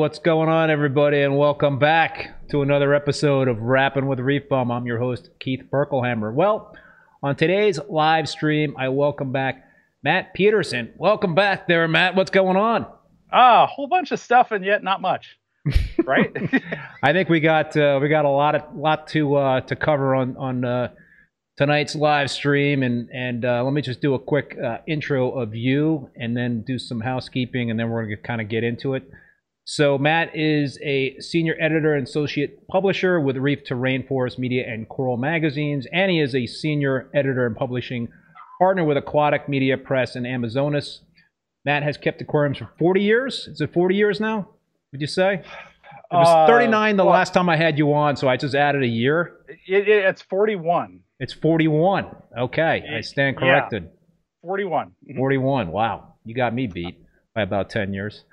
what's 0.00 0.18
going 0.18 0.48
on, 0.48 0.70
everybody, 0.70 1.20
and 1.20 1.36
welcome 1.36 1.78
back 1.78 2.48
to 2.48 2.62
another 2.62 2.94
episode 2.94 3.48
of 3.48 3.60
Rapping 3.60 4.06
with 4.06 4.18
Reef 4.18 4.48
Bum. 4.48 4.70
I'm 4.72 4.86
your 4.86 4.98
host, 4.98 5.28
Keith 5.38 5.62
Berkelhamer. 5.70 6.32
Well, 6.32 6.74
on 7.22 7.36
today's 7.36 7.78
live 7.86 8.26
stream, 8.26 8.74
I 8.78 8.88
welcome 8.88 9.30
back 9.30 9.62
Matt 10.02 10.32
Pedersen. 10.32 10.94
Welcome 10.96 11.34
back 11.34 11.68
there, 11.68 11.86
Matt. 11.86 12.14
What's 12.14 12.30
going 12.30 12.56
on? 12.56 12.86
Ah, 13.30 13.64
a 13.64 13.66
whole 13.66 13.88
bunch 13.88 14.10
of 14.10 14.18
stuff, 14.20 14.52
and 14.52 14.64
yet 14.64 14.82
not 14.82 15.02
much. 15.02 15.38
Right? 16.02 16.34
I 17.02 17.12
think 17.12 17.28
we 17.28 17.40
got 17.40 17.76
uh, 17.76 17.98
we 18.00 18.08
got 18.08 18.24
a 18.24 18.30
lot 18.30 18.54
of 18.54 18.74
lot 18.74 19.06
to 19.08 19.34
uh, 19.34 19.60
to 19.60 19.76
cover 19.76 20.14
on 20.14 20.34
on 20.38 20.64
uh, 20.64 20.88
tonight's 21.58 21.94
live 21.94 22.30
stream, 22.30 22.82
and 22.82 23.10
and 23.10 23.44
uh, 23.44 23.62
let 23.62 23.74
me 23.74 23.82
just 23.82 24.00
do 24.00 24.14
a 24.14 24.18
quick 24.18 24.56
uh, 24.64 24.78
intro 24.88 25.30
of 25.32 25.54
you, 25.54 26.08
and 26.16 26.34
then 26.34 26.62
do 26.62 26.78
some 26.78 27.02
housekeeping, 27.02 27.70
and 27.70 27.78
then 27.78 27.90
we're 27.90 28.04
gonna 28.04 28.16
kind 28.16 28.40
of 28.40 28.48
get 28.48 28.64
into 28.64 28.94
it. 28.94 29.02
So 29.72 29.96
Matt 29.98 30.34
is 30.34 30.80
a 30.82 31.16
senior 31.20 31.54
editor 31.60 31.94
and 31.94 32.04
associate 32.04 32.66
publisher 32.66 33.20
with 33.20 33.36
Reef 33.36 33.62
to 33.66 33.74
Rainforest 33.74 34.36
Media 34.36 34.64
and 34.66 34.88
Coral 34.88 35.16
magazines, 35.16 35.86
and 35.92 36.10
he 36.10 36.18
is 36.20 36.34
a 36.34 36.44
senior 36.46 37.08
editor 37.14 37.46
and 37.46 37.54
publishing 37.54 38.08
partner 38.58 38.82
with 38.82 38.96
Aquatic 38.96 39.48
Media 39.48 39.78
Press 39.78 40.16
and 40.16 40.26
Amazonas. 40.26 41.02
Matt 41.64 41.84
has 41.84 41.96
kept 41.96 42.20
aquariums 42.20 42.58
for 42.58 42.68
40 42.80 43.00
years. 43.00 43.46
Is 43.46 43.60
it 43.60 43.72
40 43.72 43.94
years 43.94 44.18
now? 44.18 44.48
Would 44.90 45.02
you 45.02 45.06
say? 45.06 45.34
It 45.34 45.44
was 46.16 46.26
Uh, 46.26 46.48
39 46.48 46.96
the 46.96 47.04
well- 47.04 47.12
last 47.12 47.32
time 47.32 47.48
I 47.48 47.54
had 47.54 47.78
you 47.78 47.92
on, 47.94 48.16
so 48.16 48.26
I 48.26 48.36
just 48.36 48.56
added 48.56 48.82
a 48.82 48.88
year. 48.88 49.36
it, 49.68 49.86
it, 49.86 50.04
it's 50.04 50.22
41. 50.22 50.98
It's 51.20 51.32
41. 51.32 52.06
Okay, 52.36 52.82
I 52.92 53.02
stand 53.02 53.36
Yeah. 53.40 53.46
corrected. 53.46 53.88
41. 54.42 54.90
Mhm. 55.08 55.16
41. 55.16 55.70
Wow, 55.70 56.14
you 56.24 56.34
got 56.34 56.52
me 56.54 56.66
beat 56.66 56.98
by 57.36 57.42
about 57.42 57.70
10 57.70 57.94
years. 57.94 58.24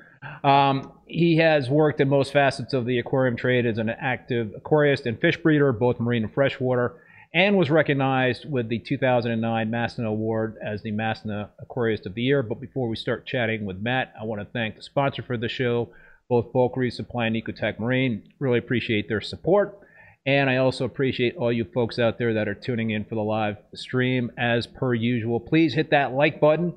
Um, 0.43 0.93
he 1.05 1.37
has 1.37 1.69
worked 1.69 2.01
in 2.01 2.09
most 2.09 2.33
facets 2.33 2.73
of 2.73 2.85
the 2.85 2.99
aquarium 2.99 3.37
trade 3.37 3.65
as 3.65 3.77
an 3.77 3.89
active 3.89 4.53
aquarist 4.59 5.05
and 5.05 5.19
fish 5.19 5.37
breeder, 5.37 5.71
both 5.71 5.99
marine 5.99 6.23
and 6.23 6.33
freshwater, 6.33 6.95
and 7.33 7.57
was 7.57 7.69
recognized 7.69 8.49
with 8.49 8.69
the 8.69 8.79
2009 8.79 9.69
Masna 9.69 10.05
Award 10.05 10.57
as 10.63 10.81
the 10.81 10.91
Masna 10.91 11.49
Aquarist 11.63 12.05
of 12.05 12.13
the 12.13 12.21
Year. 12.21 12.43
But 12.43 12.59
before 12.59 12.87
we 12.87 12.95
start 12.95 13.25
chatting 13.25 13.65
with 13.65 13.79
Matt, 13.79 14.13
I 14.19 14.23
want 14.23 14.41
to 14.41 14.45
thank 14.45 14.75
the 14.75 14.81
sponsor 14.81 15.21
for 15.21 15.37
the 15.37 15.49
show, 15.49 15.89
both 16.29 16.51
Bulk 16.51 16.75
Reef 16.75 16.93
Supply 16.93 17.27
and 17.27 17.35
Ecotech 17.35 17.79
Marine. 17.79 18.23
Really 18.39 18.59
appreciate 18.59 19.07
their 19.07 19.21
support. 19.21 19.79
And 20.25 20.49
I 20.49 20.57
also 20.57 20.83
appreciate 20.83 21.37
all 21.37 21.53
you 21.53 21.63
folks 21.63 21.99
out 21.99 22.17
there 22.17 22.33
that 22.33 22.49
are 22.49 22.53
tuning 22.53 22.89
in 22.89 23.05
for 23.05 23.15
the 23.15 23.21
live 23.21 23.57
stream. 23.73 24.29
As 24.37 24.67
per 24.67 24.93
usual, 24.93 25.39
please 25.39 25.73
hit 25.73 25.91
that 25.91 26.11
like 26.11 26.41
button 26.41 26.73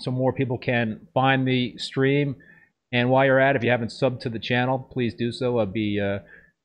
so 0.00 0.10
more 0.10 0.32
people 0.32 0.58
can 0.58 1.06
find 1.14 1.46
the 1.46 1.78
stream. 1.78 2.36
And 2.92 3.08
while 3.10 3.24
you're 3.24 3.40
at 3.40 3.56
it, 3.56 3.58
if 3.58 3.64
you 3.64 3.70
haven't 3.70 3.88
subbed 3.88 4.20
to 4.20 4.28
the 4.28 4.38
channel, 4.38 4.78
please 4.78 5.14
do 5.14 5.32
so. 5.32 5.58
I'd 5.58 5.72
be 5.72 5.98
uh, 6.00 6.18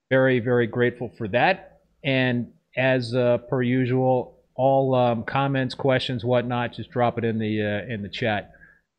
very, 0.09 0.39
very 0.39 0.67
grateful 0.67 1.11
for 1.17 1.27
that. 1.29 1.81
And 2.03 2.51
as 2.75 3.15
uh, 3.15 3.37
per 3.49 3.61
usual, 3.61 4.37
all 4.55 4.93
um, 4.95 5.23
comments, 5.23 5.73
questions, 5.73 6.25
whatnot, 6.25 6.73
just 6.73 6.89
drop 6.89 7.17
it 7.17 7.23
in 7.23 7.39
the 7.39 7.61
uh, 7.61 7.93
in 7.93 8.01
the 8.01 8.09
chat. 8.09 8.51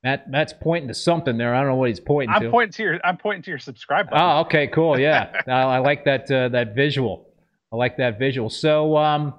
Matt, 0.04 0.30
Matt's 0.30 0.54
pointing 0.58 0.88
to 0.88 0.94
something 0.94 1.36
there. 1.36 1.54
I 1.54 1.60
don't 1.60 1.70
know 1.70 1.74
what 1.74 1.88
he's 1.88 2.00
pointing 2.00 2.38
to. 2.38 2.46
I'm 2.46 2.50
pointing 2.50 2.72
to 2.72 2.82
your 2.82 3.00
I'm 3.04 3.16
pointing 3.16 3.42
to 3.42 3.50
your 3.50 3.58
subscribe 3.58 4.08
button. 4.08 4.24
Oh, 4.24 4.40
okay, 4.42 4.68
cool. 4.68 4.98
Yeah, 4.98 5.30
I, 5.46 5.50
I 5.50 5.78
like 5.78 6.04
that 6.04 6.30
uh, 6.30 6.48
that 6.50 6.74
visual. 6.74 7.28
I 7.72 7.76
like 7.76 7.98
that 7.98 8.18
visual. 8.18 8.48
So, 8.48 8.96
um, 8.96 9.34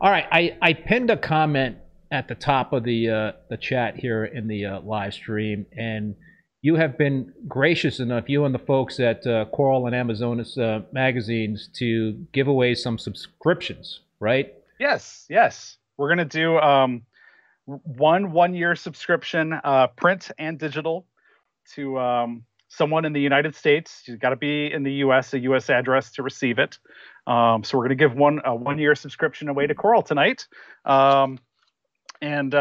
all 0.00 0.10
right, 0.10 0.26
I, 0.32 0.56
I 0.62 0.72
pinned 0.72 1.10
a 1.10 1.16
comment 1.16 1.76
at 2.10 2.26
the 2.26 2.34
top 2.34 2.72
of 2.72 2.84
the 2.84 3.10
uh, 3.10 3.32
the 3.50 3.56
chat 3.56 3.96
here 3.96 4.24
in 4.24 4.48
the 4.48 4.64
uh, 4.64 4.80
live 4.80 5.12
stream, 5.14 5.66
and 5.76 6.14
you 6.62 6.74
have 6.76 6.98
been 6.98 7.32
gracious 7.48 8.00
enough, 8.00 8.28
you 8.28 8.44
and 8.44 8.54
the 8.54 8.58
folks 8.58 9.00
at 9.00 9.26
uh, 9.26 9.46
Coral 9.46 9.86
and 9.86 9.94
Amazonas 9.94 10.58
uh, 10.58 10.82
magazines, 10.92 11.68
to 11.74 12.12
give 12.32 12.48
away 12.48 12.74
some 12.74 12.98
subscriptions, 12.98 14.00
right? 14.20 14.52
Yes, 14.78 15.26
yes. 15.30 15.78
We're 15.96 16.08
gonna 16.08 16.24
do 16.24 16.58
um, 16.58 17.02
one 17.64 18.32
one 18.32 18.54
year 18.54 18.74
subscription, 18.74 19.54
uh, 19.64 19.88
print 19.88 20.30
and 20.38 20.58
digital, 20.58 21.06
to 21.74 21.98
um, 21.98 22.44
someone 22.68 23.04
in 23.04 23.12
the 23.12 23.20
United 23.20 23.54
States. 23.54 24.02
You've 24.06 24.20
got 24.20 24.30
to 24.30 24.36
be 24.36 24.70
in 24.70 24.82
the 24.82 24.92
U.S. 25.04 25.32
a 25.32 25.38
U.S. 25.40 25.70
address 25.70 26.12
to 26.12 26.22
receive 26.22 26.58
it. 26.58 26.78
Um, 27.26 27.64
so 27.64 27.78
we're 27.78 27.84
gonna 27.84 27.94
give 27.94 28.14
one 28.14 28.40
a 28.44 28.54
one 28.54 28.78
year 28.78 28.94
subscription 28.94 29.48
away 29.48 29.66
to 29.66 29.74
Coral 29.74 30.02
tonight, 30.02 30.46
um, 30.84 31.38
and 32.20 32.54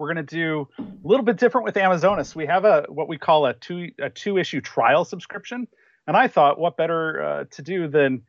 we're 0.00 0.08
gonna 0.08 0.22
do 0.22 0.66
a 0.78 0.84
little 1.04 1.24
bit 1.24 1.36
different 1.36 1.66
with 1.66 1.76
Amazonas. 1.76 2.34
We 2.34 2.46
have 2.46 2.64
a 2.64 2.86
what 2.88 3.06
we 3.06 3.18
call 3.18 3.46
a 3.46 3.54
two 3.54 3.90
a 4.00 4.08
two 4.08 4.38
issue 4.38 4.60
trial 4.60 5.04
subscription, 5.04 5.68
and 6.06 6.16
I 6.16 6.26
thought 6.26 6.58
what 6.58 6.76
better 6.76 7.22
uh, 7.22 7.44
to 7.50 7.62
do 7.62 7.86
than 7.86 8.22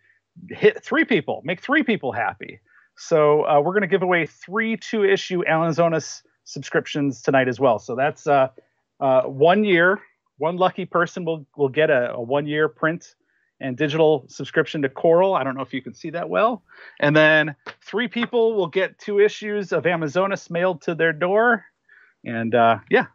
hit 0.49 0.83
three 0.83 1.05
people, 1.05 1.41
make 1.45 1.61
three 1.61 1.83
people 1.83 2.11
happy. 2.11 2.59
So 2.97 3.45
uh, 3.47 3.61
we're 3.61 3.71
going 3.71 3.81
to 3.81 3.87
give 3.87 4.03
away 4.03 4.25
three 4.25 4.77
two-issue 4.77 5.43
Amazonas 5.47 6.23
subscriptions 6.43 7.21
tonight 7.21 7.47
as 7.47 7.59
well. 7.59 7.79
So 7.79 7.95
that's 7.95 8.27
uh, 8.27 8.49
uh, 8.99 9.23
one 9.23 9.63
year. 9.63 9.99
One 10.37 10.57
lucky 10.57 10.85
person 10.85 11.23
will 11.23 11.45
will 11.55 11.69
get 11.69 11.89
a, 11.89 12.13
a 12.13 12.21
one-year 12.21 12.67
print 12.67 13.15
and 13.61 13.77
digital 13.77 14.25
subscription 14.27 14.81
to 14.81 14.89
Coral. 14.89 15.35
I 15.35 15.43
don't 15.43 15.55
know 15.55 15.61
if 15.61 15.73
you 15.73 15.81
can 15.81 15.93
see 15.93 16.09
that 16.09 16.29
well. 16.29 16.63
And 16.99 17.15
then 17.15 17.55
three 17.81 18.07
people 18.07 18.55
will 18.55 18.67
get 18.67 18.97
two 18.97 19.19
issues 19.19 19.71
of 19.71 19.85
Amazonas 19.85 20.49
mailed 20.49 20.81
to 20.83 20.95
their 20.95 21.13
door. 21.13 21.63
And 22.25 22.53
uh, 22.55 22.79
yeah, 22.89 23.05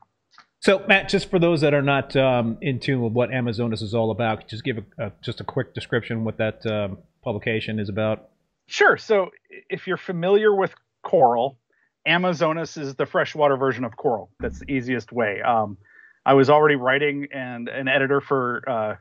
So, 0.60 0.82
Matt, 0.88 1.08
just 1.08 1.30
for 1.30 1.38
those 1.38 1.60
that 1.60 1.74
are 1.74 1.82
not 1.82 2.16
um, 2.16 2.58
in 2.60 2.80
tune 2.80 3.00
with 3.00 3.12
what 3.12 3.32
Amazonas 3.32 3.82
is 3.82 3.94
all 3.94 4.10
about, 4.10 4.48
just 4.48 4.64
give 4.64 4.78
a, 4.78 5.06
a, 5.06 5.12
just 5.22 5.40
a 5.40 5.44
quick 5.44 5.74
description 5.74 6.24
what 6.24 6.38
that 6.38 6.64
um, 6.66 6.98
publication 7.22 7.78
is 7.78 7.88
about. 7.88 8.30
Sure. 8.66 8.96
So 8.96 9.30
if 9.70 9.86
you're 9.86 9.96
familiar 9.96 10.54
with 10.54 10.74
coral, 11.02 11.58
Amazonas 12.06 12.76
is 12.76 12.94
the 12.94 13.06
freshwater 13.06 13.56
version 13.56 13.84
of 13.84 13.96
coral. 13.96 14.30
That's 14.40 14.60
the 14.60 14.72
easiest 14.72 15.12
way. 15.12 15.40
Um, 15.42 15.76
I 16.24 16.34
was 16.34 16.50
already 16.50 16.76
writing 16.76 17.28
and 17.32 17.68
an 17.68 17.86
editor 17.86 18.20
for 18.20 18.62
uh, 18.68 18.94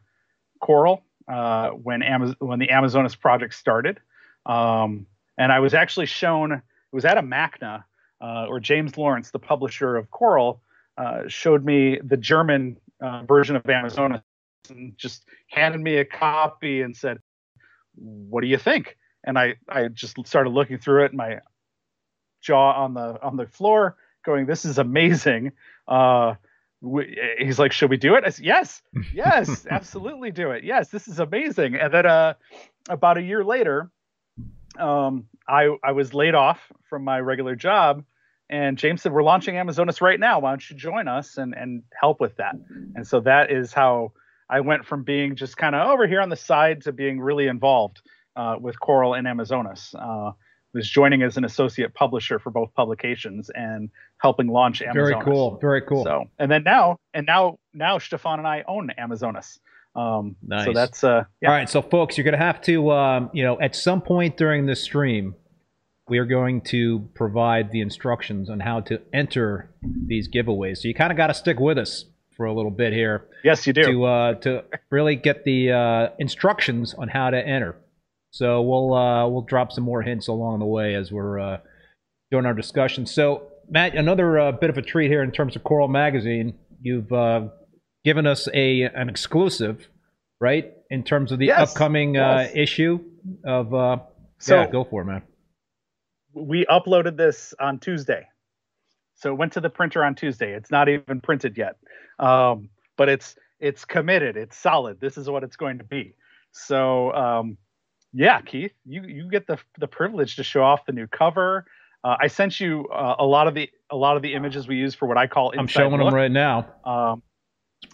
Coral 0.62 1.04
uh, 1.28 1.70
when 1.70 2.02
when 2.40 2.60
the 2.60 2.70
Amazonas 2.70 3.16
project 3.16 3.54
started, 3.54 4.00
um, 4.46 5.06
and 5.38 5.52
I 5.52 5.60
was 5.60 5.74
actually 5.74 6.06
shown. 6.06 6.52
It 6.52 6.62
was 6.96 7.06
at 7.06 7.18
a 7.18 7.22
MACNA, 7.22 7.84
uh, 8.22 8.46
or 8.48 8.60
James 8.60 8.98
Lawrence, 8.98 9.32
the 9.32 9.40
publisher 9.40 9.98
of 9.98 10.12
Coral, 10.12 10.62
uh, 10.98 11.24
showed 11.28 11.66
me 11.66 12.00
the 12.02 12.16
German 12.16 12.78
uh, 13.02 13.24
version 13.24 13.56
of 13.56 13.70
Amazonas 13.70 14.22
and 14.70 14.98
just 14.98 15.26
handed 15.48 15.82
me 15.82 15.98
a 15.98 16.06
copy 16.06 16.82
and 16.82 16.96
said, 16.96 17.20
"What 17.96 18.42
do 18.42 18.48
you 18.48 18.58
think?" 18.58 18.98
and 19.26 19.38
I 19.38 19.56
I 19.68 19.88
just 19.90 20.16
started 20.26 20.52
looking 20.52 20.78
through 20.78 21.06
it, 21.06 21.14
my 21.14 21.40
jaw 22.42 22.84
on 22.84 22.94
the 22.94 23.22
on 23.22 23.36
the 23.36 23.48
floor, 23.48 23.98
going, 24.24 24.46
"This 24.46 24.64
is 24.64 24.78
amazing." 24.78 25.52
We, 26.82 27.18
he's 27.40 27.58
like, 27.58 27.72
"Should 27.72 27.90
we 27.90 27.98
do 27.98 28.16
it?" 28.16 28.24
I 28.26 28.30
said, 28.30 28.46
"Yes, 28.46 28.82
yes, 29.14 29.66
absolutely 29.70 30.32
do 30.32 30.52
it. 30.52 30.64
Yes, 30.64 30.90
this 30.90 31.08
is 31.08 31.20
amazing." 31.20 31.76
And 31.76 31.94
then 31.94 32.06
uh, 32.06 32.34
about 32.90 33.18
a 33.18 33.22
year 33.22 33.44
later, 33.44 33.90
um, 34.78 35.28
I 35.48 35.76
I 35.84 35.94
was 35.94 36.14
laid 36.14 36.36
off 36.36 36.60
from 36.90 37.04
my 37.04 37.20
regular 37.20 37.56
job, 37.56 38.04
and 38.50 38.78
James 38.78 39.02
said, 39.02 39.12
"We're 39.14 39.24
launching 39.24 39.58
Amazonas 39.58 40.02
right 40.02 40.20
now. 40.20 40.40
Why 40.40 40.52
don't 40.52 40.70
you 40.70 40.76
join 40.76 41.08
us 41.08 41.38
and 41.38 41.56
and 41.56 41.84
help 42.00 42.20
with 42.20 42.38
that?" 42.38 42.56
And 42.96 43.08
so 43.08 43.22
that 43.22 43.52
is 43.52 43.74
how 43.74 44.12
I 44.50 44.60
went 44.60 44.86
from 44.86 45.04
being 45.04 45.36
just 45.36 45.58
kind 45.58 45.76
of 45.76 45.88
over 45.88 46.08
here 46.08 46.22
on 46.22 46.30
the 46.30 46.36
side 46.36 46.84
to 46.84 46.92
being 46.92 47.20
really 47.20 47.48
involved 47.48 48.02
uh, 48.36 48.58
with 48.60 48.80
Coral 48.80 49.14
and 49.14 49.28
Amazonas. 49.28 49.96
Uh, 49.98 50.32
was 50.76 50.88
joining 50.88 51.24
as 51.24 51.38
an 51.38 51.46
associate 51.46 51.94
publisher 51.94 52.38
for 52.38 52.52
both 52.52 52.74
publications 52.76 53.50
and 53.56 53.90
helping 54.18 54.48
launch 54.48 54.82
Amazonas. 54.82 55.10
Very 55.10 55.24
cool. 55.24 55.58
Very 55.60 55.82
cool. 55.82 56.04
So, 56.04 56.26
and 56.38 56.52
then 56.52 56.64
now, 56.64 57.00
and 57.14 57.26
now, 57.26 57.58
now 57.74 57.98
Stefan 57.98 58.40
and 58.40 58.48
I 58.48 58.64
own 58.68 58.92
Amazonas. 58.98 59.60
Um, 59.96 60.36
Nice. 60.46 60.66
So 60.66 60.74
that's 60.74 61.04
uh, 61.04 61.24
yeah. 61.42 61.50
All 61.50 61.56
right, 61.56 61.70
so 61.70 61.82
folks, 61.82 62.18
you're 62.18 62.26
going 62.26 62.38
to 62.38 62.46
have 62.46 62.62
to, 62.64 62.92
um, 62.92 63.30
you 63.34 63.44
know, 63.44 63.60
at 63.60 63.76
some 63.76 64.02
point 64.02 64.36
during 64.36 64.66
this 64.66 64.84
stream, 64.84 65.36
we 66.10 66.18
are 66.20 66.26
going 66.26 66.62
to 66.62 67.10
provide 67.16 67.72
the 67.72 67.80
instructions 67.80 68.50
on 68.50 68.60
how 68.60 68.82
to 68.82 69.02
enter 69.14 69.72
these 69.82 70.28
giveaways. 70.28 70.80
So 70.80 70.90
you 70.90 70.94
kind 70.94 71.12
of 71.12 71.18
got 71.18 71.28
to 71.28 71.34
stick 71.34 71.60
with 71.60 71.78
us 71.78 72.06
for 72.36 72.46
a 72.46 72.54
little 72.54 72.70
bit 72.70 72.92
here 72.92 73.30
Yes, 73.46 73.66
you 73.66 73.72
do. 73.72 73.84
to 73.84 74.04
uh, 74.04 74.34
to 74.36 74.66
really 74.90 75.16
get 75.16 75.46
the 75.46 75.72
uh, 75.72 76.08
instructions 76.20 76.94
on 76.94 77.08
how 77.08 77.30
to 77.30 77.38
enter. 77.38 77.78
So 78.36 78.62
we'll 78.62 78.94
uh, 78.94 79.30
we'll 79.30 79.44
drop 79.44 79.72
some 79.72 79.86
more 79.86 80.02
hints 80.02 80.28
along 80.28 80.60
the 80.60 80.66
way 80.66 80.94
as 80.94 81.10
we're 81.10 81.40
uh, 81.40 81.58
doing 82.32 82.46
our 82.46 82.54
discussion. 82.54 83.06
So 83.06 83.48
Matt, 83.70 83.96
another 83.96 84.38
uh, 84.38 84.52
bit 84.52 84.70
of 84.70 84.78
a 84.78 84.82
treat 84.82 85.10
here 85.10 85.24
in 85.24 85.32
terms 85.32 85.56
of 85.56 85.64
Coral 85.64 85.88
Magazine. 85.88 86.54
You've 86.82 87.14
uh, 87.14 87.48
given 88.04 88.28
us 88.28 88.50
a 88.54 88.82
an 88.82 89.08
exclusive, 89.08 89.88
right, 90.42 90.74
in 90.90 91.04
terms 91.06 91.32
of 91.32 91.40
the 91.40 91.46
Yes, 91.46 91.72
upcoming 91.72 92.18
uh, 92.18 92.40
yes. 92.48 92.52
issue 92.56 93.00
of. 93.46 93.74
Uh, 93.74 93.98
So 94.40 94.60
yeah, 94.64 94.70
go 94.70 94.84
for 94.84 95.04
it, 95.04 95.06
man. 95.06 95.22
we 96.34 96.66
uploaded 96.66 97.16
this 97.16 97.54
on 97.58 97.80
Tuesday. 97.80 98.28
So 99.16 99.32
it 99.32 99.38
went 99.38 99.54
to 99.54 99.62
the 99.62 99.70
printer 99.70 100.04
on 100.04 100.14
Tuesday. 100.14 100.52
It's 100.54 100.70
not 100.70 100.90
even 100.90 101.22
printed 101.22 101.58
yet. 101.58 101.78
Um, 102.20 102.68
but 102.98 103.08
it's 103.08 103.38
it's 103.62 103.86
committed, 103.86 104.36
it's 104.36 104.58
solid. 104.58 105.00
This 105.00 105.16
is 105.18 105.30
what 105.30 105.44
it's 105.46 105.56
going 105.56 105.78
to 105.78 105.86
be. 105.86 106.16
So 106.52 107.14
um, 107.14 107.58
yeah, 108.16 108.40
Keith, 108.40 108.72
you 108.86 109.04
you 109.04 109.30
get 109.30 109.46
the 109.46 109.60
the 109.78 109.88
privilege 109.88 110.38
to 110.38 110.44
show 110.44 110.64
off 110.64 110.86
the 110.86 110.94
new 110.94 111.06
cover. 111.06 111.66
Uh, 112.02 112.16
I 112.20 112.28
sent 112.28 112.60
you 112.62 112.88
uh, 112.88 113.16
a 113.20 113.26
lot 113.26 113.48
of 113.48 113.56
the 113.56 113.70
a 113.90 113.96
lot 113.96 114.16
of 114.16 114.22
the 114.22 114.34
images 114.34 114.68
we 114.70 114.78
use 114.78 114.96
for 114.96 115.06
what 115.06 115.18
I 115.18 115.28
call. 115.28 115.54
I'm 115.58 115.68
showing 115.68 115.92
look. 115.92 116.00
them 116.00 116.14
right 116.14 116.32
now. 116.32 116.60
Um, 116.86 117.22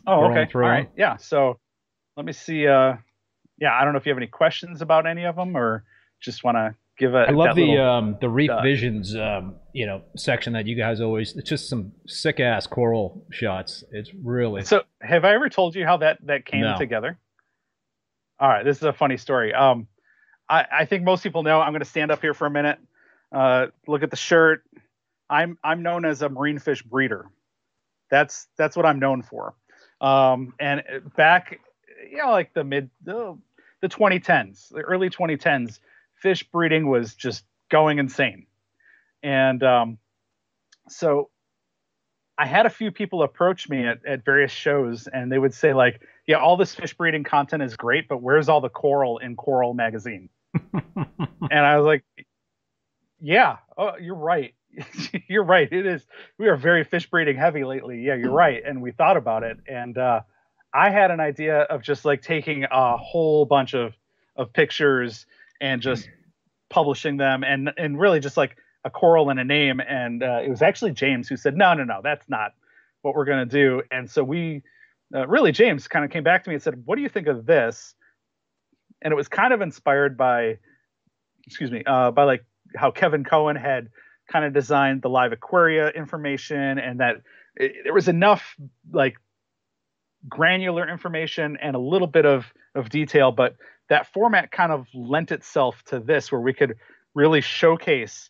oh, 0.05 0.25
okay. 0.25 0.47
All 0.53 0.61
right. 0.61 0.89
Yeah. 0.95 1.17
So 1.17 1.57
let 2.15 2.25
me 2.25 2.33
see. 2.33 2.67
Uh, 2.67 2.97
yeah, 3.57 3.73
I 3.73 3.83
don't 3.83 3.93
know 3.93 3.97
if 3.97 4.05
you 4.05 4.11
have 4.11 4.17
any 4.17 4.27
questions 4.27 4.81
about 4.81 5.07
any 5.07 5.25
of 5.25 5.35
them 5.35 5.57
or 5.57 5.85
just 6.19 6.43
want 6.43 6.55
to 6.55 6.75
give 6.99 7.15
a. 7.15 7.29
I 7.29 7.31
love 7.31 7.55
the 7.55 7.69
little, 7.71 7.89
um, 7.89 8.17
the 8.21 8.29
Reef 8.29 8.51
Visions 8.61 9.15
um, 9.15 9.55
you 9.73 9.87
know 9.87 10.03
section 10.15 10.53
that 10.53 10.67
you 10.67 10.75
guys 10.75 11.01
always. 11.01 11.35
It's 11.35 11.49
just 11.49 11.67
some 11.67 11.93
sick 12.05 12.39
ass 12.39 12.67
coral 12.67 13.25
shots. 13.31 13.83
It's 13.91 14.11
really. 14.13 14.63
So 14.65 14.83
have 15.01 15.25
I 15.25 15.33
ever 15.33 15.49
told 15.49 15.73
you 15.73 15.83
how 15.83 15.97
that 15.97 16.19
that 16.27 16.45
came 16.45 16.61
no. 16.61 16.77
together? 16.77 17.17
All 18.39 18.49
right, 18.49 18.63
this 18.63 18.77
is 18.77 18.83
a 18.83 18.93
funny 18.93 19.17
story. 19.17 19.53
Um, 19.53 19.87
I, 20.51 20.65
I 20.79 20.85
think 20.85 21.03
most 21.03 21.23
people 21.23 21.43
know. 21.43 21.61
I'm 21.61 21.71
going 21.71 21.79
to 21.79 21.85
stand 21.89 22.11
up 22.11 22.21
here 22.21 22.33
for 22.33 22.45
a 22.45 22.51
minute 22.51 22.77
uh, 23.31 23.67
look 23.87 24.03
at 24.03 24.09
the 24.09 24.17
shirt. 24.17 24.63
I'm 25.29 25.57
I'm 25.63 25.83
known 25.83 26.05
as 26.05 26.21
a 26.21 26.29
marine 26.29 26.59
fish 26.59 26.83
breeder. 26.83 27.27
That's 28.09 28.47
that's 28.57 28.75
what 28.75 28.85
I'm 28.85 28.99
known 28.99 29.21
for. 29.21 29.55
Um, 30.01 30.53
and 30.59 30.83
back, 31.15 31.59
you 32.09 32.17
know, 32.17 32.31
like 32.31 32.53
the 32.53 32.63
mid 32.63 32.89
the, 33.03 33.37
the 33.81 33.87
2010s, 33.87 34.69
the 34.69 34.81
early 34.81 35.09
2010s, 35.09 35.79
fish 36.15 36.43
breeding 36.43 36.89
was 36.89 37.15
just 37.15 37.45
going 37.69 37.99
insane. 37.99 38.47
And 39.23 39.63
um, 39.63 39.97
so 40.89 41.29
I 42.37 42.45
had 42.45 42.65
a 42.65 42.69
few 42.69 42.91
people 42.91 43.23
approach 43.23 43.69
me 43.69 43.85
at, 43.85 44.05
at 44.05 44.25
various 44.25 44.51
shows 44.51 45.07
and 45.07 45.31
they 45.31 45.37
would 45.37 45.53
say 45.53 45.73
like, 45.73 46.01
yeah, 46.27 46.37
all 46.37 46.57
this 46.57 46.73
fish 46.73 46.95
breeding 46.95 47.23
content 47.23 47.61
is 47.63 47.77
great, 47.77 48.07
but 48.09 48.21
where's 48.21 48.49
all 48.49 48.61
the 48.61 48.69
coral 48.69 49.19
in 49.19 49.35
Coral 49.35 49.73
magazine? 49.73 50.29
And 50.73 51.59
I 51.65 51.77
was 51.77 51.85
like, 51.85 52.03
yeah, 53.19 53.57
oh, 53.77 53.91
you're 53.99 54.15
right. 54.15 54.53
you're 55.27 55.43
right. 55.43 55.71
It 55.71 55.85
is. 55.85 56.05
We 56.37 56.47
are 56.47 56.55
very 56.55 56.83
fish 56.83 57.09
breeding 57.09 57.37
heavy 57.37 57.63
lately. 57.63 58.01
Yeah, 58.01 58.15
you're 58.15 58.31
right. 58.31 58.61
And 58.65 58.81
we 58.81 58.91
thought 58.91 59.17
about 59.17 59.43
it, 59.43 59.57
and 59.67 59.97
uh, 59.97 60.21
I 60.73 60.89
had 60.89 61.11
an 61.11 61.19
idea 61.19 61.61
of 61.61 61.81
just 61.81 62.05
like 62.05 62.21
taking 62.21 62.65
a 62.69 62.97
whole 62.97 63.45
bunch 63.45 63.73
of 63.73 63.93
of 64.35 64.53
pictures 64.53 65.25
and 65.59 65.81
just 65.81 66.09
publishing 66.69 67.17
them, 67.17 67.43
and 67.43 67.71
and 67.77 67.99
really 67.99 68.19
just 68.19 68.37
like 68.37 68.57
a 68.83 68.89
coral 68.89 69.29
and 69.29 69.39
a 69.39 69.43
name. 69.43 69.79
And 69.79 70.23
uh, 70.23 70.41
it 70.43 70.49
was 70.49 70.61
actually 70.61 70.91
James 70.91 71.27
who 71.27 71.37
said, 71.37 71.55
no, 71.55 71.73
no, 71.73 71.83
no, 71.83 72.01
that's 72.03 72.27
not 72.29 72.53
what 73.01 73.15
we're 73.15 73.25
gonna 73.25 73.45
do. 73.45 73.81
And 73.91 74.09
so 74.09 74.23
we, 74.23 74.63
uh, 75.13 75.27
really, 75.27 75.51
James 75.51 75.87
kind 75.87 76.05
of 76.05 76.11
came 76.11 76.23
back 76.23 76.43
to 76.43 76.49
me 76.49 76.55
and 76.55 76.63
said, 76.63 76.81
what 76.85 76.95
do 76.95 77.01
you 77.01 77.09
think 77.09 77.27
of 77.27 77.45
this? 77.45 77.95
And 79.01 79.11
it 79.11 79.15
was 79.15 79.27
kind 79.27 79.53
of 79.53 79.61
inspired 79.61 80.17
by, 80.17 80.57
excuse 81.45 81.71
me, 81.71 81.83
uh, 81.85 82.11
by 82.11 82.23
like 82.23 82.45
how 82.75 82.91
Kevin 82.91 83.23
Kohen 83.23 83.55
had 83.55 83.89
kind 84.31 84.45
of 84.45 84.53
designed 84.53 85.01
the 85.01 85.09
live 85.09 85.31
aquaria 85.31 85.89
information 85.89 86.79
and 86.79 86.99
that 86.99 87.21
there 87.57 87.93
was 87.93 88.07
enough 88.07 88.55
like 88.91 89.15
granular 90.29 90.87
information 90.87 91.57
and 91.61 91.75
a 91.75 91.79
little 91.79 92.07
bit 92.07 92.25
of 92.25 92.45
of 92.75 92.89
detail 92.89 93.31
but 93.31 93.55
that 93.89 94.07
format 94.13 94.51
kind 94.51 94.71
of 94.71 94.87
lent 94.93 95.31
itself 95.31 95.83
to 95.83 95.99
this 95.99 96.31
where 96.31 96.39
we 96.39 96.53
could 96.53 96.75
really 97.13 97.41
showcase 97.41 98.29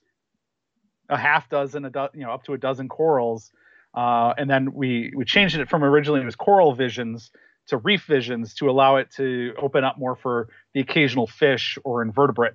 a 1.10 1.18
half 1.18 1.50
dozen 1.50 1.86
a 1.86 1.90
do, 1.90 2.08
you 2.14 2.22
know 2.22 2.32
up 2.32 2.44
to 2.44 2.54
a 2.54 2.58
dozen 2.58 2.88
corals 2.88 3.52
uh, 3.94 4.34
and 4.38 4.50
then 4.50 4.74
we 4.74 5.12
we 5.16 5.26
changed 5.26 5.58
it 5.58 5.70
from 5.70 5.84
originally 5.84 6.22
it 6.22 6.26
was 6.26 6.36
coral 6.36 6.74
visions 6.74 7.32
to 7.68 7.78
reef 7.78 8.06
visions 8.06 8.54
to 8.56 8.70
allow 8.70 8.98
it 8.98 9.10
to 9.18 9.54
open 9.58 9.84
up 9.84 9.98
more 9.98 10.16
for 10.16 10.50
the 10.74 10.82
occasional 10.82 11.28
fish 11.28 11.78
or 11.84 12.02
invertebrate. 12.02 12.54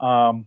Um, 0.00 0.46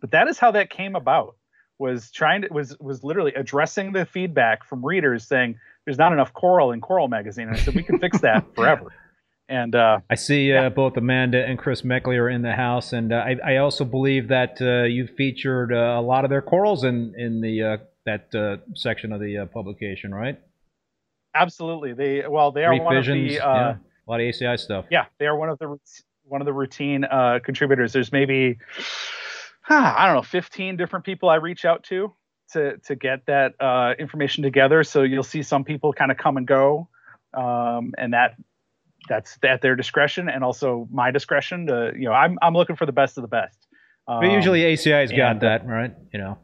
but 0.00 0.10
that 0.12 0.28
is 0.28 0.38
how 0.38 0.52
that 0.52 0.70
came 0.70 0.96
about 0.96 1.36
was 1.78 2.10
trying 2.10 2.42
to 2.42 2.48
was 2.50 2.76
was 2.80 3.04
literally 3.04 3.32
addressing 3.34 3.92
the 3.92 4.04
feedback 4.04 4.64
from 4.64 4.84
readers 4.84 5.26
saying 5.26 5.58
there's 5.84 5.98
not 5.98 6.12
enough 6.12 6.32
coral 6.32 6.72
in 6.72 6.80
coral 6.80 7.08
magazine. 7.08 7.48
And 7.48 7.56
i 7.56 7.60
said 7.60 7.74
we 7.74 7.82
can 7.82 7.98
fix 7.98 8.20
that 8.20 8.44
forever. 8.54 8.92
And 9.48 9.74
uh, 9.74 10.00
i 10.10 10.14
see 10.14 10.52
uh, 10.52 10.62
yeah. 10.62 10.68
both 10.68 10.96
amanda 10.96 11.44
and 11.44 11.58
chris 11.58 11.82
meckley 11.82 12.18
are 12.18 12.28
in 12.28 12.42
the 12.42 12.52
house. 12.52 12.92
And 12.92 13.12
uh, 13.12 13.16
I, 13.16 13.36
I 13.52 13.56
also 13.58 13.84
believe 13.84 14.28
that 14.28 14.60
uh, 14.60 14.84
you 14.84 15.06
featured 15.06 15.72
uh, 15.72 15.96
a 15.98 16.02
lot 16.02 16.24
of 16.24 16.30
their 16.30 16.42
corals 16.42 16.84
in 16.84 17.14
in 17.16 17.40
the 17.40 17.62
uh, 17.62 17.76
that 18.04 18.60
section 18.74 19.12
of 19.12 19.20
the 19.20 19.48
publication 19.52 20.14
right 20.14 20.40
absolutely 21.34 21.92
they 21.92 22.24
well 22.28 22.52
they 22.52 22.64
are 22.64 22.80
one 22.80 22.94
Visions, 22.94 23.22
of 23.22 23.28
the 23.28 23.34
yeah, 23.34 23.70
a 23.70 24.10
lot 24.10 24.20
of 24.20 24.26
aci 24.26 24.58
stuff 24.58 24.86
yeah 24.90 25.06
they 25.18 25.26
are 25.26 25.36
one 25.36 25.48
of 25.48 25.58
the 25.58 25.76
one 26.24 26.40
of 26.40 26.46
the 26.46 26.52
routine 26.52 27.04
uh, 27.04 27.38
contributors 27.42 27.92
there's 27.92 28.12
maybe 28.12 28.58
I 29.68 30.06
don't 30.06 30.14
know, 30.14 30.22
15 30.22 30.78
different 30.78 31.04
people 31.04 31.28
I 31.28 31.34
reach 31.36 31.66
out 31.66 31.84
to 31.84 32.12
to 32.52 32.78
to 32.78 32.94
get 32.94 33.26
that 33.26 33.54
uh, 33.60 33.92
information 33.98 34.42
together. 34.42 34.82
So 34.82 35.02
you'll 35.02 35.22
see 35.22 35.42
some 35.42 35.64
people 35.64 35.92
kind 35.92 36.10
of 36.10 36.16
come 36.16 36.38
and 36.38 36.46
go, 36.46 36.88
um, 37.34 37.92
and 37.98 38.14
that 38.14 38.36
that's 39.08 39.38
at 39.42 39.60
their 39.60 39.76
discretion 39.76 40.30
and 40.30 40.42
also 40.42 40.88
my 40.90 41.10
discretion. 41.10 41.66
To 41.66 41.92
you 41.94 42.06
know, 42.06 42.12
I'm 42.12 42.38
I'm 42.40 42.54
looking 42.54 42.76
for 42.76 42.86
the 42.86 42.92
best 42.92 43.18
of 43.18 43.22
the 43.22 43.28
best. 43.28 43.58
Um, 44.06 44.20
but 44.20 44.30
usually 44.30 44.62
ACI's 44.62 45.12
got 45.12 45.32
and, 45.32 45.40
that 45.42 45.66
right, 45.66 45.94
you 46.14 46.18
know. 46.18 46.38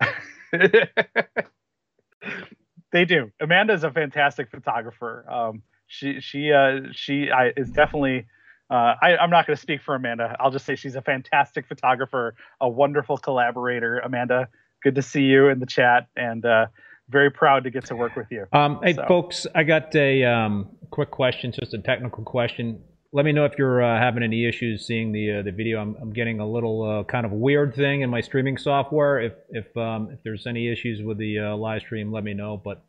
they 2.92 3.04
do. 3.04 3.30
Amanda 3.40 3.72
is 3.72 3.84
a 3.84 3.90
fantastic 3.90 4.50
photographer. 4.50 5.24
Um, 5.30 5.62
she 5.86 6.20
she 6.20 6.52
uh, 6.52 6.80
she 6.92 7.30
I, 7.30 7.52
is 7.56 7.70
definitely 7.70 8.26
uh, 8.70 8.94
I, 9.00 9.16
am 9.22 9.30
not 9.30 9.46
going 9.46 9.56
to 9.56 9.60
speak 9.60 9.82
for 9.82 9.94
Amanda. 9.94 10.36
I'll 10.38 10.50
just 10.50 10.66
say 10.66 10.76
she's 10.76 10.94
a 10.94 11.02
fantastic 11.02 11.66
photographer, 11.66 12.34
a 12.60 12.68
wonderful 12.68 13.16
collaborator. 13.16 13.98
Amanda, 14.00 14.48
good 14.82 14.94
to 14.96 15.02
see 15.02 15.22
you 15.22 15.48
in 15.48 15.58
the 15.58 15.66
chat, 15.66 16.06
and 16.16 16.44
uh, 16.44 16.66
very 17.08 17.30
proud 17.30 17.64
to 17.64 17.70
get 17.70 17.86
to 17.86 17.96
work 17.96 18.14
with 18.16 18.26
you. 18.30 18.46
Um, 18.52 18.80
hey, 18.82 18.94
folks, 18.94 19.46
I 19.54 19.62
got 19.62 19.94
a 19.96 20.24
um, 20.24 20.68
quick 20.90 21.10
question, 21.10 21.52
just 21.52 21.72
a 21.72 21.78
technical 21.78 22.24
question. 22.24 22.82
Let 23.12 23.24
me 23.24 23.32
know 23.32 23.46
if 23.46 23.52
you're 23.56 23.82
uh, 23.82 23.98
having 23.98 24.22
any 24.22 24.46
issues 24.46 24.86
seeing 24.86 25.12
the 25.12 25.38
uh, 25.38 25.42
the 25.42 25.50
video. 25.50 25.80
I'm, 25.80 25.96
I'm, 26.00 26.12
getting 26.12 26.40
a 26.40 26.46
little 26.46 26.82
uh, 26.82 27.04
kind 27.04 27.24
of 27.24 27.32
weird 27.32 27.74
thing 27.74 28.02
in 28.02 28.10
my 28.10 28.20
streaming 28.20 28.58
software. 28.58 29.18
If 29.20 29.32
if 29.48 29.76
um, 29.76 30.10
if 30.12 30.18
there's 30.22 30.46
any 30.46 30.70
issues 30.70 31.02
with 31.02 31.16
the 31.16 31.38
uh, 31.38 31.56
live 31.56 31.80
stream, 31.80 32.12
let 32.12 32.22
me 32.22 32.34
know. 32.34 32.60
But 32.62 32.82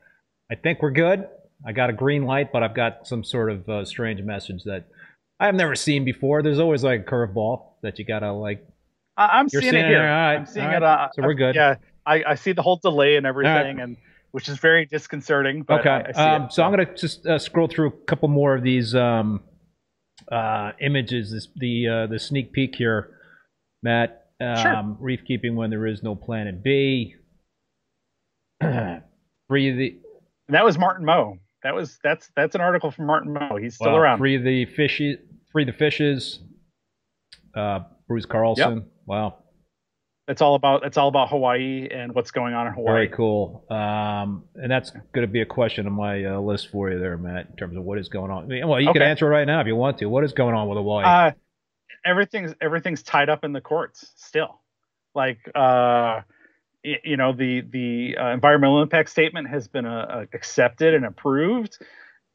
I 0.51 0.55
think 0.55 0.81
we're 0.81 0.91
good. 0.91 1.27
I 1.65 1.71
got 1.71 1.89
a 1.89 1.93
green 1.93 2.25
light, 2.25 2.51
but 2.51 2.63
I've 2.63 2.75
got 2.75 3.07
some 3.07 3.23
sort 3.23 3.49
of 3.51 3.88
strange 3.88 4.21
message 4.21 4.63
that 4.65 4.88
I've 5.39 5.55
never 5.55 5.75
seen 5.75 6.03
before. 6.03 6.43
There's 6.43 6.59
always 6.59 6.83
like 6.83 7.01
a 7.01 7.03
curveball 7.03 7.75
that 7.81 7.97
you 7.97 8.05
gotta 8.05 8.31
like. 8.33 8.65
I'm 9.15 9.49
seeing, 9.49 9.63
seeing, 9.63 9.75
it 9.75 9.88
here. 9.88 10.03
Right, 10.03 10.35
I'm 10.35 10.45
seeing 10.45 10.69
it. 10.69 10.83
Uh, 10.83 11.09
so 11.13 11.23
we're 11.23 11.33
good. 11.33 11.55
Yeah, 11.55 11.75
I, 12.05 12.23
I 12.27 12.35
see 12.35 12.51
the 12.51 12.61
whole 12.61 12.77
delay 12.77 13.15
and 13.15 13.25
everything, 13.25 13.77
right. 13.77 13.83
and 13.83 13.97
which 14.31 14.49
is 14.49 14.59
very 14.59 14.85
disconcerting. 14.85 15.65
okay, 15.69 15.89
I, 15.89 16.21
I 16.21 16.35
um, 16.35 16.51
so 16.51 16.63
I'm 16.63 16.71
gonna 16.71 16.93
just 16.93 17.25
uh, 17.25 17.39
scroll 17.39 17.67
through 17.67 17.88
a 17.88 18.05
couple 18.05 18.27
more 18.27 18.55
of 18.55 18.63
these 18.63 18.95
um, 18.95 19.41
uh, 20.31 20.71
images. 20.81 21.31
This 21.31 21.48
the 21.55 21.88
uh, 21.88 22.07
the 22.07 22.19
sneak 22.19 22.51
peek 22.53 22.75
here, 22.75 23.12
Matt. 23.83 24.27
Um, 24.41 24.55
sure. 24.55 24.98
Reef 25.00 25.21
keeping 25.27 25.55
when 25.55 25.69
there 25.69 25.86
is 25.86 26.01
no 26.01 26.15
planet 26.15 26.63
B. 26.63 27.15
Free 28.62 29.71
the. 29.71 30.00
that 30.50 30.63
was 30.63 30.77
Martin 30.77 31.05
Moe. 31.05 31.38
That 31.63 31.75
was 31.75 32.00
that's 32.03 32.29
that's 32.36 32.55
an 32.55 32.62
article 32.62 32.91
from 32.91 33.05
Martin 33.05 33.33
Moe. 33.33 33.57
He's 33.57 33.75
still 33.75 33.91
wow. 33.91 33.98
around. 33.98 34.17
Free 34.19 34.38
the 34.38 34.65
fishy 34.65 35.17
Free 35.51 35.65
the 35.65 35.74
Fishes, 35.74 36.39
uh, 37.55 37.79
Bruce 38.07 38.25
Carlson. 38.25 38.75
Yep. 38.75 38.83
Wow. 39.05 39.38
It's 40.29 40.41
all 40.41 40.53
about 40.53 40.86
it's 40.86 40.95
all 40.95 41.07
about 41.07 41.29
Hawaii 41.29 41.88
and 41.91 42.13
what's 42.13 42.29
going 42.29 42.53
on 42.53 42.67
in 42.67 42.74
Hawaii. 42.74 42.93
Very 42.93 43.07
cool. 43.09 43.65
Um, 43.69 44.43
and 44.55 44.71
that's 44.71 44.91
going 44.91 45.25
to 45.25 45.31
be 45.31 45.41
a 45.41 45.45
question 45.45 45.88
on 45.88 45.93
my 45.93 46.24
uh, 46.24 46.39
list 46.39 46.69
for 46.69 46.91
you 46.91 47.00
there, 47.00 47.17
Matt, 47.17 47.48
in 47.50 47.55
terms 47.55 47.75
of 47.75 47.83
what 47.83 47.98
is 47.98 48.09
going 48.09 48.29
on. 48.29 48.48
well, 48.48 48.79
you 48.79 48.89
okay. 48.89 49.00
can 49.00 49.07
answer 49.07 49.27
right 49.27 49.45
now 49.45 49.59
if 49.59 49.65
you 49.65 49.75
want 49.75 49.98
to. 49.98 50.05
What 50.05 50.24
is 50.24 50.33
going 50.33 50.53
on 50.53 50.69
with 50.69 50.77
Hawaii? 50.77 51.03
Uh, 51.03 51.31
everything's 52.05 52.53
everything's 52.62 53.01
tied 53.01 53.27
up 53.27 53.43
in 53.43 53.53
the 53.53 53.62
courts 53.62 54.12
still. 54.17 54.62
Like 55.15 55.39
uh, 55.55 56.21
you 56.83 57.17
know, 57.17 57.33
the 57.33 57.62
the 57.62 58.15
uh, 58.15 58.29
environmental 58.29 58.83
impact 58.83 59.09
statement 59.09 59.50
has 59.50 59.67
been 59.67 59.88
uh, 59.88 60.25
accepted 60.31 60.93
and 60.93 61.05
approved, 61.05 61.79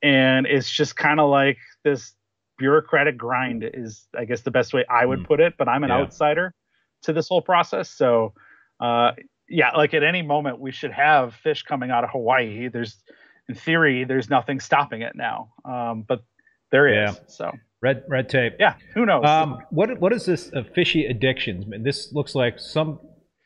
and 0.03 0.47
it's 0.47 0.69
just 0.69 0.97
kind 0.97 1.21
of 1.21 1.31
like 1.31 1.59
this 1.85 2.13
bureaucratic 2.57 3.17
grind 3.17 3.69
is 3.75 4.07
i 4.17 4.25
guess 4.25 4.43
the 4.43 4.51
best 4.51 4.73
way 4.73 4.85
i 4.89 5.05
would 5.05 5.19
mm. 5.21 5.27
put 5.27 5.41
it 5.41 5.55
but 5.59 5.69
i'm 5.69 5.83
an 5.83 5.91
yeah. 5.91 5.97
outsider 5.97 6.55
to 7.05 7.13
this 7.13 7.29
whole 7.29 7.43
process. 7.43 7.91
So 7.91 8.35
uh, 8.81 9.13
yeah 9.49 9.71
like 9.77 9.95
at 9.95 10.03
any 10.03 10.23
moment 10.23 10.59
we 10.59 10.73
should 10.73 10.93
have 10.93 11.35
fish 11.35 11.63
coming 11.63 11.91
out 11.91 12.05
of 12.05 12.11
hawaii. 12.11 12.69
There's 12.69 13.03
in 13.49 13.55
theory 13.55 14.05
there's 14.05 14.31
nothing 14.31 14.61
stopping 14.61 15.03
it 15.03 15.15
now. 15.15 15.53
Um, 15.65 16.05
but 16.07 16.23
there 16.71 16.89
is 16.89 17.15
yeah. 17.15 17.21
so. 17.27 17.53
Red 17.83 18.05
red 18.09 18.29
tape. 18.29 18.55
Yeah 18.59 18.75
who 18.95 19.05
knows? 19.05 19.25
Um, 19.25 19.59
what 19.71 20.01
what 20.01 20.13
is 20.13 20.25
this 20.25 20.51
uh, 20.55 20.63
fishy 20.75 21.07
addictions? 21.07 21.67
This 21.83 22.13
looks 22.13 22.35
like 22.35 22.59
some 22.59 22.99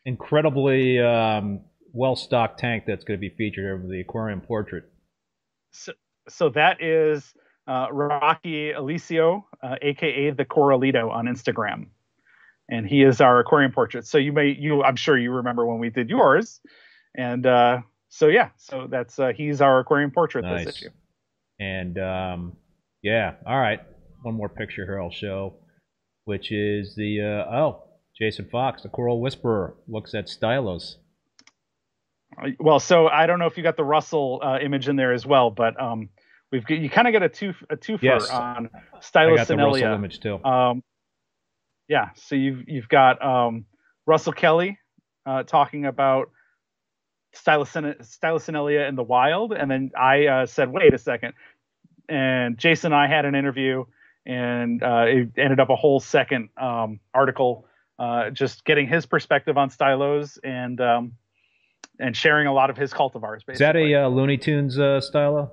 incredibly 0.05 1.01
um, 1.01 1.61
well 1.93 2.17
stocked 2.17 2.59
tank 2.61 2.85
that's 2.87 3.05
going 3.05 3.19
to 3.19 3.21
be 3.21 3.35
featured 3.37 3.79
over 3.79 3.89
the 3.89 4.01
aquarium 4.01 4.41
portrait. 4.41 4.85
So 5.73 5.93
so 6.29 6.51
that 6.51 6.83
is 6.83 7.35
uh, 7.67 7.89
Rocky 7.91 8.73
Alicio, 8.73 9.45
uh, 9.63 9.77
aka 9.83 10.31
the 10.31 10.45
Coralito 10.45 11.11
on 11.11 11.27
Instagram, 11.27 11.89
and 12.69 12.87
he 12.87 13.03
is 13.03 13.21
our 13.21 13.39
aquarium 13.41 13.73
portrait. 13.73 14.07
So 14.07 14.19
you 14.19 14.33
may 14.33 14.49
you 14.59 14.83
I'm 14.83 14.97
sure 14.97 15.17
you 15.17 15.33
remember 15.33 15.67
when 15.67 15.79
we 15.79 15.91
did 15.91 16.11
yours, 16.11 16.61
and 17.17 17.45
uh, 17.47 17.81
so 18.09 18.29
yeah, 18.29 18.51
so 18.57 18.87
that's 18.89 19.19
uh, 19.19 19.33
he's 19.35 19.61
our 19.61 19.81
aquarium 19.81 20.11
portrait 20.11 20.43
Nice. 20.43 20.67
this 20.67 20.77
issue. 20.77 20.91
And 21.61 21.99
um, 21.99 22.57
yeah, 23.03 23.35
all 23.47 23.59
right. 23.59 23.81
One 24.23 24.35
more 24.35 24.49
picture 24.49 24.85
here 24.85 25.01
I'll 25.01 25.11
show, 25.11 25.55
which 26.25 26.51
is 26.53 26.95
the 26.97 27.21
uh, 27.21 27.55
oh 27.55 27.85
Jason 28.19 28.49
Fox, 28.51 28.83
the 28.83 28.89
Coral 28.89 29.21
Whisperer, 29.21 29.75
looks 29.87 30.15
at 30.15 30.27
stylos. 30.27 30.97
Uh, 32.41 32.49
Well, 32.59 32.81
so 32.81 33.09
I 33.09 33.27
don't 33.27 33.39
know 33.39 33.47
if 33.47 33.57
you 33.57 33.63
got 33.63 33.77
the 33.77 33.85
Russell 33.85 34.41
uh, 34.43 34.59
image 34.61 34.89
in 34.89 34.97
there 34.97 35.13
as 35.13 35.25
well, 35.25 35.51
but 35.51 35.81
um, 35.81 36.09
we've 36.51 36.67
got, 36.67 36.79
you 36.79 36.91
kind 36.91 37.07
of 37.07 37.13
get 37.13 37.23
a 37.23 37.29
two 37.29 37.55
a 37.71 37.77
twofer 37.77 38.03
Yes. 38.03 38.29
on 38.31 38.71
I 38.75 39.35
got 39.37 39.47
the 39.47 39.57
Russell 39.57 39.95
image 39.95 40.21
too. 40.21 40.43
Um, 40.45 40.83
yeah, 41.89 42.11
so 42.15 42.35
you've 42.35 42.69
you've 42.69 42.89
got 42.89 43.25
um, 43.25 43.65
Russell 44.07 44.33
Kelly 44.33 44.79
uh, 45.27 45.43
talking 45.43 45.87
about 45.87 46.31
Stylocoeniella 47.35 48.89
in 48.89 48.95
the 48.95 49.03
wild, 49.03 49.53
and 49.53 49.71
then 49.71 49.91
I 49.99 50.27
uh, 50.27 50.47
said, 50.47 50.71
"Wait 50.71 50.95
a 50.95 50.99
second. 50.99 51.35
And 52.09 52.57
Jason 52.57 52.93
and 52.93 53.01
I 53.01 53.07
had 53.07 53.27
an 53.27 53.35
interview, 53.35 53.85
and 54.25 54.83
uh, 54.83 55.05
it 55.07 55.31
ended 55.37 55.61
up 55.61 55.69
a 55.71 55.77
whole 55.77 56.01
second 56.01 56.49
um, 56.57 57.01
article, 57.13 57.67
uh, 57.99 58.31
just 58.31 58.65
getting 58.65 58.89
his 58.89 59.05
perspective 59.05 59.59
on 59.59 59.71
stylos 59.71 60.39
and 60.43 60.81
um, 60.81 61.13
and 61.99 62.17
sharing 62.17 62.47
a 62.47 62.53
lot 62.53 62.71
of 62.71 62.77
his 62.77 62.93
cultivars. 62.93 63.45
Basically, 63.47 63.53
Is 63.55 63.59
that 63.59 63.77
a 63.77 64.05
uh, 64.05 64.09
Looney 64.09 64.39
Tunes 64.39 64.79
uh, 64.79 65.01
stylo? 65.01 65.53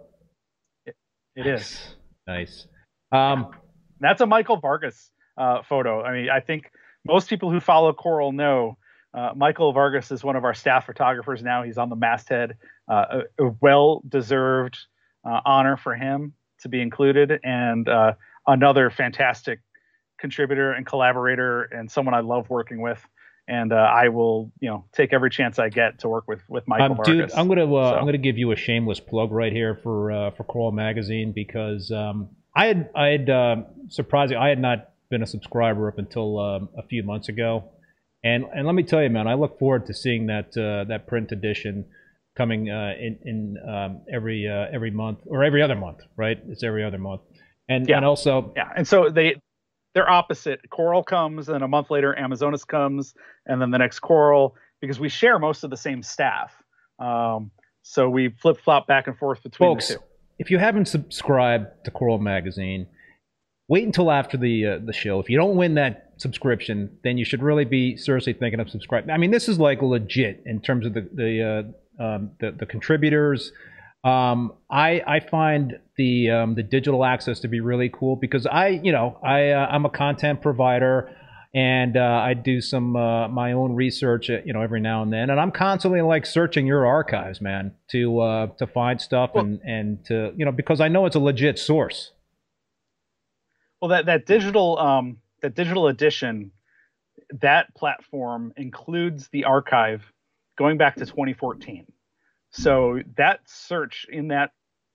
it 0.86 1.48
is. 1.48 1.96
Nice. 2.28 2.68
Um, 3.12 3.52
That's 4.00 4.22
a 4.22 4.26
Michael 4.26 4.58
Vargas 4.58 5.12
uh, 5.38 5.62
photo. 5.64 6.02
I 6.04 6.12
mean, 6.14 6.30
I 6.30 6.40
think 6.40 6.72
most 7.06 7.30
people 7.30 7.52
who 7.52 7.60
follow 7.60 7.94
Coral 7.94 8.32
know 8.32 8.78
uh, 9.14 9.32
Michael 9.36 9.72
Vargas 9.72 10.12
is 10.12 10.24
one 10.24 10.36
of 10.36 10.44
our 10.44 10.54
staff 10.54 10.86
photographers 10.86 11.42
now. 11.42 11.64
He's 11.64 11.78
on 11.78 11.90
the 11.90 11.96
masthead. 11.96 12.58
Uh, 12.88 13.22
a, 13.40 13.46
a 13.46 13.56
well-deserved 13.62 14.78
uh, 15.24 15.40
honor 15.46 15.78
for 15.78 15.96
him 15.96 16.34
to 16.62 16.70
be 16.70 16.82
included, 16.82 17.40
and 17.44 17.88
uh, 17.88 18.14
another 18.46 18.90
fantastic 18.90 19.60
contributor 20.20 20.72
and 20.72 20.86
collaborator, 20.86 21.64
and 21.64 21.90
someone 21.90 22.14
I 22.14 22.20
love 22.22 22.50
working 22.50 22.82
with. 22.82 23.00
And 23.48 23.72
uh, 23.72 23.76
I 23.76 24.10
will, 24.10 24.52
you 24.60 24.70
know, 24.70 24.86
take 24.92 25.14
every 25.14 25.30
chance 25.30 25.60
I 25.60 25.70
get 25.70 26.00
to 26.00 26.10
work 26.10 26.28
with 26.28 26.42
with 26.50 26.68
Michael 26.68 26.92
um, 26.92 26.98
Vargas. 26.98 27.32
dude, 27.32 27.40
I'm 27.40 27.48
gonna 27.48 27.74
uh, 27.74 27.92
So- 27.92 27.98
I'm 27.98 28.06
gonna 28.06 28.18
give 28.18 28.38
you 28.38 28.52
a 28.52 28.56
shameless 28.56 29.00
plug 29.00 29.32
right 29.32 29.54
here 29.54 29.80
for 29.84 30.12
uh, 30.12 30.32
for 30.32 30.44
Coral 30.44 30.72
Magazine 30.72 31.32
because 31.32 31.92
um, 31.92 32.30
I 32.56 32.66
had 32.66 32.90
I 32.96 33.08
had 33.08 33.30
uh, 33.30 33.56
surprising 33.90 34.38
I 34.38 34.50
had 34.50 34.60
not 34.60 34.90
been 35.10 35.24
a 35.24 35.28
subscriber 35.28 35.88
up 35.88 35.98
until 35.98 36.40
um, 36.40 36.70
a 36.78 36.84
few 36.84 37.04
months 37.04 37.30
ago, 37.30 37.64
and 38.24 38.46
and 38.54 38.66
let 38.66 38.74
me 38.76 38.84
tell 38.84 39.02
you, 39.04 39.10
man, 39.10 39.28
I 39.28 39.34
look 39.36 39.60
forward 39.60 39.86
to 39.88 39.94
seeing 39.94 40.28
that 40.28 40.56
uh, 40.58 40.86
that 40.90 41.08
print 41.08 41.32
edition 41.32 41.86
coming 42.38 42.70
uh, 42.70 42.94
in 43.00 43.18
in 43.24 43.58
um, 43.70 44.02
every 44.14 44.48
uh, 44.48 44.68
every 44.74 44.92
month 44.92 45.20
or 45.26 45.44
every 45.44 45.62
other 45.62 45.76
month, 45.76 46.00
right? 46.18 46.38
It's 46.50 46.64
every 46.64 46.84
other 46.84 46.98
month, 46.98 47.22
and 47.70 47.88
Yeah. 47.88 47.98
and 47.98 48.06
also 48.06 48.54
Yeah, 48.56 48.70
and 48.76 48.88
so 48.88 49.10
they 49.10 49.36
they're 49.94 50.10
opposite. 50.10 50.60
Coral 50.70 51.04
comes, 51.04 51.48
and 51.50 51.64
a 51.64 51.68
month 51.68 51.90
later, 51.90 52.18
Amazonas 52.18 52.66
comes, 52.66 53.14
and 53.46 53.62
then 53.62 53.72
the 53.72 53.78
next 53.78 54.00
Coral 54.00 54.56
because 54.82 55.00
we 55.00 55.08
share 55.10 55.40
most 55.40 55.64
of 55.64 55.70
the 55.70 55.78
same 55.78 56.04
staff. 56.04 56.52
Um, 57.00 57.52
so 57.82 58.10
we 58.10 58.30
flip 58.30 58.58
flop 58.60 58.88
back 58.88 59.08
and 59.08 59.18
forth 59.18 59.42
between 59.44 59.70
folks, 59.70 59.88
the 59.90 59.94
two. 59.96 60.00
if 60.40 60.52
you 60.52 60.58
haven't 60.58 60.88
subscribed 60.88 61.68
to 61.86 61.92
Coral 61.92 62.20
Magazine, 62.20 62.88
wait 63.68 63.86
until 63.86 64.12
after 64.12 64.38
the 64.38 64.66
uh, 64.66 64.80
the 64.84 64.94
show. 64.94 65.20
If 65.20 65.30
you 65.30 65.38
don't 65.38 65.56
win 65.56 65.76
that 65.76 66.14
subscription, 66.18 66.98
then 67.04 67.18
you 67.18 67.26
should 67.26 67.42
really 67.42 67.66
be 67.66 67.98
seriously 67.98 68.34
thinking 68.34 68.60
of 68.60 68.70
subscribing. 68.70 69.10
I 69.10 69.18
mean, 69.18 69.32
this 69.32 69.50
is 69.50 69.60
like 69.60 69.82
legit 69.82 70.44
in 70.46 70.62
terms 70.62 70.86
of 70.86 70.94
the 70.94 71.08
the 71.14 71.74
uh, 72.00 72.04
um, 72.04 72.32
the, 72.40 72.52
the 72.52 72.66
contributors. 72.66 73.52
Um, 74.04 74.54
I 74.70 75.02
I 75.08 75.20
find 75.20 75.80
the 75.98 76.30
um, 76.30 76.56
the 76.56 76.64
digital 76.64 77.04
access 77.04 77.40
to 77.42 77.48
be 77.48 77.60
really 77.60 77.90
cool 77.90 78.16
because 78.16 78.46
I 78.46 78.68
you 78.68 78.92
know 78.92 79.18
I 79.24 79.50
uh, 79.52 79.68
I'm 79.68 79.86
a 79.86 79.90
content 79.90 80.42
provider 80.42 81.16
and 81.56 81.96
uh, 81.96 82.02
I 82.02 82.34
do 82.34 82.60
some 82.60 82.98
uh, 82.98 83.30
my 83.30 83.54
own 83.54 83.74
research, 83.74 84.30
uh, 84.30 84.40
you 84.46 84.52
know, 84.52 84.62
every 84.62 84.82
now 84.82 85.02
and 85.02 85.12
then, 85.14 85.30
and 85.30 85.40
I'm 85.40 85.52
constantly 85.52 86.02
like 86.02 86.26
searching 86.26 86.68
your 86.68 86.86
archives, 86.86 87.40
man, 87.40 87.72
to 87.92 88.20
uh, 88.20 88.48
to 88.58 88.68
find 88.68 89.00
stuff 89.00 89.32
Well- 89.34 89.46
and 89.46 89.62
and 89.66 90.06
to 90.06 90.34
you 90.36 90.46
know 90.46 90.52
because 90.52 90.82
I 90.82 90.90
know 90.90 91.06
it's 91.06 91.16
a 91.16 91.20
legit 91.20 91.58
source. 91.58 92.12
Well, 93.86 93.90
that 93.92 94.08
that 94.08 94.26
digital 94.26 94.80
um, 94.80 95.18
that 95.44 95.54
digital 95.54 95.88
edition, 95.90 96.50
that 97.40 97.72
platform 97.76 98.52
includes 98.58 99.28
the 99.28 99.44
archive 99.44 100.12
going 100.58 100.80
back 100.80 100.96
to 100.96 101.06
2014. 101.06 101.86
So 102.50 103.02
that 103.16 103.42
search 103.46 104.08
in 104.10 104.30
that 104.30 104.54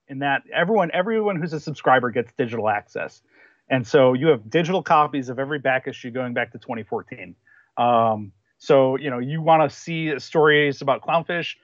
in 0.09 0.19
that 0.19 0.43
everyone 0.53 0.91
everyone 0.93 1.37
who's 1.37 1.53
a 1.53 1.61
subscriber 1.61 2.11
gets 2.11 2.33
digital 2.33 2.69
access, 2.69 3.23
and 3.69 3.87
so 3.87 4.13
you 4.13 4.27
have 4.27 4.51
digital 4.51 4.83
copies 4.83 5.29
of 5.29 5.39
every 5.39 5.61
back 5.61 5.87
issue 5.87 6.11
going 6.11 6.35
back 6.35 6.51
to 6.51 6.59
2014. 6.59 7.37
Um, 7.77 8.33
so 8.59 8.97
you 8.97 9.11
know 9.11 9.21
you 9.21 9.41
want 9.41 9.71
to 9.71 9.77
see 9.77 10.19
stories 10.19 10.83
about 10.83 11.03
clownfish, 11.03 11.55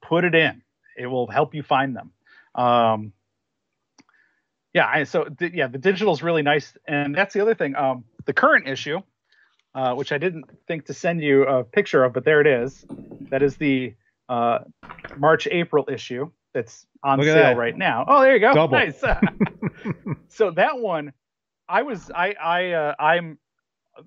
put 0.00 0.24
it 0.24 0.34
in. 0.34 0.62
It 0.96 1.08
will 1.08 1.26
help 1.26 1.54
you 1.54 1.62
find 1.62 1.94
them. 1.94 2.12
Um, 2.54 3.12
yeah, 4.76 4.90
I, 4.92 5.04
so 5.04 5.24
th- 5.24 5.54
yeah, 5.54 5.68
the 5.68 5.78
digital 5.78 6.12
is 6.12 6.22
really 6.22 6.42
nice, 6.42 6.76
and 6.86 7.14
that's 7.14 7.32
the 7.32 7.40
other 7.40 7.54
thing. 7.54 7.74
Um, 7.76 8.04
the 8.26 8.34
current 8.34 8.68
issue, 8.68 9.00
uh, 9.74 9.94
which 9.94 10.12
I 10.12 10.18
didn't 10.18 10.44
think 10.68 10.84
to 10.84 10.92
send 10.92 11.22
you 11.22 11.44
a 11.44 11.64
picture 11.64 12.04
of, 12.04 12.12
but 12.12 12.26
there 12.26 12.42
it 12.42 12.46
is. 12.46 12.84
That 13.30 13.42
is 13.42 13.56
the 13.56 13.94
uh, 14.28 14.58
March 15.16 15.48
April 15.50 15.88
issue 15.90 16.30
that's 16.52 16.86
on 17.02 17.18
Look 17.18 17.26
sale 17.26 17.54
right 17.54 17.74
now. 17.74 18.04
Oh, 18.06 18.20
there 18.20 18.34
you 18.34 18.40
go. 18.40 18.52
Double. 18.52 18.76
Nice. 18.76 19.02
so 20.28 20.50
that 20.50 20.78
one, 20.78 21.14
I 21.66 21.80
was 21.80 22.10
I 22.14 22.34
I 22.34 22.72
uh, 22.72 22.94
I'm 22.98 23.38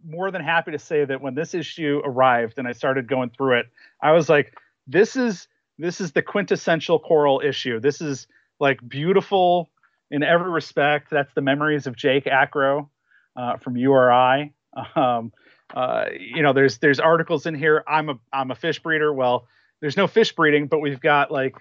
more 0.07 0.29
than 0.29 0.43
happy 0.43 0.69
to 0.73 0.79
say 0.79 1.03
that 1.03 1.19
when 1.19 1.33
this 1.33 1.55
issue 1.55 1.99
arrived 2.05 2.59
and 2.59 2.67
I 2.67 2.73
started 2.73 3.07
going 3.07 3.31
through 3.31 3.61
it, 3.61 3.65
I 4.03 4.11
was 4.11 4.29
like, 4.29 4.55
this 4.85 5.15
is 5.15 5.47
this 5.79 5.99
is 5.99 6.11
the 6.11 6.21
quintessential 6.21 6.99
coral 6.99 7.41
issue. 7.43 7.79
This 7.79 8.01
is 8.01 8.27
like 8.59 8.88
beautiful 8.88 9.71
in 10.11 10.23
every 10.23 10.49
respect. 10.49 11.09
That's 11.09 11.33
the 11.33 11.41
memories 11.41 11.87
of 11.87 11.95
Jake 11.95 12.27
Acro 12.27 12.89
uh, 13.35 13.57
from 13.57 13.77
URI. 13.77 14.53
Um, 14.95 15.33
uh, 15.75 16.05
you 16.17 16.41
know, 16.41 16.53
there's 16.53 16.77
there's 16.77 16.99
articles 16.99 17.45
in 17.45 17.55
here. 17.55 17.83
I'm 17.87 18.09
a 18.09 18.19
I'm 18.33 18.51
a 18.51 18.55
fish 18.55 18.79
breeder. 18.79 19.13
Well, 19.13 19.47
there's 19.81 19.97
no 19.97 20.07
fish 20.07 20.33
breeding, 20.33 20.67
but 20.67 20.79
we've 20.79 20.99
got 20.99 21.31
like 21.31 21.55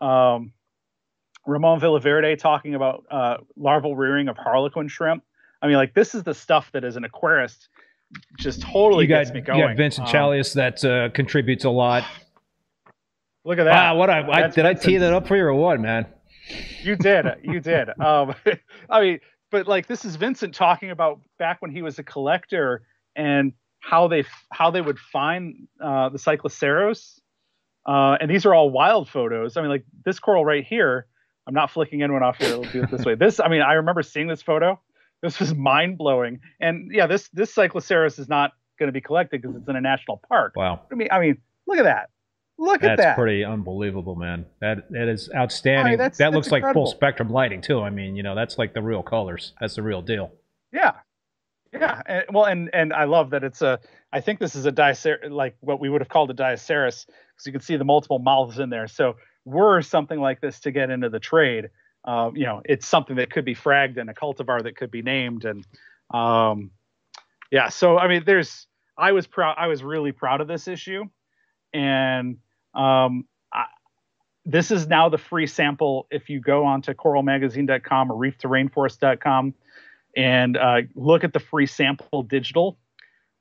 um, 0.00 0.52
Ramon 1.46 1.80
Villaverde 1.80 2.38
talking 2.38 2.74
about 2.74 3.04
uh, 3.10 3.38
larval 3.56 3.96
rearing 3.96 4.28
of 4.28 4.36
harlequin 4.36 4.88
shrimp. 4.88 5.22
I 5.62 5.66
mean, 5.66 5.76
like 5.76 5.94
this 5.94 6.14
is 6.14 6.22
the 6.22 6.34
stuff 6.34 6.70
that 6.72 6.84
as 6.84 6.96
an 6.96 7.04
aquarist 7.04 7.68
just 8.38 8.62
totally 8.62 9.04
you 9.04 9.08
got, 9.08 9.24
gets 9.24 9.32
me 9.32 9.40
going. 9.40 9.60
got 9.60 9.76
Vincent 9.76 10.08
Um, 10.08 10.12
Chalias 10.12 10.54
that 10.54 10.84
uh, 10.84 11.10
contributes 11.10 11.64
a 11.64 11.70
lot. 11.70 12.04
Look 13.44 13.58
at 13.58 13.64
that. 13.64 13.72
Wow, 13.72 13.96
what 13.96 14.10
I, 14.10 14.20
I 14.28 14.48
did 14.48 14.66
I 14.66 14.74
tee 14.74 14.98
that 14.98 15.12
up 15.12 15.26
for 15.26 15.36
you 15.36 15.44
or 15.44 15.54
what, 15.54 15.80
man? 15.80 16.06
You 16.82 16.96
did. 16.96 17.26
You 17.42 17.60
did. 17.60 17.88
Um, 18.00 18.34
I 18.90 19.00
mean, 19.00 19.20
but 19.50 19.66
like 19.66 19.86
this 19.86 20.04
is 20.04 20.16
Vincent 20.16 20.54
talking 20.54 20.90
about 20.90 21.20
back 21.38 21.60
when 21.60 21.70
he 21.70 21.82
was 21.82 21.98
a 21.98 22.02
collector 22.02 22.82
and 23.16 23.52
how 23.80 24.08
they 24.08 24.24
how 24.52 24.70
they 24.70 24.80
would 24.80 24.98
find 24.98 25.68
uh, 25.80 26.08
the 26.10 26.18
Cycloseris. 26.18 27.18
Uh, 27.86 28.16
and 28.20 28.30
these 28.30 28.44
are 28.46 28.54
all 28.54 28.70
wild 28.70 29.08
photos. 29.08 29.56
I 29.56 29.62
mean, 29.62 29.70
like 29.70 29.84
this 30.04 30.18
coral 30.18 30.44
right 30.44 30.64
here. 30.64 31.06
I'm 31.46 31.54
not 31.54 31.70
flicking 31.70 32.02
anyone 32.02 32.22
off 32.22 32.36
here. 32.36 32.58
We'll 32.58 32.70
do 32.70 32.82
it 32.84 32.90
this 32.90 33.04
way. 33.04 33.14
This, 33.16 33.40
I 33.40 33.48
mean, 33.48 33.62
I 33.62 33.72
remember 33.72 34.02
seeing 34.02 34.28
this 34.28 34.42
photo. 34.42 34.78
This 35.22 35.40
was 35.40 35.54
mind 35.54 35.98
blowing. 35.98 36.40
And 36.60 36.90
yeah, 36.92 37.06
this 37.06 37.28
this 37.32 37.54
Cycloseris 37.54 38.18
is 38.18 38.28
not 38.28 38.52
going 38.78 38.88
to 38.88 38.92
be 38.92 39.00
collected 39.00 39.42
because 39.42 39.56
it's 39.56 39.68
in 39.68 39.76
a 39.76 39.80
national 39.80 40.22
park. 40.28 40.54
Wow. 40.56 40.82
I 40.92 40.94
mean, 40.94 41.08
I 41.10 41.20
mean, 41.20 41.38
look 41.66 41.78
at 41.78 41.84
that. 41.84 42.10
Look 42.62 42.84
at 42.84 42.98
That's 42.98 43.16
pretty 43.16 43.42
unbelievable, 43.42 44.16
man. 44.16 44.44
That 44.60 44.90
that 44.90 45.08
is 45.08 45.30
outstanding. 45.34 45.92
Mean, 45.92 45.98
that's- 45.98 46.18
that 46.18 46.32
that's 46.32 46.34
looks 46.34 46.52
like 46.52 46.74
full 46.74 46.86
spectrum 46.86 47.30
lighting 47.30 47.62
too. 47.62 47.80
I 47.80 47.88
mean, 47.88 48.16
you 48.16 48.22
know, 48.22 48.34
that's 48.34 48.58
like 48.58 48.74
the 48.74 48.82
real 48.82 49.02
colors. 49.02 49.54
That's 49.60 49.76
the 49.76 49.82
real 49.82 50.02
deal. 50.02 50.30
Yeah, 50.70 50.92
yeah. 51.72 52.02
And, 52.04 52.24
well, 52.30 52.44
and 52.44 52.68
and 52.74 52.92
I 52.92 53.04
love 53.04 53.30
that 53.30 53.44
it's 53.44 53.62
a. 53.62 53.80
I 54.12 54.20
think 54.20 54.40
this 54.40 54.54
is 54.54 54.66
a 54.66 54.72
dicer 54.72 55.30
like 55.30 55.56
what 55.60 55.80
we 55.80 55.88
would 55.88 56.02
have 56.02 56.10
called 56.10 56.30
a 56.30 56.34
diaseris, 56.34 57.06
because 57.06 57.46
you 57.46 57.52
can 57.52 57.62
see 57.62 57.76
the 57.78 57.84
multiple 57.84 58.18
mouths 58.18 58.58
in 58.58 58.68
there. 58.68 58.88
So 58.88 59.16
were 59.46 59.80
something 59.80 60.20
like 60.20 60.42
this 60.42 60.60
to 60.60 60.70
get 60.70 60.90
into 60.90 61.08
the 61.08 61.18
trade, 61.18 61.70
uh, 62.04 62.30
you 62.34 62.44
know, 62.44 62.60
it's 62.66 62.86
something 62.86 63.16
that 63.16 63.30
could 63.30 63.46
be 63.46 63.54
fragged 63.54 63.96
and 63.96 64.10
a 64.10 64.14
cultivar 64.14 64.62
that 64.64 64.76
could 64.76 64.90
be 64.90 65.00
named, 65.00 65.46
and 65.46 65.66
um, 66.12 66.72
yeah. 67.50 67.70
So 67.70 67.96
I 67.96 68.06
mean, 68.06 68.24
there's. 68.26 68.66
I 68.98 69.12
was 69.12 69.26
proud. 69.26 69.54
I 69.56 69.68
was 69.68 69.82
really 69.82 70.12
proud 70.12 70.42
of 70.42 70.46
this 70.46 70.68
issue, 70.68 71.04
and 71.72 72.36
um, 72.74 73.24
I, 73.52 73.66
this 74.44 74.70
is 74.70 74.86
now 74.86 75.08
the 75.08 75.18
free 75.18 75.46
sample. 75.46 76.06
If 76.10 76.28
you 76.28 76.40
go 76.40 76.64
onto 76.64 76.92
coralmagazine.com 76.94 78.12
or 78.12 78.16
reef2rainforest.com 78.16 79.54
and 80.16 80.56
uh, 80.56 80.80
look 80.94 81.24
at 81.24 81.32
the 81.32 81.40
free 81.40 81.66
sample 81.66 82.22
digital, 82.22 82.78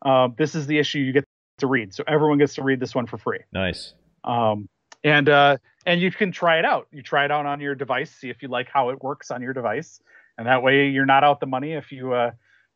uh, 0.05 0.29
this 0.37 0.55
is 0.55 0.67
the 0.67 0.77
issue 0.77 0.99
you 0.99 1.13
get 1.13 1.25
to 1.59 1.67
read. 1.67 1.93
So 1.93 2.03
everyone 2.07 2.37
gets 2.37 2.55
to 2.55 2.63
read 2.63 2.79
this 2.79 2.95
one 2.95 3.05
for 3.05 3.17
free. 3.17 3.39
Nice. 3.53 3.93
Um, 4.23 4.67
and 5.03 5.29
uh, 5.29 5.57
and 5.85 6.01
you 6.01 6.11
can 6.11 6.31
try 6.31 6.59
it 6.59 6.65
out. 6.65 6.87
You 6.91 7.01
try 7.01 7.25
it 7.25 7.31
out 7.31 7.45
on 7.45 7.61
your 7.61 7.75
device, 7.75 8.11
see 8.11 8.29
if 8.29 8.41
you 8.41 8.49
like 8.49 8.67
how 8.71 8.89
it 8.89 9.01
works 9.01 9.31
on 9.31 9.41
your 9.41 9.53
device, 9.53 10.01
and 10.37 10.47
that 10.47 10.61
way 10.61 10.89
you're 10.89 11.05
not 11.05 11.23
out 11.23 11.39
the 11.39 11.45
money 11.45 11.73
if 11.73 11.91
you 11.91 12.13
uh, 12.13 12.31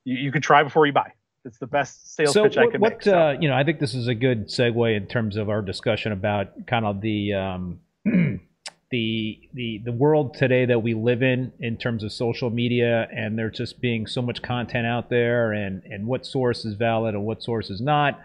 you, 0.05 0.15
you 0.15 0.31
can 0.31 0.41
try 0.41 0.63
before 0.63 0.85
you 0.85 0.93
buy. 0.93 1.11
It's 1.45 1.57
the 1.57 1.67
best 1.67 2.15
sales 2.15 2.33
so 2.33 2.43
pitch 2.43 2.55
what, 2.55 2.67
I 2.67 2.71
can 2.71 2.81
what, 2.81 2.93
make. 2.93 3.03
So. 3.03 3.17
Uh, 3.17 3.31
you 3.39 3.49
know, 3.49 3.55
I 3.55 3.63
think 3.63 3.79
this 3.79 3.93
is 3.93 4.07
a 4.07 4.15
good 4.15 4.47
segue 4.47 4.95
in 4.95 5.07
terms 5.07 5.35
of 5.35 5.49
our 5.49 5.61
discussion 5.61 6.11
about 6.11 6.67
kind 6.67 6.85
of 6.85 7.01
the 7.01 7.33
um, 7.33 7.79
the 8.05 9.39
the 9.53 9.81
the 9.83 9.91
world 9.91 10.35
today 10.35 10.65
that 10.65 10.81
we 10.81 10.93
live 10.93 11.21
in 11.21 11.51
in 11.59 11.77
terms 11.77 12.03
of 12.03 12.11
social 12.11 12.49
media, 12.49 13.07
and 13.11 13.37
there 13.37 13.49
just 13.49 13.81
being 13.81 14.07
so 14.07 14.21
much 14.21 14.41
content 14.41 14.87
out 14.87 15.09
there, 15.09 15.51
and 15.51 15.83
and 15.83 16.07
what 16.07 16.25
source 16.25 16.63
is 16.63 16.75
valid 16.75 17.13
and 17.13 17.25
what 17.25 17.43
source 17.43 17.69
is 17.69 17.81
not, 17.81 18.19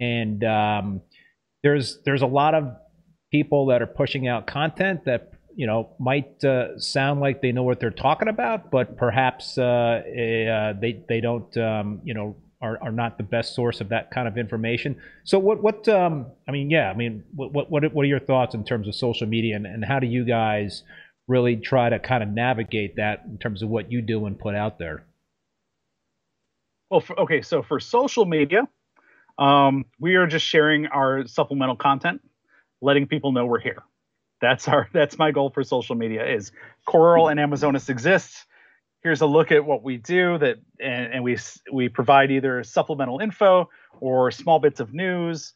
and 0.00 0.42
um, 0.42 1.00
there's 1.62 1.98
there's 2.04 2.22
a 2.22 2.26
lot 2.26 2.54
of 2.54 2.74
people 3.30 3.66
that 3.66 3.82
are 3.82 3.86
pushing 3.86 4.26
out 4.26 4.46
content 4.46 5.04
that 5.04 5.32
you 5.54 5.66
know 5.66 5.90
might 5.98 6.42
uh, 6.44 6.78
sound 6.78 7.20
like 7.20 7.40
they 7.40 7.52
know 7.52 7.62
what 7.62 7.78
they're 7.78 7.90
talking 7.90 8.28
about, 8.28 8.70
but 8.70 8.96
perhaps 8.96 9.58
uh, 9.58 10.02
eh, 10.06 10.46
uh, 10.46 10.72
they 10.72 11.04
they 11.08 11.20
don't 11.20 11.56
um, 11.56 12.00
you 12.02 12.14
know 12.14 12.36
are, 12.64 12.78
are 12.82 12.92
not 12.92 13.18
the 13.18 13.22
best 13.22 13.54
source 13.54 13.82
of 13.82 13.90
that 13.90 14.10
kind 14.10 14.26
of 14.26 14.38
information. 14.38 14.96
So 15.24 15.38
what 15.38 15.62
what 15.62 15.86
um, 15.88 16.26
I 16.48 16.50
mean 16.50 16.70
yeah 16.70 16.90
I 16.90 16.94
mean 16.94 17.22
what 17.34 17.70
what 17.70 17.92
what 17.92 18.02
are 18.02 18.08
your 18.08 18.20
thoughts 18.20 18.54
in 18.54 18.64
terms 18.64 18.88
of 18.88 18.94
social 18.94 19.26
media 19.26 19.54
and, 19.54 19.66
and 19.66 19.84
how 19.84 20.00
do 20.00 20.06
you 20.06 20.24
guys 20.24 20.82
really 21.28 21.56
try 21.56 21.90
to 21.90 21.98
kind 21.98 22.22
of 22.22 22.30
navigate 22.30 22.96
that 22.96 23.24
in 23.26 23.38
terms 23.38 23.62
of 23.62 23.68
what 23.68 23.92
you 23.92 24.00
do 24.00 24.24
and 24.26 24.38
put 24.38 24.54
out 24.54 24.78
there? 24.78 25.04
Well, 26.90 27.00
for, 27.00 27.18
okay, 27.20 27.42
so 27.42 27.62
for 27.62 27.80
social 27.80 28.24
media, 28.24 28.68
um, 29.38 29.84
we 29.98 30.14
are 30.16 30.26
just 30.26 30.46
sharing 30.46 30.86
our 30.86 31.26
supplemental 31.26 31.76
content, 31.76 32.20
letting 32.80 33.06
people 33.06 33.32
know 33.32 33.46
we're 33.46 33.60
here. 33.60 33.82
That's 34.40 34.68
our 34.68 34.88
that's 34.94 35.18
my 35.18 35.32
goal 35.32 35.50
for 35.50 35.64
social 35.64 35.96
media 35.96 36.26
is 36.26 36.50
Coral 36.86 37.28
and 37.28 37.38
Amazonas 37.38 37.88
exists. 37.90 38.46
Here's 39.04 39.20
a 39.20 39.26
look 39.26 39.52
at 39.52 39.64
what 39.64 39.82
we 39.82 39.98
do 39.98 40.38
that 40.38 40.56
and, 40.80 41.12
and 41.12 41.24
we 41.24 41.38
we 41.70 41.88
provide 41.88 42.30
either 42.30 42.64
supplemental 42.64 43.20
info 43.20 43.68
or 44.00 44.30
small 44.30 44.58
bits 44.58 44.80
of 44.80 44.92
news 44.92 45.52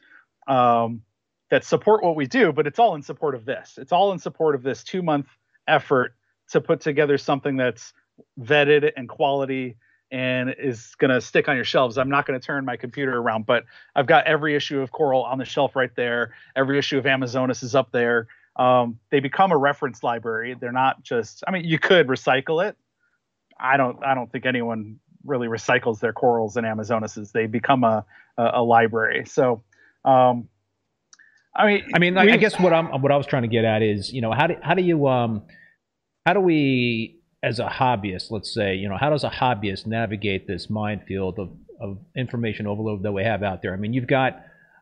um, 0.46 1.02
that 1.50 1.64
support 1.64 2.04
what 2.04 2.14
we 2.14 2.26
do, 2.26 2.52
but 2.52 2.66
it's 2.66 2.78
all 2.78 2.94
in 2.94 3.02
support 3.02 3.34
of 3.34 3.44
this. 3.44 3.78
It's 3.78 3.90
all 3.90 4.12
in 4.12 4.18
support 4.18 4.54
of 4.54 4.62
this 4.62 4.84
two 4.84 5.02
month 5.02 5.26
effort 5.66 6.14
to 6.50 6.60
put 6.60 6.80
together 6.80 7.18
something 7.18 7.56
that's 7.56 7.92
vetted 8.38 8.92
and 8.96 9.08
quality 9.08 9.76
and 10.10 10.54
is 10.58 10.94
going 10.98 11.10
to 11.10 11.20
stick 11.20 11.48
on 11.48 11.56
your 11.56 11.64
shelves. 11.64 11.98
I'm 11.98 12.08
not 12.08 12.26
going 12.26 12.38
to 12.38 12.46
turn 12.46 12.64
my 12.64 12.76
computer 12.76 13.18
around, 13.18 13.46
but 13.46 13.64
I've 13.94 14.06
got 14.06 14.26
every 14.26 14.54
issue 14.54 14.80
of 14.80 14.92
Coral 14.92 15.24
on 15.24 15.38
the 15.38 15.44
shelf 15.44 15.74
right 15.74 15.94
there. 15.96 16.34
Every 16.56 16.78
issue 16.78 16.98
of 16.98 17.06
Amazonas 17.06 17.62
is 17.62 17.74
up 17.74 17.92
there 17.92 18.28
um, 18.58 18.98
they 19.10 19.20
become 19.20 19.52
a 19.52 19.56
reference 19.56 20.02
library. 20.02 20.56
They're 20.58 20.72
not 20.72 21.02
just. 21.02 21.44
I 21.46 21.52
mean, 21.52 21.64
you 21.64 21.78
could 21.78 22.08
recycle 22.08 22.66
it. 22.66 22.76
I 23.60 23.76
don't. 23.76 24.02
I 24.04 24.14
don't 24.14 24.30
think 24.30 24.46
anyone 24.46 24.98
really 25.24 25.48
recycles 25.48 26.00
their 26.00 26.12
corals 26.12 26.56
and 26.56 26.66
Amazonases. 26.66 27.32
They 27.32 27.46
become 27.46 27.84
a 27.84 28.04
a, 28.36 28.50
a 28.54 28.62
library. 28.62 29.24
So, 29.26 29.62
um, 30.04 30.48
I 31.54 31.66
mean, 31.66 31.84
I 31.94 31.98
mean, 31.98 32.18
I 32.18 32.36
guess 32.36 32.58
what 32.58 32.72
I'm 32.72 33.02
what 33.02 33.10
I 33.10 33.16
was 33.16 33.26
trying 33.26 33.42
to 33.42 33.48
get 33.48 33.64
at 33.64 33.82
is, 33.82 34.12
you 34.12 34.20
know, 34.20 34.32
how 34.32 34.46
do 34.46 34.54
how 34.62 34.74
do 34.74 34.82
you 34.82 35.06
um, 35.08 35.42
how 36.24 36.34
do 36.34 36.40
we 36.40 37.20
as 37.42 37.58
a 37.58 37.66
hobbyist, 37.66 38.30
let's 38.30 38.52
say, 38.52 38.74
you 38.74 38.88
know, 38.88 38.96
how 38.96 39.10
does 39.10 39.24
a 39.24 39.30
hobbyist 39.30 39.86
navigate 39.86 40.46
this 40.46 40.70
minefield 40.70 41.38
of 41.38 41.50
of 41.80 41.98
information 42.16 42.66
overload 42.66 43.02
that 43.02 43.12
we 43.12 43.24
have 43.24 43.42
out 43.42 43.62
there? 43.62 43.72
I 43.72 43.76
mean, 43.76 43.92
you've 43.92 44.06
got 44.06 44.40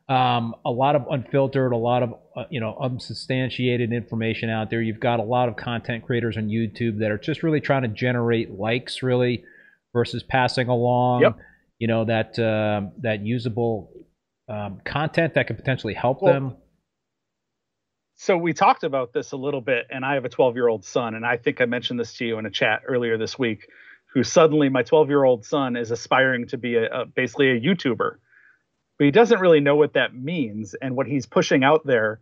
um, 0.08 0.54
a 0.64 0.70
lot 0.70 0.94
of 0.94 1.06
unfiltered, 1.10 1.72
a 1.72 1.76
lot 1.76 2.02
of 2.04 2.14
uh, 2.36 2.44
you 2.48 2.60
know 2.60 2.76
unsubstantiated 2.80 3.92
information 3.92 4.50
out 4.50 4.70
there. 4.70 4.80
You've 4.80 5.00
got 5.00 5.18
a 5.18 5.24
lot 5.24 5.48
of 5.48 5.56
content 5.56 6.04
creators 6.04 6.36
on 6.36 6.48
YouTube 6.48 7.00
that 7.00 7.10
are 7.10 7.18
just 7.18 7.42
really 7.42 7.60
trying 7.60 7.82
to 7.82 7.88
generate 7.88 8.52
likes, 8.52 9.02
really, 9.02 9.44
versus 9.92 10.22
passing 10.22 10.68
along, 10.68 11.22
yep. 11.22 11.38
you 11.78 11.88
know, 11.88 12.04
that 12.04 12.38
uh, 12.38 12.82
that 13.02 13.20
usable 13.24 13.90
um, 14.48 14.80
content 14.84 15.34
that 15.34 15.48
could 15.48 15.56
potentially 15.56 15.94
help 15.94 16.22
well, 16.22 16.32
them. 16.32 16.56
So 18.14 18.36
we 18.36 18.52
talked 18.52 18.84
about 18.84 19.12
this 19.12 19.32
a 19.32 19.36
little 19.36 19.60
bit, 19.60 19.86
and 19.90 20.04
I 20.04 20.14
have 20.14 20.24
a 20.24 20.28
12 20.28 20.54
year 20.54 20.68
old 20.68 20.84
son, 20.84 21.14
and 21.14 21.26
I 21.26 21.36
think 21.36 21.60
I 21.60 21.66
mentioned 21.66 21.98
this 21.98 22.14
to 22.14 22.24
you 22.24 22.38
in 22.38 22.46
a 22.46 22.50
chat 22.50 22.82
earlier 22.86 23.18
this 23.18 23.38
week. 23.38 23.66
Who 24.14 24.22
suddenly, 24.22 24.68
my 24.68 24.82
12 24.82 25.08
year 25.08 25.24
old 25.24 25.44
son 25.44 25.76
is 25.76 25.90
aspiring 25.90 26.46
to 26.48 26.56
be 26.56 26.76
a, 26.76 27.02
a 27.02 27.04
basically 27.06 27.50
a 27.50 27.60
YouTuber 27.60 28.18
but 28.98 29.04
he 29.04 29.10
doesn't 29.10 29.40
really 29.40 29.60
know 29.60 29.76
what 29.76 29.94
that 29.94 30.14
means. 30.14 30.74
And 30.74 30.96
what 30.96 31.06
he's 31.06 31.26
pushing 31.26 31.64
out 31.64 31.86
there 31.86 32.20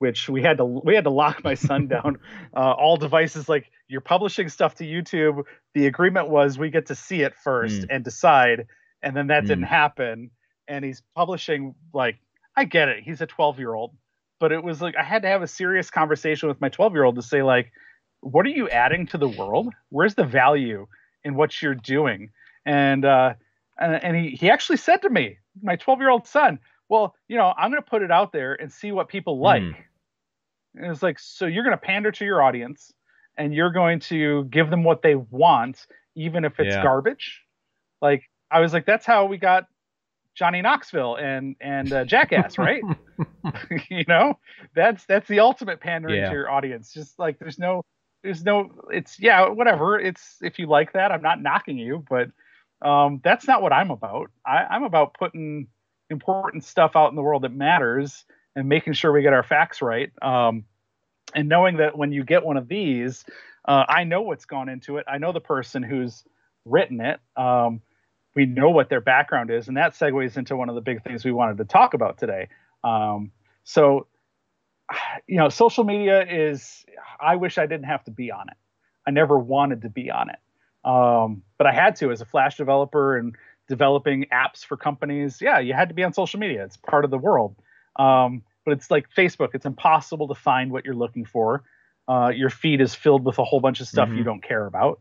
which 0.00 0.28
we 0.28 0.42
had 0.42 0.58
to 0.58 0.64
we 0.64 0.94
had 0.94 1.02
to 1.02 1.10
lock 1.10 1.42
my 1.42 1.54
son 1.54 1.88
down 1.88 2.18
uh, 2.56 2.72
all 2.72 2.96
devices 2.96 3.48
like 3.48 3.68
you're 3.88 4.00
publishing 4.00 4.48
stuff 4.48 4.76
to 4.76 4.84
youtube. 4.84 5.42
The 5.74 5.86
agreement 5.86 6.28
was 6.28 6.56
we 6.56 6.70
get 6.70 6.86
to 6.86 6.94
see 6.94 7.22
it 7.22 7.34
first 7.34 7.82
mm. 7.82 7.86
and 7.90 8.04
decide 8.04 8.66
and 9.02 9.16
then 9.16 9.26
that 9.28 9.44
mm. 9.44 9.48
didn't 9.48 9.64
happen. 9.64 10.30
And 10.68 10.84
he's 10.84 11.02
publishing 11.16 11.74
like 11.92 12.18
i 12.56 12.64
get 12.64 12.88
it 12.88 13.02
he's 13.02 13.20
a 13.20 13.26
12 13.26 13.58
year 13.58 13.72
old 13.72 13.96
but 14.38 14.52
it 14.52 14.62
was 14.62 14.82
like 14.82 14.96
i 14.96 15.02
had 15.02 15.22
to 15.22 15.28
have 15.28 15.42
a 15.42 15.46
serious 15.46 15.90
conversation 15.90 16.48
with 16.48 16.60
my 16.60 16.68
12 16.68 16.92
year 16.92 17.04
old 17.04 17.16
to 17.16 17.22
say 17.22 17.42
like 17.42 17.72
what 18.20 18.46
are 18.46 18.50
you 18.50 18.68
adding 18.68 19.06
to 19.08 19.18
the 19.18 19.28
world? 19.28 19.72
Where's 19.90 20.14
the 20.14 20.24
value 20.24 20.86
in 21.24 21.34
what 21.34 21.60
you're 21.62 21.74
doing? 21.74 22.30
And 22.66 23.04
uh 23.04 23.34
and, 23.78 24.02
and 24.02 24.16
he, 24.16 24.30
he 24.30 24.50
actually 24.50 24.78
said 24.78 25.02
to 25.02 25.10
me 25.10 25.38
my 25.62 25.76
12 25.76 26.00
year 26.00 26.10
old 26.10 26.26
son, 26.26 26.58
well, 26.88 27.14
you 27.28 27.36
know, 27.36 27.52
I'm 27.56 27.70
going 27.70 27.82
to 27.82 27.88
put 27.88 28.02
it 28.02 28.10
out 28.10 28.32
there 28.32 28.54
and 28.54 28.72
see 28.72 28.92
what 28.92 29.08
people 29.08 29.40
like. 29.40 29.62
Mm. 29.62 29.74
And 30.76 30.92
it's 30.92 31.02
like, 31.02 31.18
so 31.18 31.46
you're 31.46 31.64
going 31.64 31.76
to 31.76 31.82
pander 31.82 32.10
to 32.12 32.24
your 32.24 32.42
audience 32.42 32.92
and 33.36 33.54
you're 33.54 33.72
going 33.72 34.00
to 34.00 34.44
give 34.44 34.70
them 34.70 34.84
what 34.84 35.02
they 35.02 35.14
want, 35.14 35.86
even 36.14 36.44
if 36.44 36.58
it's 36.58 36.74
yeah. 36.74 36.82
garbage. 36.82 37.42
Like, 38.00 38.24
I 38.50 38.60
was 38.60 38.72
like, 38.72 38.86
that's 38.86 39.04
how 39.04 39.26
we 39.26 39.38
got 39.38 39.66
Johnny 40.34 40.62
Knoxville 40.62 41.16
and 41.16 41.56
and 41.60 41.92
uh, 41.92 42.04
Jackass, 42.04 42.58
right? 42.58 42.82
you 43.90 44.04
know, 44.06 44.38
that's 44.74 45.04
that's 45.06 45.28
the 45.28 45.40
ultimate 45.40 45.80
pandering 45.80 46.20
yeah. 46.20 46.28
to 46.28 46.34
your 46.34 46.50
audience. 46.50 46.92
Just 46.92 47.18
like 47.18 47.38
there's 47.38 47.58
no 47.58 47.84
there's 48.22 48.44
no 48.44 48.70
it's 48.90 49.18
yeah 49.18 49.48
whatever. 49.48 49.98
It's 49.98 50.36
if 50.40 50.58
you 50.58 50.66
like 50.66 50.92
that, 50.92 51.10
I'm 51.10 51.22
not 51.22 51.42
knocking 51.42 51.76
you, 51.76 52.04
but 52.08 52.28
um, 52.82 53.20
that's 53.22 53.46
not 53.46 53.62
what 53.62 53.72
I'm 53.72 53.90
about. 53.90 54.30
I, 54.46 54.64
I'm 54.70 54.84
about 54.84 55.14
putting 55.14 55.68
important 56.10 56.64
stuff 56.64 56.96
out 56.96 57.10
in 57.10 57.16
the 57.16 57.22
world 57.22 57.42
that 57.42 57.52
matters 57.52 58.24
and 58.54 58.68
making 58.68 58.94
sure 58.94 59.12
we 59.12 59.22
get 59.22 59.32
our 59.32 59.42
facts 59.42 59.82
right. 59.82 60.10
Um, 60.22 60.64
and 61.34 61.48
knowing 61.48 61.76
that 61.78 61.96
when 61.96 62.12
you 62.12 62.24
get 62.24 62.44
one 62.44 62.56
of 62.56 62.68
these, 62.68 63.24
uh, 63.66 63.84
I 63.88 64.04
know 64.04 64.22
what's 64.22 64.46
gone 64.46 64.68
into 64.68 64.96
it. 64.96 65.06
I 65.06 65.18
know 65.18 65.32
the 65.32 65.40
person 65.40 65.82
who's 65.82 66.24
written 66.64 67.00
it. 67.00 67.20
Um, 67.36 67.82
we 68.34 68.46
know 68.46 68.70
what 68.70 68.88
their 68.88 69.00
background 69.00 69.50
is, 69.50 69.68
and 69.68 69.76
that 69.76 69.94
segues 69.94 70.36
into 70.36 70.56
one 70.56 70.68
of 70.68 70.74
the 70.74 70.80
big 70.80 71.02
things 71.02 71.24
we 71.24 71.32
wanted 71.32 71.58
to 71.58 71.64
talk 71.64 71.94
about 71.94 72.18
today. 72.18 72.48
Um, 72.84 73.32
so, 73.64 74.06
you 75.26 75.36
know, 75.36 75.48
social 75.48 75.84
media 75.84 76.24
is. 76.24 76.84
I 77.20 77.36
wish 77.36 77.58
I 77.58 77.66
didn't 77.66 77.86
have 77.86 78.04
to 78.04 78.10
be 78.12 78.30
on 78.30 78.48
it. 78.48 78.56
I 79.06 79.10
never 79.10 79.38
wanted 79.38 79.82
to 79.82 79.88
be 79.88 80.10
on 80.10 80.30
it. 80.30 80.38
Um, 80.84 81.42
but 81.58 81.66
I 81.66 81.72
had 81.72 81.96
to 81.96 82.10
as 82.10 82.20
a 82.20 82.24
Flash 82.24 82.56
developer 82.56 83.16
and 83.16 83.34
developing 83.68 84.26
apps 84.32 84.64
for 84.64 84.76
companies. 84.76 85.40
Yeah, 85.40 85.58
you 85.58 85.74
had 85.74 85.88
to 85.88 85.94
be 85.94 86.02
on 86.02 86.12
social 86.12 86.40
media. 86.40 86.64
It's 86.64 86.76
part 86.76 87.04
of 87.04 87.10
the 87.10 87.18
world. 87.18 87.56
Um, 87.96 88.42
but 88.64 88.72
it's 88.72 88.90
like 88.90 89.06
Facebook. 89.16 89.50
It's 89.54 89.66
impossible 89.66 90.28
to 90.28 90.34
find 90.34 90.70
what 90.70 90.84
you're 90.84 90.94
looking 90.94 91.24
for. 91.24 91.64
Uh, 92.06 92.32
your 92.34 92.50
feed 92.50 92.80
is 92.80 92.94
filled 92.94 93.24
with 93.24 93.38
a 93.38 93.44
whole 93.44 93.60
bunch 93.60 93.80
of 93.80 93.88
stuff 93.88 94.08
mm-hmm. 94.08 94.18
you 94.18 94.24
don't 94.24 94.42
care 94.42 94.66
about. 94.66 95.00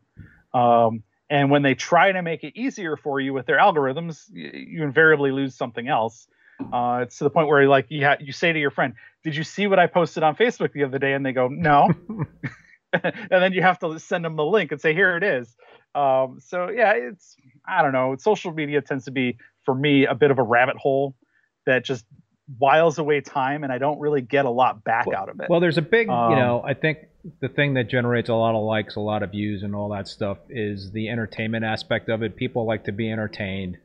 Um, 0.54 1.04
and 1.30 1.52
when 1.52 1.62
they 1.62 1.76
try 1.76 2.12
to 2.12 2.22
make 2.22 2.44
it 2.44 2.54
easier 2.56 2.96
for 2.98 3.20
you 3.20 3.34
with 3.34 3.46
their 3.46 3.58
algorithms, 3.58 4.26
you, 4.32 4.52
you 4.54 4.84
invariably 4.84 5.32
lose 5.32 5.56
something 5.56 5.88
else. 5.88 6.28
Uh, 6.74 7.02
it's 7.04 7.18
to 7.20 7.24
the 7.24 7.30
point 7.30 7.48
where 7.48 7.68
like 7.68 7.86
you 7.90 8.06
ha- 8.06 8.18
you 8.20 8.32
say 8.32 8.52
to 8.52 8.60
your 8.60 8.72
friend, 8.72 8.94
"Did 9.24 9.36
you 9.36 9.44
see 9.44 9.68
what 9.68 9.78
I 9.78 9.86
posted 9.88 10.24
on 10.24 10.36
Facebook 10.36 10.74
the 10.74 10.84
other 10.84 10.98
day?" 10.98 11.14
And 11.14 11.26
they 11.26 11.32
go, 11.32 11.48
"No." 11.50 11.90
and 12.94 13.26
then 13.30 13.54
you 13.54 13.62
have 13.62 13.80
to 13.80 14.00
send 14.00 14.26
them 14.26 14.36
the 14.36 14.46
link 14.46 14.72
and 14.72 14.82
say, 14.82 14.94
"Here 14.94 15.16
it 15.18 15.24
is." 15.24 15.56
Um, 15.98 16.40
so 16.40 16.70
yeah, 16.70 16.94
it's 16.94 17.36
I 17.68 17.82
don't 17.82 17.92
know. 17.92 18.16
Social 18.20 18.54
media 18.54 18.82
tends 18.82 19.06
to 19.06 19.12
be 19.12 19.38
for 19.66 19.74
me 19.74 20.06
a 20.06 20.14
bit 20.14 20.30
of 20.30 20.38
a 20.38 20.44
rabbit 20.44 20.78
hole 20.78 21.16
that 21.66 21.84
just 21.84 22.06
whiles 22.60 23.00
away 23.00 23.22
time, 23.22 23.64
and 23.64 23.74
I 23.74 23.80
don't 23.80 24.00
really 24.00 24.22
get 24.22 24.46
a 24.46 24.50
lot 24.50 24.84
back 24.84 25.08
well, 25.08 25.20
out 25.20 25.30
of 25.30 25.40
it. 25.40 25.50
Well, 25.50 25.60
there's 25.60 25.78
a 25.78 25.82
big, 25.82 26.08
um, 26.10 26.32
you 26.32 26.38
know, 26.38 26.64
I 26.64 26.76
think 26.76 27.00
the 27.42 27.50
thing 27.50 27.74
that 27.74 27.90
generates 27.90 28.30
a 28.30 28.36
lot 28.36 28.56
of 28.56 28.64
likes, 28.64 28.96
a 28.96 29.00
lot 29.00 29.24
of 29.24 29.32
views, 29.32 29.64
and 29.64 29.76
all 29.76 29.90
that 29.90 30.08
stuff 30.08 30.38
is 30.50 30.92
the 30.92 31.10
entertainment 31.10 31.66
aspect 31.66 32.10
of 32.10 32.22
it. 32.22 32.36
People 32.36 32.66
like 32.66 32.86
to 32.86 32.92
be 32.92 33.12
entertained, 33.12 33.78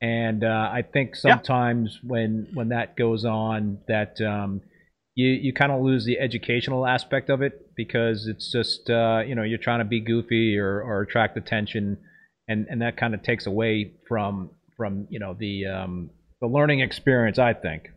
and 0.00 0.44
uh, 0.44 0.70
I 0.72 0.82
think 0.82 1.16
sometimes 1.16 1.98
yeah. 2.02 2.08
when 2.08 2.48
when 2.54 2.68
that 2.68 2.96
goes 2.96 3.24
on, 3.24 3.78
that 3.88 4.20
um, 4.20 4.62
you 5.18 5.30
you 5.30 5.52
kind 5.52 5.72
of 5.72 5.82
lose 5.82 6.04
the 6.04 6.20
educational 6.20 6.86
aspect 6.86 7.28
of 7.28 7.42
it 7.42 7.74
because 7.74 8.28
it's 8.28 8.52
just 8.52 8.88
uh, 8.88 9.20
you 9.26 9.34
know 9.34 9.42
you're 9.42 9.58
trying 9.58 9.80
to 9.80 9.84
be 9.84 10.00
goofy 10.00 10.56
or, 10.56 10.80
or 10.80 11.02
attract 11.02 11.36
attention, 11.36 11.98
and 12.46 12.68
and 12.70 12.82
that 12.82 12.96
kind 12.96 13.14
of 13.14 13.22
takes 13.24 13.46
away 13.46 13.94
from 14.06 14.50
from 14.76 15.08
you 15.10 15.18
know 15.18 15.34
the 15.36 15.66
um, 15.66 16.10
the 16.40 16.46
learning 16.46 16.80
experience. 16.80 17.36
I 17.36 17.52
think. 17.52 17.88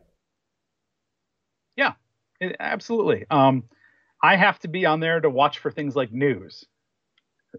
Yeah, 1.77 1.93
it, 2.39 2.55
absolutely. 2.59 3.27
Um, 3.29 3.65
I 4.23 4.35
have 4.35 4.57
to 4.59 4.67
be 4.67 4.87
on 4.87 4.99
there 4.99 5.19
to 5.19 5.29
watch 5.29 5.59
for 5.59 5.69
things 5.69 5.95
like 5.95 6.11
news. 6.11 6.65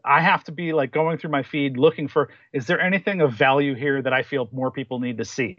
I 0.04 0.22
have 0.22 0.42
to 0.44 0.52
be 0.52 0.72
like 0.72 0.90
going 0.90 1.18
through 1.18 1.30
my 1.30 1.44
feed 1.44 1.76
looking 1.76 2.08
for 2.08 2.30
is 2.52 2.66
there 2.66 2.80
anything 2.80 3.20
of 3.20 3.34
value 3.34 3.76
here 3.76 4.02
that 4.02 4.12
I 4.12 4.24
feel 4.24 4.48
more 4.50 4.72
people 4.72 4.98
need 4.98 5.18
to 5.18 5.24
see? 5.24 5.58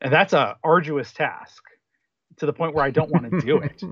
And 0.00 0.12
that's 0.12 0.32
a 0.32 0.56
arduous 0.62 1.12
task 1.12 1.60
to 2.38 2.46
the 2.46 2.52
point 2.52 2.74
where 2.74 2.84
I 2.84 2.90
don't 2.90 3.10
want 3.10 3.30
to 3.30 3.40
do 3.40 3.58
it. 3.58 3.82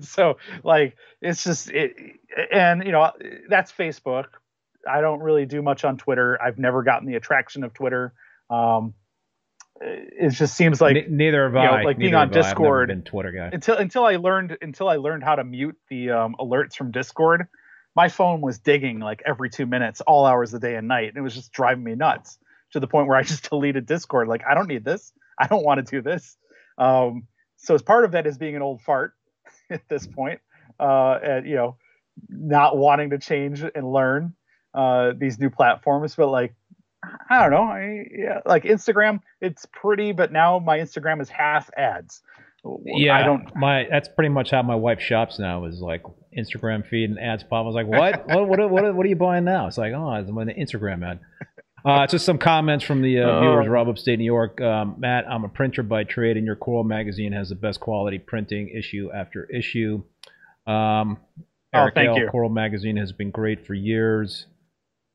so 0.00 0.38
like 0.64 0.96
it's 1.20 1.44
just 1.44 1.70
it 1.70 1.94
and 2.52 2.84
you 2.84 2.92
know 2.92 3.12
that's 3.48 3.72
Facebook. 3.72 4.26
I 4.88 5.00
don't 5.00 5.20
really 5.20 5.46
do 5.46 5.62
much 5.62 5.84
on 5.84 5.96
Twitter. 5.96 6.40
I've 6.40 6.58
never 6.58 6.82
gotten 6.82 7.08
the 7.08 7.16
attraction 7.16 7.64
of 7.64 7.74
Twitter. 7.74 8.12
Um, 8.48 8.94
it 9.80 10.30
just 10.30 10.56
seems 10.56 10.80
like 10.80 10.96
N- 10.96 11.16
neither 11.16 11.44
have 11.44 11.56
I. 11.56 11.78
know, 11.78 11.84
like 11.84 11.98
being 11.98 12.14
on 12.14 12.28
have 12.28 12.28
I. 12.28 12.30
I've 12.30 12.34
never 12.34 12.48
Discord- 12.48 12.90
and 12.90 13.04
Twitter 13.04 13.32
guy. 13.32 13.50
until 13.52 13.76
until 13.76 14.04
I 14.04 14.16
learned 14.16 14.56
until 14.62 14.88
I 14.88 14.96
learned 14.96 15.22
how 15.22 15.34
to 15.34 15.44
mute 15.44 15.76
the 15.90 16.10
um, 16.10 16.36
alerts 16.38 16.74
from 16.74 16.90
Discord. 16.90 17.46
My 17.94 18.08
phone 18.08 18.42
was 18.42 18.58
digging 18.58 19.00
like 19.00 19.22
every 19.24 19.48
two 19.48 19.66
minutes, 19.66 20.00
all 20.02 20.26
hours 20.26 20.52
of 20.52 20.60
the 20.60 20.66
day 20.66 20.76
and 20.76 20.86
night, 20.86 21.08
and 21.08 21.16
it 21.16 21.22
was 21.22 21.34
just 21.34 21.52
driving 21.52 21.84
me 21.84 21.94
nuts 21.94 22.38
to 22.72 22.80
the 22.80 22.86
point 22.86 23.08
where 23.08 23.16
I 23.16 23.22
just 23.22 23.48
deleted 23.50 23.86
Discord. 23.86 24.28
Like 24.28 24.42
I 24.48 24.54
don't 24.54 24.68
need 24.68 24.84
this. 24.84 25.12
I 25.38 25.46
don't 25.46 25.64
want 25.64 25.84
to 25.84 25.90
do 25.90 26.02
this. 26.02 26.36
Um, 26.78 27.26
so 27.56 27.74
as 27.74 27.82
part 27.82 28.04
of 28.04 28.12
that 28.12 28.26
is 28.26 28.38
being 28.38 28.56
an 28.56 28.62
old 28.62 28.80
fart 28.82 29.14
at 29.70 29.82
this 29.88 30.06
point, 30.06 30.40
uh, 30.78 31.18
and 31.22 31.46
you 31.46 31.56
know, 31.56 31.76
not 32.28 32.76
wanting 32.76 33.10
to 33.10 33.18
change 33.18 33.62
and 33.62 33.92
learn 33.92 34.34
uh, 34.74 35.12
these 35.16 35.38
new 35.38 35.50
platforms. 35.50 36.14
But 36.14 36.28
like, 36.28 36.54
I 37.30 37.40
don't 37.42 37.50
know. 37.50 37.64
I 37.64 38.06
yeah, 38.16 38.40
like 38.46 38.64
Instagram. 38.64 39.20
It's 39.40 39.66
pretty, 39.72 40.12
but 40.12 40.32
now 40.32 40.58
my 40.58 40.78
Instagram 40.78 41.20
is 41.20 41.28
half 41.28 41.70
ads. 41.76 42.22
Yeah, 42.84 43.16
I 43.16 43.22
don't. 43.22 43.54
My 43.54 43.86
that's 43.90 44.08
pretty 44.08 44.28
much 44.28 44.50
how 44.50 44.62
my 44.62 44.74
wife 44.74 45.00
shops 45.00 45.38
now. 45.38 45.64
Is 45.66 45.80
like 45.80 46.02
Instagram 46.36 46.86
feed 46.86 47.10
and 47.10 47.18
ads 47.18 47.44
pop. 47.44 47.64
I 47.64 47.66
was 47.66 47.74
like, 47.74 47.86
what? 47.86 48.26
what, 48.28 48.48
what, 48.48 48.70
what, 48.70 48.94
what 48.94 49.06
are 49.06 49.08
you 49.08 49.16
buying 49.16 49.44
now? 49.44 49.66
It's 49.66 49.78
like, 49.78 49.92
oh, 49.92 50.14
it's 50.14 50.28
an 50.28 50.34
Instagram 50.36 51.06
ad. 51.06 51.20
Uh, 51.86 52.06
just 52.08 52.24
some 52.26 52.36
comments 52.38 52.84
from 52.84 53.00
the 53.00 53.20
uh, 53.20 53.30
Oh. 53.30 53.40
viewers. 53.40 53.68
Rob 53.68 53.88
Upstate 53.88 54.18
New 54.18 54.24
York. 54.24 54.60
Um, 54.60 54.96
Matt, 54.98 55.24
I'm 55.30 55.44
a 55.44 55.48
printer 55.48 55.82
by 55.84 56.02
trade, 56.04 56.36
and 56.36 56.44
your 56.44 56.56
Coral 56.56 56.82
magazine 56.84 57.32
has 57.32 57.48
the 57.50 57.54
best 57.54 57.78
quality 57.78 58.18
printing 58.18 58.68
issue 58.70 59.10
after 59.14 59.44
issue. 59.44 60.02
Um, 60.66 61.18
Oh, 61.72 61.88
thank 61.94 62.08
L. 62.08 62.18
you. 62.18 62.28
Coral 62.28 62.48
magazine 62.48 62.96
has 62.96 63.12
been 63.12 63.30
great 63.30 63.66
for 63.66 63.74
years. 63.74 64.46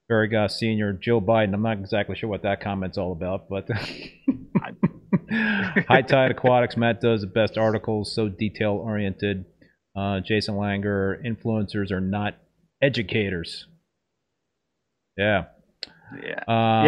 Barry 0.08 0.30
Senior, 0.50 0.94
Joe 0.94 1.20
Biden. 1.20 1.54
I'm 1.54 1.62
not 1.62 1.78
exactly 1.80 2.16
sure 2.16 2.30
what 2.30 2.44
that 2.44 2.62
comment's 2.62 2.98
all 2.98 3.12
about, 3.14 3.50
but 3.50 3.68
High 5.30 6.02
Tide 6.02 6.32
Aquatics. 6.32 6.78
Matt 6.78 7.02
does 7.02 7.22
the 7.22 7.28
best 7.28 7.58
articles, 7.58 8.14
so 8.14 8.28
detail 8.30 8.74
oriented. 8.74 9.46
Uh, 9.96 10.20
Jason 10.20 10.56
Langer. 10.56 11.22
Influencers 11.26 11.92
are 11.92 12.02
not 12.02 12.36
educators. 12.82 13.68
Yeah. 15.18 15.46
Yeah. 16.24 16.44
Um, 16.48 16.86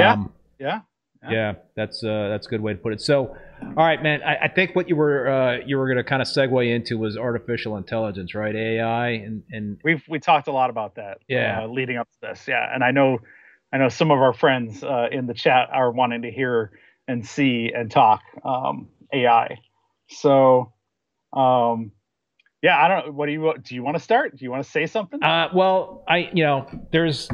Yeah. 0.60 0.82
Yeah. 1.24 1.32
yeah, 1.32 1.54
that's 1.78 2.04
uh, 2.04 2.28
that's 2.30 2.48
a 2.48 2.50
good 2.50 2.60
way 2.60 2.74
to 2.74 2.80
put 2.80 2.92
it. 2.92 3.00
So, 3.00 3.36
all 3.62 3.86
right, 3.86 4.04
man. 4.04 4.22
I, 4.24 4.36
I 4.44 4.48
think 4.50 4.76
what 4.76 4.90
you 4.90 4.98
were 4.98 5.30
uh, 5.30 5.58
you 5.66 5.78
were 5.78 5.88
going 5.88 5.98
to 5.98 6.04
kind 6.04 6.22
of 6.22 6.28
segue 6.28 6.70
into 6.76 6.98
was 6.98 7.16
artificial 7.16 7.78
intelligence, 7.78 8.36
right? 8.36 8.54
AI 8.54 9.10
and 9.10 9.42
and 9.50 9.78
We've 9.86 10.04
we 10.10 10.20
talked 10.20 10.50
a 10.50 10.52
lot 10.52 10.70
about 10.70 10.96
that. 10.96 11.20
Yeah. 11.30 11.62
Uh, 11.62 11.68
leading 11.68 11.96
up 11.96 12.10
to 12.12 12.18
this. 12.22 12.46
Yeah. 12.48 12.68
And 12.74 12.84
I 12.84 12.92
know, 12.92 13.20
I 13.72 13.78
know 13.78 13.88
some 13.88 14.12
of 14.12 14.20
our 14.20 14.34
friends 14.34 14.84
uh, 14.84 15.08
in 15.12 15.28
the 15.28 15.34
chat 15.34 15.70
are 15.72 15.92
wanting 15.92 16.24
to 16.24 16.32
hear 16.32 16.72
and 17.08 17.26
see 17.26 17.72
and 17.74 17.90
talk 17.90 18.22
um, 18.44 18.90
AI. 19.14 19.58
So, 20.10 20.74
um, 21.32 21.94
yeah. 22.62 22.78
I 22.84 22.88
don't. 22.90 23.14
What 23.14 23.28
do 23.28 23.32
you 23.32 23.54
do? 23.64 23.76
You 23.76 23.84
want 23.84 23.96
to 23.96 24.04
start? 24.04 24.36
Do 24.38 24.44
you 24.44 24.52
want 24.52 24.66
to 24.66 24.70
say 24.70 24.88
something? 24.88 25.24
Uh, 25.24 25.48
well, 25.54 26.04
I 26.06 26.30
you 26.34 26.44
know, 26.44 26.68
there's 26.92 27.30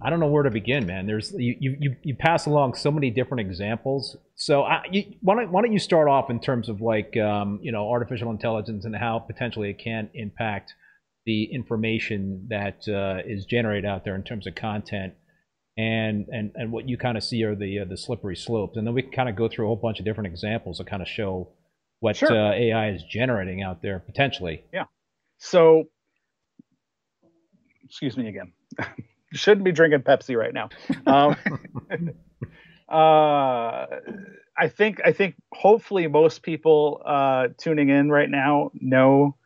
I 0.00 0.10
don't 0.10 0.20
know 0.20 0.28
where 0.28 0.44
to 0.44 0.50
begin, 0.50 0.86
man. 0.86 1.06
There's 1.06 1.32
you 1.32 1.56
you 1.58 1.76
you, 1.80 1.96
you 2.02 2.14
pass 2.14 2.46
along 2.46 2.74
so 2.74 2.90
many 2.90 3.10
different 3.10 3.40
examples. 3.40 4.16
So 4.36 4.62
I, 4.62 4.82
you, 4.90 5.14
why 5.20 5.34
don't 5.34 5.50
why 5.50 5.62
don't 5.62 5.72
you 5.72 5.78
start 5.80 6.08
off 6.08 6.30
in 6.30 6.38
terms 6.40 6.68
of 6.68 6.80
like 6.80 7.16
um, 7.16 7.58
you 7.62 7.72
know 7.72 7.88
artificial 7.90 8.30
intelligence 8.30 8.84
and 8.84 8.94
how 8.94 9.18
potentially 9.18 9.70
it 9.70 9.78
can 9.78 10.10
impact 10.14 10.74
the 11.26 11.44
information 11.52 12.46
that 12.48 12.88
uh, 12.88 13.22
is 13.26 13.44
generated 13.44 13.84
out 13.84 14.04
there 14.04 14.14
in 14.14 14.22
terms 14.22 14.46
of 14.46 14.54
content. 14.54 15.14
And, 15.76 16.26
and, 16.32 16.50
and 16.56 16.72
what 16.72 16.88
you 16.88 16.96
kind 16.98 17.16
of 17.16 17.22
see 17.22 17.44
are 17.44 17.54
the 17.54 17.80
uh, 17.80 17.84
the 17.84 17.96
slippery 17.96 18.34
slopes, 18.34 18.76
and 18.76 18.84
then 18.86 18.94
we 18.94 19.02
can 19.02 19.12
kind 19.12 19.28
of 19.28 19.36
go 19.36 19.48
through 19.48 19.66
a 19.66 19.68
whole 19.68 19.76
bunch 19.76 20.00
of 20.00 20.04
different 20.04 20.26
examples 20.26 20.78
to 20.78 20.84
kind 20.84 21.02
of 21.02 21.06
show 21.08 21.50
what 22.00 22.16
Sure. 22.16 22.30
uh, 22.32 22.52
AI 22.52 22.90
is 22.90 23.02
generating 23.04 23.62
out 23.62 23.80
there 23.80 24.00
potentially. 24.00 24.64
Yeah. 24.72 24.84
So, 25.38 25.84
excuse 27.84 28.16
me 28.16 28.28
again. 28.28 28.52
Shouldn't 29.32 29.64
be 29.64 29.72
drinking 29.72 30.00
Pepsi 30.00 30.36
right 30.36 30.54
now. 30.54 30.70
Um, 31.06 31.36
uh, 32.88 33.86
I 34.56 34.68
think 34.68 35.00
I 35.04 35.12
think 35.12 35.36
hopefully 35.52 36.06
most 36.06 36.42
people 36.42 37.02
uh, 37.04 37.48
tuning 37.58 37.90
in 37.90 38.10
right 38.10 38.28
now 38.28 38.70
know 38.74 39.36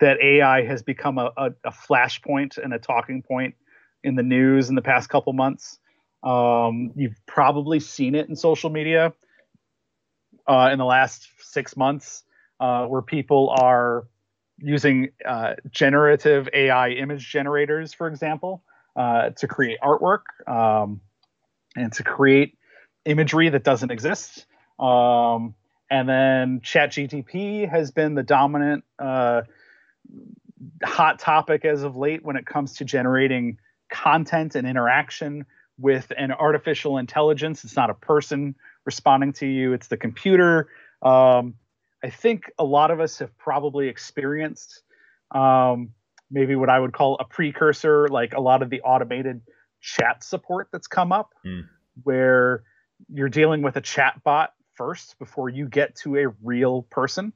that 0.00 0.20
AI 0.20 0.64
has 0.64 0.82
become 0.82 1.18
a, 1.18 1.30
a, 1.36 1.50
a 1.64 1.70
flashpoint 1.70 2.58
and 2.58 2.72
a 2.72 2.78
talking 2.78 3.22
point 3.22 3.54
in 4.02 4.14
the 4.14 4.22
news 4.22 4.68
in 4.68 4.74
the 4.74 4.82
past 4.82 5.08
couple 5.08 5.32
months. 5.32 5.78
Um, 6.22 6.92
you've 6.96 7.20
probably 7.26 7.80
seen 7.80 8.14
it 8.14 8.28
in 8.28 8.36
social 8.36 8.70
media 8.70 9.12
uh, 10.46 10.70
in 10.72 10.78
the 10.78 10.84
last 10.84 11.28
six 11.38 11.76
months, 11.76 12.24
uh, 12.58 12.86
where 12.86 13.02
people 13.02 13.54
are 13.58 14.06
using 14.58 15.08
uh, 15.26 15.54
generative 15.70 16.48
AI 16.52 16.90
image 16.90 17.30
generators, 17.30 17.94
for 17.94 18.06
example, 18.06 18.62
uh, 18.96 19.30
to 19.30 19.46
create 19.46 19.78
artwork 19.82 20.22
um, 20.46 21.00
and 21.76 21.92
to 21.92 22.02
create 22.02 22.56
imagery 23.04 23.48
that 23.48 23.64
doesn't 23.64 23.90
exist. 23.90 24.46
Um, 24.78 25.54
and 25.90 26.08
then 26.08 26.60
ChatGTP 26.60 27.68
has 27.68 27.90
been 27.90 28.14
the 28.14 28.22
dominant 28.22 28.84
uh, 28.98 29.42
hot 30.84 31.18
topic 31.18 31.64
as 31.64 31.82
of 31.82 31.96
late 31.96 32.24
when 32.24 32.36
it 32.36 32.46
comes 32.46 32.76
to 32.76 32.84
generating 32.84 33.58
content 33.90 34.54
and 34.54 34.66
interaction 34.66 35.46
with 35.78 36.12
an 36.16 36.30
artificial 36.30 36.98
intelligence. 36.98 37.64
It's 37.64 37.76
not 37.76 37.90
a 37.90 37.94
person 37.94 38.54
responding 38.84 39.32
to 39.34 39.46
you, 39.46 39.72
it's 39.72 39.88
the 39.88 39.96
computer. 39.96 40.68
Um, 41.02 41.54
I 42.02 42.10
think 42.10 42.50
a 42.58 42.64
lot 42.64 42.90
of 42.90 43.00
us 43.00 43.18
have 43.18 43.36
probably 43.36 43.88
experienced 43.88 44.82
um, 45.32 45.90
maybe 46.30 46.54
what 46.56 46.68
I 46.70 46.78
would 46.78 46.92
call 46.92 47.16
a 47.20 47.24
precursor, 47.24 48.08
like 48.08 48.34
a 48.34 48.40
lot 48.40 48.62
of 48.62 48.70
the 48.70 48.80
automated 48.82 49.40
chat 49.80 50.22
support 50.22 50.68
that's 50.72 50.86
come 50.86 51.12
up, 51.12 51.34
Hmm. 51.42 51.60
where 52.02 52.62
you're 53.08 53.28
dealing 53.28 53.62
with 53.62 53.76
a 53.76 53.80
chat 53.80 54.22
bot 54.24 54.52
first 54.74 55.18
before 55.18 55.48
you 55.48 55.68
get 55.68 55.96
to 55.96 56.16
a 56.16 56.28
real 56.42 56.82
person. 56.82 57.32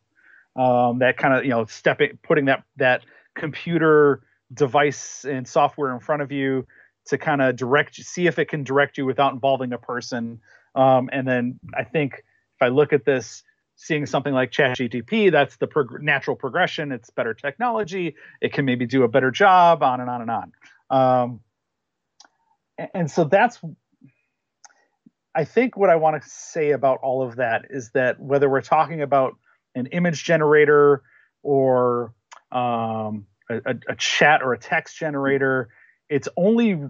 Um, 0.56 1.00
that 1.00 1.16
kind 1.16 1.34
of 1.34 1.44
you 1.44 1.50
know 1.50 1.64
stepping 1.64 2.18
putting 2.22 2.44
that 2.44 2.62
that 2.76 3.02
computer 3.34 4.22
device 4.52 5.24
and 5.24 5.48
software 5.48 5.92
in 5.92 5.98
front 6.00 6.22
of 6.22 6.30
you 6.30 6.66
to 7.06 7.18
kind 7.18 7.42
of 7.42 7.56
direct 7.56 7.98
you, 7.98 8.04
see 8.04 8.26
if 8.26 8.38
it 8.38 8.48
can 8.48 8.62
direct 8.62 8.96
you 8.96 9.04
without 9.04 9.32
involving 9.32 9.72
a 9.72 9.78
person. 9.78 10.40
Um, 10.74 11.10
and 11.12 11.26
then 11.26 11.58
I 11.76 11.84
think 11.84 12.14
if 12.14 12.62
I 12.62 12.68
look 12.68 12.92
at 12.92 13.04
this, 13.04 13.42
seeing 13.84 14.06
something 14.06 14.32
like 14.32 14.50
ChatGTP, 14.50 15.30
that's 15.30 15.56
the 15.56 15.66
prog- 15.66 16.02
natural 16.02 16.36
progression. 16.36 16.90
It's 16.90 17.10
better 17.10 17.34
technology. 17.34 18.16
It 18.40 18.54
can 18.54 18.64
maybe 18.64 18.86
do 18.86 19.02
a 19.02 19.08
better 19.08 19.30
job, 19.30 19.82
on 19.82 20.00
and 20.00 20.08
on 20.08 20.22
and 20.22 20.30
on. 20.30 20.52
Um, 20.88 21.40
and 22.94 23.10
so 23.10 23.24
that's, 23.24 23.60
I 25.34 25.44
think, 25.44 25.76
what 25.76 25.90
I 25.90 25.96
want 25.96 26.22
to 26.22 26.28
say 26.28 26.70
about 26.70 27.00
all 27.02 27.22
of 27.22 27.36
that 27.36 27.66
is 27.68 27.90
that 27.90 28.18
whether 28.18 28.48
we're 28.48 28.62
talking 28.62 29.02
about 29.02 29.34
an 29.74 29.86
image 29.86 30.24
generator 30.24 31.02
or 31.42 32.14
um, 32.50 33.26
a, 33.50 33.76
a 33.88 33.96
chat 33.96 34.42
or 34.42 34.54
a 34.54 34.58
text 34.58 34.96
generator, 34.96 35.68
it's 36.08 36.28
only 36.38 36.80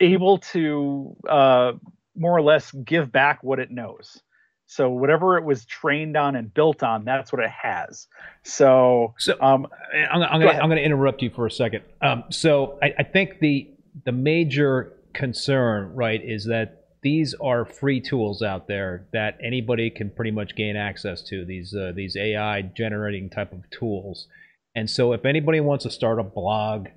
able 0.00 0.38
to 0.38 1.14
uh, 1.28 1.72
more 2.14 2.36
or 2.36 2.42
less 2.42 2.72
give 2.72 3.12
back 3.12 3.42
what 3.42 3.58
it 3.58 3.70
knows. 3.70 4.22
So 4.66 4.90
whatever 4.90 5.38
it 5.38 5.44
was 5.44 5.64
trained 5.64 6.16
on 6.16 6.34
and 6.36 6.52
built 6.52 6.82
on, 6.82 7.04
that's 7.04 7.32
what 7.32 7.42
it 7.42 7.50
has. 7.50 8.08
So 8.42 9.14
So 9.18 9.36
um, 9.40 9.68
I'm, 10.10 10.22
I'm 10.22 10.40
gonna 10.40 10.58
gonna 10.68 10.76
interrupt 10.80 11.22
you 11.22 11.30
for 11.30 11.46
a 11.46 11.50
second. 11.50 11.84
Um, 12.02 12.24
so 12.30 12.78
I, 12.82 12.94
I 12.98 13.02
think 13.04 13.38
the 13.40 13.70
the 14.04 14.12
major 14.12 14.92
concern, 15.14 15.94
right, 15.94 16.20
is 16.22 16.44
that 16.46 16.86
these 17.02 17.34
are 17.40 17.64
free 17.64 18.00
tools 18.00 18.42
out 18.42 18.66
there 18.66 19.06
that 19.12 19.38
anybody 19.42 19.90
can 19.90 20.10
pretty 20.10 20.32
much 20.32 20.56
gain 20.56 20.76
access 20.76 21.22
to. 21.22 21.44
These 21.44 21.74
uh, 21.74 21.92
these 21.94 22.16
AI 22.16 22.62
generating 22.62 23.30
type 23.30 23.52
of 23.52 23.60
tools. 23.70 24.26
And 24.74 24.90
so, 24.90 25.12
if 25.12 25.24
anybody 25.24 25.60
wants 25.60 25.84
to 25.84 25.90
start 25.90 26.18
a 26.18 26.24
blog 26.24 26.88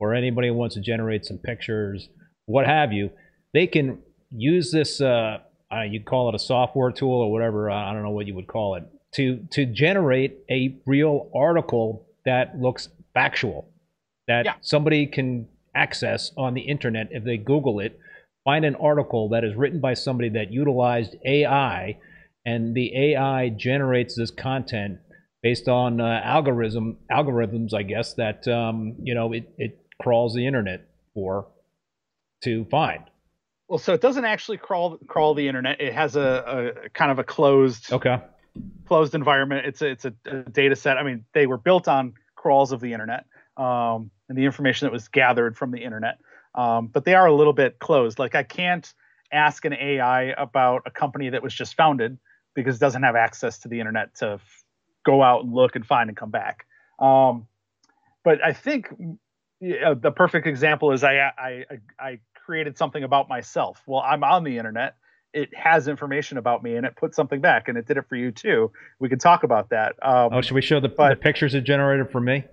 or 0.00 0.14
anybody 0.14 0.50
wants 0.50 0.74
to 0.76 0.80
generate 0.80 1.24
some 1.26 1.38
pictures, 1.38 2.08
what 2.46 2.66
have 2.66 2.92
you, 2.92 3.10
they 3.52 3.66
can 3.66 3.98
use 4.30 4.70
this. 4.72 5.00
Uh, 5.00 5.38
uh, 5.72 5.82
you 5.82 6.02
call 6.02 6.28
it 6.28 6.34
a 6.34 6.38
software 6.38 6.90
tool 6.90 7.20
or 7.20 7.30
whatever. 7.30 7.70
I 7.70 7.92
don't 7.92 8.02
know 8.02 8.10
what 8.10 8.26
you 8.26 8.34
would 8.34 8.46
call 8.46 8.74
it 8.76 8.84
to 9.12 9.46
to 9.52 9.66
generate 9.66 10.38
a 10.50 10.76
real 10.86 11.30
article 11.34 12.06
that 12.24 12.58
looks 12.58 12.88
factual, 13.14 13.68
that 14.26 14.44
Yeah. 14.44 14.54
somebody 14.60 15.06
can 15.06 15.48
access 15.74 16.32
on 16.36 16.54
the 16.54 16.62
internet 16.62 17.08
if 17.10 17.24
they 17.24 17.36
Google 17.36 17.80
it. 17.80 17.98
Find 18.44 18.64
an 18.64 18.74
article 18.76 19.28
that 19.30 19.44
is 19.44 19.54
written 19.56 19.80
by 19.80 19.94
somebody 19.94 20.30
that 20.30 20.50
utilized 20.50 21.16
AI, 21.24 21.98
and 22.46 22.74
the 22.74 22.96
AI 23.12 23.50
generates 23.50 24.14
this 24.16 24.30
content 24.30 24.98
based 25.42 25.68
on 25.68 26.00
uh, 26.00 26.20
algorithm 26.24 26.96
algorithms, 27.10 27.72
I 27.74 27.82
guess 27.82 28.14
that 28.14 28.46
um, 28.48 28.96
you 29.02 29.14
know 29.14 29.32
it, 29.32 29.52
it 29.58 29.78
crawls 30.00 30.34
the 30.34 30.46
internet 30.46 30.82
for 31.14 31.46
to 32.44 32.64
find. 32.66 33.04
Well, 33.68 33.78
so 33.78 33.92
it 33.92 34.00
doesn't 34.00 34.24
actually 34.24 34.56
crawl 34.56 34.98
crawl 35.06 35.34
the 35.34 35.46
internet. 35.46 35.80
It 35.80 35.92
has 35.92 36.16
a, 36.16 36.72
a 36.86 36.88
kind 36.90 37.10
of 37.10 37.18
a 37.18 37.24
closed 37.24 37.92
Okay. 37.92 38.18
closed 38.86 39.14
environment. 39.14 39.66
It's 39.66 39.82
a, 39.82 39.86
it's 39.88 40.04
a, 40.06 40.14
a 40.26 40.42
data 40.50 40.74
set. 40.74 40.96
I 40.96 41.02
mean, 41.02 41.24
they 41.34 41.46
were 41.46 41.58
built 41.58 41.86
on 41.86 42.14
crawls 42.34 42.72
of 42.72 42.80
the 42.80 42.92
internet 42.92 43.26
um, 43.58 44.10
and 44.28 44.38
the 44.38 44.44
information 44.44 44.86
that 44.86 44.92
was 44.92 45.08
gathered 45.08 45.56
from 45.56 45.70
the 45.70 45.84
internet. 45.84 46.18
Um, 46.54 46.86
but 46.86 47.04
they 47.04 47.14
are 47.14 47.26
a 47.26 47.34
little 47.34 47.52
bit 47.52 47.78
closed. 47.78 48.18
Like 48.18 48.34
I 48.34 48.42
can't 48.42 48.90
ask 49.30 49.64
an 49.66 49.74
AI 49.74 50.34
about 50.38 50.82
a 50.86 50.90
company 50.90 51.28
that 51.28 51.42
was 51.42 51.54
just 51.54 51.74
founded 51.76 52.18
because 52.54 52.76
it 52.76 52.80
doesn't 52.80 53.02
have 53.02 53.16
access 53.16 53.58
to 53.60 53.68
the 53.68 53.78
internet 53.80 54.14
to 54.16 54.32
f- 54.34 54.64
go 55.04 55.22
out 55.22 55.44
and 55.44 55.52
look 55.52 55.76
and 55.76 55.86
find 55.86 56.08
and 56.08 56.16
come 56.16 56.30
back. 56.30 56.64
Um, 56.98 57.46
but 58.24 58.42
I 58.42 58.54
think 58.54 58.88
yeah, 59.60 59.94
the 59.94 60.10
perfect 60.12 60.46
example 60.46 60.92
is 60.92 61.04
I, 61.04 61.18
I 61.18 61.32
I 61.38 61.64
I 61.98 62.18
created 62.48 62.78
something 62.78 63.04
about 63.04 63.28
myself. 63.28 63.82
Well, 63.86 64.00
I'm 64.00 64.24
on 64.24 64.42
the 64.42 64.56
internet. 64.56 64.96
It 65.34 65.54
has 65.54 65.86
information 65.86 66.38
about 66.38 66.62
me 66.62 66.76
and 66.76 66.86
it 66.86 66.96
put 66.96 67.14
something 67.14 67.42
back, 67.42 67.68
and 67.68 67.76
it 67.76 67.86
did 67.86 67.98
it 67.98 68.06
for 68.08 68.16
you 68.16 68.32
too. 68.32 68.72
We 68.98 69.10
could 69.10 69.20
talk 69.20 69.42
about 69.42 69.68
that. 69.68 69.96
Um, 70.02 70.30
Oh, 70.32 70.40
should 70.40 70.54
we 70.54 70.62
show 70.62 70.80
the, 70.80 70.88
the 70.88 71.18
pictures 71.20 71.54
it 71.54 71.64
generated 71.64 72.10
for 72.10 72.20
me? 72.20 72.44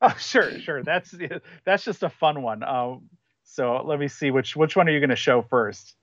Oh, 0.00 0.14
sure, 0.18 0.58
sure. 0.60 0.82
That's 0.82 1.14
that's 1.66 1.84
just 1.84 2.02
a 2.02 2.08
fun 2.08 2.42
one. 2.42 2.62
Um, 2.62 3.10
so 3.44 3.82
let 3.84 4.00
me 4.00 4.08
see 4.08 4.30
which 4.30 4.56
which 4.56 4.74
one 4.74 4.88
are 4.88 4.92
you 4.92 5.00
going 5.00 5.10
to 5.10 5.16
show 5.16 5.42
first? 5.42 5.94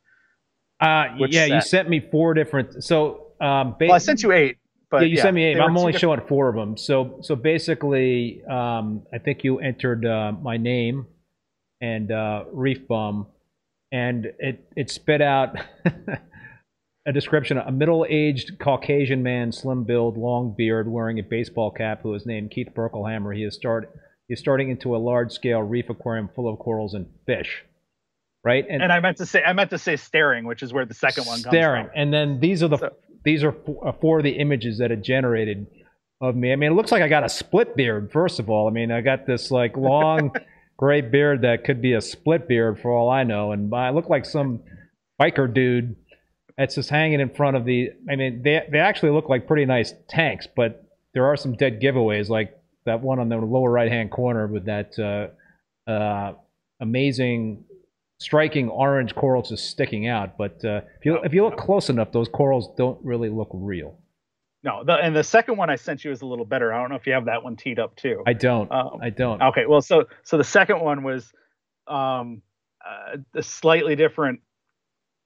Uh, 0.80 1.08
Which 1.18 1.34
yeah, 1.34 1.46
you 1.46 1.62
sent 1.62 1.90
me 1.90 2.02
four 2.12 2.36
different. 2.36 2.84
So, 2.84 3.32
um, 3.40 3.76
Well, 3.80 3.94
I 3.94 4.00
sent 4.00 4.22
you 4.22 4.32
eight, 4.32 4.58
but 4.92 5.02
yeah, 5.02 5.08
you 5.08 5.18
sent 5.18 5.34
me 5.34 5.46
eight. 5.46 5.60
I'm 5.60 5.78
only 5.78 5.94
showing 5.94 6.22
four 6.28 6.50
of 6.50 6.56
them. 6.56 6.78
So, 6.78 7.20
so 7.22 7.36
basically, 7.36 8.44
um, 8.46 9.04
I 9.14 9.18
think 9.18 9.44
you 9.44 9.60
entered 9.60 10.06
uh, 10.06 10.34
my 10.42 10.58
name 10.58 11.08
and 11.84 12.12
uh, 12.12 12.46
Reef 12.54 12.88
Bum, 12.88 13.28
and 13.92 14.28
it 14.40 14.66
it 14.76 14.90
spit 14.90 15.22
out 15.22 15.58
a 17.06 17.12
description: 17.12 17.58
of 17.58 17.68
a 17.68 17.72
middle-aged 17.72 18.58
Caucasian 18.58 19.22
man, 19.22 19.52
slim 19.52 19.84
build, 19.84 20.18
long 20.18 20.56
beard, 20.58 20.88
wearing 20.88 21.20
a 21.20 21.24
baseball 21.24 21.70
cap, 21.72 22.00
who 22.02 22.14
is 22.14 22.26
named 22.26 22.52
Keith 22.52 22.70
Berkelhamer. 22.74 23.36
He 23.36 23.44
is 23.44 23.54
start 23.54 23.94
he's 24.30 24.40
starting 24.40 24.70
into 24.70 24.96
a 24.96 24.98
large-scale 24.98 25.62
reef 25.62 25.90
aquarium 25.90 26.30
full 26.34 26.48
of 26.52 26.58
corals 26.58 26.94
and 26.94 27.08
fish. 27.26 27.64
Right, 28.46 28.66
And 28.70 28.92
I 28.92 29.00
meant 29.00 29.18
to 29.18 29.26
say 29.26 29.42
I 29.44 29.54
meant 29.54 29.70
to 29.70 29.78
say 29.78 29.96
staring, 29.96 30.46
which 30.46 30.64
is 30.64 30.74
where 30.74 30.86
the 30.86 30.94
second 30.94 31.26
one 31.26 31.40
staring. 31.40 31.86
comes 31.86 31.94
And 31.96 32.14
then 32.14 32.40
these 32.40 32.62
are 32.64 32.68
the 32.68 32.78
So- 32.78 32.94
these 33.24 33.42
are 33.44 33.54
four, 33.54 33.88
uh, 33.88 33.94
four 33.94 34.18
of 34.20 34.24
the 34.26 34.38
images 34.38 34.80
that 34.80 34.92
it 34.92 35.02
generated 35.02 35.66
of 36.20 36.36
me. 36.36 36.52
I 36.52 36.58
mean, 36.58 36.72
it 36.72 36.76
looks 36.76 36.92
like 36.92 37.02
I 37.02 37.08
got 37.08 37.24
a 37.24 37.30
split 37.30 37.76
beard. 37.78 38.12
First 38.12 38.40
of 38.40 38.50
all, 38.50 38.68
I 38.68 38.72
mean, 38.72 38.92
I 38.92 39.00
got 39.00 39.26
this 39.26 39.50
like 39.50 39.78
long 39.78 40.34
gray 40.84 41.00
beard 41.00 41.44
that 41.44 41.64
could 41.64 41.82
be 41.82 41.94
a 41.94 42.02
split 42.02 42.46
beard 42.46 42.78
for 42.78 42.92
all 42.92 43.10
I 43.10 43.24
know, 43.24 43.54
and 43.54 43.74
I 43.74 43.92
look 43.92 44.10
like 44.10 44.26
some 44.26 44.60
biker 45.18 45.52
dude 45.52 45.96
that's 46.58 46.76
just 46.76 46.90
hanging 46.90 47.22
in 47.22 47.30
front 47.30 47.56
of 47.56 47.64
the. 47.64 47.92
I 48.12 48.18
mean, 48.18 48.44
they 48.44 48.68
they 48.70 48.80
actually 48.80 49.12
look 49.12 49.30
like 49.30 49.48
pretty 49.48 49.64
nice 49.64 49.94
tanks, 50.10 50.46
but 50.54 50.86
there 51.14 51.26
are 51.26 51.38
some 51.38 51.54
dead 51.54 51.80
giveaways, 51.82 52.28
like 52.28 52.60
that 52.84 53.00
one 53.00 53.20
on 53.20 53.30
the 53.30 53.38
lower 53.38 53.72
right 53.72 53.90
hand 53.90 54.12
corner 54.12 54.46
with 54.46 54.66
that 54.66 55.00
uh, 55.00 55.90
uh, 55.90 56.34
amazing 56.82 57.64
striking 58.20 58.68
orange 58.68 59.16
corals 59.16 59.48
just 59.48 59.70
sticking 59.70 60.10
out. 60.10 60.38
But 60.38 60.66
uh, 60.66 60.82
if 61.00 61.06
you 61.06 61.18
if 61.24 61.34
you 61.34 61.46
look 61.46 61.56
close 61.56 61.90
enough, 61.90 62.12
those 62.12 62.28
corals 62.28 62.68
don't 62.76 63.00
really 63.06 63.30
look 63.30 63.52
real. 63.54 63.98
No, 64.64 64.84
the, 64.84 64.94
and 64.94 65.14
the 65.14 65.24
second 65.24 65.58
one 65.58 65.70
I 65.70 65.76
sent 65.76 66.06
you 66.06 66.12
is 66.12 66.22
a 66.22 66.26
little 66.26 66.46
better. 66.46 66.74
I 66.74 66.80
don't 66.80 66.90
know 66.90 66.96
if 66.96 67.06
you 67.06 67.14
have 67.14 67.26
that 67.26 67.44
one 67.44 67.58
teed 67.58 67.80
up 67.80 67.96
too. 67.98 68.24
I 68.26 68.34
don't. 68.34 68.72
Um, 68.72 69.00
I 69.02 69.10
don't. 69.10 69.42
Okay, 69.42 69.66
well, 69.66 69.82
so 69.82 70.06
so 70.24 70.38
the 70.38 70.44
second 70.44 70.80
one 70.80 71.04
was 71.04 71.34
um, 71.88 72.42
uh, 72.86 73.18
a 73.36 73.44
slightly 73.44 73.96
different 73.96 74.40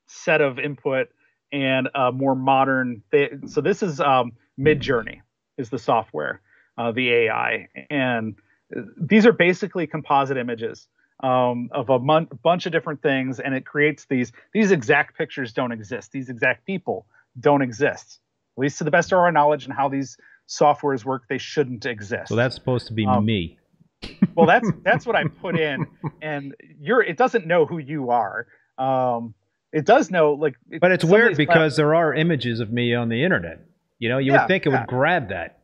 set 0.08 0.42
of 0.42 0.58
input 0.58 1.10
and 1.52 1.88
a 1.94 2.12
more 2.12 2.36
modern. 2.36 3.04
Th- 3.12 3.34
so 3.46 3.62
this 3.62 3.84
is 3.84 4.00
um, 4.00 4.32
Mid 4.58 4.80
Journey 4.80 5.22
is 5.60 5.70
the 5.70 5.80
software, 5.80 6.42
uh, 6.78 6.92
the 6.92 7.12
AI, 7.12 7.68
and 7.92 8.36
uh, 8.76 8.82
these 9.00 9.28
are 9.28 9.34
basically 9.34 9.86
composite 9.86 10.38
images 10.38 10.88
um, 11.22 11.70
of 11.72 11.90
a 11.90 12.00
mon- 12.00 12.28
bunch 12.44 12.66
of 12.66 12.72
different 12.72 13.04
things, 13.04 13.40
and 13.40 13.54
it 13.54 13.68
creates 13.68 14.06
these. 14.06 14.32
These 14.52 14.72
exact 14.72 15.16
pictures 15.16 15.54
don't 15.54 15.72
exist. 15.72 16.12
These 16.12 16.30
exact 16.30 16.66
people 16.66 17.06
don't 17.40 17.62
exist. 17.62 18.20
At 18.58 18.62
least 18.62 18.80
to 18.80 18.84
the 18.84 18.92
best 18.92 19.12
of 19.12 19.20
our 19.20 19.32
knowledge 19.32 19.66
and 19.66 19.74
how 19.74 19.88
these 19.88 20.18
softwares 20.48 21.06
work, 21.06 21.24
they 21.30 21.38
shouldn't 21.38 21.86
exist 21.86 22.30
So 22.30 22.36
that's 22.36 22.56
supposed 22.56 22.88
to 22.88 22.94
be 22.94 23.06
Um, 23.06 23.26
me. 23.26 23.60
well 24.36 24.46
that's 24.48 24.70
that's 24.84 25.06
what 25.06 25.16
i 25.16 25.24
put 25.42 25.56
in 25.58 25.88
and 26.22 26.54
you're 26.80 27.02
it 27.02 27.18
doesn't 27.18 27.46
know 27.48 27.66
who 27.66 27.78
you 27.80 28.12
are 28.12 28.46
um 28.78 29.34
it 29.74 29.86
does 29.86 30.10
know 30.12 30.34
like 30.34 30.56
it- 30.72 30.80
But 30.82 30.92
it's 30.92 31.04
weird 31.04 31.36
because 31.36 31.76
there 31.76 31.94
are 31.96 32.14
images 32.14 32.60
of 32.60 32.72
me 32.72 32.94
on 32.96 33.10
the 33.10 33.24
internet. 33.24 33.60
You 34.00 34.10
know, 34.10 34.18
you 34.20 34.32
Yeah, 34.32 34.42
would 34.42 34.48
think 34.48 34.66
it 34.66 34.70
yeah. 34.72 34.80
would 34.82 34.88
grab 34.88 35.30
that. 35.30 35.60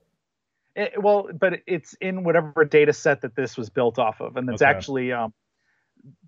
it- 0.75 1.01
well 1.01 1.29
but 1.39 1.59
it's 1.67 1.93
in 2.01 2.23
whatever 2.23 2.65
data 2.65 2.91
set 2.93 3.21
that 3.21 3.35
this 3.35 3.55
was 3.57 3.69
built 3.69 3.97
off 3.99 4.19
of 4.21 4.35
and 4.37 4.49
it's 4.49 4.61
Okay. 4.61 4.69
actually 4.71 5.11
um 5.13 5.33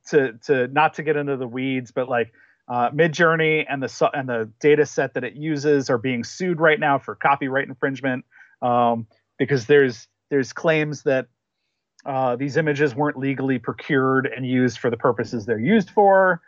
to 0.10 0.34
to 0.46 0.68
not 0.68 0.94
to 0.96 1.04
get 1.04 1.16
into 1.18 1.36
the 1.38 1.48
weeds 1.48 1.92
but 1.92 2.08
like 2.08 2.32
uh, 2.68 2.90
Midjourney 2.92 3.66
and 3.70 3.82
the 3.82 4.10
and 4.14 4.28
the 4.28 4.52
data 4.60 4.86
set 4.86 5.14
that 5.14 5.24
it 5.24 5.36
uses 5.36 5.90
are 5.90 5.98
being 5.98 6.24
sued 6.24 6.60
right 6.60 6.80
now 6.80 6.98
for 6.98 7.16
copyright 7.16 7.68
infringement 7.68 8.26
um, 8.62 9.08
because 9.38 9.68
there's 9.68 10.08
there's 10.30 10.52
claims 10.54 11.04
that 11.04 11.28
uh, 12.06 12.36
these 12.36 12.58
images 12.58 12.96
weren't 12.96 13.18
legally 13.18 13.60
procured 13.60 14.28
and 14.28 14.46
used 14.46 14.80
for 14.80 14.90
the 14.90 14.98
purposes 14.98 15.46
they're 15.46 15.60
used 15.60 15.90
for. 15.90 16.42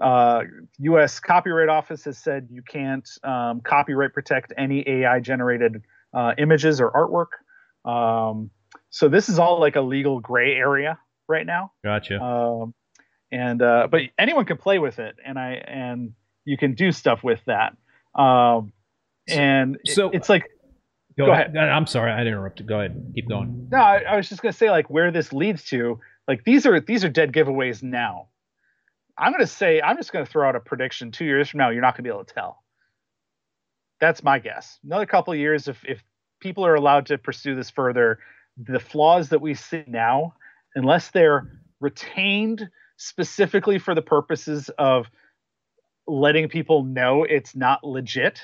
Uh, 0.00 0.42
U.S. 0.78 1.20
Copyright 1.20 1.68
Office 1.68 2.04
has 2.04 2.18
said 2.18 2.48
you 2.50 2.62
can't 2.62 3.08
um, 3.22 3.60
copyright 3.60 4.12
protect 4.12 4.52
any 4.56 4.86
AI 4.88 5.20
generated 5.20 5.82
uh, 6.14 6.32
images 6.38 6.80
or 6.80 6.90
artwork. 6.90 7.90
Um, 7.90 8.50
so 8.90 9.08
this 9.08 9.28
is 9.28 9.38
all 9.38 9.60
like 9.60 9.76
a 9.76 9.80
legal 9.80 10.20
gray 10.20 10.54
area 10.54 10.98
right 11.28 11.46
now. 11.46 11.72
Gotcha. 11.84 12.20
Um, 12.20 12.74
and 13.32 13.60
uh, 13.62 13.88
but 13.90 14.02
anyone 14.18 14.44
can 14.44 14.58
play 14.58 14.78
with 14.78 14.98
it, 15.00 15.16
and 15.24 15.38
I 15.38 15.54
and 15.66 16.12
you 16.44 16.56
can 16.56 16.74
do 16.74 16.92
stuff 16.92 17.24
with 17.24 17.40
that. 17.46 17.76
Um, 18.14 18.72
So- 19.28 19.34
and 19.40 19.76
it- 19.84 19.92
so- 19.94 20.10
it's 20.10 20.28
like 20.28 20.44
go, 21.18 21.26
go 21.26 21.32
ahead. 21.32 21.56
I'm 21.56 21.86
sorry, 21.86 22.12
I 22.12 22.20
interrupted. 22.20 22.66
Go 22.68 22.78
ahead. 22.80 23.12
Keep 23.14 23.28
going. 23.28 23.68
no, 23.72 23.78
I, 23.78 23.98
I 24.00 24.16
was 24.16 24.28
just 24.28 24.42
gonna 24.42 24.52
say 24.52 24.70
like 24.70 24.88
where 24.90 25.10
this 25.10 25.32
leads 25.32 25.64
to. 25.70 25.98
Like 26.28 26.44
these 26.44 26.66
are 26.66 26.78
these 26.80 27.04
are 27.04 27.08
dead 27.08 27.32
giveaways 27.32 27.82
now. 27.82 28.28
I'm 29.18 29.32
gonna 29.32 29.46
say 29.46 29.80
I'm 29.80 29.96
just 29.96 30.12
gonna 30.12 30.26
throw 30.26 30.48
out 30.48 30.56
a 30.56 30.60
prediction. 30.60 31.10
Two 31.10 31.24
years 31.24 31.48
from 31.48 31.58
now, 31.58 31.70
you're 31.70 31.82
not 31.82 31.94
gonna 31.96 32.04
be 32.04 32.10
able 32.10 32.24
to 32.24 32.34
tell. 32.34 32.62
That's 34.00 34.22
my 34.22 34.38
guess. 34.38 34.78
Another 34.84 35.06
couple 35.06 35.32
of 35.32 35.38
years, 35.38 35.68
if 35.68 35.82
if 35.84 36.02
people 36.40 36.66
are 36.66 36.74
allowed 36.74 37.06
to 37.06 37.18
pursue 37.18 37.54
this 37.54 37.70
further, 37.70 38.18
the 38.56 38.80
flaws 38.80 39.28
that 39.30 39.40
we 39.40 39.54
see 39.54 39.84
now, 39.86 40.34
unless 40.74 41.10
they're 41.10 41.50
retained 41.80 42.68
specifically 43.02 43.78
for 43.78 43.94
the 43.94 44.02
purposes 44.02 44.70
of 44.78 45.06
letting 46.06 46.48
people 46.48 46.84
know 46.84 47.24
it's 47.24 47.54
not 47.54 47.84
legit, 47.84 48.40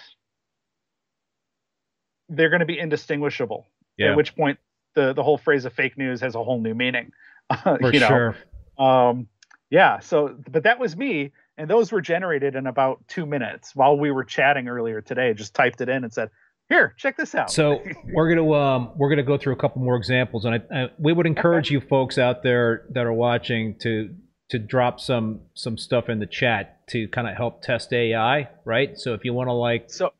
they're 2.28 2.50
going 2.50 2.60
to 2.60 2.66
be 2.66 2.78
indistinguishable. 2.78 3.66
Yeah, 3.96 4.10
At 4.10 4.16
which 4.16 4.36
point, 4.36 4.58
the 4.94 5.12
the 5.12 5.22
whole 5.22 5.38
phrase 5.38 5.64
of 5.64 5.72
fake 5.72 5.96
news 5.96 6.20
has 6.20 6.34
a 6.34 6.42
whole 6.42 6.60
new 6.60 6.74
meaning. 6.74 7.12
for 7.62 7.92
you 7.92 8.00
know? 8.00 8.08
sure. 8.08 8.36
Um, 8.78 9.28
yeah. 9.70 10.00
So, 10.00 10.36
but 10.50 10.64
that 10.64 10.78
was 10.78 10.96
me, 10.96 11.32
and 11.56 11.68
those 11.68 11.90
were 11.90 12.00
generated 12.00 12.54
in 12.54 12.66
about 12.66 13.06
two 13.08 13.26
minutes 13.26 13.74
while 13.74 13.98
we 13.98 14.10
were 14.10 14.24
chatting 14.24 14.68
earlier 14.68 15.00
today. 15.00 15.34
Just 15.34 15.54
typed 15.54 15.80
it 15.80 15.88
in 15.88 16.04
and 16.04 16.12
said, 16.12 16.30
"Here, 16.68 16.94
check 16.96 17.16
this 17.16 17.34
out." 17.34 17.50
So 17.50 17.82
we're 18.12 18.28
gonna 18.28 18.52
um, 18.52 18.92
we're 18.96 19.08
gonna 19.08 19.22
go 19.22 19.38
through 19.38 19.54
a 19.54 19.58
couple 19.58 19.82
more 19.82 19.96
examples, 19.96 20.44
and 20.44 20.54
I, 20.54 20.60
I, 20.74 20.90
we 20.98 21.12
would 21.12 21.26
encourage 21.26 21.70
you 21.70 21.80
folks 21.80 22.18
out 22.18 22.42
there 22.42 22.86
that 22.90 23.04
are 23.04 23.12
watching 23.12 23.76
to 23.80 24.14
to 24.50 24.58
drop 24.58 25.00
some 25.00 25.40
some 25.54 25.76
stuff 25.76 26.08
in 26.08 26.18
the 26.18 26.26
chat 26.26 26.86
to 26.88 27.06
kind 27.08 27.28
of 27.28 27.36
help 27.36 27.62
test 27.62 27.92
AI, 27.92 28.48
right? 28.64 28.98
So 28.98 29.14
if 29.14 29.24
you 29.24 29.34
want 29.34 29.48
to 29.48 29.52
like, 29.52 29.90
So 29.90 30.12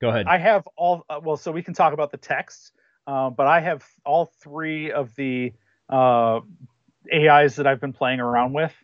go 0.00 0.08
ahead. 0.08 0.26
I 0.26 0.38
have 0.38 0.66
all 0.76 1.04
uh, 1.08 1.20
well, 1.22 1.36
so 1.36 1.52
we 1.52 1.62
can 1.62 1.74
talk 1.74 1.92
about 1.92 2.10
the 2.10 2.16
text, 2.16 2.72
uh, 3.06 3.30
but 3.30 3.46
I 3.46 3.60
have 3.60 3.84
all 4.04 4.32
three 4.42 4.90
of 4.90 5.14
the 5.14 5.52
uh, 5.88 6.40
AIs 7.12 7.56
that 7.56 7.66
I've 7.66 7.80
been 7.80 7.92
playing 7.92 8.20
around 8.20 8.52
with, 8.52 8.74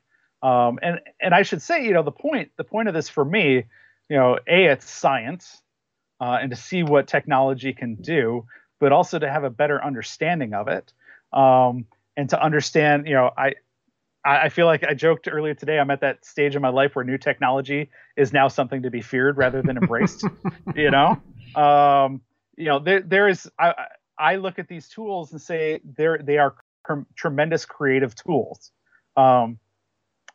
um, 0.43 0.79
and 0.83 1.01
and 1.21 1.35
I 1.35 1.43
should 1.43 1.63
say, 1.63 1.85
you 1.85 1.93
know, 1.93 2.03
the 2.03 2.13
point 2.13 2.53
the 2.57 2.65
point 2.65 2.89
of 2.89 2.95
this 2.95 3.09
for 3.09 3.25
me, 3.25 3.65
you 4.09 4.17
know, 4.17 4.39
a 4.47 4.67
it's 4.67 4.89
science, 4.89 5.61
uh, 6.21 6.39
and 6.41 6.51
to 6.51 6.57
see 6.57 6.85
what 6.85 7.09
technology 7.09 7.73
can 7.73 7.97
do, 7.97 8.47
but 8.79 8.93
also 8.93 9.19
to 9.19 9.29
have 9.29 9.43
a 9.43 9.51
better 9.51 9.83
understanding 9.85 10.55
of 10.55 10.69
it, 10.69 10.93
um, 11.33 11.87
and 12.17 12.31
to 12.31 12.41
understand, 12.41 13.09
you 13.09 13.15
know, 13.15 13.33
I. 13.37 13.55
I 14.25 14.45
I 14.45 14.49
feel 14.49 14.67
like 14.67 14.85
I 14.85 14.95
joked 14.95 15.29
earlier 15.31 15.55
today. 15.55 15.79
I'm 15.79 15.91
at 15.91 16.01
that 16.01 16.25
stage 16.25 16.57
in 16.57 16.63
my 16.63 16.69
life 16.69 16.95
where 16.97 17.05
new 17.05 17.19
technology 17.19 17.91
is 18.17 18.33
now 18.33 18.49
something 18.49 18.83
to 18.83 18.91
be 18.91 19.03
feared 19.03 19.37
rather 19.37 19.63
than 19.63 19.77
embraced. 19.77 20.25
you 20.75 20.91
know, 20.91 21.21
um, 21.55 22.21
you 22.57 22.67
know, 22.67 22.79
there 22.79 23.01
there 23.01 23.29
is. 23.29 23.51
I 23.59 23.75
I 24.19 24.37
look 24.37 24.59
at 24.59 24.69
these 24.69 24.89
tools 24.89 25.33
and 25.33 25.41
say 25.41 25.81
they're 25.85 26.19
they 26.19 26.39
are 26.39 26.55
cr- 26.83 27.07
tremendous 27.17 27.67
creative 27.67 28.15
tools, 28.15 28.73
um, 29.17 29.59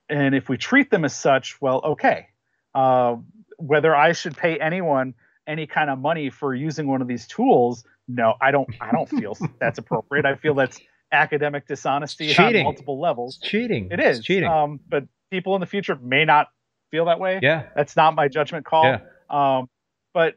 and 0.09 0.35
if 0.35 0.49
we 0.49 0.57
treat 0.57 0.91
them 0.91 1.05
as 1.05 1.15
such, 1.15 1.61
well, 1.61 1.81
okay. 1.83 2.27
Uh, 2.75 3.15
whether 3.57 3.95
I 3.95 4.13
should 4.13 4.37
pay 4.37 4.59
anyone 4.59 5.15
any 5.47 5.65
kind 5.65 5.89
of 5.89 5.97
money 5.97 6.29
for 6.29 6.53
using 6.53 6.87
one 6.87 7.01
of 7.01 7.07
these 7.07 7.27
tools, 7.27 7.83
no, 8.07 8.35
I 8.41 8.51
don't. 8.51 8.69
I 8.79 8.91
don't 8.91 9.09
feel 9.09 9.35
that's 9.59 9.79
appropriate. 9.79 10.25
I 10.25 10.35
feel 10.35 10.53
that's 10.53 10.79
academic 11.11 11.67
dishonesty 11.67 12.29
It's 12.29 12.39
on 12.39 12.53
multiple 12.63 12.99
levels. 12.99 13.37
it's 13.41 13.49
cheating. 13.49 13.89
It 13.91 13.99
It's 13.99 14.19
cheating. 14.19 14.49
Um, 14.49 14.79
but 14.87 15.05
people 15.31 15.55
in 15.55 15.61
the 15.61 15.67
future 15.67 15.95
may 15.95 16.25
not 16.25 16.47
feel 16.91 17.05
that 17.05 17.19
way. 17.19 17.39
yeah. 17.41 17.67
That's 17.75 17.95
not 17.95 18.15
my 18.15 18.27
judgment 18.27 18.65
call. 18.65 18.83
Yeah. 18.83 18.99
Um, 19.29 19.69
but 20.13 20.35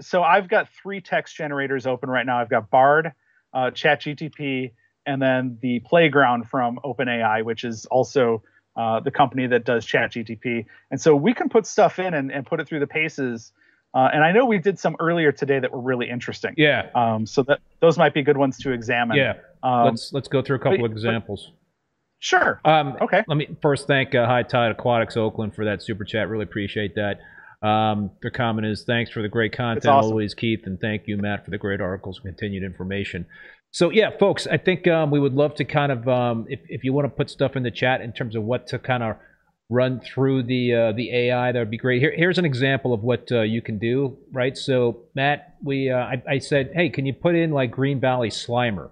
so 0.00 0.22
I've 0.22 0.48
got 0.48 0.68
three 0.82 1.00
text 1.00 1.36
generators 1.36 1.86
open 1.86 2.08
right 2.08 2.24
now. 2.24 2.40
I've 2.40 2.48
got 2.48 2.70
Bard, 2.70 3.12
uh, 3.52 3.70
ChatGTP, 3.70 4.72
and 5.06 5.20
then 5.20 5.58
the 5.60 5.80
Playground 5.80 6.48
from 6.48 6.78
OpenAI, 6.84 7.44
which 7.44 7.64
is 7.64 7.86
also 7.86 8.42
uh, 8.76 9.00
the 9.00 9.10
company 9.10 9.46
that 9.48 9.64
does 9.64 9.84
ChatGTP. 9.86 10.64
And 10.90 11.00
so 11.00 11.14
we 11.14 11.34
can 11.34 11.48
put 11.48 11.66
stuff 11.66 11.98
in 11.98 12.14
and, 12.14 12.30
and 12.32 12.46
put 12.46 12.60
it 12.60 12.68
through 12.68 12.80
the 12.80 12.86
paces. 12.86 13.52
Uh, 13.92 14.08
and 14.12 14.22
I 14.24 14.32
know 14.32 14.44
we 14.46 14.58
did 14.58 14.78
some 14.78 14.96
earlier 15.00 15.32
today 15.32 15.58
that 15.58 15.72
were 15.72 15.80
really 15.80 16.08
interesting. 16.08 16.54
Yeah. 16.56 16.88
Um, 16.94 17.26
so 17.26 17.42
that 17.42 17.60
those 17.80 17.98
might 17.98 18.14
be 18.14 18.22
good 18.22 18.36
ones 18.36 18.56
to 18.58 18.70
examine. 18.70 19.16
Yeah. 19.16 19.34
Um, 19.62 19.84
let's 19.86 20.12
let's 20.12 20.28
go 20.28 20.42
through 20.42 20.56
a 20.56 20.60
couple 20.60 20.78
but- 20.78 20.86
of 20.86 20.92
examples. 20.92 21.52
sure. 22.18 22.60
Um, 22.64 22.96
Okay. 23.00 23.22
Let 23.26 23.36
me 23.36 23.48
first 23.62 23.86
thank 23.86 24.14
uh, 24.14 24.26
High 24.26 24.42
Tide 24.42 24.70
Aquatics 24.72 25.16
Oakland 25.16 25.54
for 25.54 25.64
that 25.64 25.82
super 25.82 26.04
chat. 26.04 26.28
Really 26.28 26.44
appreciate 26.44 26.94
that. 26.96 27.20
Um, 27.66 28.10
their 28.22 28.30
comment 28.30 28.66
is 28.66 28.84
thanks 28.84 29.10
for 29.10 29.20
the 29.22 29.28
great 29.28 29.52
content 29.54 29.84
awesome. 29.86 30.12
always, 30.12 30.32
Keith, 30.32 30.60
and 30.64 30.80
thank 30.80 31.06
you, 31.06 31.16
Matt, 31.18 31.44
for 31.44 31.50
the 31.50 31.58
great 31.58 31.80
articles 31.82 32.18
and 32.24 32.34
continued 32.34 32.62
information. 32.62 33.26
So 33.70 33.90
yeah, 33.90 34.10
folks, 34.18 34.46
I 34.46 34.56
think 34.56 34.88
um, 34.88 35.10
we 35.10 35.20
would 35.20 35.34
love 35.34 35.54
to 35.56 35.64
kind 35.64 35.92
of 35.92 36.08
um, 36.08 36.46
if 36.48 36.60
if 36.68 36.84
you 36.84 36.92
want 36.92 37.04
to 37.06 37.10
put 37.10 37.28
stuff 37.30 37.56
in 37.56 37.62
the 37.62 37.70
chat 37.70 38.00
in 38.00 38.12
terms 38.12 38.34
of 38.34 38.42
what 38.44 38.66
to 38.68 38.78
kind 38.78 39.02
of 39.02 39.16
run 39.68 40.00
through 40.00 40.42
the 40.44 40.74
uh, 40.74 40.92
the 40.92 41.14
AI, 41.14 41.52
that 41.52 41.58
would 41.58 41.70
be 41.70 41.76
great. 41.78 42.00
Here, 42.00 42.12
here's 42.16 42.38
an 42.38 42.44
example 42.44 42.92
of 42.92 43.02
what 43.02 43.30
uh, 43.30 43.42
you 43.42 43.62
can 43.62 43.78
do, 43.78 44.16
right? 44.32 44.56
So 44.56 45.02
Matt, 45.14 45.56
we 45.62 45.90
uh, 45.90 45.98
I, 45.98 46.22
I 46.28 46.38
said, 46.38 46.72
hey, 46.74 46.88
can 46.88 47.06
you 47.06 47.12
put 47.12 47.34
in 47.36 47.52
like 47.52 47.70
Green 47.70 48.00
Valley 48.00 48.30
Slimer? 48.30 48.90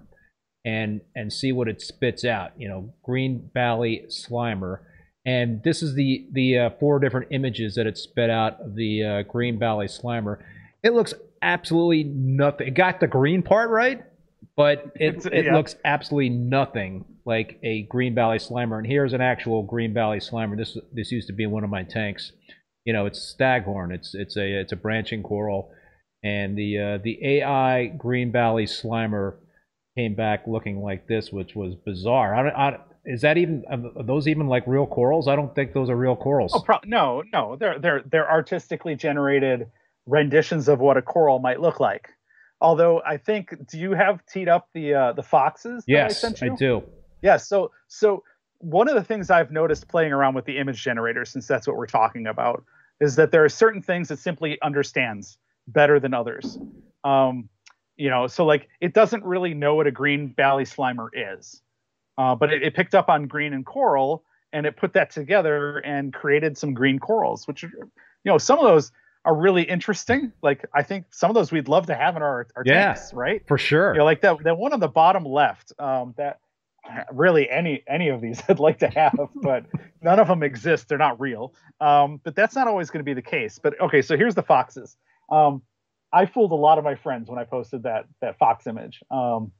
And 0.68 1.00
and 1.16 1.32
see 1.32 1.52
what 1.52 1.68
it 1.68 1.80
spits 1.80 2.24
out. 2.24 2.50
You 2.58 2.68
know, 2.68 2.80
Green 3.02 3.50
Valley 3.54 4.04
Slimer, 4.08 4.80
and 5.24 5.62
this 5.62 5.82
is 5.82 5.94
the 5.94 6.26
the 6.32 6.58
uh, 6.58 6.70
four 6.78 6.98
different 6.98 7.28
images 7.30 7.74
that 7.76 7.86
it 7.86 7.96
spit 7.96 8.30
out 8.30 8.60
of 8.60 8.74
the 8.74 8.92
uh, 9.04 9.22
Green 9.22 9.58
Valley 9.58 9.86
Slimer. 9.86 10.38
It 10.82 10.92
looks 10.92 11.14
absolutely 11.42 12.04
nothing. 12.04 12.68
It 12.68 12.74
got 12.74 13.00
the 13.00 13.06
green 13.06 13.42
part 13.42 13.70
right, 13.70 14.04
but 14.56 14.78
it 14.96 15.16
It's- 15.16 15.26
it 15.26 15.44
yeah. 15.46 15.54
looks 15.56 15.74
absolutely 15.84 16.30
nothing 16.30 17.04
like 17.24 17.58
a 17.62 17.82
Green 17.82 18.14
Valley 18.14 18.38
Slimer. 18.38 18.78
And 18.78 18.86
here's 18.86 19.12
an 19.12 19.20
actual 19.20 19.62
Green 19.62 19.92
Valley 19.94 20.18
Slimer. 20.18 20.56
This 20.56 20.76
this 20.92 21.10
used 21.12 21.28
to 21.28 21.32
be 21.32 21.44
in 21.44 21.50
one 21.50 21.64
of 21.64 21.70
my 21.70 21.82
tanks. 21.84 22.32
You 22.84 22.92
know, 22.94 23.06
it's 23.06 23.20
staghorn. 23.20 23.92
It's 23.92 24.14
it's 24.14 24.36
a 24.36 24.60
it's 24.60 24.72
a 24.72 24.76
branching 24.76 25.22
coral, 25.22 25.70
and 26.22 26.56
the 26.56 26.78
uh, 26.78 26.98
the 27.02 27.18
AI 27.38 27.86
Green 27.86 28.32
Valley 28.32 28.64
Slimer 28.66 29.34
came 29.98 30.14
back 30.14 30.44
looking 30.46 30.80
like 30.80 31.08
this, 31.08 31.32
which 31.32 31.56
was 31.56 31.74
bizarre. 31.74 32.32
I 32.32 32.68
I, 32.68 32.78
is 33.04 33.22
that 33.22 33.36
even 33.36 33.64
are 33.68 34.04
those 34.04 34.28
even 34.28 34.46
like 34.46 34.64
real 34.66 34.86
corals? 34.86 35.26
I 35.26 35.34
don't 35.34 35.52
think 35.54 35.72
those 35.72 35.90
are 35.90 35.96
real 35.96 36.14
corals. 36.14 36.52
Oh, 36.54 36.60
pro- 36.60 36.78
no, 36.84 37.24
no, 37.32 37.56
they're 37.56 37.80
they're 37.80 38.02
they're 38.06 38.30
artistically 38.30 38.94
generated 38.94 39.66
renditions 40.06 40.68
of 40.68 40.78
what 40.78 40.96
a 40.96 41.02
coral 41.02 41.40
might 41.40 41.60
look 41.60 41.80
like. 41.80 42.10
Although 42.60 43.02
I 43.04 43.16
think, 43.16 43.54
do 43.68 43.78
you 43.78 43.92
have 43.92 44.24
teed 44.26 44.48
up 44.48 44.68
the 44.72 44.94
uh, 44.94 45.12
the 45.14 45.22
foxes? 45.22 45.84
I 45.88 45.92
yes, 45.92 46.24
I 46.24 46.46
you? 46.46 46.56
do. 46.56 46.82
Yeah. 47.22 47.36
So 47.36 47.72
so 47.88 48.22
one 48.58 48.88
of 48.88 48.94
the 48.94 49.04
things 49.04 49.30
I've 49.30 49.50
noticed 49.50 49.88
playing 49.88 50.12
around 50.12 50.34
with 50.34 50.44
the 50.44 50.58
image 50.58 50.82
generator, 50.82 51.24
since 51.24 51.48
that's 51.48 51.66
what 51.66 51.76
we're 51.76 51.86
talking 51.86 52.28
about, 52.28 52.62
is 53.00 53.16
that 53.16 53.32
there 53.32 53.44
are 53.44 53.48
certain 53.48 53.82
things 53.82 54.12
it 54.12 54.20
simply 54.20 54.58
understands 54.62 55.38
better 55.66 55.98
than 55.98 56.14
others. 56.14 56.56
Um, 57.04 57.48
you 57.98 58.08
know, 58.08 58.26
so 58.26 58.46
like 58.46 58.68
it 58.80 58.94
doesn't 58.94 59.24
really 59.24 59.52
know 59.52 59.74
what 59.74 59.86
a 59.86 59.90
green 59.90 60.32
valley 60.34 60.64
slimer 60.64 61.08
is, 61.12 61.60
uh, 62.16 62.34
but 62.34 62.52
it, 62.52 62.62
it 62.62 62.74
picked 62.74 62.94
up 62.94 63.08
on 63.10 63.26
green 63.26 63.52
and 63.52 63.66
coral 63.66 64.24
and 64.52 64.64
it 64.64 64.76
put 64.76 64.94
that 64.94 65.10
together 65.10 65.78
and 65.78 66.14
created 66.14 66.56
some 66.56 66.72
green 66.72 66.98
corals, 66.98 67.46
which 67.46 67.62
are, 67.64 67.70
you 67.74 67.90
know, 68.24 68.38
some 68.38 68.58
of 68.58 68.64
those 68.64 68.92
are 69.24 69.34
really 69.34 69.62
interesting. 69.64 70.32
Like 70.42 70.64
I 70.74 70.82
think 70.82 71.04
some 71.10 71.28
of 71.30 71.34
those 71.34 71.52
we'd 71.52 71.68
love 71.68 71.86
to 71.86 71.94
have 71.94 72.16
in 72.16 72.22
our, 72.22 72.46
our 72.56 72.62
Yeah. 72.64 72.94
tanks, 72.94 73.12
right? 73.12 73.42
For 73.46 73.58
sure. 73.58 73.92
you 73.92 73.98
know, 73.98 74.04
like 74.06 74.22
that 74.22 74.42
that 74.44 74.56
one 74.56 74.72
on 74.72 74.80
the 74.80 74.88
bottom 74.88 75.24
left. 75.24 75.72
Um, 75.78 76.14
that 76.16 76.38
really 77.12 77.50
any 77.50 77.82
any 77.86 78.08
of 78.08 78.20
these 78.20 78.42
I'd 78.48 78.58
like 78.60 78.78
to 78.78 78.88
have, 78.88 79.18
but 79.42 79.66
none 80.02 80.18
of 80.18 80.28
them 80.28 80.42
exist. 80.42 80.88
They're 80.88 80.96
not 80.98 81.20
real. 81.20 81.52
Um, 81.80 82.20
but 82.24 82.34
that's 82.34 82.54
not 82.54 82.68
always 82.68 82.90
going 82.90 83.00
to 83.00 83.04
be 83.04 83.12
the 83.14 83.22
case. 83.22 83.58
But 83.62 83.78
okay, 83.80 84.00
so 84.02 84.16
here's 84.16 84.34
the 84.34 84.42
foxes. 84.42 84.96
Um, 85.30 85.62
I 86.12 86.26
fooled 86.26 86.52
a 86.52 86.56
lot 86.56 86.78
of 86.78 86.84
my 86.84 86.94
friends 86.94 87.28
when 87.28 87.38
I 87.38 87.44
posted 87.44 87.82
that 87.82 88.06
that 88.20 88.38
fox 88.38 88.66
image, 88.66 89.00
um, 89.10 89.52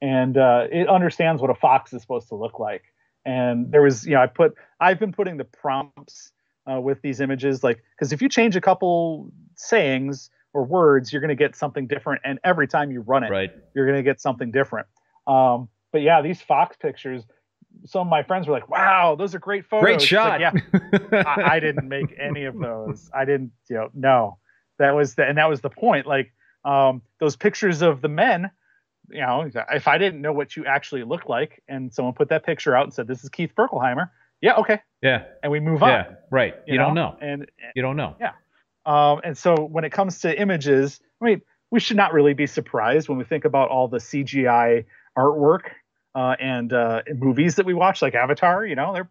and 0.00 0.36
uh, 0.36 0.66
it 0.70 0.88
understands 0.88 1.40
what 1.42 1.50
a 1.50 1.54
fox 1.54 1.92
is 1.92 2.02
supposed 2.02 2.28
to 2.28 2.34
look 2.34 2.58
like. 2.58 2.82
And 3.24 3.72
there 3.72 3.82
was, 3.82 4.06
you 4.06 4.14
know, 4.14 4.22
I 4.22 4.26
put 4.26 4.54
I've 4.80 5.00
been 5.00 5.12
putting 5.12 5.36
the 5.36 5.44
prompts 5.44 6.30
uh, 6.70 6.80
with 6.80 7.02
these 7.02 7.20
images, 7.20 7.64
like 7.64 7.82
because 7.96 8.12
if 8.12 8.22
you 8.22 8.28
change 8.28 8.56
a 8.56 8.60
couple 8.60 9.32
sayings 9.56 10.30
or 10.52 10.64
words, 10.64 11.12
you're 11.12 11.20
going 11.20 11.28
to 11.28 11.34
get 11.34 11.56
something 11.56 11.86
different, 11.86 12.22
and 12.24 12.38
every 12.44 12.68
time 12.68 12.90
you 12.90 13.00
run 13.00 13.24
it, 13.24 13.30
right. 13.30 13.50
you're 13.74 13.86
going 13.86 13.98
to 13.98 14.02
get 14.02 14.20
something 14.20 14.52
different. 14.52 14.86
Um, 15.26 15.68
but 15.92 16.02
yeah, 16.02 16.22
these 16.22 16.40
Fox 16.40 16.76
pictures, 16.76 17.24
some 17.84 18.02
of 18.02 18.06
my 18.06 18.22
friends 18.22 18.46
were 18.46 18.52
like, 18.52 18.68
wow, 18.68 19.16
those 19.16 19.34
are 19.34 19.38
great 19.38 19.66
photos. 19.66 19.82
Great 19.82 20.02
shot. 20.02 20.40
Like, 20.40 20.54
yeah, 21.12 21.22
I, 21.26 21.56
I 21.56 21.60
didn't 21.60 21.88
make 21.88 22.14
any 22.18 22.44
of 22.44 22.58
those. 22.58 23.10
I 23.14 23.24
didn't, 23.24 23.52
you 23.68 23.76
know, 23.76 23.88
no, 23.92 24.38
that 24.78 24.94
was 24.94 25.14
the, 25.14 25.24
and 25.24 25.38
that 25.38 25.48
was 25.48 25.60
the 25.60 25.70
point. 25.70 26.06
Like, 26.06 26.32
um, 26.64 27.02
those 27.20 27.36
pictures 27.36 27.82
of 27.82 28.00
the 28.00 28.08
men, 28.08 28.50
you 29.10 29.20
know, 29.20 29.48
if 29.72 29.86
I 29.86 29.98
didn't 29.98 30.20
know 30.20 30.32
what 30.32 30.56
you 30.56 30.66
actually 30.66 31.04
look 31.04 31.28
like 31.28 31.62
and 31.68 31.92
someone 31.92 32.14
put 32.14 32.30
that 32.30 32.44
picture 32.44 32.76
out 32.76 32.84
and 32.84 32.92
said, 32.92 33.06
this 33.06 33.22
is 33.22 33.30
Keith 33.30 33.52
Berkelhamer. 33.56 34.10
Yeah. 34.40 34.56
Okay. 34.56 34.80
yeah. 35.02 35.24
And 35.42 35.50
we 35.50 35.60
move 35.60 35.82
on. 35.82 35.88
Yeah. 35.90 36.14
Right. 36.30 36.54
You, 36.66 36.76
don't 36.76 36.94
know. 36.94 37.16
And, 37.20 37.50
You 37.74 37.82
don't 37.82 37.96
know. 37.96 38.16
Yeah. 38.20 38.32
Um, 38.84 39.20
and 39.24 39.36
so 39.36 39.54
when 39.56 39.84
it 39.84 39.90
comes 39.90 40.20
to 40.20 40.40
images, 40.40 41.00
I 41.20 41.24
mean, 41.24 41.42
we 41.70 41.80
should 41.80 41.96
not 41.96 42.12
really 42.12 42.34
be 42.34 42.46
surprised 42.46 43.08
when 43.08 43.18
we 43.18 43.24
think 43.24 43.44
about 43.44 43.70
all 43.70 43.88
the 43.88 43.98
CGI 43.98 44.84
artwork 45.16 45.70
uh, 46.14 46.36
and 46.38 46.72
uh, 46.72 47.02
movies 47.14 47.56
that 47.56 47.66
we 47.66 47.74
watch, 47.74 48.02
like 48.02 48.14
Avatar. 48.14 48.64
You 48.64 48.76
know, 48.76 48.92
they're 48.92 49.10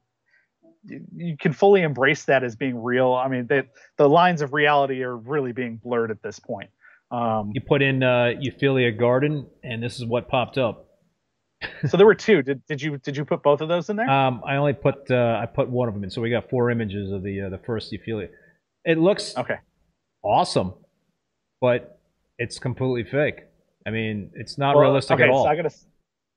you, 0.88 1.38
can 1.38 1.54
fully 1.54 1.82
embrace 1.82 2.26
that 2.26 2.44
as 2.44 2.56
being 2.56 2.82
real. 2.82 3.14
I 3.14 3.28
mean, 3.28 3.48
they, 3.48 3.64
the 3.98 4.08
lines 4.08 4.42
of 4.42 4.54
reality 4.54 5.04
are 5.04 5.16
really 5.16 5.52
being 5.52 5.78
blurred 5.78 6.12
at 6.12 6.22
this 6.22 6.40
point. 6.40 6.70
Um, 7.12 7.52
You 7.54 7.62
put 7.62 7.82
in 7.82 8.04
uh, 8.04 8.34
Euphyllia 8.40 8.98
Garden, 8.98 9.48
and 9.64 9.82
this 9.82 9.98
is 10.00 10.06
what 10.06 10.28
popped 10.28 10.58
up. 10.58 10.88
so 11.88 11.98
there 11.98 12.06
were 12.06 12.16
two. 12.16 12.42
Did, 12.42 12.66
did 12.66 12.82
you 12.82 12.98
did 12.98 13.16
you 13.16 13.26
put 13.26 13.42
both 13.42 13.62
of 13.62 13.70
those 13.70 13.90
in 13.90 13.96
there? 13.96 14.10
Um, 14.10 14.42
I 14.46 14.56
only 14.58 14.74
put 14.74 15.10
uh, 15.10 15.40
I 15.42 15.46
put 15.46 15.70
one 15.70 15.88
of 15.88 15.94
them 15.94 16.04
in, 16.04 16.10
so 16.10 16.22
we 16.22 16.30
got 16.30 16.50
four 16.50 16.70
images 16.70 17.12
of 17.12 17.24
the 17.24 17.42
uh, 17.42 17.50
the 17.50 17.60
first 17.60 17.92
Euphyllia. 17.92 18.30
It 18.84 18.98
looks 18.98 19.36
okay. 19.38 19.58
awesome, 20.22 20.74
but 21.62 22.00
it's 22.38 22.60
completely 22.60 23.10
fake. 23.10 23.46
I 23.88 23.92
mean, 23.92 24.32
it's 24.34 24.58
not 24.58 24.76
Well, 24.76 24.84
realistic 24.86 25.16
okay, 25.16 25.24
at 25.24 25.30
all. 25.30 25.46
So 25.46 25.50
I 25.50 25.56
gotta 25.56 25.74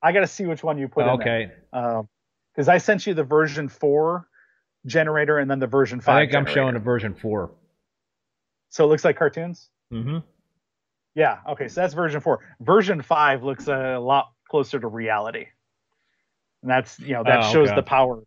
I 0.03 0.13
gotta 0.13 0.27
see 0.27 0.47
which 0.47 0.63
one 0.63 0.79
you 0.79 0.89
put 0.89 1.07
in 1.07 1.19
there. 1.19 1.51
okay, 1.73 2.07
because 2.55 2.69
I 2.69 2.79
sent 2.79 3.07
you 3.07 3.15
the 3.15 3.25
version 3.25 3.69
four 3.69 4.28
generator 4.89 5.39
and 5.39 5.51
then 5.51 5.59
the 5.61 5.67
version 5.67 6.01
five. 6.01 6.17
I 6.17 6.21
think 6.27 6.35
I'm 6.35 6.47
showing 6.53 6.75
a 6.77 6.81
version 6.81 7.15
four. 7.15 7.53
So 8.71 8.85
it 8.85 8.89
looks 8.89 9.05
like 9.05 9.17
cartoons. 9.17 9.69
Mm-hmm. 9.93 10.19
Yeah. 11.15 11.39
Okay. 11.49 11.69
So 11.69 11.81
that's 11.81 11.95
version 11.95 12.21
four. 12.21 12.41
Version 12.61 13.03
five 13.03 13.43
looks 13.45 13.69
a 13.69 13.99
lot 13.99 14.31
closer 14.51 14.79
to 14.81 14.87
reality. 14.89 15.47
And 16.63 16.71
that's 16.71 16.99
you 16.99 17.13
know 17.15 17.23
that 17.25 17.45
Oh, 17.45 17.53
shows 17.53 17.69
okay. 17.69 17.77
the 17.77 17.83
power 17.83 18.23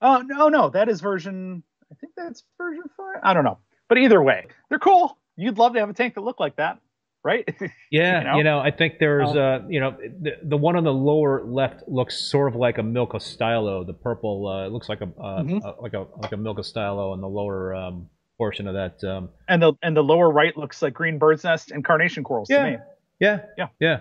Oh 0.00 0.20
no, 0.20 0.48
no, 0.48 0.68
that 0.70 0.88
is 0.88 1.00
version. 1.00 1.62
I 1.90 1.94
think 2.00 2.12
that's 2.16 2.42
version 2.58 2.84
five. 2.96 3.20
I 3.22 3.34
don't 3.34 3.44
know, 3.44 3.58
but 3.88 3.98
either 3.98 4.20
way, 4.22 4.46
they're 4.68 4.78
cool. 4.80 5.16
You'd 5.36 5.58
love 5.58 5.74
to 5.74 5.80
have 5.80 5.88
a 5.90 5.92
tank 5.94 6.14
that 6.14 6.22
looked 6.22 6.40
like 6.40 6.56
that, 6.56 6.78
right? 7.24 7.48
Yeah, 7.90 8.18
You 8.20 8.24
know? 8.24 8.36
you 8.38 8.44
know, 8.44 8.58
I 8.58 8.70
think 8.70 8.94
there's, 8.98 9.30
Um, 9.30 9.36
uh, 9.38 9.58
you 9.68 9.78
know, 9.80 9.96
the, 10.20 10.32
the 10.42 10.56
one 10.56 10.76
on 10.76 10.84
the 10.84 10.92
lower 10.92 11.44
left 11.44 11.86
looks 11.86 12.16
sort 12.18 12.48
of 12.52 12.56
like 12.58 12.78
a 12.78 12.82
Milka 12.82 13.20
Stylo. 13.20 13.84
The 13.84 13.92
purple, 13.92 14.48
uh, 14.48 14.68
looks 14.68 14.88
like 14.88 15.00
a, 15.02 15.04
uh, 15.20 15.42
Mhm. 15.42 15.64
uh, 15.64 15.74
like 15.80 15.92
a 15.94 16.06
like 16.16 16.32
a 16.32 16.36
Milka 16.36 16.62
Stylo 16.64 17.12
on 17.12 17.20
the 17.20 17.28
lower 17.28 17.74
um, 17.74 18.08
portion 18.38 18.66
of 18.66 18.74
that. 18.74 19.04
Um, 19.04 19.28
and 19.48 19.62
the 19.62 19.74
and 19.82 19.94
the 19.96 20.02
lower 20.02 20.30
right 20.30 20.56
looks 20.56 20.80
like 20.82 20.94
green 20.94 21.18
bird's 21.18 21.44
nest 21.44 21.70
and 21.70 21.84
carnation 21.84 22.24
corals 22.24 22.48
Yeah. 22.50 22.64
to 22.64 22.70
me. 22.72 22.76
yeah, 23.20 23.40
Yeah. 23.58 23.68
yeah. 23.78 23.98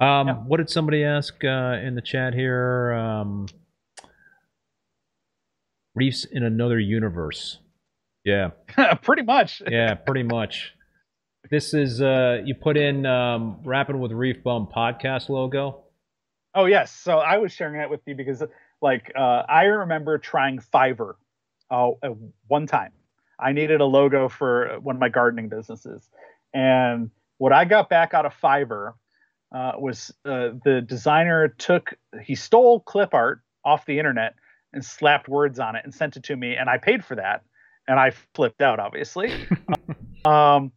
Um, 0.00 0.28
Yeah. 0.28 0.34
What 0.34 0.58
did 0.58 0.68
somebody 0.68 1.04
ask 1.04 1.42
uh, 1.44 1.78
in 1.82 1.94
the 1.94 2.02
chat 2.02 2.34
here? 2.34 2.92
Um, 2.92 3.46
reefs 5.94 6.24
in 6.24 6.42
another 6.42 6.78
universe. 6.78 7.58
Yeah, 8.24 8.50
Pretty 9.02 9.22
much. 9.22 9.62
yeah, 9.68 9.94
pretty 9.94 10.22
much. 10.22 10.74
This 11.50 11.74
is 11.74 12.00
uh, 12.00 12.40
you 12.44 12.54
put 12.54 12.76
in 12.76 13.04
um, 13.04 13.58
"Rapping 13.64 13.98
with 13.98 14.12
ReefBum" 14.12 14.72
podcast 14.72 15.28
logo. 15.28 15.84
Oh 16.54 16.66
yes. 16.66 16.92
So 16.92 17.18
I 17.18 17.38
was 17.38 17.52
sharing 17.52 17.78
that 17.78 17.90
with 17.90 18.00
you 18.06 18.14
because 18.14 18.42
like 18.80 19.12
uh, 19.16 19.42
I 19.48 19.64
remember 19.64 20.18
trying 20.18 20.58
Fiverr 20.58 21.14
uh, 21.70 21.90
one 22.46 22.66
time. 22.66 22.92
I 23.38 23.52
needed 23.52 23.80
a 23.80 23.84
logo 23.84 24.28
for 24.28 24.78
one 24.80 24.96
of 24.96 25.00
my 25.00 25.08
gardening 25.08 25.48
businesses, 25.48 26.08
and 26.54 27.10
what 27.38 27.52
I 27.52 27.64
got 27.64 27.88
back 27.88 28.14
out 28.14 28.24
of 28.24 28.34
Fiverr 28.40 28.94
uh, 29.52 29.72
was 29.78 30.14
uh, 30.24 30.50
the 30.64 30.80
designer 30.80 31.48
took 31.48 31.94
he 32.22 32.36
stole 32.36 32.80
clip 32.80 33.14
art 33.14 33.40
off 33.64 33.84
the 33.84 33.98
internet 33.98 34.34
and 34.72 34.84
slapped 34.84 35.28
words 35.28 35.58
on 35.58 35.74
it 35.74 35.84
and 35.84 35.92
sent 35.92 36.16
it 36.16 36.22
to 36.24 36.36
me, 36.36 36.54
and 36.54 36.70
I 36.70 36.78
paid 36.78 37.04
for 37.04 37.16
that, 37.16 37.42
and 37.88 37.98
I 37.98 38.12
flipped 38.34 38.62
out 38.62 38.78
obviously. 38.78 39.32
um, 40.24 40.70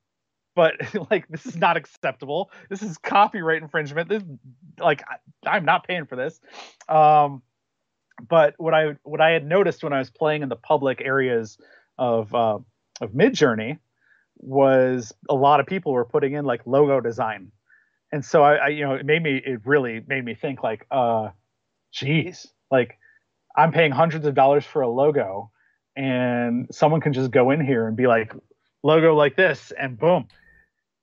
but 0.56 0.76
like 1.12 1.28
this 1.28 1.46
is 1.46 1.56
not 1.56 1.78
acceptable. 1.78 2.50
This 2.70 2.82
is 2.82 2.98
copyright 2.98 3.62
infringement. 3.62 4.10
This 4.10 4.24
like 4.80 5.04
I, 5.08 5.50
I'm 5.50 5.66
not 5.66 5.86
paying 5.88 6.06
for 6.06 6.16
this. 6.16 6.40
Um, 6.90 7.44
but 8.28 8.56
what 8.58 8.74
I 8.74 8.96
what 9.04 9.22
I 9.22 9.32
had 9.32 9.46
noticed 9.46 9.84
when 9.84 9.94
I 9.94 10.00
was 10.00 10.10
playing 10.10 10.42
in 10.42 10.50
the 10.50 10.56
public 10.56 11.02
areas 11.02 11.58
of 11.98 12.34
uh, 12.34 12.60
of 13.02 13.12
Midjourney 13.12 13.80
was 14.38 15.14
a 15.30 15.36
lot 15.36 15.60
of 15.60 15.66
people 15.66 15.94
were 15.94 16.06
putting 16.06 16.34
in 16.34 16.46
like 16.46 16.62
logo 16.66 17.02
design, 17.02 17.52
and 18.12 18.24
so 18.24 18.44
I, 18.44 18.56
I 18.56 18.68
you 18.70 18.86
know 18.86 18.94
it 18.94 19.06
made 19.06 19.22
me 19.22 19.42
it 19.44 19.62
really 19.66 20.02
made 20.08 20.24
me 20.24 20.36
think 20.36 20.64
like 20.64 20.86
uh, 20.92 21.30
geez, 21.92 22.48
like 22.72 22.98
I'm 23.56 23.72
paying 23.72 23.92
hundreds 23.92 24.26
of 24.26 24.34
dollars 24.34 24.66
for 24.66 24.82
a 24.82 24.90
logo, 24.90 25.52
and 25.96 26.68
someone 26.72 27.02
can 27.02 27.14
just 27.14 27.32
go 27.32 27.52
in 27.52 27.66
here 27.66 27.88
and 27.88 27.98
be 27.98 28.08
like 28.08 28.34
logo 28.82 29.14
like 29.14 29.36
this, 29.36 29.74
and 29.78 29.98
boom, 29.98 30.28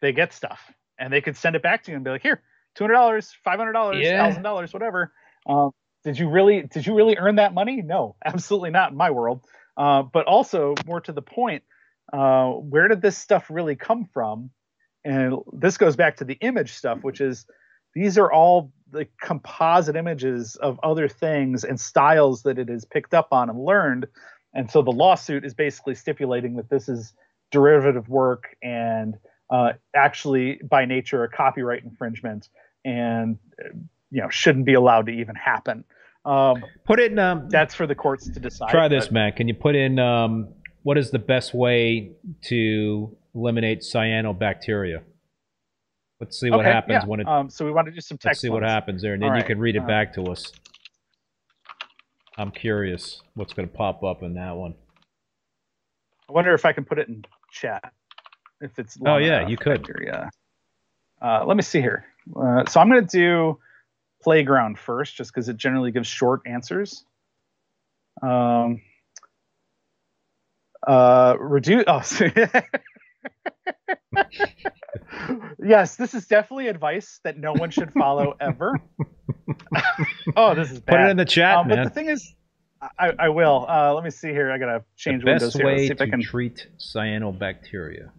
they 0.03 0.13
get 0.13 0.35
stuff, 0.35 0.61
and 0.99 1.11
they 1.11 1.23
could 1.23 1.39
send 1.39 1.57
it 1.57 1.63
back 1.63 1.85
to 1.85 1.91
you 1.91 1.97
and 1.97 2.05
be 2.05 2.11
like 2.11 2.23
here 2.23 2.43
two 2.75 2.85
hundred 2.85 2.95
dollars, 2.95 3.35
five 3.45 3.59
hundred 3.59 3.73
dollars, 3.73 4.05
Yeah. 4.05 4.23
thousand 4.27 4.43
dollars, 4.43 4.75
whatever. 4.75 5.13
Um, 5.47 5.71
did 6.05 6.19
you 6.19 6.29
really 6.29 6.63
did 6.63 6.87
you 6.87 6.95
really 6.95 7.17
earn 7.17 7.37
that 7.37 7.55
money? 7.55 7.81
No, 7.81 8.17
absolutely 8.25 8.71
not 8.71 8.91
in 8.91 8.97
my 8.99 9.11
world. 9.11 9.41
Uh, 9.77 10.03
but 10.03 10.27
also 10.27 10.75
more 10.87 11.01
to 11.01 11.13
the 11.13 11.23
point, 11.23 11.63
uh, 12.13 12.51
where 12.51 12.89
did 12.89 13.01
this 13.01 13.17
stuff 13.17 13.47
really 13.49 13.77
come 13.77 14.05
from? 14.13 14.51
And 15.05 15.37
this 15.53 15.79
goes 15.79 15.97
back 15.97 16.17
to 16.19 16.25
the 16.25 16.35
image 16.35 16.75
stuff, 16.75 16.99
which 17.03 17.21
is 17.21 17.47
these 17.95 18.19
are 18.19 18.31
all 18.31 18.73
the 18.91 19.07
composite 19.21 19.97
images 19.97 20.57
of 20.57 20.79
other 20.83 21.09
things 21.09 21.65
and 21.65 21.81
styles 21.81 22.43
that 22.43 22.59
it 22.59 22.69
has 22.69 22.85
picked 22.85 23.15
up 23.15 23.29
on 23.33 23.49
and 23.49 23.65
learned. 23.65 24.07
And 24.55 24.71
so 24.71 24.83
the 24.83 24.91
lawsuit 24.93 25.45
is 25.45 25.55
basically 25.55 25.95
stipulating 25.95 26.57
that 26.57 26.69
this 26.69 26.89
is 26.89 27.15
derivative 27.51 28.09
work 28.09 28.55
and 28.63 29.17
uh, 29.53 29.73
actually 29.95 30.59
by 30.69 30.85
nature 30.87 31.23
a 31.23 31.29
copyright 31.29 31.85
infringement 31.85 32.49
and 32.85 33.39
you 34.11 34.21
know 34.23 34.29
shouldn't 34.31 34.65
be 34.67 34.75
allowed 34.75 35.07
to 35.07 35.13
even 35.13 35.37
happen. 35.37 35.85
Um, 36.25 36.65
Put 36.85 36.99
it 37.01 37.13
in. 37.13 37.19
Um, 37.19 37.49
that's 37.51 37.75
for 37.75 37.87
the 37.87 37.95
courts 37.95 38.29
to 38.31 38.41
decide. 38.41 38.71
try 38.71 38.89
this, 38.89 39.07
but- 39.07 39.13
Matt. 39.15 39.37
Can 39.37 39.47
you 39.49 39.55
put 39.55 39.77
in 39.77 39.99
um, 39.99 40.49
what 40.83 40.99
is 40.99 41.11
the 41.11 41.19
best 41.19 41.53
way 41.55 42.13
to 42.47 43.17
eliminate 43.35 43.81
cyanobacteria? 43.81 45.03
Let's 46.21 46.39
see 46.39 46.51
what 46.51 46.61
Okay, 46.61 46.71
happens 46.73 47.01
yeah. 47.03 47.07
when 47.07 47.21
it. 47.21 47.27
Um, 47.29 47.51
so 47.51 47.65
we 47.65 47.73
want 47.73 47.87
to 47.89 47.93
do 47.93 48.01
some 48.01 48.17
text. 48.17 48.27
let's 48.27 48.41
see 48.41 48.49
what 48.49 48.63
happens 48.63 49.03
there, 49.03 49.15
and 49.15 49.23
then 49.23 49.31
All 49.31 49.35
you 49.37 49.41
right, 49.41 49.47
can 49.47 49.59
read 49.59 49.75
it 49.77 49.83
uh, 49.83 49.87
back 49.87 50.15
to 50.15 50.23
us. 50.31 50.53
I'm 52.39 52.51
curious 52.53 53.21
what's 53.35 53.53
going 53.53 53.69
to 53.69 53.75
pop 53.75 54.03
up 54.05 54.23
in 54.23 54.35
that 54.35 54.53
one. 54.57 54.75
I 56.29 56.33
wonder 56.33 56.55
if 56.55 56.65
I 56.65 56.73
can 56.73 56.85
put 56.85 56.99
it 56.99 57.09
in 57.09 57.25
chat. 57.51 57.93
If 58.63 58.79
it's 58.79 58.97
Oh, 59.05 59.19
yeah, 59.19 59.47
you 59.47 59.57
could. 59.59 59.87
yeah 60.05 60.29
Uh, 61.21 61.45
let 61.45 61.57
me 61.57 61.63
see 61.63 61.81
here. 61.81 62.07
Uh, 62.35 62.65
so 62.67 62.81
I'm 62.81 62.89
going 62.89 63.07
to 63.07 63.17
do 63.19 63.59
playground 64.23 64.79
first, 64.79 65.17
just 65.17 65.33
because 65.35 65.49
it 65.49 65.57
generally 65.57 65.91
gives 65.93 66.09
short 66.09 66.43
answers. 66.47 67.05
Um, 68.23 68.81
uh, 70.87 71.37
reduce. 71.39 71.85
Oh, 71.87 72.03
yes, 75.63 75.97
this 75.97 76.15
is 76.15 76.27
definitely 76.27 76.69
advice 76.69 77.21
that 77.25 77.39
no 77.39 77.53
one 77.53 77.71
should 77.71 77.93
follow 77.93 78.35
ever. 78.41 78.81
oh, 80.37 80.55
this 80.55 80.71
is 80.71 80.81
bad. 80.81 80.93
Put 80.93 81.01
it 81.01 81.11
in 81.11 81.17
the 81.17 81.25
chat, 81.25 81.59
Um, 81.59 81.69
but 81.69 81.83
the 81.85 81.91
thing 81.91 82.09
is, 82.09 82.35
I, 82.99 83.13
I 83.19 83.29
will. 83.29 83.67
Uh, 83.69 83.95
let 83.95 84.05
me 84.05 84.11
see 84.11 84.29
here. 84.31 84.51
I 84.51 84.59
gotta 84.59 84.81
The 84.81 84.85
change 84.97 85.25
windows 85.25 85.55
best 85.55 85.57
here. 85.57 85.67
Let's 85.67 85.77
way 85.81 85.87
see 85.87 85.93
if 85.93 86.01
I 86.01 86.05
to 86.07 86.11
can. 86.11 86.23
treat 86.23 86.67
cyanobacteria. 86.79 88.11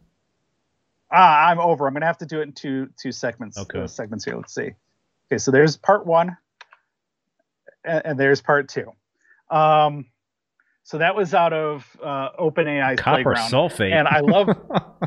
Ah, 1.14 1.47
I'm 1.47 1.59
over. 1.59 1.88
I'm 1.88 1.93
gonna 1.93 2.07
have 2.07 2.18
to 2.18 2.26
do 2.26 2.39
it 2.39 2.43
in 2.43 2.53
two 2.53 2.89
two 2.97 3.11
segments. 3.11 3.57
Okay. 3.57 3.82
uh, 3.82 3.88
segments 3.88 4.26
here. 4.26 4.36
Let's 4.36 4.53
see. 4.53 4.72
Okay, 5.28 5.38
so 5.38 5.51
there's 5.51 5.78
part 5.78 6.07
one, 6.07 6.36
and, 7.86 8.01
and 8.03 8.20
there's 8.20 8.41
part 8.41 8.68
two. 8.68 8.91
Um, 9.51 10.07
so 10.82 10.97
that 10.97 11.16
was 11.16 11.34
out 11.34 11.53
of 11.53 11.86
uh, 12.03 12.30
OpenAI's 12.39 12.99
Copper 12.99 13.24
playground, 13.24 13.51
sulfate. 13.51 13.93
and 13.93 14.07
I 14.07 14.22
love. 14.22 14.49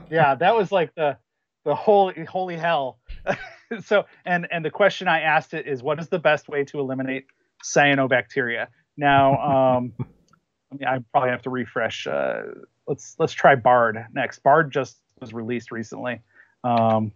yeah, 0.10 0.36
that 0.36 0.54
was 0.54 0.70
like 0.70 0.94
the 0.94 1.18
the 1.64 1.74
holy 1.74 2.24
holy 2.24 2.56
hell. 2.56 2.98
so 3.84 4.04
and 4.24 4.46
and 4.50 4.64
the 4.64 4.70
question 4.70 5.08
I 5.08 5.20
asked 5.20 5.54
it 5.54 5.66
is, 5.66 5.82
what 5.82 5.98
is 5.98 6.08
the 6.08 6.20
best 6.20 6.48
way 6.48 6.64
to 6.64 6.78
eliminate 6.78 7.26
cyanobacteria? 7.64 8.68
Now, 8.96 9.76
um, 9.76 9.92
I, 9.98 10.76
mean, 10.76 10.88
I 10.88 10.98
probably 11.10 11.30
have 11.30 11.42
to 11.42 11.50
refresh. 11.50 12.06
Uh, 12.06 12.42
let's 12.86 13.16
let's 13.18 13.32
try 13.32 13.56
Bard 13.56 14.06
next. 14.14 14.38
Bard 14.44 14.72
just 14.72 14.98
was 15.20 15.32
released 15.32 15.70
recently. 15.70 16.20
Um, 16.64 17.12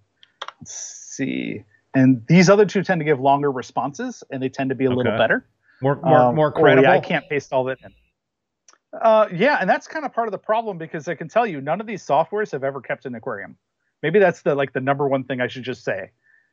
let's 0.60 0.74
see. 0.74 1.64
And 1.94 2.24
these 2.28 2.48
other 2.48 2.66
two 2.66 2.82
tend 2.82 3.00
to 3.00 3.04
give 3.04 3.20
longer 3.20 3.50
responses, 3.50 4.22
and 4.30 4.42
they 4.42 4.48
tend 4.48 4.70
to 4.70 4.76
be 4.76 4.84
a 4.84 4.90
little 4.90 5.16
better. 5.16 5.46
more 5.80 5.96
more, 5.96 6.18
Um, 6.18 6.34
more 6.36 6.52
oh, 6.54 6.58
yeah, 6.58 6.62
credible. 6.62 6.90
I 6.90 7.00
can't 7.00 7.28
paste 7.28 7.52
all 7.52 7.64
that 7.64 7.78
in. 7.84 7.92
Uh, 9.00 9.28
yeah, 9.32 9.58
and 9.60 9.68
that's 9.68 9.86
kind 9.86 10.04
of 10.04 10.12
part 10.12 10.28
of 10.28 10.32
the 10.32 10.38
problem 10.38 10.78
because 10.78 11.08
I 11.08 11.14
can 11.14 11.28
tell 11.28 11.46
you 11.46 11.60
none 11.60 11.80
of 11.80 11.86
these 11.86 12.04
softwares 12.04 12.52
have 12.52 12.64
ever 12.64 12.80
kept 12.80 13.06
an 13.06 13.14
aquarium. 13.14 13.56
Maybe 14.02 14.18
that's 14.18 14.42
the 14.42 14.54
like 14.54 14.72
the 14.72 14.80
number 14.80 15.06
one 15.06 15.24
thing 15.24 15.40
I 15.40 15.46
should 15.46 15.62
just 15.62 15.84
say. 15.84 16.10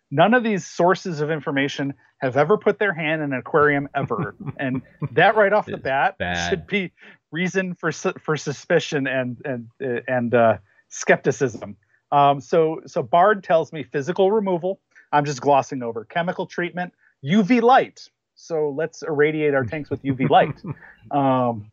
None 0.09 0.33
of 0.33 0.43
these 0.43 0.65
sources 0.65 1.19
of 1.19 1.31
information 1.31 1.93
have 2.19 2.37
ever 2.37 2.57
put 2.57 2.79
their 2.79 2.93
hand 2.93 3.21
in 3.21 3.33
an 3.33 3.39
aquarium 3.39 3.89
ever, 3.95 4.35
and 4.57 4.81
that 5.11 5.35
right 5.35 5.51
off 5.51 5.65
the 5.65 5.77
bat 5.77 6.17
bad. 6.17 6.49
should 6.49 6.67
be 6.67 6.91
reason 7.31 7.73
for 7.75 7.91
for 7.91 8.37
suspicion 8.37 9.07
and 9.07 9.41
and 9.45 10.03
and 10.07 10.33
uh, 10.33 10.57
skepticism. 10.89 11.77
Um, 12.11 12.39
so 12.39 12.81
so 12.85 13.03
Bard 13.03 13.43
tells 13.43 13.73
me 13.73 13.83
physical 13.83 14.31
removal. 14.31 14.79
I'm 15.11 15.25
just 15.25 15.41
glossing 15.41 15.83
over 15.83 16.05
chemical 16.05 16.45
treatment, 16.45 16.93
UV 17.23 17.61
light. 17.61 18.09
So 18.35 18.69
let's 18.69 19.03
irradiate 19.03 19.53
our 19.53 19.63
tanks 19.63 19.89
with 19.89 20.03
UV 20.03 20.29
light. 20.29 20.55
um, 21.11 21.71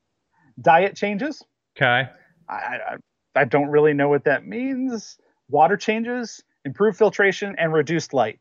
diet 0.61 0.97
changes. 0.97 1.43
Okay. 1.77 2.09
I, 2.49 2.55
I 2.55 2.97
I 3.37 3.45
don't 3.45 3.69
really 3.69 3.95
know 3.95 4.09
what 4.09 4.25
that 4.25 4.47
means. 4.47 5.19
Water 5.49 5.77
changes, 5.77 6.43
improved 6.65 6.97
filtration, 6.97 7.55
and 7.59 7.73
reduced 7.73 8.15
light. 8.15 8.39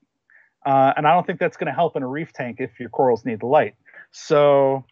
Uh, 0.65 0.93
and 0.95 1.07
I 1.07 1.13
don't 1.13 1.25
think 1.25 1.39
that's 1.39 1.57
going 1.57 1.67
to 1.67 1.73
help 1.73 1.95
in 1.95 2.03
a 2.03 2.07
reef 2.07 2.31
tank 2.31 2.57
if 2.59 2.79
your 2.79 2.89
corals 2.89 3.25
need 3.25 3.41
the 3.41 3.47
light. 3.47 3.75
So, 4.11 4.85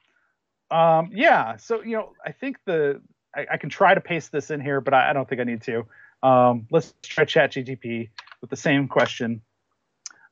um, 0.69 1.11
yeah. 1.13 1.57
So 1.57 1.81
you 1.81 1.95
know, 1.95 2.13
I 2.25 2.31
think 2.31 2.57
the 2.65 3.01
I, 3.35 3.45
I 3.53 3.57
can 3.57 3.69
try 3.69 3.93
to 3.93 4.01
paste 4.01 4.31
this 4.31 4.51
in 4.51 4.61
here, 4.61 4.81
but 4.81 4.93
I, 4.93 5.09
I 5.11 5.13
don't 5.13 5.27
think 5.27 5.41
I 5.41 5.43
need 5.45 5.61
to. 5.63 5.85
Um, 6.23 6.67
let's 6.71 6.93
try 7.03 7.25
ChatGTP 7.25 8.09
with 8.41 8.49
the 8.49 8.55
same 8.55 8.87
question. 8.87 9.41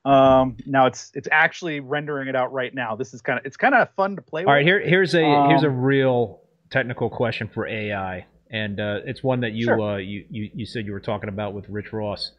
Um, 0.06 0.56
now 0.66 0.86
it's 0.86 1.12
it's 1.14 1.28
actually 1.32 1.82
rendering 1.82 2.30
it 2.30 2.36
out 2.36 2.54
right 2.54 2.74
now. 2.74 2.96
This 2.96 3.14
is 3.14 3.22
kind 3.22 3.40
of 3.40 3.46
it's 3.46 3.58
kind 3.58 3.76
of 3.76 3.90
fun 3.96 4.16
to 4.16 4.22
play 4.22 4.42
with. 4.44 4.48
All 4.48 4.54
right. 4.54 4.66
Here 4.66 4.80
here's 4.80 5.14
a 5.16 5.20
here's 5.48 5.64
a 5.64 5.70
Um, 5.70 5.80
real 5.82 6.42
technical 6.70 7.10
question 7.10 7.50
for 7.50 7.68
AI, 7.68 8.26
and 8.50 8.80
uh, 8.80 9.00
it's 9.06 9.22
one 9.24 9.42
that 9.42 9.52
you 9.54 9.66
Sure. 9.66 9.82
uh, 9.82 9.98
you, 9.98 10.26
you 10.30 10.50
you 10.54 10.66
said 10.66 10.86
you 10.86 10.94
were 10.94 11.02
talking 11.02 11.30
about 11.30 11.54
with 11.54 11.68
Rich 11.70 11.92
Ross. 11.92 12.32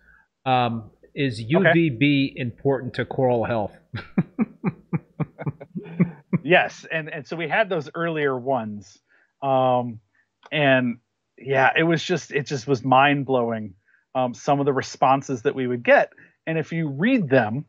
Um, 0.46 0.90
is 1.14 1.42
UVB 1.44 2.34
important 2.36 2.94
to 2.94 3.04
coral 3.04 3.44
health? 3.44 3.76
Yes, 6.42 6.86
and 6.90 7.08
and 7.12 7.26
so 7.26 7.36
we 7.36 7.48
had 7.48 7.68
those 7.68 7.90
earlier 7.94 8.36
ones, 8.36 8.98
um, 9.42 10.00
and 10.50 10.98
yeah, 11.38 11.70
it 11.76 11.82
was 11.82 12.02
just 12.02 12.32
it 12.32 12.46
just 12.46 12.66
was 12.66 12.84
mind 12.84 13.26
blowing. 13.26 13.74
Um, 14.14 14.34
some 14.34 14.58
of 14.58 14.66
the 14.66 14.72
responses 14.72 15.42
that 15.42 15.54
we 15.54 15.66
would 15.66 15.84
get, 15.84 16.12
and 16.46 16.58
if 16.58 16.72
you 16.72 16.88
read 16.88 17.28
them, 17.28 17.64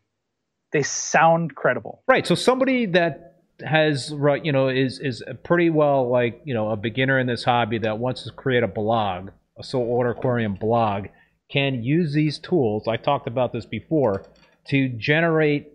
they 0.72 0.84
sound 0.84 1.56
credible. 1.56 2.04
Right. 2.08 2.26
So 2.26 2.36
somebody 2.36 2.88
that 2.88 3.44
has 3.64 4.12
right, 4.14 4.44
you 4.44 4.52
know, 4.52 4.68
is 4.68 5.00
is 5.00 5.24
pretty 5.44 5.70
well 5.70 6.10
like 6.10 6.42
you 6.44 6.54
know 6.54 6.70
a 6.70 6.76
beginner 6.76 7.20
in 7.20 7.28
this 7.28 7.44
hobby 7.44 7.78
that 7.80 8.00
wants 8.00 8.24
to 8.24 8.32
create 8.32 8.64
a 8.64 8.68
blog, 8.68 9.30
a 9.58 9.64
saltwater 9.64 10.12
aquarium 10.12 10.56
blog, 10.56 11.08
can 11.50 11.84
use 11.84 12.14
these 12.14 12.40
tools. 12.40 12.88
I 12.88 12.98
talked 12.98 13.28
about 13.28 13.54
this 13.54 13.66
before 13.66 14.26
to 14.68 14.90
generate 14.90 15.68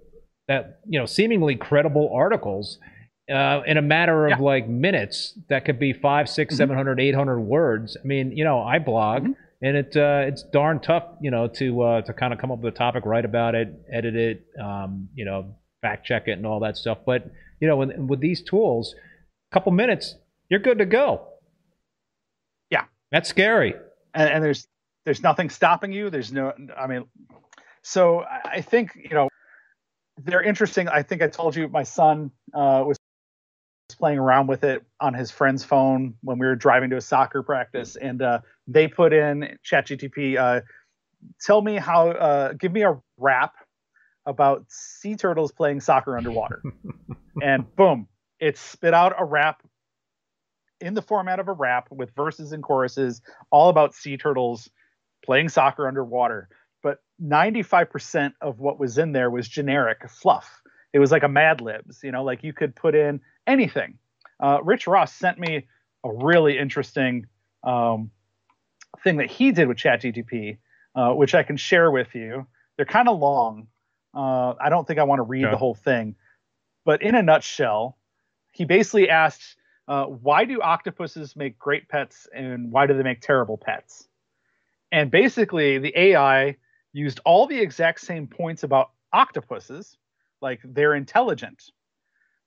that 0.49 0.81
you 0.87 0.99
know 0.99 1.07
seemingly 1.07 1.57
credible 1.57 2.11
articles 2.13 2.79
uh, 3.33 3.63
in 3.67 3.77
a 3.77 3.83
matter 3.83 4.27
of 4.27 4.39
yeah. 4.39 4.45
like 4.45 4.69
minutes 4.69 5.39
that 5.49 5.65
could 5.65 5.79
be 5.79 5.93
five 5.93 6.29
six 6.29 6.55
mm-hmm. 6.55 6.59
seven 6.59 6.77
hundred 6.77 7.01
eight 7.01 7.15
hundred 7.15 7.41
words 7.41 7.97
i 8.03 8.07
mean 8.07 8.33
you 8.37 8.45
know 8.45 8.61
i 8.61 8.79
blog 8.79 9.23
mm-hmm. 9.23 9.33
and 9.63 9.77
it 9.77 9.97
uh, 9.97 10.23
it's 10.27 10.45
darn 10.53 10.81
tough 10.81 11.05
you 11.21 11.31
know 11.31 11.49
to 11.49 11.83
uh, 11.83 12.01
to 12.03 12.13
kind 12.13 12.33
of 12.33 12.39
come 12.39 12.53
up 12.53 12.61
with 12.61 12.73
a 12.73 12.77
topic 12.77 13.05
write 13.05 13.25
about 13.25 13.55
it 13.55 13.69
edit 13.93 14.15
it 14.15 14.47
um, 14.63 15.09
you 15.15 15.25
know 15.25 15.55
fact 15.83 16.07
check 16.07 16.29
it 16.29 16.33
and 16.33 16.47
all 16.47 16.61
that 16.61 16.77
stuff 16.77 16.99
but 17.05 17.31
you 17.61 17.67
know 17.67 17.77
with, 17.77 17.97
with 17.97 18.21
these 18.21 18.43
tools 18.43 18.95
a 19.51 19.55
couple 19.55 19.73
minutes 19.73 20.15
you're 20.49 20.61
good 20.61 20.79
to 20.79 20.87
go 20.87 21.27
yeah 22.71 22.85
that's 23.11 23.29
scary 23.29 23.75
and, 24.15 24.31
and 24.31 24.45
there's 24.45 24.69
there's 25.05 25.23
nothing 25.23 25.51
stopping 25.51 25.93
you 25.93 26.11
there's 26.11 26.33
no 26.33 26.53
i 26.77 26.87
mean 26.87 27.05
so 27.83 28.25
i 28.45 28.61
think 28.61 28.91
you 28.95 29.15
know 29.15 29.29
they're 30.19 30.43
interesting. 30.43 30.89
I 30.89 31.03
think 31.03 31.23
I 31.23 31.29
told 31.29 31.57
you 31.57 31.69
my 31.69 31.83
son 31.83 32.31
uh, 32.55 32.83
was 32.87 32.99
playing 33.97 34.19
around 34.19 34.47
with 34.47 34.65
it 34.65 34.85
on 35.01 35.15
his 35.15 35.31
friend's 35.31 35.65
phone 35.65 36.15
when 36.23 36.39
we 36.39 36.47
were 36.47 36.57
driving 36.57 36.91
to 36.91 36.97
a 36.97 37.01
soccer 37.01 37.43
practice, 37.43 37.97
and 37.97 38.23
uh, 38.23 38.41
they 38.67 38.89
put 38.89 39.13
in 39.13 39.59
ChatGTP. 39.65 40.37
Uh, 40.37 40.61
tell 41.41 41.61
me 41.63 41.77
how. 41.77 42.11
Uh, 42.11 42.53
give 42.53 42.73
me 42.73 42.83
a 42.83 43.01
rap 43.17 43.55
about 44.25 44.65
sea 44.69 45.17
turtles 45.17 45.53
playing 45.53 45.81
soccer 45.81 46.17
underwater, 46.17 46.63
and 47.43 47.75
boom, 47.77 48.09
it 48.41 48.59
spit 48.59 48.95
out 48.95 49.15
a 49.19 49.25
rap 49.25 49.63
in 50.81 50.95
the 50.95 51.03
format 51.03 51.41
of 51.41 51.49
a 51.49 51.53
rap 51.53 51.89
with 51.91 52.15
verses 52.15 52.53
and 52.53 52.63
choruses, 52.63 53.23
all 53.51 53.69
about 53.69 53.95
sea 53.95 54.17
turtles 54.17 54.69
playing 55.25 55.49
soccer 55.49 55.89
underwater 55.89 56.49
but 56.87 57.01
95% 57.21 58.35
of 58.41 58.61
what 58.61 58.79
was 58.79 58.97
in 58.97 59.11
there 59.11 59.29
was 59.29 59.49
generic 59.49 60.09
fluff. 60.09 60.63
It 60.93 61.01
was 61.01 61.11
like 61.11 61.25
a 61.25 61.29
Mad 61.29 61.61
Libs, 61.61 61.99
you 62.05 62.13
know, 62.13 62.23
like 62.23 62.45
you 62.45 62.53
could 62.53 62.77
put 62.77 62.95
in 62.95 63.21
anything. 63.47 63.99
Uh, 64.41 64.59
Rich 64.63 64.87
Ross 64.87 65.13
sent 65.15 65.39
me 65.39 65.67
a 66.05 66.13
really 66.13 66.59
interesting 66.59 67.27
um, 67.63 68.11
thing 69.03 69.17
that 69.17 69.31
he 69.31 69.53
did 69.53 69.69
with 69.69 69.77
ChatGTP, 69.77 70.59
uh, 70.95 71.13
which 71.13 71.35
I 71.35 71.43
can 71.43 71.57
share 71.57 71.91
with 71.91 72.15
you. 72.15 72.47
They're 72.77 72.87
kind 72.87 73.09
of 73.09 73.19
long. 73.19 73.69
Uh, 74.15 74.55
I 74.61 74.69
don't 74.69 74.87
think 74.87 74.99
I 74.99 75.05
want 75.05 75.19
to 75.19 75.25
read 75.25 75.45
okay. 75.45 75.51
the 75.51 75.59
whole 75.59 75.75
thing, 75.75 76.15
but 76.85 77.03
in 77.03 77.15
a 77.15 77.23
nutshell, 77.23 77.99
he 78.53 78.65
basically 78.65 79.11
asked, 79.11 79.57
uh, 79.89 80.05
"Why 80.07 80.47
do 80.47 80.63
octopuses 80.63 81.37
make 81.37 81.59
great 81.59 81.89
pets, 81.89 82.27
and 82.35 82.73
why 82.73 82.87
do 82.87 82.95
they 82.95 83.03
make 83.03 83.21
terrible 83.21 83.59
pets?" 83.59 84.09
And 84.91 85.11
basically, 85.11 85.79
the 85.79 85.93
AI 85.99 86.57
used 86.93 87.21
all 87.27 87.47
the 87.47 87.59
exact 87.59 88.01
same 88.01 88.27
points 88.27 88.63
about 88.63 88.91
octopuses, 89.13 89.99
like 90.41 90.61
they're 90.65 90.95
intelligent. 90.95 91.71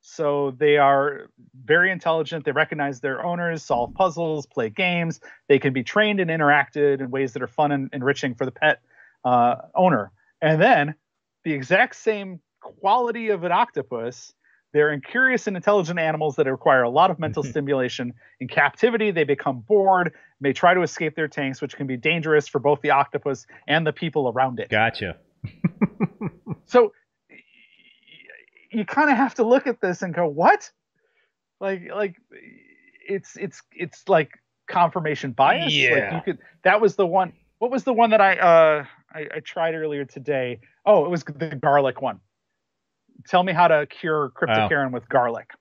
So 0.02 0.52
they 0.58 0.78
are 0.78 1.30
very 1.66 1.92
intelligent. 1.92 2.46
They 2.46 2.52
recognize 2.52 3.02
their 3.02 3.24
owners, 3.24 3.64
solve 3.64 3.94
puzzles, 3.94 4.46
play 4.46 4.70
games. 4.70 5.20
They 5.48 5.60
can 5.60 5.74
be 5.74 5.84
trained 5.84 6.20
and 6.20 6.30
interacted 6.30 7.02
in 7.02 7.12
ways 7.12 7.34
that 7.34 7.42
are 7.42 7.48
fun 7.48 7.72
and 7.72 7.90
enriching 7.94 8.36
for 8.36 8.46
the 8.46 8.52
pet 8.52 8.82
uh, 9.26 9.56
owner. 9.76 10.12
And 10.42 10.62
then 10.62 10.96
the 11.44 11.54
exact 11.54 11.96
same 11.96 12.40
quality 12.62 13.30
of 13.30 13.44
an 13.44 13.52
octopus 13.52 14.34
they're 14.72 14.98
curious 15.00 15.48
and 15.48 15.56
intelligent 15.56 16.00
animals 16.00 16.36
that 16.36 16.46
require 16.46 16.84
a 16.84 16.90
lot 16.90 17.10
of 17.10 17.20
mental 17.20 17.44
stimulation. 17.52 18.14
In 18.40 18.48
captivity, 18.48 19.12
they 19.12 19.24
become 19.24 19.62
bored, 19.62 20.14
may 20.40 20.54
try 20.54 20.74
to 20.74 20.82
escape 20.82 21.16
their 21.16 21.28
tanks, 21.28 21.62
which 21.62 21.76
can 21.76 21.88
be 21.88 21.98
dangerous 21.98 22.48
for 22.48 22.60
both 22.60 22.82
the 22.82 22.92
octopus 22.92 23.48
and 23.68 23.86
the 23.86 23.94
people 23.94 24.30
around 24.30 24.60
it. 24.60 24.70
Gotcha. 24.70 25.18
so 26.66 26.94
you 28.72 28.86
kind 28.86 29.10
of 29.10 29.18
have 29.18 29.36
to 29.36 29.44
look 29.44 29.68
at 29.68 29.82
this 29.82 30.02
and 30.02 30.14
go, 30.14 30.28
"What?" 30.28 30.70
Like, 31.60 31.90
like 31.94 32.16
it's 33.08 33.36
it's 33.36 33.62
it's 33.72 34.08
like 34.08 34.32
confirmation 34.68 35.32
bias. 35.32 35.74
Yeah. 35.74 35.90
Like 35.90 36.14
you 36.14 36.34
could. 36.34 36.44
That 36.64 36.82
was 36.82 36.96
the 36.96 37.06
one. 37.06 37.34
What 37.60 37.72
was 37.72 37.84
the 37.84 37.94
one 37.94 38.12
that 38.12 38.22
I 38.22 38.38
uh 38.38 38.86
I, 39.14 39.28
I 39.36 39.40
tried 39.40 39.76
earlier 39.76 40.06
today? 40.06 40.60
Oh, 40.86 41.06
it 41.06 41.10
was 41.10 41.24
the 41.24 41.56
garlic 41.56 42.02
one 42.02 42.20
tell 43.28 43.44
me 43.44 43.54
how 43.54 43.68
to 43.68 43.86
cure 43.88 44.32
cryptocaryon 44.36 44.92
wow. 44.92 44.94
with 44.94 45.10
garlic. 45.10 45.52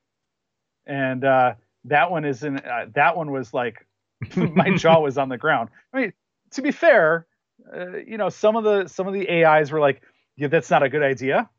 And 0.85 1.23
uh, 1.23 1.55
that 1.85 2.11
one 2.11 2.25
is 2.25 2.43
in. 2.43 2.57
Uh, 2.57 2.87
that 2.95 3.15
one 3.15 3.31
was 3.31 3.53
like 3.53 3.85
my 4.35 4.75
jaw 4.75 4.99
was 4.99 5.17
on 5.17 5.29
the 5.29 5.37
ground. 5.37 5.69
I 5.93 6.01
mean, 6.01 6.13
to 6.51 6.61
be 6.61 6.71
fair, 6.71 7.27
uh, 7.73 7.97
you 7.97 8.17
know, 8.17 8.29
some 8.29 8.55
of 8.55 8.63
the 8.63 8.87
some 8.87 9.07
of 9.07 9.13
the 9.13 9.29
AIs 9.29 9.71
were 9.71 9.79
like, 9.79 10.01
yeah, 10.35 10.47
that's 10.47 10.69
not 10.69 10.83
a 10.83 10.89
good 10.89 11.03
idea, 11.03 11.49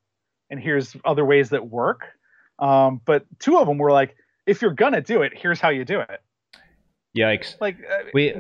and 0.50 0.60
here's 0.60 0.96
other 1.04 1.24
ways 1.24 1.50
that 1.50 1.68
work. 1.68 2.06
Um, 2.58 3.00
but 3.04 3.24
two 3.38 3.58
of 3.58 3.66
them 3.66 3.78
were 3.78 3.92
like, 3.92 4.16
if 4.46 4.60
you're 4.60 4.74
gonna 4.74 5.00
do 5.00 5.22
it, 5.22 5.32
here's 5.34 5.60
how 5.60 5.70
you 5.70 5.84
do 5.84 6.00
it. 6.00 6.20
Yikes! 7.16 7.54
Like 7.60 7.76
uh, 7.78 8.04
we. 8.12 8.34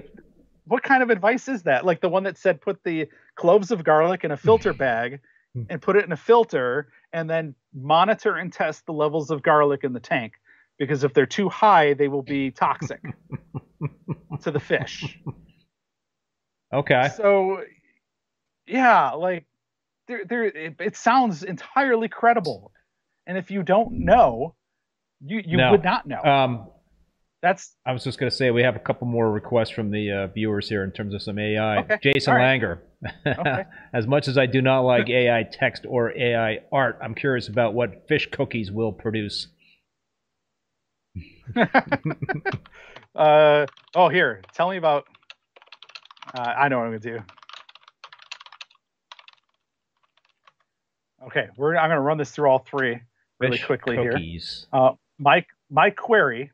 What 0.66 0.82
kind 0.82 1.02
of 1.02 1.10
advice 1.10 1.48
is 1.48 1.64
that? 1.64 1.84
Like 1.84 2.00
the 2.00 2.08
one 2.08 2.24
that 2.24 2.38
said 2.38 2.60
put 2.60 2.84
the 2.84 3.08
cloves 3.34 3.70
of 3.70 3.82
garlic 3.82 4.22
in 4.24 4.30
a 4.30 4.36
filter 4.36 4.72
bag 4.74 5.20
and 5.68 5.82
put 5.82 5.96
it 5.96 6.04
in 6.04 6.12
a 6.12 6.16
filter 6.16 6.88
and 7.12 7.28
then 7.28 7.54
monitor 7.74 8.36
and 8.36 8.52
test 8.52 8.86
the 8.86 8.92
levels 8.92 9.30
of 9.30 9.42
garlic 9.42 9.82
in 9.82 9.92
the 9.92 10.00
tank 10.00 10.34
because 10.78 11.04
if 11.04 11.12
they're 11.12 11.26
too 11.26 11.48
high, 11.48 11.94
they 11.94 12.08
will 12.08 12.22
be 12.22 12.50
toxic 12.50 13.00
to 14.42 14.50
the 14.50 14.60
fish. 14.60 15.18
Okay. 16.72 17.10
So, 17.16 17.62
yeah, 18.66 19.10
like 19.10 19.44
there, 20.10 20.24
there, 20.28 20.44
it, 20.44 20.74
it, 20.80 20.96
sounds 20.96 21.44
entirely 21.44 22.08
credible, 22.08 22.72
and 23.26 23.38
if 23.38 23.50
you 23.50 23.62
don't 23.62 23.92
know, 23.92 24.56
you 25.24 25.40
you 25.44 25.56
no. 25.56 25.70
would 25.70 25.84
not 25.84 26.06
know. 26.06 26.20
Um, 26.22 26.66
that's. 27.42 27.76
I 27.86 27.92
was 27.92 28.02
just 28.02 28.18
going 28.18 28.28
to 28.28 28.36
say 28.36 28.50
we 28.50 28.62
have 28.62 28.74
a 28.76 28.80
couple 28.80 29.06
more 29.06 29.30
requests 29.30 29.70
from 29.70 29.90
the 29.90 30.10
uh, 30.10 30.26
viewers 30.26 30.68
here 30.68 30.82
in 30.82 30.90
terms 30.90 31.14
of 31.14 31.22
some 31.22 31.38
AI. 31.38 31.78
Okay. 31.78 31.98
Jason 32.02 32.34
right. 32.34 32.60
Langer. 32.60 32.80
Okay. 33.24 33.64
as 33.94 34.06
much 34.06 34.26
as 34.26 34.36
I 34.36 34.46
do 34.46 34.60
not 34.60 34.80
like 34.80 35.08
AI 35.08 35.44
text 35.44 35.86
or 35.88 36.16
AI 36.18 36.58
art, 36.72 36.98
I'm 37.00 37.14
curious 37.14 37.48
about 37.48 37.72
what 37.72 38.08
fish 38.08 38.28
cookies 38.32 38.72
will 38.72 38.92
produce. 38.92 39.46
uh, 43.14 43.66
oh, 43.94 44.08
here. 44.08 44.42
Tell 44.54 44.68
me 44.68 44.76
about. 44.76 45.06
Uh, 46.34 46.40
I 46.40 46.68
know 46.68 46.78
what 46.78 46.84
I'm 46.84 46.90
going 46.90 47.00
to 47.00 47.18
do. 47.18 47.24
Okay, 51.26 51.48
we're. 51.56 51.76
I'm 51.76 51.88
going 51.88 51.96
to 51.96 52.02
run 52.02 52.18
this 52.18 52.30
through 52.30 52.48
all 52.48 52.60
three 52.60 53.00
really 53.38 53.58
quickly 53.58 53.96
cookies. 53.96 54.66
here. 54.72 54.80
Uh, 54.80 54.92
my 55.18 55.44
my 55.70 55.90
query 55.90 56.50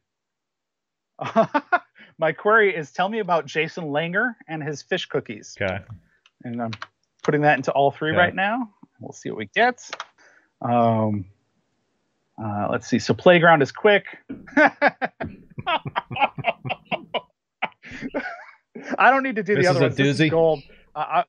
my 2.19 2.33
query 2.33 2.75
is 2.75 2.91
tell 2.93 3.09
me 3.09 3.21
about 3.21 3.47
Jason 3.47 3.85
Langer 3.85 4.35
and 4.49 4.63
his 4.63 4.83
fish 4.83 5.07
cookies. 5.07 5.57
Okay. 5.61 5.79
And 6.45 6.61
I'm 6.63 6.73
putting 7.23 7.41
that 7.43 7.57
into 7.57 7.73
all 7.73 7.91
three 7.91 8.11
okay. 8.11 8.19
right 8.19 8.35
now. 8.35 8.71
We'll 9.01 9.13
see 9.13 9.31
what 9.31 9.39
we 9.39 9.47
get. 9.55 9.89
Um, 10.63 11.27
uh, 12.43 12.69
let's 12.71 12.87
see. 12.87 12.99
So 12.99 13.15
playground 13.15 13.63
is 13.63 13.73
quick. 13.73 14.05
I 18.99 19.11
don't 19.11 19.23
need 19.23 19.37
to 19.37 19.43
do 19.43 19.55
this 19.55 19.65
the 19.65 19.71
other 19.71 19.81
one. 19.81 19.95
This 19.95 20.21
is 20.21 20.31
gold. 20.31 20.63
Uh, 20.95 20.99
I, 20.99 21.25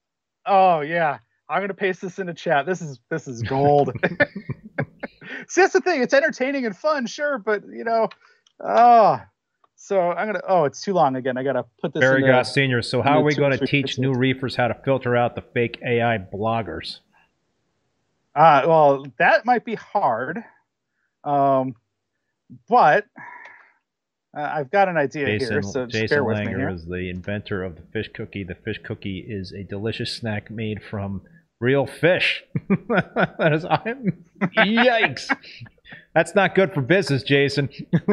oh 0.46 0.82
yeah, 0.82 1.20
I'm 1.50 1.62
gonna 1.62 1.74
paste 1.74 2.02
this 2.02 2.20
into 2.20 2.34
chat. 2.34 2.66
This 2.66 2.82
is 2.82 3.00
this 3.10 3.28
is 3.28 3.42
gold. 3.44 3.92
See, 5.48 5.62
that's 5.62 5.74
the 5.74 5.82
thing. 5.82 6.02
It's 6.02 6.14
entertaining 6.14 6.66
and 6.66 6.76
fun, 6.76 7.06
sure, 7.06 7.38
but 7.38 7.64
you 7.68 7.84
know, 7.84 8.10
oh, 8.60 9.20
so 9.76 10.12
I'm 10.12 10.28
gonna. 10.28 10.42
Oh, 10.48 10.66
it's 10.66 10.82
too 10.82 10.94
long 10.94 11.16
again. 11.16 11.38
I 11.38 11.44
gotta 11.44 11.66
put 11.80 11.94
this. 11.94 12.02
Barry 12.02 12.22
Goss 12.22 12.54
Senior. 12.54 12.82
So 12.82 13.02
how 13.02 13.20
are 13.20 13.24
we 13.24 13.36
going 13.36 13.58
to 13.58 13.66
teach 13.66 13.98
new 13.98 14.14
reefers 14.14 14.56
how 14.56 14.68
to 14.68 14.74
filter 14.74 15.16
out 15.16 15.36
the 15.36 15.44
fake 15.54 15.80
AI 15.86 16.18
bloggers? 16.18 17.00
Uh, 18.36 18.64
well, 18.68 19.06
that 19.20 19.46
might 19.46 19.66
be 19.66 19.76
hard. 19.76 20.44
Um, 21.24 21.76
but 22.68 23.06
uh, 24.36 24.42
I've 24.42 24.72
got 24.72 24.90
an 24.90 24.98
idea 24.98 25.26
Jason, 25.26 25.54
here. 25.54 25.62
So 25.62 25.86
Jason 25.86 26.20
Langer 26.20 26.74
is 26.74 26.86
the 26.86 27.10
inventor 27.10 27.64
of 27.64 27.76
the 27.76 27.84
fish 27.94 28.10
cookie. 28.14 28.44
The 28.44 28.56
fish 28.56 28.80
cookie 28.84 29.26
is 29.28 29.52
a 29.52 29.64
delicious 29.64 30.16
snack 30.16 30.52
made 30.52 30.84
from 30.84 31.22
real 31.60 31.86
fish. 31.86 32.44
that 32.90 33.54
is, 33.54 33.66
I'm, 33.66 34.26
yikes. 34.58 35.36
That's 36.14 36.34
not 36.34 36.56
good 36.56 36.74
for 36.74 36.82
business, 36.82 37.22
Jason. 37.24 37.70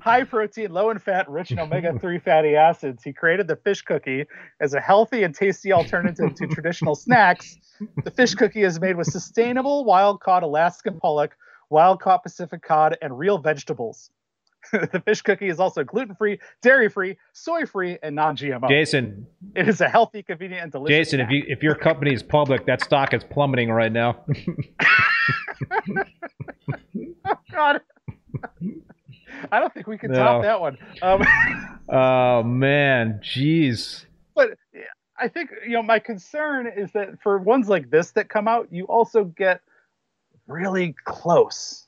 High 0.00 0.24
protein, 0.24 0.72
low 0.72 0.90
in 0.90 0.98
fat, 0.98 1.30
rich 1.30 1.52
in 1.52 1.60
omega 1.60 1.96
3 1.98 2.18
fatty 2.18 2.56
acids. 2.56 3.04
He 3.04 3.12
created 3.12 3.46
the 3.46 3.56
fish 3.56 3.82
cookie 3.82 4.24
as 4.60 4.74
a 4.74 4.80
healthy 4.80 5.22
and 5.22 5.34
tasty 5.34 5.72
alternative 5.72 6.34
to 6.34 6.46
traditional 6.48 6.94
snacks. 6.96 7.56
The 8.02 8.10
fish 8.10 8.34
cookie 8.34 8.64
is 8.64 8.80
made 8.80 8.96
with 8.96 9.06
sustainable 9.06 9.84
wild 9.84 10.20
caught 10.20 10.42
Alaskan 10.42 10.98
pollock, 10.98 11.36
wild 11.70 12.00
caught 12.00 12.22
Pacific 12.24 12.62
cod, 12.62 12.98
and 13.00 13.16
real 13.16 13.38
vegetables. 13.38 14.10
the 14.92 15.02
fish 15.04 15.22
cookie 15.22 15.48
is 15.48 15.60
also 15.60 15.84
gluten 15.84 16.14
free, 16.14 16.38
dairy 16.62 16.88
free, 16.88 17.16
soy 17.32 17.66
free, 17.66 17.98
and 18.02 18.14
non 18.14 18.36
GMO. 18.36 18.68
Jason, 18.68 19.26
It 19.54 19.68
is 19.68 19.80
a 19.80 19.88
healthy, 19.88 20.22
convenient, 20.22 20.62
and 20.62 20.72
delicious. 20.72 20.96
Jason, 20.96 21.20
if 21.20 21.30
you 21.30 21.44
if 21.46 21.62
your 21.62 21.74
company 21.74 22.12
is 22.12 22.22
public, 22.22 22.66
that 22.66 22.82
stock 22.82 23.14
is 23.14 23.22
plummeting 23.24 23.70
right 23.70 23.92
now. 23.92 24.24
Oh, 27.28 27.38
God. 27.52 27.80
I 29.50 29.58
don't 29.60 29.72
think 29.74 29.86
we 29.86 29.98
can 29.98 30.12
No. 30.12 30.18
top 30.18 30.42
that 30.42 30.60
one. 30.60 30.78
Um, 31.02 31.22
oh 31.88 32.42
man, 32.44 33.20
jeez. 33.22 34.04
but 34.34 34.50
I 35.18 35.28
think 35.28 35.50
you 35.64 35.72
know 35.72 35.82
my 35.82 35.98
concern 35.98 36.66
is 36.68 36.92
that 36.92 37.20
for 37.22 37.38
ones 37.38 37.68
like 37.68 37.90
this 37.90 38.12
that 38.12 38.28
come 38.28 38.46
out, 38.48 38.68
you 38.70 38.84
also 38.84 39.24
get 39.24 39.60
really 40.46 40.94
close. 41.04 41.85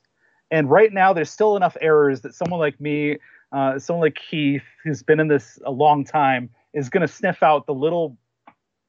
And 0.51 0.69
right 0.69 0.91
now, 0.91 1.13
there's 1.13 1.29
still 1.29 1.55
enough 1.55 1.77
errors 1.79 2.21
that 2.21 2.33
someone 2.33 2.59
like 2.59 2.79
me, 2.79 3.17
uh, 3.51 3.77
someone 3.79 4.07
like 4.07 4.15
Keith, 4.15 4.63
who's 4.83 5.03
been 5.03 5.19
in 5.19 5.27
this 5.27 5.59
a 5.65 5.71
long 5.71 6.03
time, 6.03 6.49
is 6.73 6.89
going 6.89 7.01
to 7.01 7.07
sniff 7.07 7.43
out 7.43 7.65
the 7.65 7.73
little 7.73 8.17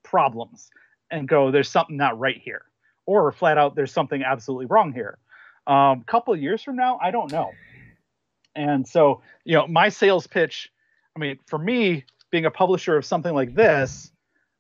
problems 0.03 0.71
and 1.11 1.29
go, 1.29 1.51
"There's 1.51 1.69
something 1.69 1.97
not 1.97 2.19
right 2.19 2.39
here," 2.39 2.63
or 3.07 3.31
flat 3.33 3.59
out, 3.59 3.75
"There's 3.75 3.93
something 3.93 4.23
absolutely 4.23 4.67
wrong 4.67 4.93
here." 4.93 5.19
A 5.67 5.73
um, 5.73 6.03
couple 6.05 6.33
of 6.33 6.41
years 6.41 6.63
from 6.63 6.77
now, 6.77 6.99
I 7.03 7.11
don't 7.11 7.31
know. 7.31 7.51
And 8.55 8.89
so, 8.89 9.23
you 9.45 9.55
know, 9.55 9.67
my 9.67 9.89
sales 9.89 10.27
pitch. 10.27 10.71
I 11.15 11.21
mean, 11.21 11.39
for 11.47 11.59
me, 11.59 12.05
being 12.31 12.47
a 12.47 12.51
publisher 12.51 12.97
of 12.97 13.05
something 13.05 13.35
like 13.35 13.55
this, 13.55 14.11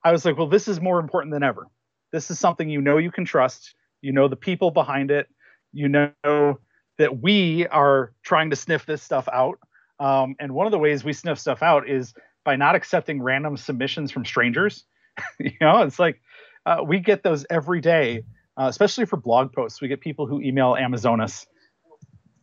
I 0.05 0.13
was 0.13 0.25
like, 0.25 0.37
well, 0.37 0.49
this 0.49 0.69
is 0.69 0.81
more 0.81 0.99
important 1.01 1.33
than 1.33 1.43
ever. 1.43 1.67
This 2.13 2.31
is 2.31 2.39
something 2.39 2.69
you 2.69 2.81
know 2.81 2.99
you 2.99 3.11
can 3.11 3.25
trust. 3.25 3.75
You 4.03 4.13
know 4.13 4.29
the 4.29 4.37
people 4.37 4.71
behind 4.71 5.11
it. 5.11 5.29
You 5.73 5.89
know 5.89 6.59
that 7.01 7.23
we 7.23 7.67
are 7.69 8.13
trying 8.23 8.51
to 8.51 8.57
sniff 8.57 8.85
this 8.85 9.03
stuff 9.03 9.27
out. 9.33 9.59
Um, 9.99 10.37
and 10.39 10.53
one 10.53 10.67
of 10.67 10.71
the 10.71 10.79
ways 10.79 11.03
we 11.03 11.15
sniff 11.15 11.39
stuff 11.39 11.63
out 11.63 11.89
is 11.89 12.13
by 12.45 12.57
not 12.57 12.75
accepting 12.75 13.23
random 13.23 13.57
submissions 13.57 14.13
from 14.13 14.27
strangers. 14.27 14.85
you 15.39 15.53
know, 15.63 15.81
it's 15.81 15.99
like 15.99 16.21
uh, 16.67 16.83
we 16.87 17.01
get 17.01 17.23
those 17.23 17.47
every 17.49 17.81
day, 17.81 18.23
uh, 18.59 18.67
especially 18.69 19.07
for 19.07 19.17
blog 19.17 19.51
posts. 19.51 19.81
We 19.81 19.89
get 19.89 20.03
people 20.03 20.27
who 20.27 20.43
email 20.43 20.77
Amazonas. 20.77 21.47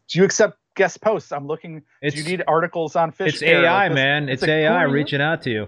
Do 0.09 0.17
you 0.17 0.25
accept 0.25 0.57
guest 0.75 1.01
posts? 1.01 1.31
I'm 1.31 1.45
looking. 1.45 1.83
It's 2.01 2.15
do 2.15 2.23
you 2.23 2.27
need 2.27 2.43
articles 2.47 2.95
on 2.95 3.11
fish? 3.11 3.35
it's? 3.35 3.43
AI, 3.43 3.87
Like 3.87 3.93
man. 3.93 4.27
It's 4.27 4.41
like, 4.41 4.49
AI 4.49 4.83
reaching 4.83 5.21
out 5.21 5.43
to 5.43 5.51
you. 5.51 5.67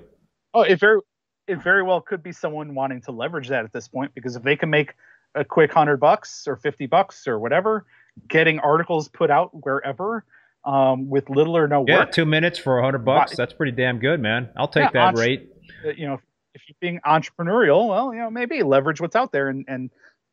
Oh, 0.56 0.62
it 0.62 0.80
very 0.80 1.00
it 1.48 1.62
very 1.62 1.84
well 1.84 2.02
could 2.02 2.24
be 2.24 2.32
someone 2.32 2.74
wanting 2.74 3.02
to 3.02 3.12
leverage 3.12 3.50
that 3.50 3.66
at 3.66 3.72
this 3.72 3.88
point 3.88 4.16
because 4.16 4.36
if 4.36 4.42
they 4.42 4.56
can 4.56 4.72
make 4.72 4.96
a 5.36 5.46
quick 5.46 5.72
hundred 5.72 5.98
bucks 5.98 6.48
or 6.48 6.56
fifty 6.56 6.88
bucks 6.88 7.28
or 7.28 7.38
whatever, 7.38 7.86
getting 8.28 8.60
articles 8.60 9.08
put 9.08 9.30
out 9.32 9.50
wherever 9.66 10.26
um, 10.66 11.10
with 11.10 11.30
little 11.30 11.56
or 11.58 11.68
no 11.68 11.86
Yeah, 11.88 12.00
work, 12.00 12.12
two 12.12 12.26
minutes 12.26 12.60
for 12.60 12.80
a 12.80 12.84
hundred 12.84 13.06
bucks. 13.06 13.36
That's 13.36 13.54
pretty 13.54 13.72
damn 13.72 14.00
good, 14.00 14.20
man. 14.20 14.50
I'll 14.58 14.68
take 14.68 14.84
Yeah, 14.86 14.90
that 14.94 15.08
entre- 15.10 15.20
rate. 15.22 15.50
uh, 15.86 15.90
you 15.96 16.08
know, 16.08 16.20
if 16.54 16.62
you're 16.68 16.76
being 16.82 17.00
entrepreneurial, 17.06 17.88
well, 17.88 18.14
you 18.14 18.20
know, 18.20 18.30
maybe 18.30 18.62
leverage 18.64 19.00
what's 19.00 19.16
out 19.16 19.32
there 19.32 19.50
and, 19.50 19.64
and 19.68 19.90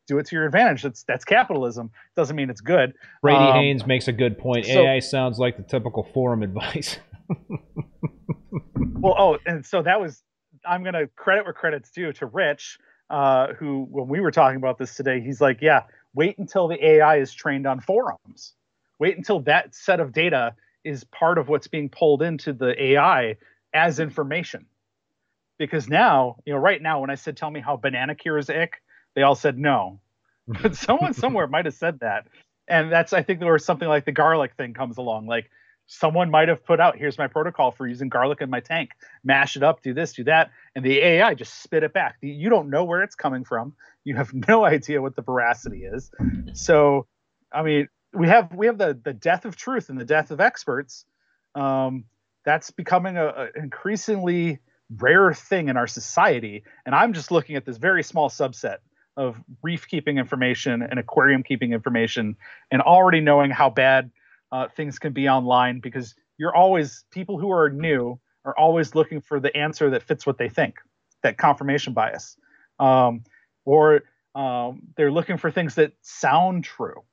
do 0.07 0.17
it 0.19 0.25
to 0.27 0.35
your 0.35 0.45
advantage. 0.45 0.81
That's 0.83 1.03
that's 1.03 1.23
capitalism. 1.25 1.91
Doesn't 2.15 2.35
mean 2.35 2.49
it's 2.49 2.61
good. 2.61 2.93
Brady 3.21 3.37
Um, 3.45 3.53
Haynes 3.55 3.85
makes 3.85 4.07
a 4.07 4.13
good 4.13 4.37
point. 4.37 4.65
so- 4.65 4.85
AI 4.85 4.99
sounds 4.99 5.37
like 5.39 5.57
the 5.57 5.63
typical 5.63 6.03
forum 6.13 6.43
advice. 6.43 6.97
Well, 8.99 9.15
oh, 9.17 9.37
and 9.45 9.65
so 9.65 9.81
that 9.83 9.99
was 10.01 10.23
I'm 10.65 10.83
gonna 10.83 11.07
credit 11.15 11.43
where 11.45 11.53
credit's 11.53 11.91
due 11.91 12.11
to 12.13 12.25
Rich, 12.25 12.79
uh, 13.09 13.53
who 13.53 13.85
when 13.89 14.07
we 14.07 14.19
were 14.21 14.31
talking 14.31 14.57
about 14.57 14.77
this 14.77 14.95
today, 14.95 15.21
he's 15.21 15.39
like, 15.39 15.61
yeah, 15.61 15.83
wait 16.17 16.39
until 16.39 16.67
the 16.67 16.83
AI 16.83 17.17
is 17.17 17.31
trained 17.31 17.67
on 17.67 17.79
forums. 17.79 18.53
Wait 18.97 19.15
until 19.15 19.39
that 19.41 19.75
set 19.75 19.99
of 19.99 20.11
data 20.11 20.55
is 20.83 21.03
part 21.03 21.37
of 21.37 21.47
what's 21.47 21.67
being 21.67 21.89
pulled 21.89 22.23
into 22.23 22.53
the 22.53 22.73
AI 22.83 23.37
as 23.71 23.99
information. 23.99 24.65
Because 25.59 25.87
now, 25.87 26.37
you 26.43 26.53
know, 26.53 26.59
right 26.59 26.81
now, 26.81 27.01
when 27.01 27.11
I 27.11 27.15
said, 27.15 27.37
tell 27.37 27.51
me 27.51 27.59
how 27.59 27.77
banana 27.77 28.15
cure 28.15 28.39
is 28.39 28.49
ick, 28.49 28.81
they 29.15 29.21
all 29.21 29.35
said 29.35 29.59
no. 29.59 29.99
But 30.61 30.75
someone 30.75 31.13
somewhere 31.13 31.45
might 31.45 31.65
have 31.65 31.75
said 31.75 31.99
that. 31.99 32.27
And 32.67 32.91
that's, 32.91 33.13
I 33.13 33.21
think, 33.21 33.41
where 33.41 33.59
something 33.59 33.87
like 33.87 34.05
the 34.05 34.11
garlic 34.11 34.53
thing 34.57 34.73
comes 34.73 34.97
along. 34.97 35.27
Like 35.27 35.51
someone 35.87 36.29
might 36.29 36.49
have 36.49 36.65
put 36.65 36.79
out, 36.79 36.97
here's 36.97 37.17
my 37.17 37.27
protocol 37.27 37.71
for 37.71 37.87
using 37.87 38.09
garlic 38.09 38.41
in 38.41 38.49
my 38.49 38.59
tank. 38.59 38.91
Mash 39.23 39.55
it 39.55 39.63
up, 39.63 39.81
do 39.81 39.93
this, 39.93 40.13
do 40.13 40.25
that. 40.25 40.51
And 40.75 40.85
the 40.85 40.99
AI 40.99 41.33
just 41.33 41.63
spit 41.63 41.83
it 41.83 41.93
back. 41.93 42.17
You 42.21 42.49
don't 42.49 42.69
know 42.69 42.83
where 42.83 43.01
it's 43.01 43.15
coming 43.15 43.45
from. 43.45 43.73
You 44.03 44.15
have 44.15 44.33
no 44.47 44.65
idea 44.65 45.01
what 45.01 45.15
the 45.15 45.21
veracity 45.21 45.85
is. 45.85 46.11
So, 46.53 47.07
I 47.51 47.63
mean, 47.63 47.87
we 48.13 48.27
have 48.27 48.53
we 48.53 48.67
have 48.67 48.77
the 48.77 48.99
the 49.01 49.13
death 49.13 49.45
of 49.45 49.55
truth 49.55 49.89
and 49.89 49.99
the 49.99 50.05
death 50.05 50.31
of 50.31 50.39
experts. 50.39 51.05
Um, 51.55 52.05
that's 52.45 52.71
becoming 52.71 53.17
a, 53.17 53.27
a 53.27 53.47
increasingly 53.55 54.59
rare 54.97 55.33
thing 55.33 55.67
in 55.67 55.75
our 55.75 55.87
society. 55.87 56.63
And 56.85 56.95
I'm 56.95 57.13
just 57.13 57.31
looking 57.31 57.55
at 57.55 57.65
this 57.65 57.77
very 57.77 58.03
small 58.03 58.29
subset 58.29 58.77
of 59.17 59.41
reef 59.63 59.87
keeping 59.87 60.17
information 60.17 60.81
and 60.81 60.99
aquarium 60.99 61.43
keeping 61.43 61.73
information, 61.73 62.37
and 62.71 62.81
already 62.81 63.19
knowing 63.19 63.51
how 63.51 63.69
bad 63.69 64.11
uh, 64.51 64.67
things 64.75 64.99
can 64.99 65.13
be 65.13 65.27
online 65.27 65.79
because 65.79 66.15
you're 66.37 66.55
always 66.55 67.03
people 67.11 67.39
who 67.39 67.51
are 67.51 67.69
new 67.69 68.19
are 68.45 68.57
always 68.57 68.95
looking 68.95 69.19
for 69.19 69.39
the 69.39 69.55
answer 69.55 69.89
that 69.89 70.03
fits 70.03 70.25
what 70.25 70.37
they 70.37 70.47
think, 70.47 70.75
that 71.21 71.37
confirmation 71.37 71.93
bias, 71.93 72.37
um, 72.79 73.23
or 73.65 74.03
um, 74.35 74.81
they're 74.95 75.11
looking 75.11 75.37
for 75.37 75.51
things 75.51 75.75
that 75.75 75.93
sound 76.01 76.63
true. 76.63 77.03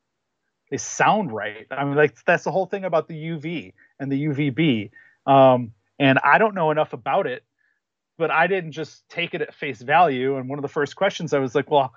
They 0.70 0.76
sound 0.76 1.32
right. 1.32 1.66
I 1.70 1.85
mean, 1.85 1.95
like 1.95 2.16
that's 2.24 2.45
the 2.45 2.53
whole 2.53 2.66
thing 2.66 2.85
about 2.85 3.09
the 3.09 3.14
UV 3.14 3.72
and 3.99 4.11
the 4.11 4.26
UVB. 4.26 4.91
Um, 5.26 5.72
and 5.99 6.18
I 6.22 6.39
don't 6.39 6.55
know 6.55 6.70
enough 6.70 6.93
about 6.93 7.26
it, 7.26 7.45
but 8.18 8.30
I 8.30 8.47
didn't 8.47 8.72
just 8.72 9.09
take 9.09 9.35
it 9.35 9.43
at 9.43 9.55
face 9.55 9.80
value. 9.80 10.37
And 10.37 10.49
one 10.49 10.59
of 10.59 10.62
the 10.62 10.68
first 10.68 10.97
questions 10.97 11.32
I 11.32 11.39
was 11.39 11.55
like, 11.55 11.70
well, 11.70 11.95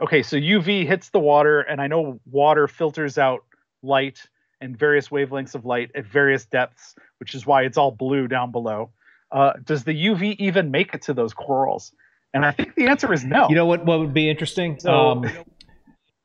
okay, 0.00 0.22
so 0.22 0.36
UV 0.36 0.86
hits 0.86 1.10
the 1.10 1.18
water, 1.18 1.60
and 1.60 1.80
I 1.80 1.86
know 1.86 2.20
water 2.30 2.66
filters 2.68 3.18
out 3.18 3.44
light 3.82 4.26
and 4.60 4.78
various 4.78 5.08
wavelengths 5.08 5.54
of 5.54 5.64
light 5.64 5.90
at 5.94 6.04
various 6.06 6.44
depths, 6.44 6.94
which 7.18 7.34
is 7.34 7.46
why 7.46 7.62
it's 7.62 7.78
all 7.78 7.90
blue 7.90 8.28
down 8.28 8.52
below. 8.52 8.90
Uh, 9.32 9.52
does 9.64 9.84
the 9.84 9.92
UV 9.92 10.36
even 10.38 10.70
make 10.70 10.94
it 10.94 11.02
to 11.02 11.14
those 11.14 11.32
corals? 11.32 11.92
And 12.34 12.44
I 12.44 12.52
think 12.52 12.74
the 12.74 12.86
answer 12.88 13.12
is 13.12 13.24
no. 13.24 13.48
You 13.48 13.54
know 13.56 13.66
what? 13.66 13.84
What 13.84 13.98
would 14.00 14.14
be 14.14 14.28
interesting? 14.30 14.78
So- 14.78 14.92
um, 14.92 15.30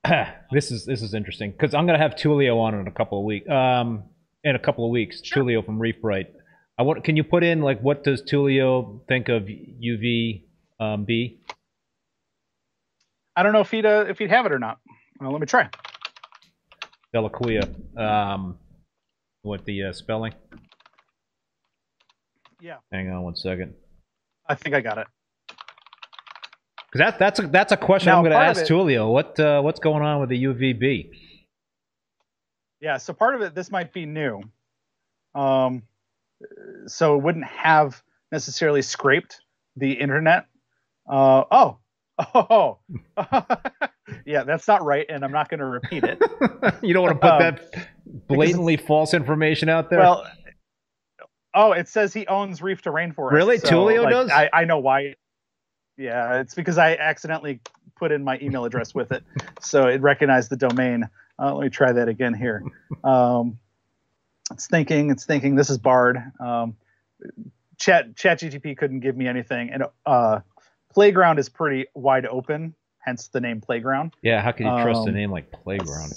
this 0.51 0.71
is 0.71 0.86
this 0.86 1.01
is 1.01 1.13
interesting 1.13 1.51
because 1.51 1.73
I'm 1.73 1.86
gonna 1.88 1.97
have 1.97 2.15
Tullio 2.15 2.57
on 2.59 2.75
in 2.75 2.88
a 2.88 2.91
couple 2.91 3.19
of 3.19 3.25
weeks. 3.25 3.49
Um, 3.49 4.03
in 4.43 4.55
a 4.55 4.59
couple 4.59 4.86
of 4.86 4.91
weeks, 4.91 5.21
Sure. 5.23 5.43
Tullio 5.43 5.65
from 5.65 5.79
ReefBrite. 5.79 6.27
I 6.77 6.83
want. 6.83 7.03
Can 7.03 7.15
you 7.17 7.23
put 7.23 7.43
in 7.43 7.61
like 7.61 7.79
what 7.81 8.03
does 8.03 8.21
Tullio 8.21 8.99
think 9.07 9.29
of 9.29 9.43
UV 9.43 10.43
um, 10.79 11.05
B? 11.05 11.39
I 13.36 13.43
don't 13.43 13.53
know 13.53 13.61
if 13.61 13.71
he'd 13.71 13.86
uh, 13.86 14.05
if 14.07 14.19
he'd 14.19 14.29
have 14.29 14.45
it 14.45 14.51
or 14.51 14.59
not. 14.59 14.79
Well, 15.19 15.31
let 15.31 15.41
me 15.41 15.47
try. 15.47 15.69
Dell'Aquila. 17.16 17.97
Um, 17.97 18.57
what 19.41 19.63
the 19.63 19.86
uh, 19.86 19.93
spelling? 19.93 20.34
Yeah, 22.59 22.78
Hang 22.91 23.09
on 23.09 23.22
one 23.24 23.36
second. 23.36 23.76
I 24.49 24.55
think 24.55 24.76
I 24.76 24.82
got 24.82 24.97
it. 24.97 25.07
Because 26.91 27.11
that, 27.11 27.20
that's 27.20 27.39
a 27.39 27.47
that's 27.47 27.72
a 27.72 27.78
question 27.78 28.07
Now, 28.11 28.18
I'm 28.18 28.24
going 28.24 28.32
to 28.32 28.39
ask 28.39 28.61
it- 28.61 28.68
Tullio. 28.68 29.11
What 29.11 29.39
uh, 29.39 29.61
what's 29.61 29.80
going 29.80 30.03
on 30.03 30.20
with 30.20 30.30
the 30.30 30.43
UVB? 30.43 31.09
Yeah, 32.82 32.97
so 32.97 33.13
part 33.13 33.36
of 33.36 33.41
it 33.41 33.55
this 33.55 33.72
might 33.72 33.93
be 33.93 34.05
new. 34.05 34.41
Um, 35.34 35.84
so 36.88 37.16
it 37.16 37.24
wouldn't 37.24 37.45
have 37.45 38.01
necessarily 38.32 38.82
scraped 38.82 39.41
the 39.76 39.93
internet. 39.93 40.45
Uh, 41.09 41.43
oh, 41.51 41.78
oh, 42.34 42.80
yeah, 44.26 44.43
that's 44.43 44.68
not 44.68 44.84
right, 44.84 45.06
and 45.10 45.24
I'm 45.24 45.32
not 45.32 45.49
going 45.49 45.60
to 45.60 45.66
repeat 45.66 46.03
it. 46.03 46.22
you 46.82 46.93
don't 46.93 47.03
want 47.03 47.22
to 47.22 47.28
put 47.28 47.32
Um, 47.32 47.39
that 47.41 47.88
blatantly 48.28 48.78
false 48.78 49.14
information 49.14 49.70
out 49.70 49.89
there. 49.89 49.99
well, 49.99 50.26
oh, 51.53 51.72
it 51.72 51.88
says 51.88 52.14
he 52.14 52.28
owns 52.28 52.62
Reef 52.62 52.82
to 52.84 52.91
Rainforest. 52.91 53.32
Really? 53.32 53.58
so, 53.58 53.68
Tullio 53.68 54.03
like, 54.03 54.12
does? 54.12 54.32
I, 54.32 54.49
I 54.53 54.66
know 54.66 54.80
why. 54.80 55.16
Yeah, 55.97 56.39
it's 56.41 56.53
because 56.53 56.78
I 56.78 56.95
accidentally 56.95 57.62
put 57.95 58.12
in 58.12 58.24
my 58.24 58.38
email 58.41 58.66
address 58.66 58.93
with 58.93 59.12
it, 59.12 59.24
so 59.62 59.88
it 59.88 60.01
recognized 60.01 60.49
the 60.49 60.58
domain. 60.58 61.10
Uh, 61.39 61.53
let 61.53 61.64
me 61.64 61.70
try 61.70 61.91
that 61.91 62.08
again 62.08 62.34
here. 62.34 62.64
Um, 63.03 63.58
it's 64.51 64.68
thinking. 64.68 65.10
It's 65.10 65.26
thinking. 65.26 65.56
This 65.56 65.70
is 65.70 65.78
Bard. 65.78 66.18
Um, 66.39 66.76
Chat 67.78 68.16
ChatGTP 68.16 68.78
couldn't 68.78 68.99
give 68.99 69.18
me 69.18 69.28
anything, 69.28 69.70
and 69.70 69.84
uh, 70.06 70.41
Playground 70.93 71.39
is 71.39 71.49
pretty 71.49 71.88
wide 71.93 72.26
open. 72.26 72.74
Hence 73.06 73.28
the 73.28 73.39
name 73.39 73.62
Playground. 73.62 74.16
Yeah, 74.22 74.41
how 74.41 74.51
can 74.51 74.66
you 74.66 74.84
trust 74.84 75.06
a 75.06 75.10
Um, 75.10 75.16
name 75.16 75.32
like 75.32 75.51
Playground? 75.51 76.14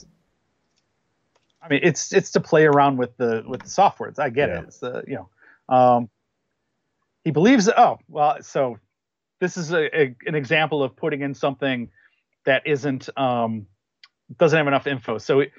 I 1.62 1.68
mean, 1.68 1.80
it's 1.82 2.12
it's 2.12 2.30
to 2.32 2.40
play 2.40 2.64
around 2.64 2.96
with 2.96 3.16
the 3.16 3.44
with 3.46 3.62
the 3.62 3.68
software. 3.68 4.12
I 4.18 4.30
get 4.30 4.48
Yeah. 4.48 4.58
it. 4.60 4.64
It's 4.64 4.78
the 4.78 5.04
you 5.06 5.16
know, 5.16 5.74
um, 5.74 6.08
he 7.24 7.30
believes. 7.30 7.68
Oh 7.68 7.98
well, 8.08 8.42
so 8.42 8.78
this 9.40 9.56
is 9.56 9.72
a, 9.72 10.00
a 10.00 10.16
an 10.26 10.34
example 10.34 10.82
of 10.82 10.96
putting 10.96 11.20
in 11.20 11.34
something 11.34 11.90
that 12.44 12.66
isn't 12.66 13.08
um, 13.18 13.66
doesn't 14.38 14.56
have 14.56 14.66
enough 14.66 14.86
info. 14.86 15.18
So 15.18 15.40
it, 15.40 15.52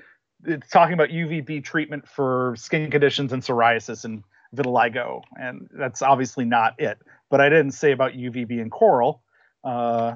it's 0.45 0.69
talking 0.69 0.93
about 0.93 1.09
UVB 1.09 1.63
treatment 1.63 2.07
for 2.07 2.55
skin 2.57 2.89
conditions 2.89 3.33
and 3.33 3.43
psoriasis 3.43 4.05
and 4.05 4.23
vitiligo, 4.55 5.21
and 5.39 5.69
that's 5.73 6.01
obviously 6.01 6.45
not 6.45 6.79
it. 6.79 6.97
But 7.29 7.41
I 7.41 7.49
didn't 7.49 7.73
say 7.73 7.91
about 7.91 8.13
UVB 8.13 8.59
and 8.61 8.71
coral. 8.71 9.21
Uh, 9.63 10.15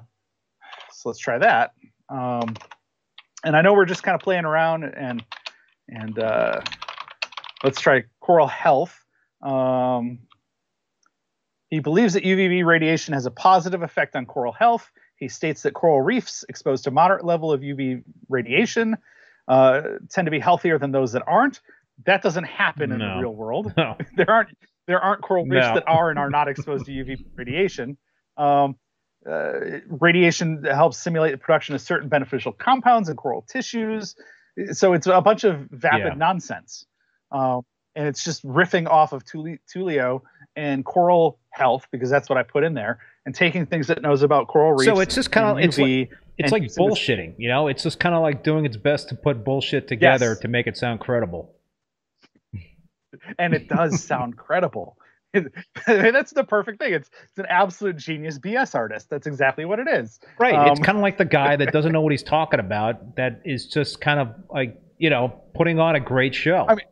so 0.94 1.10
let's 1.10 1.20
try 1.20 1.38
that. 1.40 1.72
Um, 2.10 2.56
and 3.44 3.56
I 3.56 3.62
know 3.62 3.74
we're 3.74 3.86
just 3.86 4.04
kind 4.04 4.16
of 4.16 4.22
playing 4.22 4.46
around 4.46 4.84
and 4.84 5.24
and 5.90 6.18
uh, 6.20 6.62
let's 7.64 7.80
try 7.82 8.04
coral 8.22 8.48
health. 8.48 8.98
Um, 9.42 10.20
he 11.70 11.80
believes 11.80 12.14
that 12.14 12.24
UVB 12.24 12.64
radiation 12.66 13.14
has 13.14 13.26
a 13.26 13.32
positive 13.32 13.82
effect 13.82 14.16
on 14.16 14.26
coral 14.26 14.54
health. 14.54 14.90
He 15.18 15.28
states 15.28 15.64
that 15.64 15.74
coral 15.74 16.02
reefs 16.02 16.46
exposed 16.50 16.84
to 16.86 16.92
moderate 16.92 17.26
level 17.26 17.52
of 17.52 17.62
UV 17.62 18.04
radiation 18.30 18.96
uh, 19.48 19.82
tend 20.10 20.26
to 20.26 20.32
be 20.32 20.40
healthier 20.40 20.78
than 20.78 20.92
those 20.92 21.12
that 21.14 21.24
aren't. 21.28 21.60
That 22.06 22.22
doesn't 22.22 22.46
happen 22.46 22.92
in 22.92 23.00
No. 23.00 23.16
the 23.16 23.22
real 23.22 23.36
world. 23.36 23.74
No. 23.76 23.98
there 24.18 24.30
aren't 24.30 24.50
there 24.88 25.00
aren't 25.00 25.22
coral 25.22 25.46
reefs 25.46 25.68
No. 25.68 25.74
that 25.76 25.88
are 25.88 26.10
and 26.10 26.20
are 26.20 26.30
not 26.30 26.48
exposed 26.48 26.86
to 26.86 26.92
UV 26.92 27.18
radiation. 27.36 27.98
Um, 28.38 28.76
uh, 29.30 29.80
radiation 29.88 30.64
helps 30.64 30.98
simulate 30.98 31.32
the 31.32 31.38
production 31.38 31.76
of 31.76 31.82
certain 31.82 32.10
beneficial 32.10 32.52
compounds 32.52 33.10
in 33.10 33.16
coral 33.16 33.42
tissues. 33.44 34.16
So 34.74 34.94
it's 34.94 35.08
a 35.08 35.22
bunch 35.22 35.44
of 35.44 35.68
vapid 35.72 36.00
Yeah. 36.08 36.14
nonsense, 36.16 36.86
um, 37.32 37.62
and 37.96 38.08
it's 38.08 38.24
just 38.24 38.46
riffing 38.46 38.88
off 38.88 39.14
of 39.14 39.24
Tuli- 39.26 39.60
Tullio 39.74 40.22
and 40.56 40.86
coral 40.86 41.40
health 41.50 41.88
because 41.92 42.10
that's 42.10 42.30
what 42.30 42.38
I 42.38 42.44
put 42.44 42.64
in 42.64 42.74
there, 42.76 43.00
and 43.26 43.34
taking 43.34 43.66
things 43.66 43.88
that 43.88 44.02
knows 44.02 44.22
about 44.22 44.48
coral 44.48 44.74
reefs. 44.74 44.86
So 44.86 45.00
it's 45.00 45.16
just 45.16 45.32
kind 45.32 45.48
of 45.58 45.58
it's 45.64 45.78
like, 45.80 46.12
it's 46.38 46.52
like 46.52 46.64
bullshitting, 46.64 47.36
you 47.40 47.48
know? 47.50 47.68
It's 47.68 47.82
just 47.84 48.00
kind 48.00 48.14
of 48.14 48.22
like 48.22 48.44
doing 48.44 48.66
its 48.66 48.78
best 48.78 49.10
to 49.10 49.16
put 49.16 49.44
bullshit 49.44 49.88
together 49.88 50.30
Yes. 50.32 50.40
to 50.40 50.48
make 50.48 50.68
it 50.68 50.78
sound 50.78 51.00
credible. 51.00 51.56
and 53.40 53.54
it 53.54 53.68
does 53.70 54.04
sound 54.04 54.38
credible. 54.46 54.98
that's 55.88 56.32
the 56.32 56.44
perfect 56.44 56.80
thing. 56.80 56.94
It's 56.94 57.10
it's 57.30 57.40
an 57.40 57.46
absolute 57.50 57.98
genius 57.98 58.38
BS 58.40 58.76
artist. 58.76 59.10
That's 59.10 59.28
exactly 59.28 59.66
what 59.66 59.80
it 59.80 59.88
is. 59.88 60.20
Right. 60.40 60.54
it's 60.70 60.80
Um, 60.80 60.84
kind 60.84 60.98
of 60.98 61.02
like 61.02 61.18
the 61.18 61.26
guy 61.26 61.56
that 61.56 61.72
doesn't 61.72 61.92
know 61.92 62.02
what 62.02 62.12
he's 62.12 62.24
talking 62.38 62.60
about 62.60 63.16
that 63.16 63.42
is 63.46 63.66
just 63.68 64.02
kind 64.02 64.20
of 64.20 64.34
like, 64.50 64.80
you 64.98 65.10
know, 65.10 65.42
putting 65.56 65.80
on 65.80 65.96
a 65.96 66.00
great 66.00 66.36
show. 66.36 66.66
I 66.68 66.76
mean, 66.76 66.86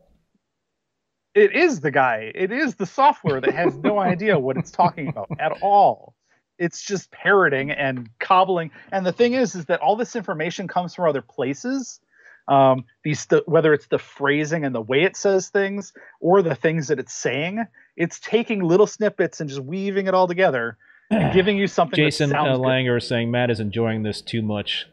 It 1.34 1.54
is 1.54 1.80
the 1.80 1.90
guy. 1.90 2.32
It 2.34 2.52
is 2.52 2.74
the 2.74 2.86
software 2.86 3.40
that 3.40 3.54
has 3.54 3.76
no 3.76 3.98
idea 4.12 4.38
what 4.38 4.56
it's 4.56 4.70
talking 4.70 5.08
about 5.08 5.28
at 5.38 5.52
all. 5.62 6.14
It's 6.58 6.82
just 6.82 7.10
parroting 7.10 7.70
and 7.70 8.08
cobbling. 8.18 8.70
And 8.92 9.06
the 9.06 9.12
thing 9.12 9.32
is, 9.34 9.54
is 9.54 9.64
that 9.66 9.80
all 9.80 9.96
this 9.96 10.14
information 10.14 10.68
comes 10.68 10.94
from 10.94 11.08
other 11.08 11.22
places. 11.22 12.00
Um, 12.48 12.84
these 13.04 13.26
the, 13.26 13.42
whether 13.46 13.72
it's 13.72 13.86
the 13.86 13.98
phrasing 13.98 14.64
and 14.64 14.74
the 14.74 14.80
way 14.80 15.02
it 15.02 15.16
says 15.16 15.48
things, 15.48 15.92
or 16.20 16.42
the 16.42 16.54
things 16.54 16.88
that 16.88 16.98
it's 16.98 17.12
saying, 17.12 17.64
it's 17.96 18.18
taking 18.20 18.62
little 18.62 18.86
snippets 18.86 19.40
and 19.40 19.48
just 19.48 19.62
weaving 19.62 20.06
it 20.06 20.14
all 20.14 20.26
together 20.26 20.76
and 21.10 21.32
giving 21.34 21.56
you 21.56 21.66
something. 21.66 21.96
Jason 21.96 22.30
that 22.30 22.40
uh. 22.40 22.56
Langer 22.56 22.98
is 22.98 23.06
saying 23.06 23.30
Matt 23.30 23.50
is 23.50 23.60
enjoying 23.60 24.02
this 24.02 24.20
too 24.20 24.42
much. 24.42 24.86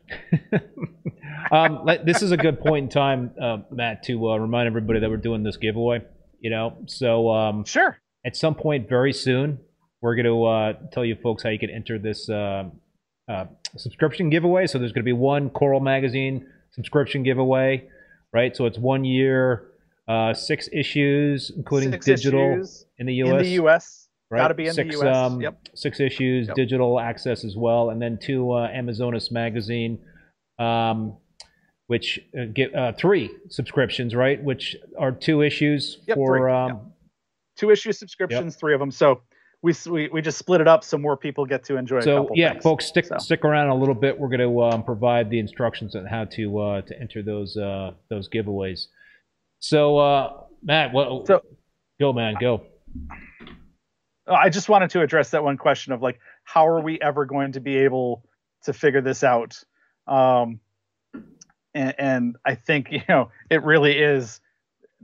um, 1.52 1.88
this 2.06 2.22
is 2.22 2.32
a 2.32 2.38
good 2.38 2.60
point 2.60 2.84
in 2.84 2.90
time, 2.90 3.32
uh, 3.42 3.58
Matt, 3.72 4.04
to 4.04 4.32
uh, 4.32 4.38
remind 4.38 4.68
everybody 4.68 5.00
that 5.00 5.10
we're 5.10 5.18
doing 5.18 5.44
this 5.44 5.58
giveaway. 5.58 6.02
You 6.40 6.50
know, 6.52 6.78
so 6.86 7.30
um, 7.32 7.66
Sure. 7.66 7.98
at 8.26 8.36
some 8.36 8.56
point 8.56 8.88
very 8.88 9.12
soon, 9.12 9.60
we're 10.02 10.16
going 10.16 10.26
to 10.26 10.46
uh, 10.46 10.74
tell 10.94 11.04
you 11.04 11.18
folks 11.22 11.44
how 11.44 11.50
you 11.50 11.60
can 11.60 11.70
enter 11.70 12.00
this 12.00 12.30
uh, 12.30 12.70
uh, 13.28 13.46
subscription 13.76 14.30
giveaway. 14.30 14.66
So 14.68 14.80
there's 14.80 14.94
going 14.94 15.04
to 15.04 15.10
be 15.10 15.14
one 15.14 15.50
Coral 15.50 15.82
Magazine 15.82 16.48
subscription 16.84 17.24
giveaway, 17.24 17.86
right? 18.32 18.56
So 18.56 18.66
it's 18.66 18.78
one 18.78 19.04
year, 19.04 19.72
uh, 20.08 20.34
six 20.34 20.70
issues, 20.72 21.52
including 21.56 21.92
Six 21.92 22.06
digital 22.06 22.54
issues 22.54 22.86
in 22.98 23.06
the 23.06 23.16
U.S. 23.16 23.32
in 23.32 23.38
the 23.40 23.50
U.S. 23.64 24.08
right? 24.32 24.40
Gotta 24.40 24.54
be 24.54 24.64
in 24.64 24.70
the 24.70 24.74
six, 24.76 24.96
US. 24.96 25.16
Um, 25.18 25.42
Yep. 25.42 25.68
Six 25.76 26.00
issues, 26.00 26.48
Yep. 26.48 26.56
digital 26.56 27.00
access 27.02 27.44
as 27.44 27.58
well, 27.58 27.90
and 27.90 28.02
then 28.02 28.18
two 28.22 28.54
uh, 28.54 28.70
Amazonas 28.70 29.30
magazine, 29.30 30.00
um, 30.58 31.18
which 31.88 32.18
uh, 32.40 32.46
get 32.54 32.74
uh, 32.74 32.94
three 32.94 33.30
subscriptions, 33.50 34.16
right? 34.16 34.42
Which 34.42 34.78
are 34.98 35.12
two 35.12 35.42
issues 35.42 36.00
Yep, 36.08 36.16
for. 36.16 36.50
Um, 36.50 36.68
Yep. 36.70 36.86
Two 37.58 37.72
issue 37.72 37.92
subscriptions, 37.92 38.56
three 38.56 38.74
of 38.74 38.80
them. 38.80 38.90
So 38.90 39.20
we, 39.62 39.74
we 39.90 40.08
we 40.10 40.22
just 40.22 40.38
split 40.38 40.62
it 40.62 40.68
up 40.68 40.84
so 40.84 40.98
more 40.98 41.18
people 41.18 41.46
get 41.46 41.64
to 41.66 41.78
enjoy. 41.78 41.98
a 41.98 42.02
So 42.02 42.30
yeah, 42.34 42.52
things. 42.54 42.64
folks, 42.64 42.86
stick 42.86 43.06
So. 43.06 43.18
stick 43.18 43.44
around 43.44 43.70
a 43.70 43.76
little 43.76 43.96
bit. 43.96 44.18
We're 44.18 44.30
going 44.30 44.40
to 44.40 44.62
um, 44.64 44.84
provide 44.84 45.30
the 45.30 45.40
instructions 45.40 45.96
on 45.96 46.06
how 46.06 46.26
to 46.26 46.58
uh, 46.60 46.82
to 46.84 47.00
enter 47.00 47.22
those 47.22 47.58
uh, 47.58 47.92
those 48.10 48.30
giveaways. 48.30 48.88
So 49.60 49.98
uh, 49.98 50.34
Matt, 50.64 50.94
what? 50.94 51.28
So- 51.28 51.44
go 52.00 52.14
man, 52.14 52.36
go. 52.40 52.64
I 54.28 54.50
just 54.50 54.70
wanted 54.70 54.92
to 54.92 55.02
address 55.02 55.32
that 55.32 55.44
one 55.44 55.58
question 55.58 55.92
of 55.92 56.02
like, 56.02 56.20
how 56.44 56.68
are 56.68 56.80
we 56.82 57.02
ever 57.02 57.26
going 57.26 57.54
to 57.54 57.60
be 57.60 57.78
able 57.78 58.24
to 58.64 58.74
figure 58.74 59.02
this 59.02 59.24
out? 59.24 59.62
Um, 60.08 60.60
and, 61.74 61.96
and 61.98 62.36
I 62.46 62.56
think 62.56 62.88
you 62.92 63.02
know 63.10 63.32
it 63.50 63.64
really 63.64 63.98
is 63.98 64.40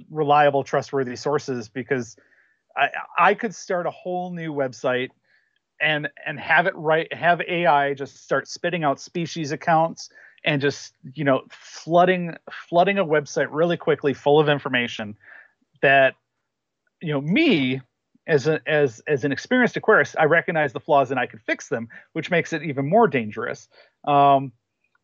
reliable, 0.09 0.63
trustworthy 0.63 1.15
sources 1.15 1.69
because 1.69 2.15
I, 2.78 2.89
I 3.17 3.34
could 3.34 3.55
start 3.55 3.88
a 3.88 3.91
whole 3.91 4.32
new 4.32 4.53
website 4.53 5.09
and 5.82 6.09
and 6.26 6.39
have 6.39 6.67
it 6.67 6.76
right, 6.76 7.11
have 7.13 7.41
AI 7.41 7.93
just 7.93 8.23
start 8.23 8.47
spitting 8.47 8.84
out 8.84 8.99
species 8.99 9.51
accounts 9.51 10.09
and 10.43 10.61
just 10.61 10.93
you 11.13 11.23
know 11.23 11.43
flooding 11.49 12.36
flooding 12.69 12.97
a 12.97 13.05
website 13.05 13.47
really 13.51 13.78
quickly 13.78 14.13
full 14.13 14.39
of 14.39 14.47
information 14.47 15.15
that 15.82 16.15
you 17.01 17.11
know 17.11 17.21
me 17.21 17.82
as 18.28 18.47
a, 18.47 18.59
as 18.67 19.01
as 19.07 19.23
an 19.23 19.32
experienced 19.32 19.76
aquarist, 19.76 20.15
I 20.17 20.26
recognize 20.26 20.73
the 20.73 20.80
flaws 20.80 21.11
and 21.11 21.19
I 21.19 21.28
could 21.28 21.41
fix 21.41 21.67
them, 21.69 21.89
which 22.13 22.32
makes 22.32 22.53
it 22.53 22.63
even 22.63 22.89
more 22.89 23.07
dangerous. 23.07 23.67
Um, 24.05 24.51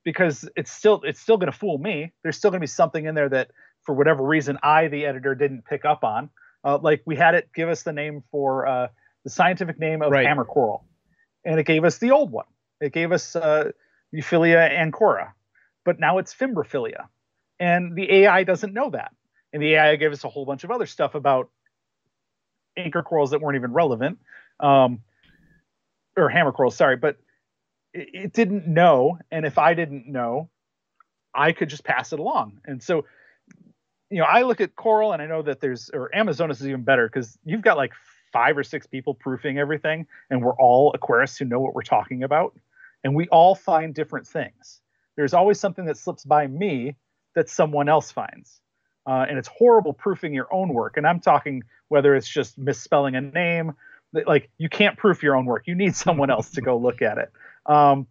because 0.04 0.50
it's 0.56 0.72
still 0.72 1.02
it's 1.04 1.20
still 1.20 1.38
going 1.38 1.52
to 1.52 1.58
fool 1.58 1.78
me. 1.78 2.12
There's 2.24 2.38
still 2.38 2.50
going 2.50 2.60
to 2.60 2.64
be 2.64 2.68
something 2.68 3.06
in 3.06 3.16
there 3.16 3.30
that, 3.30 3.52
for 3.84 3.94
whatever 3.94 4.24
reason, 4.24 4.58
I 4.64 4.88
the 4.88 5.06
editor 5.06 5.36
didn't 5.36 5.66
pick 5.66 5.86
up 5.86 6.04
on. 6.04 6.30
Uh, 6.64 6.78
like 6.82 7.02
we 7.06 7.16
had 7.16 7.36
it 7.36 7.50
give 7.54 7.70
us 7.70 7.84
the 7.84 7.94
name 7.94 8.24
for 8.32 8.68
uh, 8.68 8.88
the 9.24 9.30
scientific 9.30 9.80
name 9.80 10.02
of 10.02 10.12
Right. 10.12 10.26
hammer 10.26 10.46
coral, 10.46 10.86
and 11.44 11.60
it 11.60 11.66
gave 11.66 11.84
us 11.84 11.98
the 11.98 12.12
old 12.12 12.32
one. 12.32 12.46
It 12.80 12.94
gave 12.94 13.12
us 13.12 13.36
uh, 13.36 13.72
Euphyllia 14.14 14.70
ancora, 14.70 15.34
but 15.86 16.00
now 16.00 16.18
it's 16.20 16.34
Fimbriaphyllia, 16.34 17.08
and 17.60 17.96
the 17.96 18.12
AI 18.12 18.44
doesn't 18.44 18.74
know 18.74 18.90
that. 18.92 19.12
And 19.54 19.62
the 19.62 19.74
AI 19.74 19.96
gave 19.98 20.12
us 20.12 20.24
a 20.24 20.30
whole 20.30 20.46
bunch 20.46 20.64
of 20.64 20.72
other 20.72 20.86
stuff 20.86 21.16
about 21.16 21.50
anchor 22.78 23.04
corals 23.04 23.32
that 23.32 23.42
weren't 23.42 23.58
even 23.58 23.74
relevant, 23.74 24.20
um, 24.60 25.02
or 26.16 26.30
hammer 26.30 26.52
corals. 26.52 26.76
Sorry, 26.76 26.96
but 26.96 27.18
it, 27.94 28.10
it 28.14 28.34
didn't 28.34 28.68
know, 28.68 29.18
and 29.32 29.46
if 29.46 29.58
I 29.58 29.74
didn't 29.74 30.08
know, 30.08 30.50
I 31.34 31.52
could 31.52 31.70
just 31.70 31.84
pass 31.84 32.14
it 32.14 32.20
along. 32.20 32.62
And 32.66 32.82
so, 32.82 33.06
you 34.12 34.20
know, 34.20 34.26
I 34.26 34.44
look 34.44 34.62
at 34.62 34.76
coral, 34.76 35.14
and 35.14 35.22
I 35.22 35.26
know 35.26 35.42
that 35.42 35.62
there's 35.62 35.90
or 35.92 36.14
Amazonas 36.16 36.62
is 36.62 36.68
even 36.68 36.84
better 36.84 37.08
because 37.08 37.38
you've 37.46 37.62
got 37.62 37.78
like 37.78 37.94
five 38.32 38.58
or 38.58 38.64
six 38.64 38.86
people 38.86 39.14
proofing 39.14 39.58
everything, 39.58 40.06
and 40.30 40.44
we're 40.44 40.56
all 40.56 40.94
aquarists 40.94 41.40
who 41.40 41.46
know 41.46 41.60
what 41.60 41.74
we're 41.74 41.82
talking 41.82 42.24
about, 42.24 42.54
and 43.04 43.16
we 43.16 43.28
all 43.30 43.56
find 43.56 43.96
different 43.96 44.28
things. 44.28 44.82
There's 45.16 45.34
always 45.34 45.60
something 45.60 45.86
that 45.86 45.98
slips 45.98 46.26
by 46.26 46.48
me 46.48 46.96
that 47.36 47.50
someone 47.50 47.90
else 47.90 48.12
finds. 48.12 48.60
Uh, 49.08 49.26
and 49.28 49.38
it's 49.38 49.48
horrible 49.48 49.94
proofing 49.94 50.34
your 50.34 50.54
own 50.54 50.70
work. 50.74 50.98
And 50.98 51.08
I'm 51.08 51.20
talking 51.20 51.64
whether 51.88 52.16
it's 52.16 52.28
just 52.28 52.58
misspelling 52.58 53.16
a 53.16 53.22
name, 53.22 53.74
like 54.28 54.50
you 54.58 54.70
can't 54.70 54.98
proof 54.98 55.24
your 55.24 55.36
own 55.36 55.46
work. 55.46 55.64
You 55.66 55.76
need 55.76 55.96
someone 55.96 56.30
else 56.30 56.52
to 56.52 56.62
go 56.62 56.78
look 56.78 57.02
at 57.02 57.18
it 57.18 57.32
um, 57.66 58.08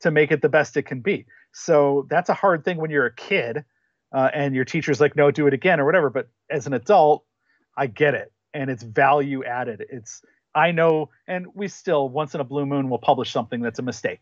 to 0.00 0.10
make 0.10 0.32
it 0.32 0.42
the 0.42 0.48
best 0.48 0.76
it 0.76 0.84
can 0.84 1.00
be. 1.00 1.26
So 1.52 2.06
that's 2.08 2.28
a 2.28 2.34
hard 2.34 2.64
thing 2.64 2.78
when 2.78 2.90
you're 2.90 3.06
a 3.06 3.14
kid 3.14 3.64
uh, 4.12 4.30
and 4.32 4.54
your 4.54 4.64
teacher's 4.64 5.00
like, 5.00 5.16
no, 5.16 5.30
do 5.30 5.46
it 5.46 5.54
again 5.54 5.80
or 5.80 5.84
whatever. 5.84 6.10
But 6.10 6.28
as 6.48 6.66
an 6.66 6.72
adult, 6.72 7.24
I 7.76 7.86
get 7.86 8.14
it. 8.14 8.32
And 8.52 8.70
it's 8.70 8.82
value 8.82 9.44
added. 9.44 9.84
It's, 9.90 10.22
I 10.54 10.72
know, 10.72 11.10
and 11.28 11.46
we 11.54 11.68
still, 11.68 12.08
once 12.08 12.34
in 12.34 12.40
a 12.40 12.44
blue 12.44 12.66
moon, 12.66 12.88
will 12.88 12.98
publish 12.98 13.30
something 13.30 13.60
that's 13.60 13.78
a 13.78 13.82
mistake. 13.82 14.20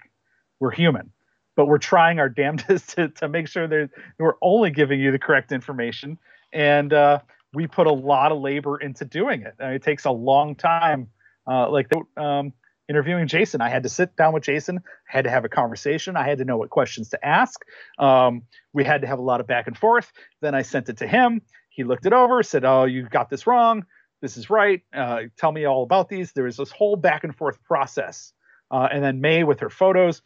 We're 0.60 0.70
human 0.70 1.12
but 1.58 1.66
we're 1.66 1.76
trying 1.76 2.20
our 2.20 2.28
damnedest 2.28 2.90
to, 2.90 3.08
to 3.08 3.28
make 3.28 3.48
sure 3.48 3.66
that 3.66 3.90
we're 4.18 4.36
only 4.40 4.70
giving 4.70 5.00
you 5.00 5.10
the 5.10 5.18
correct 5.18 5.50
information. 5.50 6.16
And 6.52 6.92
uh, 6.92 7.18
we 7.52 7.66
put 7.66 7.88
a 7.88 7.92
lot 7.92 8.30
of 8.30 8.40
labor 8.40 8.78
into 8.80 9.04
doing 9.04 9.42
it. 9.42 9.54
It 9.58 9.82
takes 9.82 10.04
a 10.04 10.10
long 10.12 10.54
time. 10.54 11.08
Uh, 11.50 11.68
like 11.68 11.90
um, 12.16 12.52
interviewing 12.88 13.26
Jason. 13.26 13.60
I 13.60 13.68
had 13.68 13.82
to 13.82 13.88
sit 13.88 14.16
down 14.16 14.32
with 14.32 14.42
Jason, 14.42 14.78
I 14.78 15.16
had 15.16 15.24
to 15.24 15.30
have 15.30 15.44
a 15.44 15.48
conversation, 15.48 16.16
I 16.16 16.26
had 16.28 16.38
to 16.38 16.44
know 16.44 16.56
what 16.56 16.70
questions 16.70 17.10
to 17.10 17.26
ask. 17.26 17.60
Um, 17.98 18.42
we 18.72 18.84
had 18.84 19.02
to 19.02 19.06
have 19.06 19.18
a 19.18 19.22
lot 19.22 19.40
of 19.40 19.46
back 19.46 19.66
and 19.66 19.76
forth. 19.76 20.12
Then 20.40 20.54
I 20.54 20.62
sent 20.62 20.88
it 20.88 20.98
to 20.98 21.06
him. 21.06 21.42
He 21.68 21.84
looked 21.84 22.06
it 22.06 22.12
over, 22.12 22.42
said, 22.42 22.64
"Oh, 22.64 22.84
you 22.84 23.08
got 23.08 23.30
this 23.30 23.46
wrong. 23.46 23.86
This 24.20 24.36
is 24.36 24.50
right. 24.50 24.82
Uh, 24.92 25.24
tell 25.36 25.52
me 25.52 25.64
all 25.64 25.84
about 25.84 26.08
these." 26.08 26.32
There 26.32 26.44
was 26.44 26.56
this 26.56 26.72
whole 26.72 26.96
back 26.96 27.22
and 27.24 27.36
forth 27.36 27.62
process, 27.62 28.32
uh, 28.70 28.88
and 28.90 29.04
then 29.04 29.20
May 29.20 29.44
with 29.44 29.60
her 29.60 29.70
photos, 29.70 30.22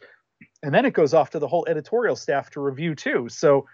and 0.63 0.73
then 0.73 0.85
it 0.85 0.93
goes 0.93 1.13
off 1.13 1.31
to 1.31 1.39
the 1.39 1.47
whole 1.47 1.65
editorial 1.69 2.15
staff 2.15 2.49
to 2.51 2.59
review 2.59 2.95
too. 2.95 3.27
So 3.29 3.67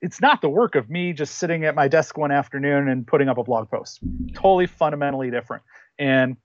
it's 0.00 0.20
not 0.20 0.40
the 0.40 0.48
work 0.48 0.74
of 0.74 0.88
me 0.88 1.12
just 1.12 1.36
sitting 1.36 1.64
at 1.64 1.74
my 1.74 1.88
desk 1.88 2.16
one 2.16 2.30
afternoon 2.30 2.88
and 2.88 3.06
putting 3.06 3.28
up 3.28 3.38
a 3.38 3.42
blog 3.42 3.70
post. 3.70 4.00
Totally 4.34 4.66
fundamentally 4.66 5.30
different. 5.30 5.62
And 5.98 6.36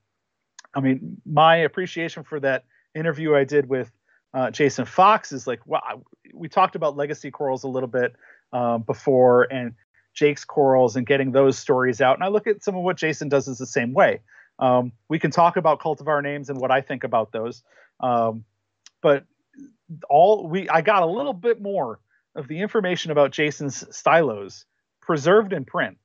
I 0.74 0.80
mean, 0.80 1.20
my 1.24 1.56
appreciation 1.56 2.24
for 2.24 2.40
that 2.40 2.64
interview 2.94 3.34
I 3.34 3.44
did 3.44 3.68
with 3.68 3.90
uh, 4.32 4.50
Jason 4.50 4.84
Fox 4.84 5.32
is 5.32 5.46
like, 5.46 5.64
wow, 5.66 6.02
we 6.32 6.48
talked 6.48 6.74
about 6.74 6.96
legacy 6.96 7.30
corals 7.30 7.62
a 7.64 7.68
little 7.68 7.88
bit 7.88 8.14
um, 8.52 8.82
before 8.82 9.44
and 9.44 9.74
Jake's 10.12 10.44
corals 10.44 10.96
and 10.96 11.06
getting 11.06 11.32
those 11.32 11.58
stories 11.58 12.00
out. 12.00 12.16
And 12.16 12.24
I 12.24 12.28
look 12.28 12.46
at 12.46 12.62
some 12.62 12.76
of 12.76 12.82
what 12.82 12.96
Jason 12.96 13.28
does 13.28 13.48
is 13.48 13.58
the 13.58 13.66
same 13.66 13.92
way. 13.92 14.20
Um, 14.58 14.92
we 15.08 15.18
can 15.18 15.30
talk 15.30 15.56
about 15.56 15.80
cultivar 15.80 16.22
names 16.22 16.50
and 16.50 16.58
what 16.60 16.70
I 16.70 16.80
think 16.80 17.04
about 17.04 17.32
those. 17.32 17.62
Um, 18.00 18.44
but 19.02 19.24
all 20.08 20.48
we, 20.48 20.68
I 20.68 20.80
got 20.80 21.02
a 21.02 21.06
little 21.06 21.32
bit 21.32 21.60
more 21.60 22.00
of 22.34 22.48
the 22.48 22.60
information 22.60 23.10
about 23.10 23.32
Jason's 23.32 23.84
stylos 23.84 24.64
preserved 25.00 25.52
in 25.52 25.64
print. 25.64 25.98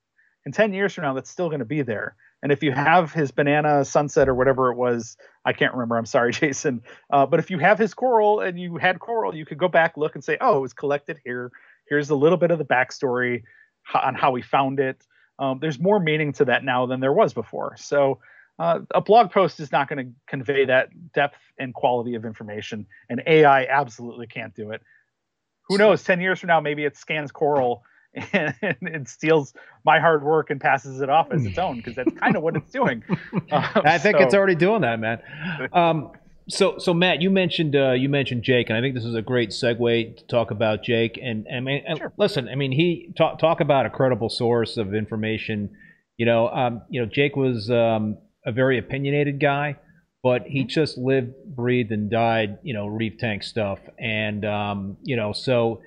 And 0.45 0.53
10 0.53 0.74
years 0.74 0.93
from 0.93 1.03
now, 1.03 1.13
that's 1.13 1.30
still 1.30 1.49
going 1.49 1.59
to 1.59 1.65
be 1.65 1.82
there. 1.82 2.15
And 2.41 2.51
if 2.51 2.63
you 2.63 2.71
have 2.71 3.11
his 3.11 3.31
banana 3.31 3.83
sunset 3.83 4.29
or 4.29 4.35
whatever 4.35 4.71
it 4.71 4.75
was, 4.75 5.17
I 5.43 5.53
can't 5.53 5.73
remember. 5.73 5.97
I'm 5.97 6.05
sorry, 6.05 6.31
Jason. 6.33 6.81
Uh, 7.09 7.25
but 7.25 7.39
if 7.39 7.49
you 7.49 7.59
have 7.59 7.77
his 7.77 7.93
coral 7.93 8.39
and 8.39 8.59
you 8.59 8.77
had 8.77 8.99
coral, 8.99 9.35
you 9.35 9.45
could 9.45 9.57
go 9.57 9.67
back, 9.67 9.97
look, 9.97 10.15
and 10.15 10.23
say, 10.23 10.37
oh, 10.39 10.57
it 10.57 10.61
was 10.61 10.73
collected 10.73 11.19
here. 11.23 11.51
Here's 11.87 12.09
a 12.09 12.15
little 12.15 12.37
bit 12.37 12.51
of 12.51 12.57
the 12.59 12.65
backstory 12.65 13.43
on 13.93 14.15
how 14.15 14.31
we 14.31 14.41
found 14.41 14.79
it. 14.79 15.03
Um, 15.37 15.59
there's 15.59 15.79
more 15.79 15.99
meaning 15.99 16.33
to 16.33 16.45
that 16.45 16.63
now 16.63 16.85
than 16.85 16.99
there 16.99 17.13
was 17.13 17.33
before. 17.33 17.75
So 17.77 18.19
uh, 18.57 18.81
a 18.93 19.01
blog 19.01 19.31
post 19.31 19.59
is 19.59 19.71
not 19.71 19.87
going 19.87 20.05
to 20.05 20.13
convey 20.27 20.65
that 20.65 20.89
depth 21.13 21.39
and 21.57 21.73
quality 21.73 22.15
of 22.15 22.25
information, 22.25 22.85
and 23.09 23.23
AI 23.25 23.65
absolutely 23.65 24.27
can't 24.27 24.53
do 24.53 24.71
it 24.71 24.81
who 25.69 25.77
knows? 25.77 26.03
Ten 26.03 26.19
years 26.19 26.39
from 26.39 26.47
now, 26.47 26.59
maybe 26.59 26.83
it 26.83 26.97
scans 26.97 27.31
coral 27.31 27.83
and, 28.34 28.55
it 28.82 29.07
steals 29.07 29.53
my 29.86 29.99
hard 29.99 30.24
work 30.24 30.49
and 30.49 30.60
passes 30.60 31.01
it 31.01 31.10
off 31.10 31.32
as 31.32 31.45
its 31.45 31.57
own 31.57 31.78
because 31.78 31.95
that's 31.95 32.14
kind 32.14 32.36
of 32.36 32.43
what 32.43 32.55
it's 32.55 32.72
doing. 32.72 33.03
Uh, 33.51 33.82
I 33.84 33.97
think 33.97 34.18
so. 34.18 34.24
it's 34.24 34.34
already 34.34 34.53
doing 34.53 34.82
that, 34.82 34.99
man. 34.99 35.20
Um, 35.74 36.12
so, 36.47 36.78
so 36.78 36.93
Matt, 36.93 37.22
you 37.22 37.32
mentioned 37.32 37.76
uh, 37.76 37.93
you 37.93 38.10
mentioned 38.10 38.43
Jake, 38.43 38.70
and 38.70 38.78
I 38.78 38.82
think 38.82 38.93
this 38.93 39.05
is 39.05 39.16
a 39.16 39.22
great 39.24 39.49
segue 39.49 40.18
to 40.18 40.28
talk 40.28 40.51
about 40.51 40.84
Jake. 40.84 41.20
And, 41.22 41.47
and 41.47 41.57
I 41.57 41.60
mean, 41.60 41.84
sure. 41.97 42.14
listen, 42.18 42.47
I 42.47 42.55
mean, 42.55 42.72
he 42.72 43.12
talk 43.18 43.39
talk 43.39 43.60
about 43.60 43.86
a 43.88 43.89
credible 43.89 44.30
source 44.30 44.78
of 44.78 44.93
information. 44.93 45.72
You 46.18 46.28
know, 46.28 46.49
um, 46.49 46.82
you 46.89 47.01
know, 47.01 47.07
Jake 47.12 47.36
was 47.36 47.72
um, 47.72 48.18
a 48.45 48.51
very 48.51 48.78
opinionated 48.78 49.39
guy 49.39 49.78
but 50.22 50.43
he 50.43 50.60
mm-hmm. 50.60 50.68
just 50.68 50.97
lived, 50.97 51.34
breathed, 51.45 51.91
and 51.91 52.10
died, 52.10 52.57
you 52.64 52.74
know, 52.74 52.88
reef 52.88 53.18
tank 53.18 53.43
stuff. 53.43 53.80
And, 53.97 54.43
um, 54.43 54.97
you 55.01 55.16
know, 55.16 55.32
so 55.32 55.82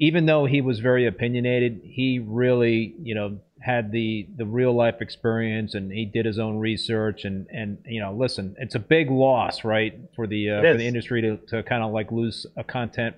even 0.00 0.26
though 0.26 0.46
he 0.46 0.60
was 0.60 0.80
very 0.80 1.06
opinionated, 1.06 1.80
he 1.82 2.18
really, 2.24 2.94
you 3.02 3.14
know, 3.14 3.38
had 3.60 3.90
the 3.90 4.28
the 4.36 4.46
real 4.46 4.72
life 4.72 5.00
experience 5.00 5.74
and 5.74 5.90
he 5.90 6.04
did 6.04 6.24
his 6.24 6.38
own 6.38 6.58
research 6.58 7.24
and 7.24 7.48
and 7.50 7.76
you 7.86 8.00
know 8.00 8.14
listen 8.14 8.54
it's 8.60 8.76
a 8.76 8.78
big 8.78 9.10
loss 9.10 9.64
right 9.64 9.98
for 10.14 10.28
the 10.28 10.48
uh, 10.48 10.62
for 10.62 10.76
the 10.76 10.86
industry 10.86 11.20
to, 11.20 11.36
to 11.48 11.60
kind 11.64 11.82
of 11.82 11.90
like 11.90 12.12
lose 12.12 12.46
a 12.56 12.62
content 12.62 13.16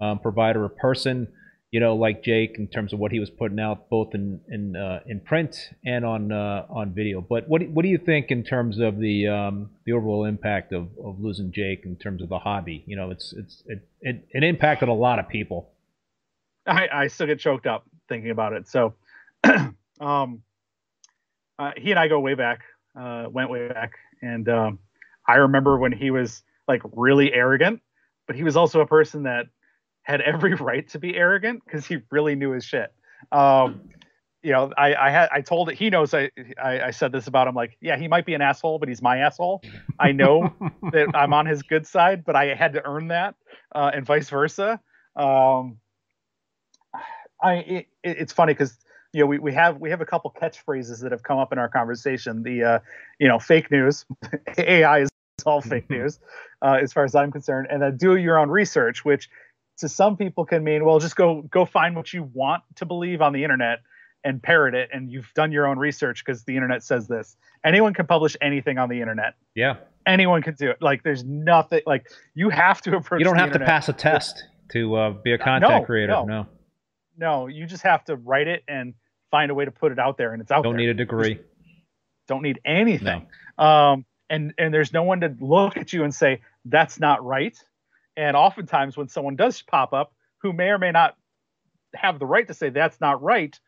um, 0.00 0.18
provider 0.18 0.64
a 0.64 0.70
person 0.70 1.28
you 1.72 1.80
know, 1.80 1.96
like 1.96 2.22
Jake 2.22 2.56
in 2.58 2.68
terms 2.68 2.92
of 2.92 2.98
what 2.98 3.12
he 3.12 3.18
was 3.18 3.30
putting 3.30 3.58
out 3.58 3.88
both 3.88 4.14
in 4.14 4.40
in 4.48 4.76
uh, 4.76 5.00
in 5.06 5.20
print 5.20 5.70
and 5.84 6.04
on 6.04 6.30
uh, 6.30 6.66
on 6.68 6.92
video. 6.92 7.22
But 7.22 7.48
what 7.48 7.66
what 7.70 7.82
do 7.82 7.88
you 7.88 7.96
think 7.96 8.30
in 8.30 8.44
terms 8.44 8.78
of 8.78 8.98
the 8.98 9.26
um, 9.26 9.70
the 9.86 9.92
overall 9.92 10.26
impact 10.26 10.74
of, 10.74 10.88
of 11.02 11.18
losing 11.18 11.50
Jake 11.50 11.86
in 11.86 11.96
terms 11.96 12.20
of 12.22 12.28
the 12.28 12.38
hobby? 12.38 12.84
You 12.86 12.96
know, 12.96 13.10
it's 13.10 13.32
it's 13.32 13.62
it 13.64 13.88
it, 14.02 14.28
it 14.30 14.44
impacted 14.44 14.90
a 14.90 14.92
lot 14.92 15.18
of 15.18 15.30
people. 15.30 15.70
I, 16.66 16.88
I 16.92 17.06
still 17.08 17.26
get 17.26 17.40
choked 17.40 17.66
up 17.66 17.84
thinking 18.08 18.30
about 18.30 18.52
it. 18.52 18.68
So, 18.68 18.94
um, 20.00 20.42
uh, 21.58 21.72
he 21.76 21.90
and 21.90 21.98
I 21.98 22.08
go 22.08 22.20
way 22.20 22.34
back, 22.34 22.62
uh, 22.98 23.26
went 23.30 23.50
way 23.50 23.68
back, 23.68 23.92
and 24.20 24.48
um, 24.48 24.78
I 25.26 25.34
remember 25.36 25.78
when 25.78 25.92
he 25.92 26.10
was 26.10 26.42
like 26.68 26.82
really 26.92 27.32
arrogant, 27.32 27.80
but 28.26 28.36
he 28.36 28.42
was 28.42 28.56
also 28.56 28.80
a 28.80 28.86
person 28.86 29.24
that 29.24 29.46
had 30.02 30.20
every 30.20 30.54
right 30.60 30.88
to 30.90 30.98
be 30.98 31.16
arrogant 31.16 31.62
because 31.64 31.86
he 31.86 31.98
really 32.10 32.34
knew 32.34 32.50
his 32.50 32.64
shit. 32.64 32.92
Um, 33.30 33.88
you 34.42 34.50
know, 34.50 34.72
I, 34.76 34.94
I 34.94 35.10
had 35.10 35.28
I 35.32 35.40
told 35.40 35.68
it. 35.68 35.78
He 35.78 35.88
knows 35.88 36.14
I, 36.14 36.30
I, 36.60 36.80
I 36.80 36.90
said 36.90 37.12
this 37.12 37.28
about 37.28 37.46
him. 37.46 37.54
Like, 37.54 37.76
yeah, 37.80 37.96
he 37.96 38.08
might 38.08 38.26
be 38.26 38.34
an 38.34 38.42
asshole, 38.42 38.80
but 38.80 38.88
he's 38.88 39.00
my 39.00 39.18
asshole. 39.18 39.62
I 40.00 40.10
know 40.10 40.52
that 40.92 41.08
I'm 41.14 41.32
on 41.32 41.46
his 41.46 41.62
good 41.62 41.86
side, 41.86 42.24
but 42.24 42.34
I 42.34 42.54
had 42.54 42.72
to 42.72 42.84
earn 42.84 43.08
that, 43.08 43.36
uh, 43.72 43.92
and 43.94 44.04
vice 44.04 44.28
versa. 44.28 44.80
Um, 45.14 45.78
I 47.42 47.54
it, 47.54 47.86
it's 48.04 48.32
funny 48.32 48.54
because 48.54 48.78
you 49.12 49.20
know 49.20 49.26
we, 49.26 49.38
we 49.38 49.52
have 49.52 49.78
we 49.80 49.90
have 49.90 50.00
a 50.00 50.06
couple 50.06 50.32
catchphrases 50.40 51.02
that 51.02 51.12
have 51.12 51.22
come 51.22 51.38
up 51.38 51.52
in 51.52 51.58
our 51.58 51.68
conversation. 51.68 52.42
The 52.42 52.62
uh, 52.64 52.78
you 53.18 53.28
know 53.28 53.38
fake 53.38 53.70
news, 53.70 54.04
AI 54.58 55.00
is 55.00 55.08
all 55.44 55.60
fake 55.62 55.90
news, 55.90 56.20
uh, 56.62 56.78
as 56.82 56.92
far 56.92 57.04
as 57.04 57.14
I'm 57.14 57.32
concerned, 57.32 57.68
and 57.70 57.82
then 57.82 57.96
do 57.96 58.16
your 58.16 58.38
own 58.38 58.50
research, 58.50 59.04
which 59.04 59.28
to 59.78 59.88
some 59.88 60.16
people 60.16 60.44
can 60.44 60.62
mean 60.62 60.84
well 60.84 60.98
just 60.98 61.16
go 61.16 61.42
go 61.42 61.64
find 61.64 61.96
what 61.96 62.12
you 62.12 62.30
want 62.32 62.62
to 62.76 62.86
believe 62.86 63.20
on 63.20 63.32
the 63.32 63.42
internet 63.42 63.80
and 64.24 64.42
parrot 64.42 64.74
it 64.74 64.88
and 64.92 65.10
you've 65.10 65.32
done 65.34 65.50
your 65.50 65.66
own 65.66 65.78
research 65.78 66.24
because 66.24 66.44
the 66.44 66.54
internet 66.54 66.82
says 66.84 67.08
this 67.08 67.36
anyone 67.64 67.92
can 67.92 68.06
publish 68.06 68.36
anything 68.40 68.78
on 68.78 68.88
the 68.88 69.00
internet 69.00 69.34
yeah 69.54 69.76
anyone 70.06 70.42
can 70.42 70.54
do 70.54 70.70
it 70.70 70.76
like 70.80 71.02
there's 71.02 71.24
nothing 71.24 71.80
like 71.86 72.06
you 72.34 72.48
have 72.48 72.80
to 72.80 72.94
approach 72.96 73.18
you 73.18 73.24
don't 73.24 73.36
have 73.36 73.48
internet. 73.48 73.66
to 73.66 73.72
pass 73.72 73.88
a 73.88 73.92
test 73.92 74.44
to 74.70 74.94
uh, 74.94 75.10
be 75.10 75.32
a 75.32 75.38
content 75.38 75.72
no, 75.72 75.84
creator 75.84 76.12
no. 76.12 76.24
no 76.24 76.46
no 77.16 77.46
you 77.46 77.66
just 77.66 77.82
have 77.82 78.04
to 78.04 78.16
write 78.16 78.48
it 78.48 78.62
and 78.68 78.94
find 79.30 79.50
a 79.50 79.54
way 79.54 79.64
to 79.64 79.70
put 79.70 79.92
it 79.92 79.98
out 79.98 80.16
there 80.16 80.32
and 80.32 80.42
it's 80.42 80.50
out 80.50 80.62
there. 80.62 80.70
don't 80.70 80.76
there. 80.76 80.86
need 80.86 80.90
a 80.90 80.94
degree 80.94 81.38
don't 82.28 82.42
need 82.42 82.60
anything 82.64 83.26
no. 83.58 83.64
um 83.64 84.04
and 84.30 84.54
and 84.58 84.72
there's 84.72 84.92
no 84.92 85.02
one 85.02 85.20
to 85.20 85.34
look 85.40 85.76
at 85.76 85.92
you 85.92 86.04
and 86.04 86.14
say 86.14 86.40
that's 86.64 87.00
not 87.00 87.24
right 87.24 87.56
and 88.16 88.36
oftentimes, 88.36 88.96
when 88.96 89.08
someone 89.08 89.36
does 89.36 89.62
pop 89.62 89.92
up 89.92 90.14
who 90.38 90.52
may 90.52 90.68
or 90.68 90.78
may 90.78 90.90
not 90.90 91.16
have 91.94 92.18
the 92.18 92.26
right 92.26 92.46
to 92.46 92.54
say 92.54 92.70
that's 92.70 93.00
not 93.00 93.22
right, 93.22 93.58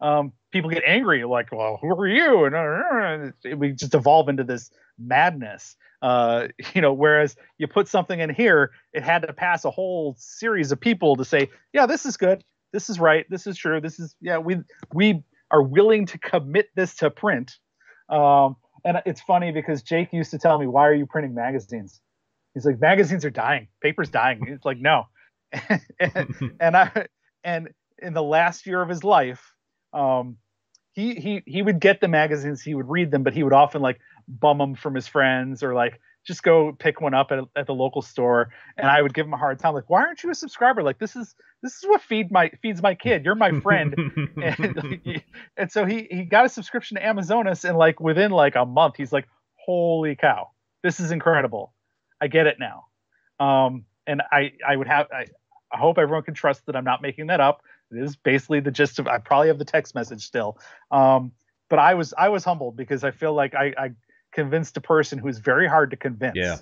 um, 0.00 0.32
people 0.50 0.70
get 0.70 0.82
angry, 0.86 1.24
like, 1.24 1.52
"Well, 1.52 1.78
who 1.80 1.88
are 1.88 2.06
you?" 2.06 2.44
And 2.44 2.54
uh, 2.54 3.56
we 3.56 3.72
just 3.72 3.94
evolve 3.94 4.28
into 4.28 4.44
this 4.44 4.70
madness. 4.98 5.76
Uh, 6.02 6.48
you 6.74 6.80
know, 6.80 6.92
whereas 6.92 7.36
you 7.58 7.66
put 7.66 7.88
something 7.88 8.20
in 8.20 8.30
here, 8.30 8.72
it 8.92 9.02
had 9.02 9.22
to 9.22 9.32
pass 9.32 9.64
a 9.64 9.70
whole 9.70 10.16
series 10.18 10.72
of 10.72 10.80
people 10.80 11.16
to 11.16 11.24
say, 11.24 11.50
"Yeah, 11.72 11.86
this 11.86 12.04
is 12.04 12.16
good. 12.16 12.44
This 12.74 12.90
is 12.90 13.00
right. 13.00 13.24
This 13.30 13.46
is 13.46 13.56
true. 13.56 13.80
This 13.80 13.98
is 13.98 14.14
yeah." 14.20 14.36
We 14.36 14.58
we 14.92 15.24
are 15.50 15.62
willing 15.62 16.04
to 16.06 16.18
commit 16.18 16.68
this 16.74 16.96
to 16.96 17.10
print. 17.10 17.52
Um, 18.10 18.56
and 18.84 19.00
it's 19.06 19.22
funny 19.22 19.52
because 19.52 19.82
Jake 19.82 20.12
used 20.12 20.32
to 20.32 20.38
tell 20.38 20.58
me, 20.58 20.66
"Why 20.66 20.86
are 20.88 20.94
you 20.94 21.06
printing 21.06 21.34
magazines?" 21.34 22.02
He's 22.54 22.64
like, 22.64 22.80
magazines 22.80 23.24
are 23.24 23.30
dying, 23.30 23.68
paper's 23.82 24.10
dying. 24.10 24.46
It's 24.48 24.64
like, 24.64 24.78
no. 24.78 25.08
and, 25.98 26.56
and 26.60 26.76
I 26.76 27.06
and 27.42 27.68
in 27.98 28.14
the 28.14 28.22
last 28.22 28.66
year 28.66 28.80
of 28.80 28.88
his 28.88 29.04
life, 29.04 29.52
um, 29.92 30.38
he 30.92 31.14
he 31.16 31.42
he 31.46 31.62
would 31.62 31.80
get 31.80 32.00
the 32.00 32.08
magazines, 32.08 32.62
he 32.62 32.74
would 32.74 32.88
read 32.88 33.10
them, 33.10 33.24
but 33.24 33.34
he 33.34 33.42
would 33.42 33.52
often 33.52 33.82
like 33.82 34.00
bum 34.28 34.58
them 34.58 34.74
from 34.76 34.94
his 34.94 35.08
friends 35.08 35.62
or 35.62 35.74
like 35.74 36.00
just 36.26 36.42
go 36.42 36.72
pick 36.72 37.00
one 37.00 37.14
up 37.14 37.30
at, 37.32 37.40
at 37.56 37.66
the 37.66 37.74
local 37.74 38.02
store 38.02 38.50
and 38.76 38.88
i 38.88 39.00
would 39.00 39.14
give 39.14 39.26
him 39.26 39.32
a 39.34 39.36
hard 39.36 39.58
time 39.58 39.74
like 39.74 39.88
why 39.88 40.00
aren't 40.00 40.22
you 40.22 40.30
a 40.30 40.34
subscriber 40.34 40.82
like 40.82 40.98
this 40.98 41.16
is 41.16 41.34
this 41.62 41.76
is 41.76 41.84
what 41.84 42.00
feed 42.00 42.30
my 42.30 42.50
feeds 42.62 42.82
my 42.82 42.94
kid 42.94 43.24
you're 43.24 43.34
my 43.34 43.60
friend 43.60 43.94
and, 44.42 45.22
and 45.56 45.70
so 45.70 45.84
he 45.84 46.06
he 46.10 46.24
got 46.24 46.44
a 46.44 46.48
subscription 46.48 46.96
to 46.96 47.06
amazonas 47.06 47.64
and 47.64 47.76
like 47.76 48.00
within 48.00 48.30
like 48.30 48.56
a 48.56 48.64
month 48.64 48.96
he's 48.96 49.12
like 49.12 49.26
holy 49.54 50.16
cow 50.16 50.48
this 50.82 51.00
is 51.00 51.10
incredible 51.10 51.74
I 52.20 52.28
get 52.28 52.46
it 52.46 52.56
now. 52.58 52.86
Um, 53.38 53.84
and 54.06 54.22
I, 54.32 54.52
I 54.66 54.76
would 54.76 54.86
have, 54.86 55.08
I, 55.12 55.26
I 55.72 55.78
hope 55.78 55.98
everyone 55.98 56.22
can 56.22 56.34
trust 56.34 56.64
that 56.66 56.74
I'm 56.74 56.84
not 56.84 57.02
making 57.02 57.26
that 57.26 57.40
up. 57.40 57.62
It 57.90 58.02
is 58.02 58.16
basically 58.16 58.60
the 58.60 58.70
gist 58.70 58.98
of, 58.98 59.06
I 59.06 59.18
probably 59.18 59.48
have 59.48 59.58
the 59.58 59.64
text 59.64 59.94
message 59.94 60.24
still. 60.24 60.58
Um, 60.90 61.32
but 61.68 61.78
I 61.78 61.94
was, 61.94 62.14
I 62.16 62.30
was 62.30 62.44
humbled 62.44 62.76
because 62.76 63.04
I 63.04 63.10
feel 63.10 63.34
like 63.34 63.54
I, 63.54 63.74
I 63.76 63.90
convinced 64.34 64.76
a 64.76 64.80
person 64.80 65.18
who's 65.18 65.38
very 65.38 65.66
hard 65.68 65.90
to 65.92 65.96
convince 65.96 66.36
yeah. 66.36 66.56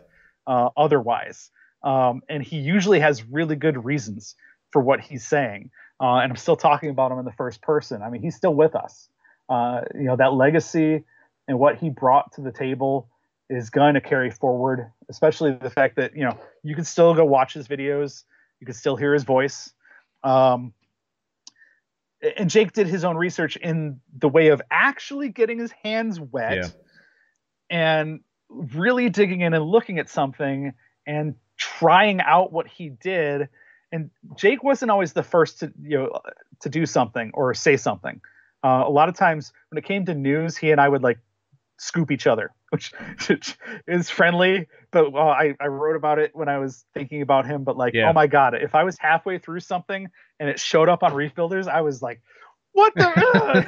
uh, 0.47 0.71
otherwise. 0.77 1.51
Um, 1.83 2.23
and 2.29 2.43
he 2.43 2.59
usually 2.59 3.01
has 3.01 3.25
really 3.25 3.57
good 3.57 3.85
reasons 3.85 4.37
for 4.71 4.81
what 4.81 5.01
he's 5.01 5.27
saying. 5.27 5.71
Uh, 6.01 6.17
and 6.17 6.33
I'm 6.33 6.37
still 6.37 6.57
talking 6.57 6.91
about 6.91 7.13
him 7.13 7.19
in 7.19 7.25
the 7.25 7.33
first 7.33 7.61
person. 7.63 8.03
I 8.03 8.11
mean, 8.11 8.23
he's 8.23 8.37
still 8.37 8.55
with 8.55 8.75
us. 8.75 9.09
Uh, 9.49 9.83
you 9.95 10.05
know, 10.05 10.17
that 10.17 10.33
legacy 10.33 11.05
and 11.49 11.59
what 11.59 11.77
he 11.77 11.91
brought 11.91 12.33
to 12.33 12.41
the 12.41 12.53
table 12.53 13.09
is 13.51 13.71
going 13.71 13.95
to 13.95 14.01
carry 14.01 14.31
forward, 14.31 14.91
especially 15.11 15.53
the 15.53 15.71
fact 15.71 15.97
that 15.97 16.17
you 16.17 16.25
know 16.25 16.39
you 16.63 16.75
can 16.75 16.85
still 16.85 17.15
go 17.15 17.25
watch 17.25 17.53
his 17.53 17.69
videos, 17.69 18.25
you 18.61 18.67
can 18.67 18.75
still 18.75 18.97
hear 18.97 19.13
his 19.13 19.25
voice. 19.25 19.73
Um, 20.25 20.73
and 22.39 22.49
Jake 22.49 22.73
did 22.73 22.87
his 22.87 23.05
own 23.05 23.17
research 23.17 23.57
in 23.57 24.01
the 24.17 24.29
way 24.29 24.49
of 24.49 24.63
actually 24.71 25.29
getting 25.29 25.59
his 25.59 25.73
hands 25.83 26.21
wet 26.21 26.57
yeah. 26.57 26.69
And 27.73 28.21
really 28.49 29.09
digging 29.09 29.41
in 29.41 29.55
and 29.55 29.65
looking 29.65 29.99
at 29.99 30.09
something 30.09 30.75
and 31.07 31.35
trying 31.57 32.21
out 32.21 32.53
what 32.53 32.69
he 32.69 32.91
did. 32.91 33.49
And 33.91 34.11
Jake 34.37 34.63
wasn't 34.63 34.91
always 34.91 35.15
the 35.15 35.23
first 35.23 35.61
to 35.61 35.73
you 35.83 35.99
know 35.99 36.21
to 36.61 36.69
do 36.69 36.87
something 36.87 37.33
or 37.35 37.53
say 37.55 37.77
something. 37.77 38.21
Uh, 38.63 38.85
a 38.87 38.91
lot 38.91 39.09
of 39.09 39.17
times 39.17 39.53
when 39.71 39.79
it 39.79 39.85
came 39.85 40.07
to 40.07 40.15
news, 40.15 40.57
he 40.57 40.71
and 40.71 40.81
I 40.81 40.89
would 40.89 41.03
like 41.03 41.19
scoop 41.79 42.13
each 42.13 42.27
other, 42.29 42.53
which, 42.71 42.93
which 43.29 43.57
is 43.89 44.09
friendly. 44.09 44.69
But 44.93 45.13
well, 45.13 45.29
I, 45.29 45.57
I 45.59 45.67
wrote 45.67 45.97
about 45.97 46.19
it 46.19 46.31
when 46.35 46.49
I 46.49 46.59
was 46.59 46.85
thinking 46.95 47.23
about 47.23 47.47
him. 47.47 47.65
But 47.65 47.77
like, 47.77 47.95
yeah. 47.95 48.09
oh 48.09 48.13
my 48.13 48.27
god, 48.27 48.55
if 48.55 48.75
I 48.75 48.85
was 48.85 48.99
halfway 48.99 49.39
through 49.39 49.61
something 49.61 50.09
and 50.39 50.49
it 50.49 50.61
showed 50.61 50.89
up 50.89 51.03
on 51.03 51.13
Reef 51.15 51.35
Builders, 51.35 51.67
I 51.67 51.81
was 51.81 52.01
like, 52.01 52.21
what 52.73 52.95
the? 52.95 53.67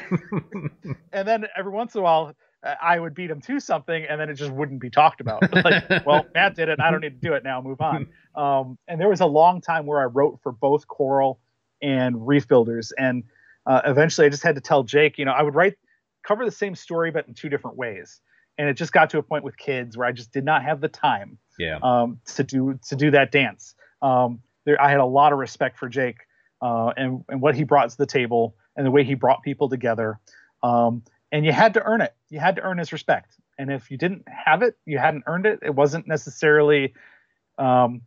and 1.13 1.29
then 1.29 1.47
every 1.57 1.73
once 1.73 1.95
in 1.95 2.01
a 2.01 2.05
while, 2.05 2.35
I 2.65 2.99
would 2.99 3.15
beat 3.15 3.31
him 3.31 3.41
to 3.43 3.61
something, 3.61 4.05
and 4.09 4.21
then 4.21 4.31
it 4.31 4.35
just 4.35 4.51
wouldn't 4.51 4.81
be 4.81 4.91
talked 4.91 5.21
about. 5.21 5.43
like, 5.65 5.85
well, 6.07 6.25
Matt 6.35 6.55
did 6.55 6.69
it. 6.69 6.81
I 6.81 6.91
don't 6.91 7.01
need 7.01 7.21
to 7.21 7.29
do 7.29 7.35
it 7.35 7.45
now. 7.45 7.61
Move 7.61 7.81
on. 7.81 8.09
Um, 8.35 8.79
and 8.89 9.01
there 9.01 9.09
was 9.09 9.21
a 9.21 9.27
long 9.27 9.61
time 9.61 9.87
where 9.87 10.01
I 10.01 10.07
wrote 10.07 10.41
for 10.43 10.51
both 10.51 10.89
Coral 10.89 11.39
and 11.81 12.27
Reef 12.27 12.49
Builders, 12.49 12.93
and 12.99 13.23
uh, 13.65 13.83
eventually 13.85 14.27
I 14.27 14.29
just 14.29 14.43
had 14.43 14.57
to 14.57 14.61
tell 14.61 14.83
Jake, 14.83 15.19
you 15.19 15.25
know, 15.25 15.31
I 15.31 15.41
would 15.41 15.55
write 15.55 15.75
cover 16.27 16.45
the 16.45 16.51
same 16.51 16.75
story 16.75 17.13
but 17.13 17.29
in 17.29 17.35
two 17.35 17.49
different 17.49 17.77
ways, 17.77 18.21
and 18.59 18.69
it 18.69 18.75
just 18.75 18.93
got 18.93 19.11
to 19.11 19.19
a 19.19 19.23
point 19.23 19.45
with 19.45 19.57
kids 19.57 19.97
where 19.97 20.05
I 20.05 20.11
just 20.11 20.33
did 20.33 20.45
not 20.45 20.65
have 20.65 20.81
the 20.81 20.89
time, 20.89 21.39
yeah, 21.61 21.79
um, 21.81 22.19
to 22.35 22.43
do 22.43 22.77
to 22.89 22.97
do 22.97 23.13
that 23.13 23.31
dance. 23.31 23.77
Um, 24.03 24.41
there, 24.65 24.83
I 24.83 24.91
had 24.91 24.99
a 24.99 25.07
lot 25.07 25.33
of 25.33 25.39
respect 25.39 25.79
for 25.79 25.89
Jake 25.89 26.17
uh, 26.61 26.93
and 26.97 27.25
and 27.29 27.41
what 27.41 27.55
he 27.55 27.63
brought 27.63 27.89
to 27.91 27.97
the 27.97 28.07
table 28.07 28.57
and 28.77 28.85
the 28.85 28.91
way 28.91 29.05
he 29.05 29.15
brought 29.15 29.45
people 29.45 29.69
together. 29.69 30.19
Um, 30.65 31.05
and 31.35 31.45
you 31.45 31.51
had 31.51 31.75
to 31.75 31.83
earn 31.83 32.01
it. 32.01 32.15
You 32.31 32.39
had 32.39 32.57
to 32.57 32.63
earn 32.63 32.79
his 32.79 32.93
respect. 32.93 33.35
And 33.59 33.69
if 33.69 33.91
you 33.91 33.99
didn't 33.99 34.23
have 34.29 34.63
it, 34.63 34.77
you 34.87 34.99
hadn't 34.99 35.25
earned 35.27 35.47
it. 35.47 35.59
It 35.63 35.75
wasn't 35.75 36.07
necessarily. 36.07 36.95
Um, 37.59 38.03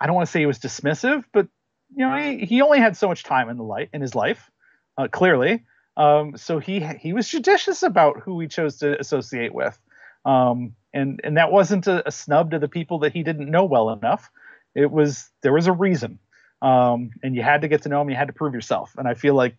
I 0.00 0.06
don't 0.06 0.14
want 0.14 0.28
to 0.28 0.30
say 0.30 0.38
he 0.38 0.46
was 0.46 0.60
dismissive, 0.60 1.24
but 1.32 1.48
you 1.94 2.06
know, 2.06 2.16
he, 2.16 2.46
he 2.46 2.62
only 2.62 2.78
had 2.78 2.96
so 2.96 3.08
much 3.08 3.24
time 3.24 3.48
in 3.48 3.56
the 3.56 3.64
light 3.64 3.90
in 3.92 4.00
his 4.00 4.14
life, 4.14 4.48
uh, 4.96 5.08
clearly. 5.08 5.64
Um, 5.96 6.36
so 6.36 6.60
he 6.60 6.78
he 7.00 7.12
was 7.12 7.28
judicious 7.28 7.82
about 7.82 8.20
who 8.20 8.38
he 8.38 8.46
chose 8.46 8.76
to 8.78 8.98
associate 9.00 9.52
with, 9.52 9.76
um, 10.24 10.76
and 10.94 11.20
and 11.24 11.36
that 11.38 11.50
wasn't 11.50 11.88
a, 11.88 12.06
a, 12.06 12.12
snub 12.12 12.52
to 12.52 12.60
the 12.60 12.68
people 12.68 13.00
that 13.00 13.12
he 13.12 13.24
didn't 13.24 13.50
know 13.50 13.64
well 13.64 13.90
enough. 13.90 14.30
It 14.76 14.92
was 14.92 15.28
there 15.42 15.52
was 15.52 15.66
a 15.66 15.72
reason, 15.72 16.20
um, 16.62 17.10
and 17.24 17.34
you 17.34 17.42
had 17.42 17.62
to 17.62 17.68
get 17.68 17.82
to 17.82 17.88
know 17.88 18.00
him. 18.00 18.10
You 18.10 18.16
had 18.16 18.28
to 18.28 18.32
prove 18.32 18.54
yourself, 18.54 18.94
and 18.96 19.08
I 19.08 19.14
feel 19.14 19.34
like 19.34 19.56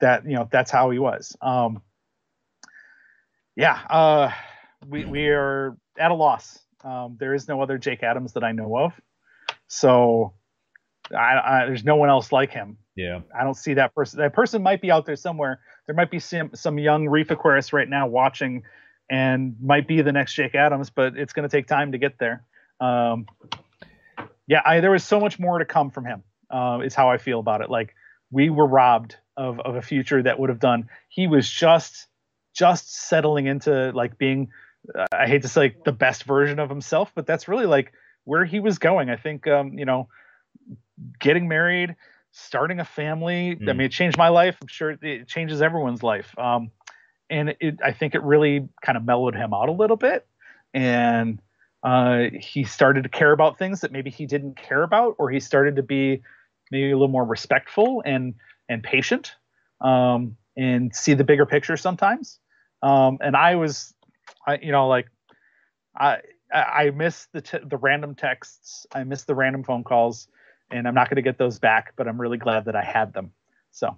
that 0.00 0.26
you 0.26 0.34
know 0.34 0.48
that's 0.50 0.72
how 0.72 0.90
he 0.90 0.98
was. 0.98 1.36
Um, 1.40 1.80
yeah, 3.56 3.78
uh, 3.88 4.30
we 4.86 5.04
we 5.04 5.28
are 5.28 5.76
at 5.98 6.10
a 6.10 6.14
loss. 6.14 6.58
Um, 6.84 7.16
there 7.18 7.34
is 7.34 7.48
no 7.48 7.60
other 7.60 7.78
Jake 7.78 8.02
Adams 8.02 8.32
that 8.32 8.44
I 8.44 8.52
know 8.52 8.76
of, 8.76 8.92
so 9.68 10.34
I, 11.14 11.62
I, 11.62 11.66
there's 11.66 11.84
no 11.84 11.96
one 11.96 12.08
else 12.08 12.32
like 12.32 12.50
him. 12.50 12.78
Yeah, 12.96 13.20
I 13.38 13.44
don't 13.44 13.56
see 13.56 13.74
that 13.74 13.94
person. 13.94 14.20
That 14.20 14.34
person 14.34 14.62
might 14.62 14.80
be 14.80 14.90
out 14.90 15.06
there 15.06 15.16
somewhere. 15.16 15.60
There 15.86 15.94
might 15.94 16.10
be 16.10 16.18
some 16.18 16.50
some 16.54 16.78
young 16.78 17.08
reef 17.08 17.28
aquarists 17.28 17.72
right 17.72 17.88
now 17.88 18.06
watching, 18.06 18.62
and 19.10 19.56
might 19.60 19.86
be 19.86 20.02
the 20.02 20.12
next 20.12 20.34
Jake 20.34 20.54
Adams, 20.54 20.90
but 20.90 21.16
it's 21.16 21.32
going 21.32 21.48
to 21.48 21.54
take 21.54 21.66
time 21.66 21.92
to 21.92 21.98
get 21.98 22.18
there. 22.18 22.44
Um, 22.80 23.26
yeah, 24.46 24.62
I, 24.64 24.80
there 24.80 24.90
was 24.90 25.04
so 25.04 25.20
much 25.20 25.38
more 25.38 25.58
to 25.58 25.64
come 25.64 25.90
from 25.90 26.04
him. 26.04 26.22
Uh, 26.50 26.80
is 26.84 26.94
how 26.94 27.10
I 27.10 27.16
feel 27.16 27.40
about 27.40 27.62
it. 27.62 27.70
Like 27.70 27.94
we 28.30 28.50
were 28.50 28.66
robbed 28.66 29.16
of 29.36 29.60
of 29.60 29.76
a 29.76 29.82
future 29.82 30.22
that 30.22 30.38
would 30.38 30.50
have 30.50 30.58
done. 30.58 30.88
He 31.08 31.26
was 31.26 31.48
just 31.48 32.08
just 32.52 32.94
settling 32.94 33.46
into 33.46 33.92
like 33.92 34.18
being 34.18 34.48
uh, 34.94 35.06
I 35.12 35.26
hate 35.26 35.42
to 35.42 35.48
say 35.48 35.60
like, 35.60 35.84
the 35.84 35.92
best 35.92 36.24
version 36.24 36.58
of 36.58 36.68
himself, 36.68 37.12
but 37.14 37.26
that's 37.26 37.48
really 37.48 37.66
like 37.66 37.92
where 38.24 38.44
he 38.44 38.60
was 38.60 38.78
going. 38.78 39.10
I 39.10 39.16
think 39.16 39.46
um, 39.46 39.78
you 39.78 39.84
know, 39.84 40.08
getting 41.18 41.48
married, 41.48 41.96
starting 42.32 42.80
a 42.80 42.84
family. 42.84 43.56
Mm. 43.56 43.68
I 43.68 43.72
mean, 43.72 43.86
it 43.86 43.92
changed 43.92 44.18
my 44.18 44.28
life. 44.28 44.56
I'm 44.60 44.68
sure 44.68 44.96
it 45.00 45.28
changes 45.28 45.62
everyone's 45.62 46.02
life. 46.02 46.36
Um, 46.38 46.70
and 47.30 47.54
it, 47.60 47.78
I 47.82 47.92
think 47.92 48.14
it 48.14 48.22
really 48.22 48.68
kind 48.84 48.96
of 48.96 49.04
mellowed 49.04 49.34
him 49.34 49.54
out 49.54 49.68
a 49.68 49.72
little 49.72 49.96
bit, 49.96 50.26
and 50.74 51.40
uh, 51.82 52.24
he 52.38 52.64
started 52.64 53.04
to 53.04 53.08
care 53.08 53.32
about 53.32 53.58
things 53.58 53.80
that 53.80 53.92
maybe 53.92 54.10
he 54.10 54.26
didn't 54.26 54.56
care 54.56 54.82
about, 54.82 55.16
or 55.18 55.30
he 55.30 55.40
started 55.40 55.76
to 55.76 55.82
be 55.82 56.22
maybe 56.70 56.90
a 56.90 56.94
little 56.94 57.08
more 57.08 57.24
respectful 57.24 58.02
and 58.04 58.34
and 58.68 58.82
patient, 58.82 59.34
um, 59.80 60.36
and 60.56 60.94
see 60.94 61.14
the 61.14 61.24
bigger 61.24 61.46
picture 61.46 61.76
sometimes. 61.76 62.38
Um, 62.82 63.18
and 63.20 63.36
I 63.36 63.54
was, 63.54 63.94
I, 64.46 64.58
you 64.60 64.72
know, 64.72 64.88
like 64.88 65.06
I 65.98 66.18
I 66.52 66.90
miss 66.90 67.28
the 67.32 67.40
t- 67.40 67.58
the 67.64 67.76
random 67.76 68.14
texts, 68.14 68.86
I 68.94 69.04
miss 69.04 69.24
the 69.24 69.34
random 69.34 69.64
phone 69.64 69.84
calls, 69.84 70.28
and 70.70 70.86
I'm 70.86 70.94
not 70.94 71.08
going 71.08 71.16
to 71.16 71.22
get 71.22 71.38
those 71.38 71.58
back. 71.58 71.94
But 71.96 72.08
I'm 72.08 72.20
really 72.20 72.38
glad 72.38 72.66
that 72.66 72.76
I 72.76 72.82
had 72.82 73.12
them. 73.12 73.32
So. 73.70 73.96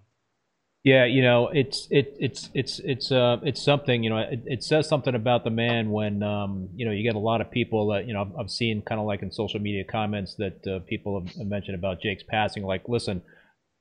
Yeah, 0.85 1.07
you 1.07 1.23
know, 1.23 1.49
it's 1.49 1.89
it 1.91 2.15
it's 2.21 2.51
it's 2.53 2.79
it's 2.81 3.11
uh 3.11 3.39
it's 3.43 3.63
something. 3.63 4.05
You 4.05 4.11
know, 4.11 4.19
it, 4.19 4.43
it 4.45 4.63
says 4.63 4.87
something 4.87 5.15
about 5.15 5.43
the 5.43 5.51
man 5.51 5.91
when 5.91 6.23
um 6.23 6.69
you 6.75 6.85
know 6.85 6.93
you 6.93 7.03
get 7.03 7.15
a 7.15 7.19
lot 7.19 7.41
of 7.41 7.51
people 7.51 7.89
that 7.89 8.07
you 8.07 8.13
know 8.13 8.31
I've 8.39 8.51
seen 8.51 8.83
kind 8.83 9.01
of 9.01 9.07
like 9.07 9.23
in 9.23 9.33
social 9.33 9.61
media 9.61 9.85
comments 9.85 10.35
that 10.35 10.67
uh, 10.67 10.81
people 10.81 11.25
have 11.39 11.47
mentioned 11.47 11.77
about 11.77 12.03
Jake's 12.03 12.23
passing. 12.23 12.65
Like, 12.65 12.87
listen, 12.87 13.23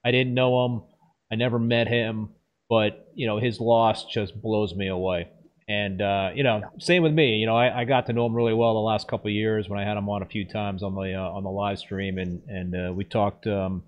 I 0.06 0.12
didn't 0.12 0.34
know 0.34 0.66
him, 0.66 0.84
I 1.30 1.36
never 1.36 1.60
met 1.60 1.90
him 1.90 2.30
but 2.74 3.08
you 3.14 3.28
know 3.28 3.38
his 3.38 3.60
loss 3.60 4.06
just 4.06 4.42
blows 4.42 4.74
me 4.74 4.88
away. 4.88 5.30
And 5.68 6.02
uh, 6.02 6.32
you 6.34 6.42
know, 6.42 6.64
same 6.80 7.04
with 7.04 7.14
me. 7.14 7.36
You 7.36 7.46
know, 7.46 7.56
I, 7.56 7.82
I, 7.82 7.86
got 7.86 8.08
to 8.08 8.14
know 8.14 8.26
him 8.26 8.34
really 8.34 8.56
well 8.56 8.74
the 8.74 8.80
last 8.80 9.08
couple 9.08 9.28
of 9.28 9.34
years 9.36 9.70
when 9.70 9.80
I 9.80 9.88
had 9.88 9.96
him 9.96 10.10
on 10.10 10.24
a 10.24 10.26
few 10.26 10.44
times 10.44 10.82
on 10.82 10.96
the 10.96 11.14
uh, 11.14 11.30
on 11.38 11.44
the 11.44 11.52
live 11.52 11.78
stream, 11.78 12.18
and 12.18 12.42
and 12.48 12.76
uh, 12.76 12.92
we 12.92 13.04
talked. 13.06 13.46
Um, 13.46 13.84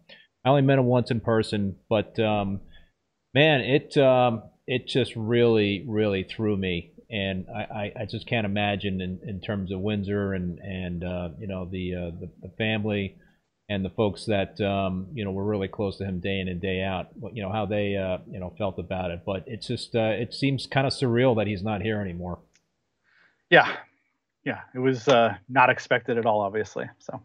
I 0.45 0.49
only 0.49 0.61
met 0.61 0.77
him 0.77 0.85
once 0.85 1.09
in 1.09 1.19
person, 1.19 1.77
but 1.89 2.19
um, 2.19 2.61
man, 3.33 3.61
it 3.61 3.97
um, 3.97 4.43
it 4.67 4.87
just 4.87 5.13
really 5.15 5.83
really 5.87 6.23
threw 6.23 6.55
me, 6.55 6.91
and 7.09 7.47
I, 7.49 7.91
I, 7.99 8.05
just 8.05 8.27
can't 8.27 8.45
imagine 8.45 9.01
in, 9.01 9.19
in 9.27 9.41
terms 9.41 9.71
of 9.71 9.79
Windsor 9.79 10.33
and 10.33 10.59
and 10.59 11.03
uh, 11.03 11.29
you 11.39 11.47
know 11.47 11.67
the, 11.69 11.95
uh, 11.95 12.11
the 12.19 12.29
the 12.43 12.53
family 12.59 13.15
and 13.69 13.83
the 13.83 13.89
folks 13.89 14.25
that 14.25 14.59
um, 14.61 15.07
you 15.13 15.25
know 15.25 15.31
were 15.31 15.45
really 15.45 15.67
close 15.67 15.97
to 15.97 16.05
him 16.05 16.19
day 16.19 16.39
in 16.39 16.47
and 16.47 16.61
day 16.61 16.81
out, 16.81 17.09
you 17.33 17.41
know 17.41 17.51
how 17.51 17.65
they 17.65 17.95
uh, 17.95 18.19
you 18.31 18.39
know 18.39 18.53
felt 18.57 18.79
about 18.79 19.11
it. 19.11 19.21
But 19.25 19.43
it's 19.47 19.67
just 19.67 19.95
uh, 19.95 20.13
it 20.13 20.33
seems 20.33 20.67
kind 20.67 20.85
of 20.85 20.93
surreal 20.93 21.35
that 21.37 21.47
he's 21.47 21.63
not 21.63 21.81
here 21.81 22.01
anymore. 22.01 22.39
Yeah, 23.49 23.75
yeah, 24.43 24.61
it 24.73 24.79
was 24.79 25.07
uh, 25.07 25.35
not 25.49 25.69
expected 25.69 26.17
at 26.17 26.25
all, 26.25 26.41
obviously. 26.41 26.85
So. 26.99 27.21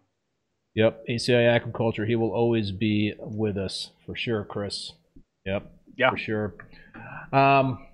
Yep, 0.74 1.05
ACI 1.09 1.61
Aquaculture. 1.61 2.07
He 2.07 2.14
will 2.14 2.30
always 2.30 2.70
be 2.70 3.14
with 3.18 3.57
us 3.57 3.91
for 4.07 4.14
sure, 4.14 4.45
Chris. 4.45 4.93
Yep. 5.45 5.70
Yeah. 5.97 6.11
For 6.11 6.16
sure. 6.16 6.55
Um, 7.32 7.86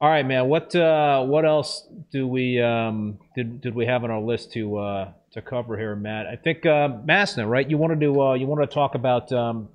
all 0.00 0.08
right, 0.08 0.24
man. 0.24 0.48
What 0.48 0.74
uh, 0.74 1.22
what 1.24 1.44
else 1.44 1.86
do 2.12 2.26
we 2.26 2.60
um, 2.60 3.18
did 3.36 3.60
did 3.60 3.74
we 3.74 3.86
have 3.86 4.04
on 4.04 4.10
our 4.10 4.20
list 4.20 4.52
to 4.52 4.78
uh, 4.78 5.12
to 5.32 5.42
cover 5.42 5.78
here, 5.78 5.96
Matt. 5.96 6.26
I 6.26 6.36
think 6.36 6.64
uh, 6.66 6.88
Masna, 6.88 7.48
right? 7.48 7.68
You 7.68 7.78
wanted 7.78 8.00
to 8.00 8.20
uh, 8.20 8.34
you 8.34 8.46
wanted 8.46 8.68
to 8.68 8.74
talk 8.74 8.94
about 8.94 9.32
um, 9.32 9.68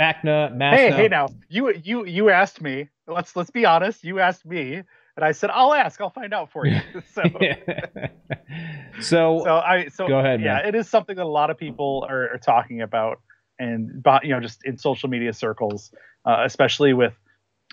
Macna, 0.00 0.54
Masna. 0.54 0.76
Hey, 0.76 0.90
hey, 0.92 1.08
now 1.08 1.28
you 1.48 1.72
you 1.82 2.06
you 2.06 2.30
asked 2.30 2.60
me. 2.60 2.88
Let's 3.06 3.36
let's 3.36 3.50
be 3.50 3.64
honest. 3.64 4.04
You 4.04 4.20
asked 4.20 4.46
me, 4.46 4.74
and 4.74 5.24
I 5.24 5.32
said 5.32 5.50
I'll 5.50 5.74
ask. 5.74 6.00
I'll 6.00 6.10
find 6.10 6.32
out 6.32 6.50
for 6.50 6.66
you. 6.66 6.80
so, 7.12 7.22
so, 9.00 9.42
so 9.44 9.56
I 9.56 9.88
so 9.88 10.06
go 10.06 10.18
ahead. 10.18 10.40
Yeah, 10.40 10.54
man. 10.54 10.66
it 10.66 10.74
is 10.74 10.88
something 10.88 11.16
that 11.16 11.24
a 11.24 11.28
lot 11.28 11.50
of 11.50 11.58
people 11.58 12.06
are, 12.08 12.34
are 12.34 12.38
talking 12.38 12.82
about, 12.82 13.20
and 13.58 14.04
you 14.22 14.30
know, 14.30 14.40
just 14.40 14.64
in 14.64 14.78
social 14.78 15.08
media 15.08 15.32
circles, 15.32 15.92
uh, 16.24 16.42
especially 16.44 16.92
with 16.92 17.14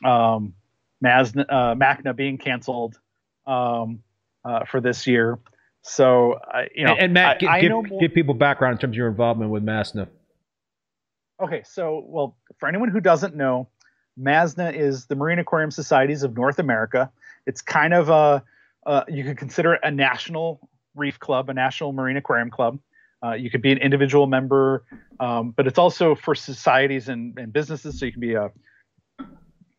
um, 0.03 0.53
Masna, 1.03 1.45
uh, 1.49 1.75
Macna 1.75 2.15
being 2.15 2.37
canceled 2.37 2.99
um, 3.45 3.99
uh, 4.45 4.65
for 4.65 4.81
this 4.81 5.05
year. 5.05 5.39
So, 5.83 6.39
you 6.73 6.85
know, 6.85 6.93
and, 6.93 7.03
and 7.03 7.13
Matt, 7.13 7.35
I, 7.35 7.39
give, 7.39 7.49
I 7.49 7.61
give, 7.61 7.99
give, 7.99 8.13
people 8.13 8.33
background 8.33 8.73
in 8.73 8.79
terms 8.79 8.93
of 8.93 8.97
your 8.97 9.09
involvement 9.09 9.51
with 9.51 9.63
Masna. 9.65 10.07
Okay, 11.41 11.61
so 11.65 12.03
well, 12.07 12.37
for 12.57 12.69
anyone 12.69 12.89
who 12.89 13.01
doesn't 13.01 13.35
know, 13.35 13.67
MASNA 14.17 14.73
is 14.73 15.07
the 15.07 15.15
Marine 15.15 15.39
Aquarium 15.39 15.71
Societies 15.71 16.23
of 16.23 16.35
North 16.35 16.59
America. 16.59 17.11
It's 17.45 17.61
kind 17.61 17.93
of 17.93 18.09
a, 18.09 18.43
uh, 18.85 19.03
you 19.07 19.23
could 19.23 19.37
consider 19.37 19.73
it 19.73 19.81
a 19.83 19.91
national 19.91 20.69
reef 20.95 21.19
club, 21.19 21.49
a 21.49 21.53
national 21.53 21.93
marine 21.93 22.17
aquarium 22.17 22.49
club. 22.49 22.79
Uh, 23.23 23.33
you 23.33 23.49
could 23.49 23.61
be 23.61 23.71
an 23.71 23.77
individual 23.77 24.27
member, 24.27 24.83
um, 25.19 25.51
but 25.51 25.65
it's 25.65 25.79
also 25.79 26.13
for 26.13 26.35
societies 26.35 27.07
and, 27.09 27.37
and, 27.39 27.53
businesses. 27.53 27.97
So 27.97 28.05
you 28.05 28.11
can 28.11 28.21
be 28.21 28.33
a, 28.33 28.51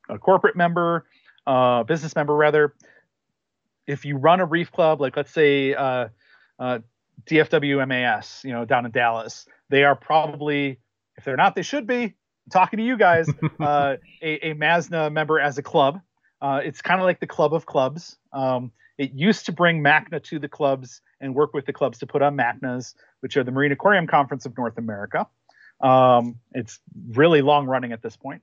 a 0.08 0.18
corporate 0.18 0.56
member, 0.56 1.06
uh, 1.46 1.82
business 1.82 2.16
member 2.16 2.34
rather. 2.34 2.74
If 3.86 4.04
you 4.04 4.16
run 4.16 4.40
a 4.40 4.44
reef 4.44 4.72
club, 4.72 5.00
like 5.00 5.16
let's 5.16 5.32
say 5.32 5.74
uh, 5.74 6.08
uh, 6.58 6.78
DFW 7.26 7.86
MAS, 7.86 8.42
you 8.44 8.52
know, 8.52 8.64
down 8.64 8.86
in 8.86 8.92
Dallas, 8.92 9.46
they 9.68 9.84
are 9.84 9.94
probably, 9.94 10.80
if 11.16 11.24
they're 11.24 11.36
not, 11.36 11.54
they 11.54 11.62
should 11.62 11.86
be. 11.86 12.02
I'm 12.02 12.50
talking 12.50 12.78
to 12.78 12.84
you 12.84 12.96
guys, 12.96 13.28
uh, 13.60 13.96
a, 14.22 14.50
a 14.50 14.54
MASNA 14.54 15.12
member 15.12 15.40
as 15.40 15.58
a 15.58 15.62
club. 15.62 16.00
Uh, 16.40 16.60
it's 16.62 16.82
kind 16.82 17.00
of 17.00 17.04
like 17.04 17.20
the 17.20 17.26
club 17.26 17.54
of 17.54 17.66
clubs. 17.66 18.16
Um, 18.32 18.72
it 18.98 19.12
used 19.12 19.46
to 19.46 19.52
bring 19.52 19.82
MACNA 19.82 20.22
to 20.24 20.38
the 20.38 20.48
clubs 20.48 21.00
and 21.20 21.34
work 21.34 21.54
with 21.54 21.66
the 21.66 21.72
clubs 21.72 21.98
to 21.98 22.06
put 22.06 22.22
on 22.22 22.36
MACNAs, 22.36 22.94
which 23.20 23.36
are 23.36 23.44
the 23.44 23.50
Marine 23.50 23.72
Aquarium 23.72 24.06
Conference 24.06 24.46
of 24.46 24.56
North 24.56 24.78
America. 24.78 25.26
Um, 25.80 26.36
it's 26.52 26.78
really 27.08 27.42
long 27.42 27.66
running 27.66 27.92
at 27.92 28.02
this 28.02 28.16
point, 28.16 28.42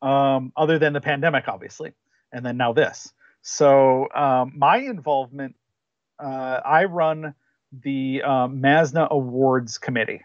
um, 0.00 0.52
other 0.56 0.78
than 0.78 0.92
the 0.92 1.00
pandemic, 1.00 1.48
obviously, 1.48 1.92
and 2.32 2.44
then 2.44 2.56
now 2.56 2.72
this. 2.72 3.12
So 3.48 4.08
um, 4.12 4.54
my 4.56 4.78
involvement, 4.78 5.54
uh, 6.18 6.60
I 6.64 6.86
run 6.86 7.32
the 7.70 8.22
uh, 8.24 8.48
MASNA 8.48 9.06
Awards 9.08 9.78
Committee, 9.78 10.22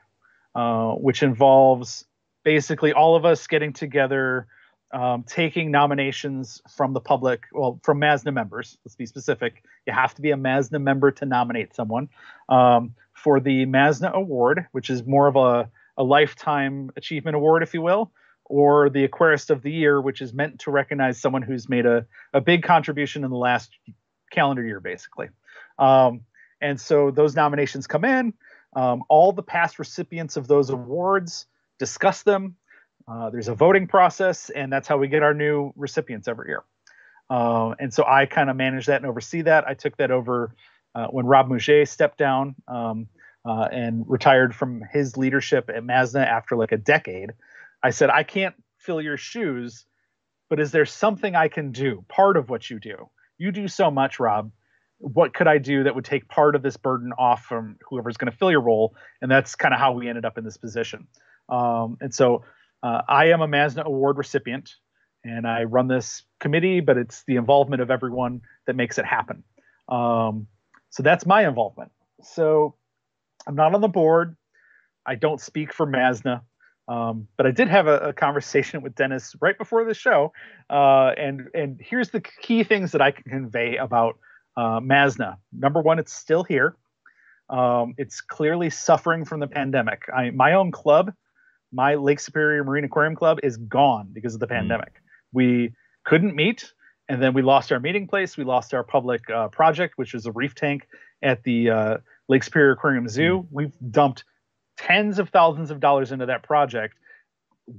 uh, 0.55 0.93
which 0.93 1.21
involves 1.21 2.03
basically 2.43 2.93
all 2.93 3.15
of 3.15 3.23
us 3.23 3.45
getting 3.45 3.73
together 3.73 4.47
um, 4.91 5.23
taking 5.23 5.69
nominations 5.69 6.63
from 6.75 6.93
the 6.93 6.99
public, 6.99 7.43
well, 7.53 7.79
from 7.83 7.99
MASNA 7.99 8.33
members. 8.33 8.79
Let's 8.83 8.95
be 8.95 9.05
specific. 9.05 9.63
You 9.85 9.93
have 9.93 10.15
to 10.15 10.21
be 10.23 10.31
a 10.31 10.35
MASNA 10.35 10.79
member 10.79 11.11
to 11.11 11.25
nominate 11.27 11.75
someone 11.75 12.09
um, 12.49 12.95
for 13.13 13.39
the 13.39 13.67
MASNA 13.67 14.13
Award, 14.13 14.65
which 14.71 14.89
is 14.89 15.05
more 15.05 15.27
of 15.27 15.35
a, 15.35 15.69
a 15.95 16.03
lifetime 16.03 16.89
achievement 16.97 17.35
award, 17.35 17.61
if 17.61 17.75
you 17.75 17.83
will, 17.83 18.11
or 18.51 18.89
the 18.89 19.07
Aquarist 19.07 19.49
of 19.49 19.61
the 19.61 19.71
Year, 19.71 20.01
which 20.01 20.19
is 20.21 20.33
meant 20.33 20.59
to 20.59 20.71
recognize 20.71 21.17
someone 21.17 21.41
who's 21.41 21.69
made 21.69 21.85
a, 21.85 22.05
a 22.33 22.41
big 22.41 22.63
contribution 22.63 23.23
in 23.23 23.31
the 23.31 23.37
last 23.37 23.71
calendar 24.29 24.61
year, 24.61 24.81
basically. 24.81 25.29
Um, 25.79 26.21
and 26.59 26.79
so 26.79 27.11
those 27.11 27.33
nominations 27.33 27.87
come 27.87 28.03
in. 28.03 28.33
Um, 28.75 29.03
all 29.07 29.31
the 29.31 29.41
past 29.41 29.79
recipients 29.79 30.35
of 30.35 30.47
those 30.47 30.69
awards 30.69 31.45
discuss 31.79 32.23
them, 32.23 32.57
uh, 33.07 33.29
there's 33.29 33.47
a 33.47 33.55
voting 33.55 33.87
process, 33.87 34.49
and 34.49 34.71
that's 34.71 34.87
how 34.87 34.97
we 34.97 35.07
get 35.07 35.23
our 35.23 35.33
new 35.33 35.71
recipients 35.77 36.27
every 36.27 36.49
year. 36.49 36.63
Uh, 37.29 37.73
and 37.79 37.93
so 37.93 38.03
I 38.05 38.25
kind 38.25 38.49
of 38.49 38.57
manage 38.57 38.87
that 38.87 38.97
and 38.97 39.05
oversee 39.05 39.43
that. 39.43 39.65
I 39.65 39.75
took 39.75 39.95
that 39.95 40.11
over 40.11 40.53
uh, 40.93 41.07
when 41.07 41.25
Rob 41.25 41.47
Mouget 41.47 41.87
stepped 41.87 42.17
down 42.17 42.55
um, 42.67 43.07
uh, 43.45 43.69
and 43.71 44.03
retired 44.07 44.53
from 44.53 44.83
his 44.91 45.15
leadership 45.15 45.69
at 45.69 45.83
MASNA 45.83 46.25
after 46.25 46.57
like 46.57 46.73
a 46.73 46.77
decade. 46.77 47.31
I 47.83 47.89
said, 47.89 48.09
I 48.09 48.23
can't 48.23 48.55
fill 48.77 49.01
your 49.01 49.17
shoes, 49.17 49.85
but 50.49 50.59
is 50.59 50.71
there 50.71 50.85
something 50.85 51.35
I 51.35 51.47
can 51.47 51.71
do? 51.71 52.05
Part 52.07 52.37
of 52.37 52.49
what 52.49 52.69
you 52.69 52.79
do. 52.79 53.09
You 53.37 53.51
do 53.51 53.67
so 53.67 53.89
much, 53.89 54.19
Rob. 54.19 54.51
What 54.99 55.33
could 55.33 55.47
I 55.47 55.57
do 55.57 55.83
that 55.83 55.95
would 55.95 56.05
take 56.05 56.27
part 56.27 56.55
of 56.55 56.61
this 56.61 56.77
burden 56.77 57.11
off 57.17 57.43
from 57.45 57.77
whoever's 57.89 58.17
going 58.17 58.31
to 58.31 58.37
fill 58.37 58.51
your 58.51 58.61
role? 58.61 58.95
And 59.21 59.31
that's 59.31 59.55
kind 59.55 59.73
of 59.73 59.79
how 59.79 59.93
we 59.93 60.07
ended 60.07 60.25
up 60.25 60.37
in 60.37 60.43
this 60.43 60.57
position. 60.57 61.07
Um, 61.49 61.97
and 62.01 62.13
so 62.13 62.43
uh, 62.83 63.01
I 63.07 63.27
am 63.27 63.41
a 63.41 63.47
MASNA 63.47 63.83
Award 63.83 64.17
recipient, 64.17 64.75
and 65.23 65.47
I 65.47 65.63
run 65.63 65.87
this 65.87 66.23
committee, 66.39 66.81
but 66.81 66.97
it's 66.97 67.23
the 67.25 67.35
involvement 67.35 67.81
of 67.81 67.89
everyone 67.89 68.41
that 68.67 68.75
makes 68.75 68.97
it 68.97 69.05
happen. 69.05 69.43
Um, 69.89 70.47
so 70.89 71.03
that's 71.03 71.25
my 71.25 71.47
involvement. 71.47 71.91
So 72.21 72.75
I'm 73.47 73.55
not 73.55 73.73
on 73.73 73.81
the 73.81 73.87
board. 73.87 74.35
I 75.05 75.15
don't 75.15 75.41
speak 75.41 75.73
for 75.73 75.87
MASNA, 75.87 76.41
um, 76.87 77.27
but 77.37 77.45
I 77.45 77.51
did 77.51 77.67
have 77.67 77.87
a, 77.87 77.97
a, 78.09 78.13
conversation 78.13 78.81
with 78.83 78.95
Dennis 78.95 79.35
right 79.41 79.57
before 79.57 79.85
the 79.85 79.93
show, 79.93 80.33
uh, 80.69 81.11
and 81.17 81.47
and 81.53 81.79
here's 81.81 82.09
the 82.09 82.21
key 82.21 82.63
things 82.63 82.91
that 82.91 83.01
I 83.01 83.11
can 83.11 83.23
convey 83.23 83.77
about 83.77 84.17
uh, 84.57 84.79
MASNA. 84.79 85.37
Number 85.53 85.81
one, 85.81 85.99
it's 85.99 86.13
still 86.13 86.43
here. 86.43 86.75
Um, 87.49 87.95
it's 87.97 88.21
clearly 88.21 88.69
suffering 88.69 89.25
from 89.25 89.41
the 89.41 89.47
pandemic. 89.47 90.03
I, 90.13 90.29
my 90.29 90.53
own 90.53 90.71
club 90.71 91.13
my 91.71 91.95
Lake 91.95 92.19
Superior 92.19 92.63
Marine 92.63 92.83
Aquarium 92.83 93.15
Club 93.15 93.39
is 93.43 93.57
gone 93.57 94.09
because 94.11 94.33
of 94.33 94.39
the 94.39 94.47
mm. 94.47 94.57
pandemic. 94.57 95.01
We 95.31 95.73
couldn't 96.03 96.35
meet, 96.35 96.73
and 97.07 97.21
then 97.21 97.33
we 97.33 97.41
lost 97.41 97.71
our 97.71 97.79
meeting 97.79 98.07
place. 98.07 98.37
We 98.37 98.43
lost 98.43 98.73
our 98.73 98.83
public 98.83 99.29
uh, 99.29 99.47
project, 99.49 99.93
which 99.97 100.13
is 100.13 100.25
a 100.25 100.31
reef 100.31 100.55
tank 100.55 100.87
at 101.23 101.43
the 101.43 101.69
uh, 101.69 101.97
Lake 102.27 102.43
Superior 102.43 102.71
Aquarium 102.71 103.07
Zoo. 103.07 103.43
Mm. 103.43 103.47
We've 103.51 103.73
dumped 103.91 104.25
tens 104.77 105.19
of 105.19 105.29
thousands 105.29 105.71
of 105.71 105.79
dollars 105.79 106.11
into 106.11 106.25
that 106.25 106.43
project. 106.43 106.97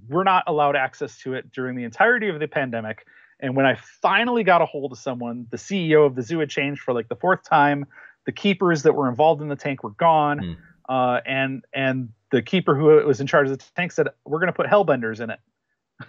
We're 0.08 0.24
not 0.24 0.44
allowed 0.46 0.76
access 0.76 1.18
to 1.20 1.34
it 1.34 1.52
during 1.52 1.76
the 1.76 1.84
entirety 1.84 2.28
of 2.28 2.38
the 2.38 2.48
pandemic. 2.48 3.06
And 3.40 3.56
when 3.56 3.66
I 3.66 3.76
finally 4.00 4.44
got 4.44 4.62
a 4.62 4.66
hold 4.66 4.92
of 4.92 4.98
someone, 4.98 5.46
the 5.50 5.56
CEO 5.56 6.06
of 6.06 6.14
the 6.14 6.22
zoo 6.22 6.38
had 6.38 6.48
changed 6.48 6.80
for 6.80 6.94
like 6.94 7.08
the 7.08 7.16
fourth 7.16 7.42
time. 7.42 7.86
The 8.24 8.32
keepers 8.32 8.84
that 8.84 8.94
were 8.94 9.08
involved 9.08 9.42
in 9.42 9.48
the 9.48 9.56
tank 9.56 9.82
were 9.82 9.90
gone, 9.90 10.38
mm. 10.38 10.56
uh, 10.88 11.20
and 11.26 11.64
and 11.74 12.10
the 12.30 12.40
keeper 12.40 12.76
who 12.76 12.84
was 13.04 13.20
in 13.20 13.26
charge 13.26 13.50
of 13.50 13.58
the 13.58 13.64
tank 13.74 13.90
said, 13.90 14.08
"We're 14.24 14.38
going 14.38 14.46
to 14.46 14.52
put 14.52 14.66
hellbenders 14.66 15.20
in 15.20 15.30
it." 15.30 15.40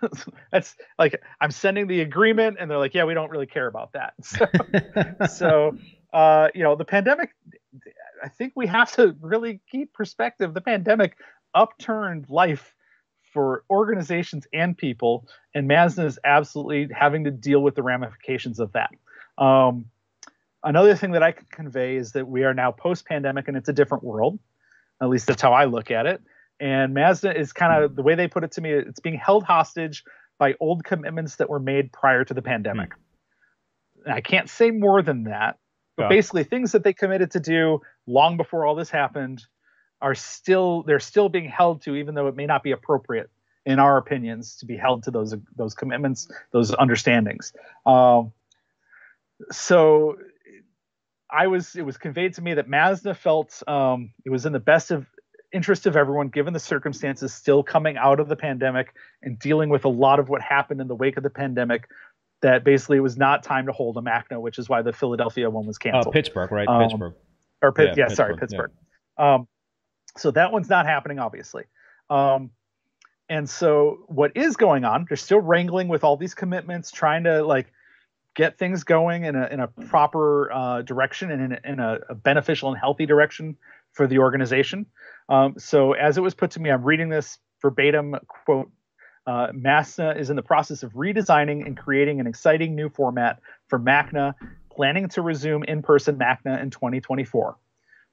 That's 0.51 0.75
like 0.99 1.19
I'm 1.41 1.49
sending 1.49 1.87
the 1.87 2.01
agreement, 2.01 2.57
and 2.59 2.69
they're 2.69 2.77
like, 2.77 2.93
"Yeah, 2.93 3.05
we 3.05 3.15
don't 3.15 3.31
really 3.31 3.47
care 3.47 3.65
about 3.65 3.93
that." 3.93 4.13
So, 4.23 4.45
so 5.27 5.77
uh, 6.13 6.49
you 6.53 6.63
know, 6.63 6.75
the 6.75 6.85
pandemic. 6.85 7.31
I 8.23 8.29
think 8.29 8.53
we 8.55 8.67
have 8.67 8.91
to 8.93 9.15
really 9.19 9.59
keep 9.69 9.93
perspective. 9.93 10.53
The 10.53 10.61
pandemic 10.61 11.17
upturned 11.53 12.29
life 12.29 12.73
for 13.33 13.63
organizations 13.69 14.47
and 14.53 14.77
people, 14.77 15.27
and 15.53 15.67
MASNA 15.67 16.05
is 16.05 16.19
absolutely 16.23 16.87
having 16.95 17.23
to 17.25 17.31
deal 17.31 17.61
with 17.61 17.75
the 17.75 17.83
ramifications 17.83 18.59
of 18.59 18.71
that. 18.73 18.91
Um, 19.37 19.85
another 20.63 20.95
thing 20.95 21.11
that 21.11 21.23
I 21.23 21.31
can 21.31 21.47
convey 21.51 21.95
is 21.95 22.11
that 22.13 22.27
we 22.27 22.43
are 22.43 22.53
now 22.53 22.71
post-pandemic, 22.71 23.47
and 23.47 23.57
it's 23.57 23.69
a 23.69 23.73
different 23.73 24.03
world. 24.03 24.39
At 25.01 25.09
least 25.09 25.27
that's 25.27 25.41
how 25.41 25.51
I 25.51 25.65
look 25.65 25.91
at 25.91 26.05
it. 26.05 26.21
And 26.59 26.95
MASNA 26.95 27.35
is 27.35 27.51
kind 27.51 27.83
of 27.83 27.95
the 27.95 28.03
way 28.03 28.15
they 28.15 28.27
put 28.27 28.43
it 28.43 28.53
to 28.53 28.61
me, 28.61 28.71
it's 28.71 28.99
being 28.99 29.17
held 29.17 29.43
hostage 29.43 30.03
by 30.37 30.53
old 30.59 30.83
commitments 30.83 31.37
that 31.37 31.49
were 31.49 31.59
made 31.59 31.91
prior 31.91 32.23
to 32.23 32.33
the 32.33 32.41
pandemic. 32.41 32.91
Mm. 34.07 34.13
I 34.13 34.21
can't 34.21 34.49
say 34.49 34.71
more 34.71 35.01
than 35.01 35.23
that, 35.23 35.57
but 35.97 36.03
yeah. 36.03 36.09
basically 36.09 36.43
things 36.43 36.73
that 36.73 36.83
they 36.83 36.93
committed 36.93 37.31
to 37.31 37.39
do 37.39 37.81
long 38.07 38.37
before 38.37 38.65
all 38.65 38.75
this 38.75 38.89
happened 38.89 39.43
are 40.01 40.15
still 40.15 40.83
they're 40.83 40.99
still 40.99 41.29
being 41.29 41.47
held 41.47 41.81
to 41.83 41.95
even 41.95 42.15
though 42.15 42.27
it 42.27 42.35
may 42.35 42.45
not 42.45 42.63
be 42.63 42.71
appropriate 42.71 43.29
in 43.65 43.79
our 43.79 43.97
opinions 43.97 44.57
to 44.57 44.65
be 44.65 44.77
held 44.77 45.03
to 45.03 45.11
those 45.11 45.35
those 45.55 45.73
commitments, 45.73 46.29
those 46.51 46.71
understandings. 46.71 47.53
Um, 47.85 48.33
so 49.51 50.17
I 51.29 51.47
was 51.47 51.75
it 51.75 51.83
was 51.83 51.97
conveyed 51.97 52.33
to 52.35 52.41
me 52.41 52.53
that 52.55 52.69
MASNA 52.69 53.15
felt 53.15 53.63
um, 53.67 54.13
it 54.25 54.29
was 54.29 54.45
in 54.45 54.53
the 54.53 54.59
best 54.59 54.91
of 54.91 55.07
interest 55.51 55.85
of 55.85 55.95
everyone, 55.95 56.29
given 56.29 56.53
the 56.53 56.59
circumstances 56.59 57.33
still 57.33 57.63
coming 57.63 57.95
out 57.95 58.19
of 58.19 58.27
the 58.27 58.35
pandemic 58.35 58.93
and 59.21 59.37
dealing 59.39 59.69
with 59.69 59.85
a 59.85 59.89
lot 59.89 60.19
of 60.19 60.27
what 60.27 60.41
happened 60.41 60.81
in 60.81 60.87
the 60.87 60.95
wake 60.95 61.17
of 61.17 61.23
the 61.23 61.29
pandemic. 61.29 61.87
That 62.41 62.65
basically 62.65 62.97
it 62.97 63.01
was 63.01 63.15
not 63.15 63.41
time 63.41 63.67
to 63.67 63.71
hold 63.71 63.95
a 63.95 64.01
MACNA, 64.01 64.41
which 64.41 64.59
is 64.59 64.67
why 64.67 64.81
the 64.81 64.91
Philadelphia 64.91 65.49
one 65.49 65.65
was 65.65 65.77
uh, 65.77 65.83
canceled. 65.83 66.07
Uh, 66.07 66.11
Pittsburgh, 66.11 66.51
right? 66.51 66.67
Um, 66.67 66.81
Pittsburgh. 66.81 67.13
Or 67.63 67.71
Pitt, 67.71 67.89
yeah, 67.89 67.93
yeah 67.97 68.07
Pittsburgh, 68.07 68.15
sorry, 68.15 68.37
Pittsburgh. 68.37 68.71
Yeah. 69.17 69.33
Um, 69.35 69.47
so 70.17 70.31
that 70.31 70.51
one's 70.51 70.69
not 70.69 70.85
happening, 70.85 71.17
obviously. 71.17 71.63
Um, 72.09 72.51
and 73.29 73.49
so 73.49 74.03
what 74.07 74.35
is 74.35 74.57
going 74.57 74.83
on? 74.83 75.05
They're 75.07 75.17
still 75.17 75.39
wrangling 75.39 75.87
with 75.87 76.03
all 76.03 76.17
these 76.17 76.35
commitments, 76.35 76.91
trying 76.91 77.23
to 77.23 77.43
like 77.43 77.71
get 78.35 78.57
things 78.57 78.83
going 78.83 79.23
in 79.25 79.35
a, 79.35 79.47
in 79.47 79.59
a 79.59 79.67
proper 79.67 80.51
uh, 80.51 80.81
direction 80.81 81.31
and 81.31 81.41
in, 81.41 81.51
a, 81.53 81.71
in 81.71 81.79
a, 81.79 81.99
a, 82.09 82.15
beneficial 82.15 82.69
and 82.69 82.77
healthy 82.77 83.05
direction 83.05 83.55
for 83.91 84.07
the 84.07 84.19
organization. 84.19 84.85
Um, 85.29 85.55
so 85.57 85.93
as 85.93 86.17
it 86.17 86.21
was 86.21 86.33
put 86.33 86.51
to 86.51 86.59
me, 86.59 86.69
I'm 86.69 86.83
reading 86.83 87.09
this 87.09 87.37
verbatim 87.61 88.15
quote. 88.27 88.71
Uh, 89.25 89.47
MASNA 89.53 90.19
is 90.19 90.29
in 90.29 90.35
the 90.35 90.41
process 90.41 90.83
of 90.83 90.91
redesigning 90.93 91.65
and 91.65 91.77
creating 91.77 92.19
an 92.19 92.27
exciting 92.27 92.75
new 92.75 92.89
format 92.89 93.39
for 93.67 93.79
MACNA, 93.79 94.35
planning 94.75 95.09
to 95.09 95.21
resume 95.21 95.63
in-person 95.63 96.17
MACNA 96.17 96.61
in 96.61 96.69
2024. 96.69 97.57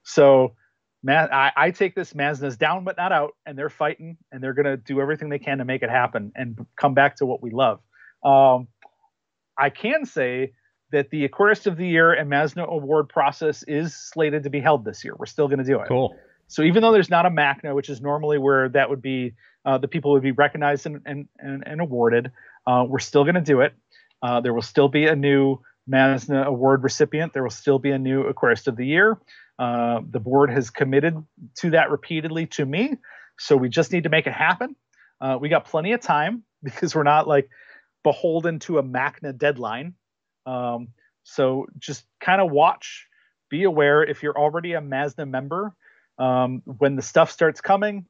So 0.03 0.53
I, 1.07 1.51
I, 1.55 1.71
take 1.71 1.95
this 1.95 2.13
MASNA's 2.13 2.57
down 2.57 2.83
but 2.83 2.97
not 2.97 3.11
out, 3.11 3.35
and 3.45 3.57
they're 3.57 3.69
fighting 3.69 4.17
and 4.31 4.43
they're 4.43 4.53
going 4.53 4.65
to 4.65 4.77
do 4.77 5.01
everything 5.01 5.29
they 5.29 5.39
can 5.39 5.57
to 5.57 5.65
make 5.65 5.81
it 5.81 5.89
happen 5.89 6.31
and 6.35 6.65
come 6.75 6.93
back 6.93 7.15
to 7.17 7.25
what 7.25 7.41
we 7.41 7.51
love. 7.51 7.79
Um, 8.23 8.67
I 9.57 9.69
can 9.69 10.05
say 10.05 10.53
that 10.91 11.09
the 11.09 11.27
Aquarist 11.27 11.67
of 11.67 11.77
the 11.77 11.87
Year 11.87 12.13
and 12.13 12.29
MASNA 12.29 12.67
Award 12.67 13.09
process 13.09 13.63
is 13.63 13.95
slated 13.95 14.43
to 14.43 14.49
be 14.49 14.59
held 14.59 14.85
this 14.85 15.03
year. 15.03 15.15
We're 15.17 15.25
still 15.25 15.47
going 15.47 15.59
to 15.59 15.65
do 15.65 15.79
it. 15.79 15.87
Cool. 15.87 16.15
So 16.47 16.63
even 16.63 16.81
though 16.81 16.91
there's 16.91 17.09
not 17.09 17.25
a 17.25 17.29
MACNA, 17.29 17.73
which 17.73 17.89
is 17.89 18.01
normally 18.01 18.37
where 18.37 18.69
that 18.69 18.89
would 18.89 19.01
be, 19.01 19.33
uh, 19.65 19.77
the 19.77 19.87
people 19.87 20.11
would 20.11 20.23
be 20.23 20.31
recognized 20.31 20.85
and, 20.85 21.01
and, 21.05 21.27
and, 21.39 21.63
and 21.65 21.81
awarded, 21.81 22.31
uh, 22.67 22.83
we're 22.87 22.99
still 22.99 23.23
going 23.23 23.35
to 23.35 23.41
do 23.41 23.61
it. 23.61 23.73
Uh, 24.21 24.41
there 24.41 24.53
will 24.53 24.61
still 24.61 24.89
be 24.89 25.07
a 25.07 25.15
new 25.15 25.57
MASNA 25.91 26.45
Award 26.45 26.83
recipient. 26.83 27.33
There 27.33 27.43
will 27.43 27.49
still 27.49 27.79
be 27.79 27.91
a 27.91 27.99
new 27.99 28.23
Aquarist 28.31 28.67
of 28.67 28.75
the 28.77 28.85
Year. 28.85 29.17
Uh, 29.59 30.01
the 30.09 30.19
board 30.19 30.49
has 30.51 30.69
committed 30.69 31.21
to 31.57 31.71
that 31.71 31.91
repeatedly 31.91 32.47
to 32.47 32.65
me. 32.65 32.95
So 33.37 33.57
we 33.57 33.69
just 33.69 33.91
need 33.91 34.03
to 34.03 34.09
make 34.09 34.27
it 34.27 34.33
happen. 34.33 34.75
Uh, 35.19 35.37
we 35.39 35.49
got 35.49 35.65
plenty 35.65 35.93
of 35.93 36.01
time 36.01 36.43
because 36.63 36.95
we're 36.95 37.03
not 37.03 37.27
like 37.27 37.49
beholden 38.03 38.59
to 38.59 38.77
a 38.79 38.83
MACNA 38.83 39.37
deadline. 39.37 39.93
Um, 40.45 40.89
So 41.23 41.67
just 41.77 42.03
kind 42.19 42.41
of 42.41 42.51
watch, 42.51 43.07
be 43.49 43.63
aware 43.63 44.03
if 44.03 44.23
you're 44.23 44.37
already 44.37 44.73
a 44.73 44.81
MASNA 44.81 45.27
member, 45.29 45.75
um, 46.17 46.63
when 46.65 46.95
the 46.95 47.01
stuff 47.01 47.31
starts 47.31 47.61
coming, 47.61 48.05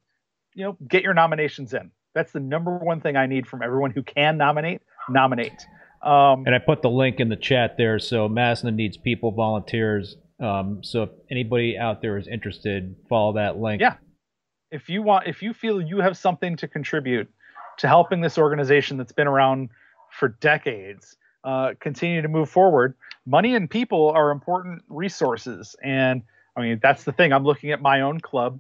you 0.54 0.64
know, 0.64 0.78
get 0.88 1.04
your 1.04 1.14
nominations 1.14 1.74
in. 1.74 1.92
That's 2.14 2.32
the 2.32 2.40
number 2.40 2.78
one 2.78 3.02
thing 3.02 3.16
I 3.16 3.26
need 3.26 3.48
from 3.48 3.62
everyone 3.62 3.92
who 3.92 4.04
can 4.04 4.38
nominate. 4.38 4.82
Nominate. 5.10 5.66
Um, 6.04 6.44
And 6.46 6.56
I 6.56 6.60
put 6.60 6.82
the 6.82 6.90
link 6.90 7.20
in 7.20 7.30
the 7.30 7.36
chat 7.36 7.78
there. 7.78 8.00
So 8.00 8.28
Masna 8.28 8.74
needs 8.74 8.98
people, 8.98 9.32
volunteers. 9.32 10.16
Um, 10.40 10.84
so 10.84 11.04
if 11.04 11.10
anybody 11.30 11.78
out 11.78 12.02
there 12.02 12.18
is 12.18 12.28
interested, 12.28 12.96
follow 13.10 13.34
that 13.34 13.58
link. 13.60 13.82
Yeah. 13.82 13.96
if 14.72 14.90
you 14.90 15.04
want, 15.04 15.28
if 15.28 15.42
you 15.44 15.54
feel 15.54 15.82
you 15.82 16.00
have 16.00 16.18
something 16.18 16.56
to 16.58 16.68
contribute 16.68 17.30
to 17.78 17.88
helping 17.88 18.22
this 18.22 18.38
organization 18.38 18.98
that's 18.98 19.12
been 19.12 19.28
around 19.28 19.70
for 20.12 20.30
decades 20.30 21.16
uh, 21.44 21.74
continue 21.80 22.22
to 22.22 22.28
move 22.28 22.50
forward, 22.50 22.96
money 23.26 23.56
and 23.56 23.70
people 23.70 24.10
are 24.10 24.32
important 24.32 24.82
resources. 24.90 25.76
And 25.84 26.24
I 26.56 26.62
mean, 26.62 26.80
that's 26.82 27.04
the 27.04 27.12
thing. 27.12 27.32
I'm 27.34 27.44
looking 27.44 27.72
at 27.72 27.82
my 27.82 28.02
own 28.02 28.20
club. 28.20 28.60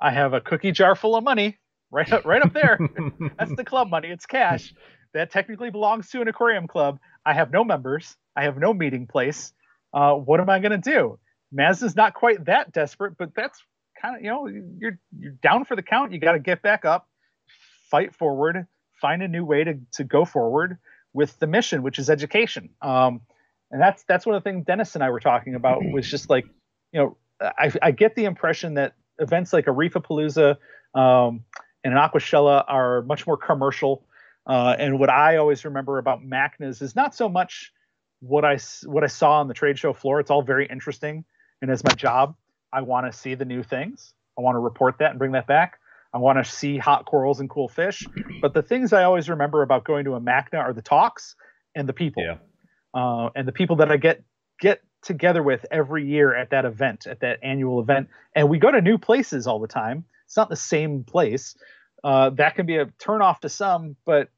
I 0.00 0.10
have 0.10 0.32
a 0.34 0.40
cookie 0.40 0.72
jar 0.72 0.94
full 0.96 1.14
of 1.16 1.22
money 1.24 1.58
right 1.90 2.10
up, 2.12 2.24
right 2.24 2.42
up 2.42 2.52
there. 2.52 2.78
That's 3.38 3.54
the 3.54 3.64
club 3.64 3.90
money. 3.90 4.08
It's 4.08 4.26
cash 4.26 4.72
that 5.14 5.30
technically 5.30 5.70
belongs 5.70 6.10
to 6.10 6.20
an 6.20 6.28
aquarium 6.28 6.66
club. 6.66 6.98
I 7.24 7.34
have 7.34 7.50
no 7.50 7.64
members. 7.64 8.16
I 8.36 8.44
have 8.44 8.58
no 8.58 8.72
meeting 8.72 9.06
place. 9.06 9.52
Uh, 9.92 10.14
what 10.14 10.40
am 10.40 10.48
I 10.48 10.60
going 10.60 10.80
to 10.80 10.90
do? 10.90 11.18
MASNA's 11.52 11.96
not 11.96 12.14
quite 12.14 12.44
that 12.46 12.72
desperate, 12.72 13.16
but 13.18 13.34
that's 13.34 13.60
kind 14.00 14.16
of 14.16 14.22
you 14.22 14.30
know 14.30 14.46
you're 14.46 14.98
you're 15.18 15.32
down 15.42 15.64
for 15.64 15.76
the 15.76 15.82
count. 15.82 16.12
You 16.12 16.18
got 16.18 16.32
to 16.32 16.38
get 16.38 16.62
back 16.62 16.84
up, 16.84 17.08
fight 17.90 18.14
forward, 18.14 18.66
find 19.00 19.22
a 19.22 19.28
new 19.28 19.44
way 19.44 19.64
to 19.64 19.74
to 19.94 20.04
go 20.04 20.24
forward 20.24 20.78
with 21.12 21.38
the 21.38 21.46
mission, 21.46 21.82
which 21.82 21.98
is 21.98 22.08
education. 22.08 22.70
Um, 22.80 23.22
and 23.70 23.80
that's 23.80 24.04
that's 24.04 24.26
one 24.26 24.36
of 24.36 24.44
the 24.44 24.50
things 24.50 24.64
Dennis 24.64 24.94
and 24.94 25.02
I 25.02 25.10
were 25.10 25.20
talking 25.20 25.54
about 25.54 25.80
was 25.92 26.08
just 26.08 26.30
like 26.30 26.46
you 26.92 27.00
know 27.00 27.16
I, 27.40 27.72
I 27.82 27.90
get 27.90 28.14
the 28.14 28.26
impression 28.26 28.74
that 28.74 28.94
events 29.18 29.52
like 29.52 29.66
a 29.66 29.70
Reefapalooza 29.70 30.56
um, 30.94 31.44
and 31.84 31.94
an 31.94 31.98
Aquashella 31.98 32.64
are 32.68 33.02
much 33.02 33.26
more 33.26 33.36
commercial. 33.36 34.04
Uh, 34.46 34.74
and 34.78 34.98
what 34.98 35.10
I 35.10 35.36
always 35.36 35.64
remember 35.64 35.98
about 35.98 36.22
MACNAs 36.22 36.82
is 36.82 36.96
not 36.96 37.14
so 37.14 37.28
much 37.28 37.72
what 38.20 38.44
I 38.44 38.58
what 38.84 39.04
I 39.04 39.06
saw 39.06 39.40
on 39.40 39.48
the 39.48 39.54
trade 39.54 39.78
show 39.78 39.92
floor. 39.92 40.20
It's 40.20 40.30
all 40.30 40.42
very 40.42 40.66
interesting, 40.66 41.24
and 41.62 41.70
as 41.70 41.84
my 41.84 41.92
job, 41.92 42.34
I 42.72 42.82
want 42.82 43.06
to 43.10 43.16
see 43.16 43.34
the 43.34 43.44
new 43.44 43.62
things. 43.62 44.12
I 44.38 44.42
want 44.42 44.56
to 44.56 44.60
report 44.60 44.96
that 44.98 45.10
and 45.10 45.18
bring 45.18 45.32
that 45.32 45.46
back. 45.46 45.78
I 46.12 46.18
want 46.18 46.44
to 46.44 46.50
see 46.50 46.76
hot 46.78 47.06
corals 47.06 47.38
and 47.40 47.48
cool 47.48 47.68
fish. 47.68 48.06
But 48.42 48.52
the 48.52 48.62
things 48.62 48.92
I 48.92 49.04
always 49.04 49.28
remember 49.28 49.62
about 49.62 49.84
going 49.84 50.04
to 50.06 50.14
a 50.14 50.20
MACNA 50.20 50.58
are 50.58 50.72
the 50.72 50.82
talks 50.82 51.36
and 51.74 51.88
the 51.88 51.92
people, 51.92 52.22
Yeah. 52.24 52.38
uh, 52.94 53.30
and 53.36 53.46
the 53.46 53.52
people 53.52 53.76
that 53.76 53.90
I 53.92 53.96
get 53.96 54.22
get 54.60 54.80
together 55.02 55.42
with 55.42 55.64
every 55.70 56.06
year 56.06 56.34
at 56.34 56.50
that 56.50 56.64
event, 56.64 57.06
at 57.06 57.20
that 57.20 57.38
annual 57.42 57.80
event. 57.80 58.08
And 58.34 58.48
we 58.50 58.58
go 58.58 58.70
to 58.70 58.80
new 58.80 58.98
places 58.98 59.46
all 59.46 59.60
the 59.60 59.68
time. 59.68 60.04
It's 60.26 60.36
not 60.36 60.48
the 60.50 60.56
same 60.56 61.04
place. 61.04 61.56
Uh, 62.02 62.30
that 62.30 62.54
can 62.54 62.66
be 62.66 62.76
a 62.76 62.86
turnoff 62.86 63.40
to 63.40 63.48
some, 63.48 63.96
but 64.04 64.28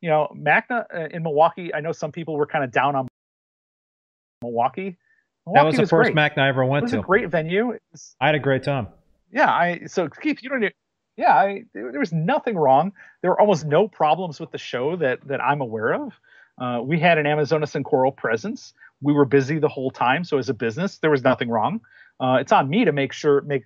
you 0.00 0.08
know, 0.10 0.32
MACNA 0.36 0.84
uh, 0.94 1.08
in 1.12 1.22
Milwaukee. 1.22 1.72
I 1.74 1.80
know 1.80 1.92
some 1.92 2.10
people 2.12 2.36
were 2.36 2.46
kind 2.46 2.64
of 2.64 2.72
down 2.72 2.96
on 2.96 3.06
Milwaukee. 4.42 4.96
That 5.54 5.64
was 5.64 5.76
the 5.76 5.82
first 5.86 6.06
great. 6.06 6.14
Mac 6.14 6.38
I 6.38 6.48
ever 6.48 6.62
It 6.62 6.66
went 6.68 6.82
was 6.84 6.92
a 6.92 6.96
to. 6.96 7.02
great 7.02 7.28
venue. 7.28 7.78
Was- 7.90 8.14
I 8.20 8.26
had 8.26 8.34
a 8.34 8.40
great 8.40 8.62
time. 8.62 8.88
yeah, 9.32 9.50
I 9.50 9.82
so 9.86 10.08
Keith, 10.08 10.42
you 10.42 10.48
don't. 10.48 10.64
Yeah, 11.16 11.34
I, 11.34 11.64
there, 11.74 11.90
there 11.90 12.00
was 12.00 12.12
nothing 12.12 12.56
wrong. 12.56 12.92
There 13.20 13.30
were 13.30 13.40
almost 13.40 13.66
no 13.66 13.86
problems 13.86 14.40
with 14.40 14.50
the 14.50 14.58
show 14.58 14.96
that 14.96 15.20
that 15.28 15.40
I'm 15.42 15.60
aware 15.60 15.94
of. 15.94 16.12
Uh, 16.60 16.80
we 16.82 16.98
had 17.00 17.18
an 17.18 17.26
Amazonas 17.26 17.74
and 17.74 17.84
Coral 17.84 18.12
presence. 18.12 18.72
We 19.00 19.12
were 19.12 19.24
busy 19.24 19.58
the 19.58 19.68
whole 19.68 19.90
time, 19.90 20.22
so 20.24 20.38
as 20.38 20.48
a 20.48 20.54
business, 20.54 20.98
there 20.98 21.10
was 21.10 21.22
nothing 21.24 21.48
wrong. 21.48 21.80
Uh, 22.20 22.38
it's 22.40 22.52
on 22.52 22.68
me 22.68 22.84
to 22.84 22.92
make 22.92 23.12
sure 23.12 23.40
make 23.42 23.64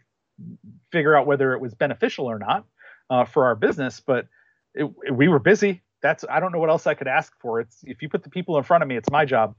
figure 0.93 1.15
out 1.17 1.27
whether 1.27 1.53
it 1.53 1.61
was 1.61 1.75
beneficial 1.75 2.27
or 2.27 2.39
not 2.39 2.65
uh, 3.11 3.25
for 3.25 3.47
our 3.47 3.55
business. 3.55 4.01
But 4.01 4.27
it, 4.75 4.85
it- 5.05 5.13
we 5.15 5.29
were 5.29 5.39
busy. 5.39 5.83
That's 6.03 6.25
I 6.31 6.41
don't 6.41 6.53
know 6.53 6.59
what 6.59 6.71
else 6.71 6.87
I 6.87 6.95
could 6.95 7.09
ask 7.09 7.33
for. 7.41 7.61
It's 7.61 7.79
if 7.85 8.03
you 8.03 8.09
put 8.09 8.23
the 8.23 8.31
people 8.31 8.57
in 8.59 8.65
front 8.65 8.83
of 8.83 8.89
me, 8.89 8.97
it's 8.97 9.11
my 9.11 9.25
job 9.25 9.57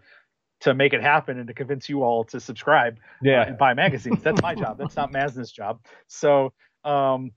to 0.62 0.74
make 0.74 0.94
it 0.94 1.02
happen 1.02 1.38
and 1.40 1.48
to 1.48 1.54
convince 1.54 1.90
you 1.90 2.04
all 2.04 2.24
to 2.26 2.40
subscribe 2.40 2.98
uh, 3.42 3.46
and 3.50 3.58
buy 3.58 3.74
magazines. 3.74 4.22
That's 4.24 4.42
my 4.42 4.56
job. 4.56 4.78
That's 4.78 4.96
not 4.96 5.12
MASNA's 5.12 5.52
job. 5.52 5.82
So, 6.08 6.54
um, 6.84 7.32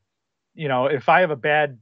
you 0.55 0.69
know, 0.69 0.87
if 0.87 1.09
I 1.09 1.21
have 1.21 1.31
a 1.31 1.37
bad 1.37 1.79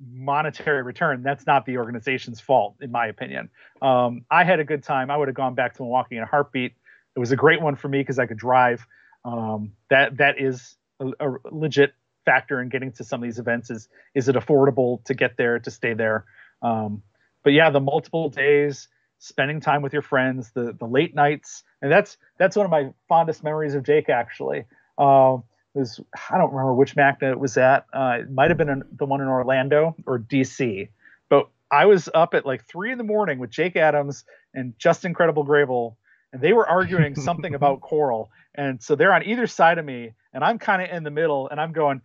monetary 0.00 0.82
return, 0.82 1.22
that's 1.22 1.46
not 1.46 1.66
the 1.66 1.78
organization's 1.78 2.40
fault, 2.40 2.76
in 2.80 2.90
my 2.90 3.06
opinion. 3.06 3.50
Um, 3.82 4.24
I 4.30 4.44
had 4.44 4.60
a 4.60 4.64
good 4.64 4.82
time. 4.82 5.10
I 5.10 5.16
would 5.16 5.28
have 5.28 5.34
gone 5.34 5.54
back 5.54 5.74
to 5.74 5.82
Milwaukee 5.82 6.16
in 6.16 6.22
a 6.22 6.26
heartbeat. 6.26 6.72
It 7.16 7.18
was 7.18 7.32
a 7.32 7.36
great 7.36 7.60
one 7.60 7.76
for 7.76 7.88
me 7.88 7.98
because 8.00 8.18
I 8.18 8.26
could 8.26 8.38
drive. 8.38 8.86
Um, 9.24 9.72
that 9.90 10.16
that 10.18 10.40
is 10.40 10.76
a, 11.00 11.08
a 11.20 11.34
legit 11.50 11.92
factor 12.28 12.60
in 12.60 12.68
getting 12.68 12.92
to 12.92 13.04
some 13.04 13.22
of 13.22 13.26
these 13.26 13.38
events. 13.38 13.70
Is 13.70 13.88
is 14.14 14.28
it 14.28 14.36
affordable 14.36 15.02
to 15.04 15.14
get 15.14 15.38
there 15.38 15.58
to 15.58 15.70
stay 15.70 15.94
there? 15.94 16.26
Um, 16.60 17.02
but 17.42 17.54
yeah, 17.54 17.70
the 17.70 17.80
multiple 17.80 18.28
days, 18.28 18.88
spending 19.18 19.60
time 19.60 19.80
with 19.80 19.94
your 19.94 20.02
friends, 20.02 20.50
the 20.52 20.74
the 20.78 20.84
late 20.84 21.14
nights, 21.14 21.64
and 21.80 21.90
that's 21.90 22.18
that's 22.38 22.54
one 22.54 22.66
of 22.66 22.70
my 22.70 22.90
fondest 23.08 23.42
memories 23.42 23.74
of 23.74 23.82
Jake 23.82 24.10
actually. 24.10 24.64
Um, 24.98 25.44
was 25.72 26.00
I 26.30 26.36
don't 26.36 26.50
remember 26.50 26.74
which 26.74 26.96
MACNA 26.96 27.32
it 27.32 27.40
was 27.40 27.56
at. 27.56 27.86
Uh, 27.94 28.18
it 28.20 28.30
might 28.30 28.50
have 28.50 28.58
been 28.58 28.82
the 28.92 29.06
one 29.06 29.22
in 29.22 29.28
Orlando 29.28 29.96
or 30.06 30.18
DC, 30.18 30.88
but 31.30 31.48
I 31.70 31.86
was 31.86 32.10
up 32.12 32.34
at 32.34 32.44
like 32.44 32.66
three 32.66 32.92
in 32.92 32.98
the 32.98 33.04
morning 33.04 33.38
with 33.38 33.50
Jake 33.50 33.76
Adams 33.76 34.24
and 34.52 34.74
Justin 34.78 35.14
Credible 35.14 35.46
Grable, 35.46 35.96
and 36.32 36.42
they 36.42 36.52
were 36.52 36.68
arguing 36.68 37.14
something 37.28 37.54
about 37.54 37.80
coral. 37.80 38.30
And 38.54 38.82
so 38.82 38.96
they're 38.96 39.14
on 39.14 39.24
either 39.24 39.46
side 39.46 39.78
of 39.78 39.84
me, 39.84 40.12
and 40.34 40.42
I'm 40.44 40.58
kind 40.58 40.82
of 40.82 40.90
in 40.94 41.04
the 41.04 41.10
middle, 41.10 41.48
and 41.48 41.60
I'm 41.60 41.72
going, 41.72 42.02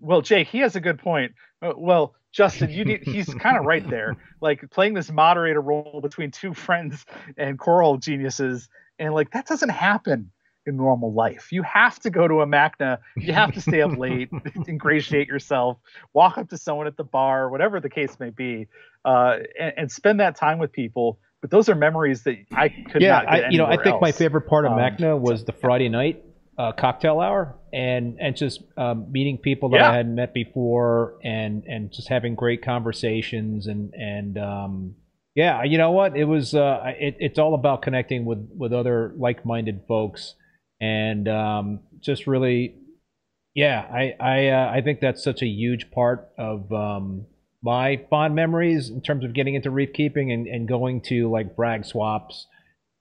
"Well, 0.00 0.22
Jake, 0.22 0.48
he 0.48 0.58
has 0.58 0.76
a 0.76 0.80
good 0.80 0.98
point. 0.98 1.32
Uh, 1.62 1.72
well, 1.76 2.14
Justin, 2.32 2.70
you 2.70 2.84
need, 2.84 3.02
he's 3.02 3.32
kind 3.40 3.56
of 3.56 3.64
right 3.64 3.88
there. 3.88 4.16
Like 4.40 4.70
playing 4.70 4.94
this 4.94 5.10
moderator 5.10 5.60
role 5.60 6.00
between 6.02 6.30
two 6.30 6.52
friends 6.52 7.04
and 7.36 7.58
coral 7.58 7.96
geniuses, 7.96 8.68
and 8.98 9.14
like 9.14 9.30
that 9.32 9.46
doesn't 9.46 9.70
happen 9.70 10.30
in 10.66 10.76
normal 10.76 11.12
life. 11.12 11.52
You 11.52 11.62
have 11.62 11.98
to 12.00 12.10
go 12.10 12.26
to 12.28 12.40
a 12.42 12.46
MACNA. 12.46 12.98
You 13.16 13.32
have 13.32 13.52
to 13.52 13.60
stay 13.60 13.80
up 13.80 13.96
late, 13.98 14.28
ingratiate 14.68 15.28
yourself, 15.28 15.78
walk 16.12 16.38
up 16.38 16.50
to 16.50 16.58
someone 16.58 16.86
at 16.86 16.96
the 16.96 17.04
bar, 17.04 17.48
whatever 17.48 17.80
the 17.80 17.88
case 17.88 18.18
may 18.18 18.30
be, 18.30 18.68
uh, 19.04 19.38
and, 19.58 19.72
and 19.76 19.92
spend 19.92 20.20
that 20.20 20.36
time 20.36 20.58
with 20.58 20.72
people. 20.72 21.18
But 21.40 21.50
those 21.50 21.68
are 21.68 21.74
memories 21.74 22.24
that 22.24 22.36
I 22.52 22.68
could 22.68 23.02
yeah, 23.02 23.12
not 23.12 23.24
get 23.30 23.44
I, 23.44 23.48
you 23.50 23.58
know, 23.58 23.66
I 23.66 23.82
think 23.82 24.00
my 24.00 24.12
favorite 24.12 24.48
part 24.48 24.66
of 24.66 24.72
Um, 24.72 24.78
Macna 24.78 25.18
was 25.18 25.44
the 25.44 25.52
Friday 25.52 25.88
night 25.88 26.24
uh, 26.58 26.72
cocktail 26.72 27.20
hour 27.20 27.56
and 27.72 28.16
and 28.20 28.36
just 28.36 28.62
um, 28.76 29.10
meeting 29.12 29.38
people 29.38 29.68
that 29.70 29.78
Yeah. 29.78 29.90
I 29.90 29.96
hadn't 29.96 30.14
met 30.14 30.32
before 30.32 31.18
and 31.22 31.64
and 31.64 31.92
just 31.92 32.08
having 32.08 32.34
great 32.34 32.62
conversations 32.62 33.66
and 33.66 33.92
and 33.94 34.38
um, 34.38 34.94
yeah, 35.34 35.64
you 35.64 35.76
know 35.76 35.90
what? 35.92 36.16
It 36.16 36.24
was 36.24 36.54
uh, 36.54 36.80
it, 36.98 37.16
it's 37.20 37.38
all 37.38 37.54
about 37.54 37.82
connecting 37.82 38.24
with 38.24 38.48
with 38.56 38.72
other 38.72 39.12
like-minded 39.18 39.82
folks 39.86 40.34
and 40.80 41.28
um, 41.28 41.80
just 42.00 42.26
really 42.26 42.76
yeah, 43.54 43.80
I 43.92 44.14
I 44.20 44.48
uh, 44.48 44.70
I 44.74 44.80
think 44.82 45.00
that's 45.00 45.22
such 45.22 45.42
a 45.42 45.46
huge 45.46 45.90
part 45.90 46.28
of 46.38 46.72
um, 46.72 47.26
my 47.62 48.02
fond 48.10 48.34
memories 48.34 48.90
in 48.90 49.00
terms 49.00 49.24
of 49.24 49.32
getting 49.34 49.54
into 49.54 49.70
reef 49.70 49.92
keeping 49.92 50.30
and, 50.32 50.46
and 50.46 50.68
going 50.68 51.00
to 51.02 51.30
like 51.30 51.54
frag 51.56 51.84
swaps, 51.84 52.46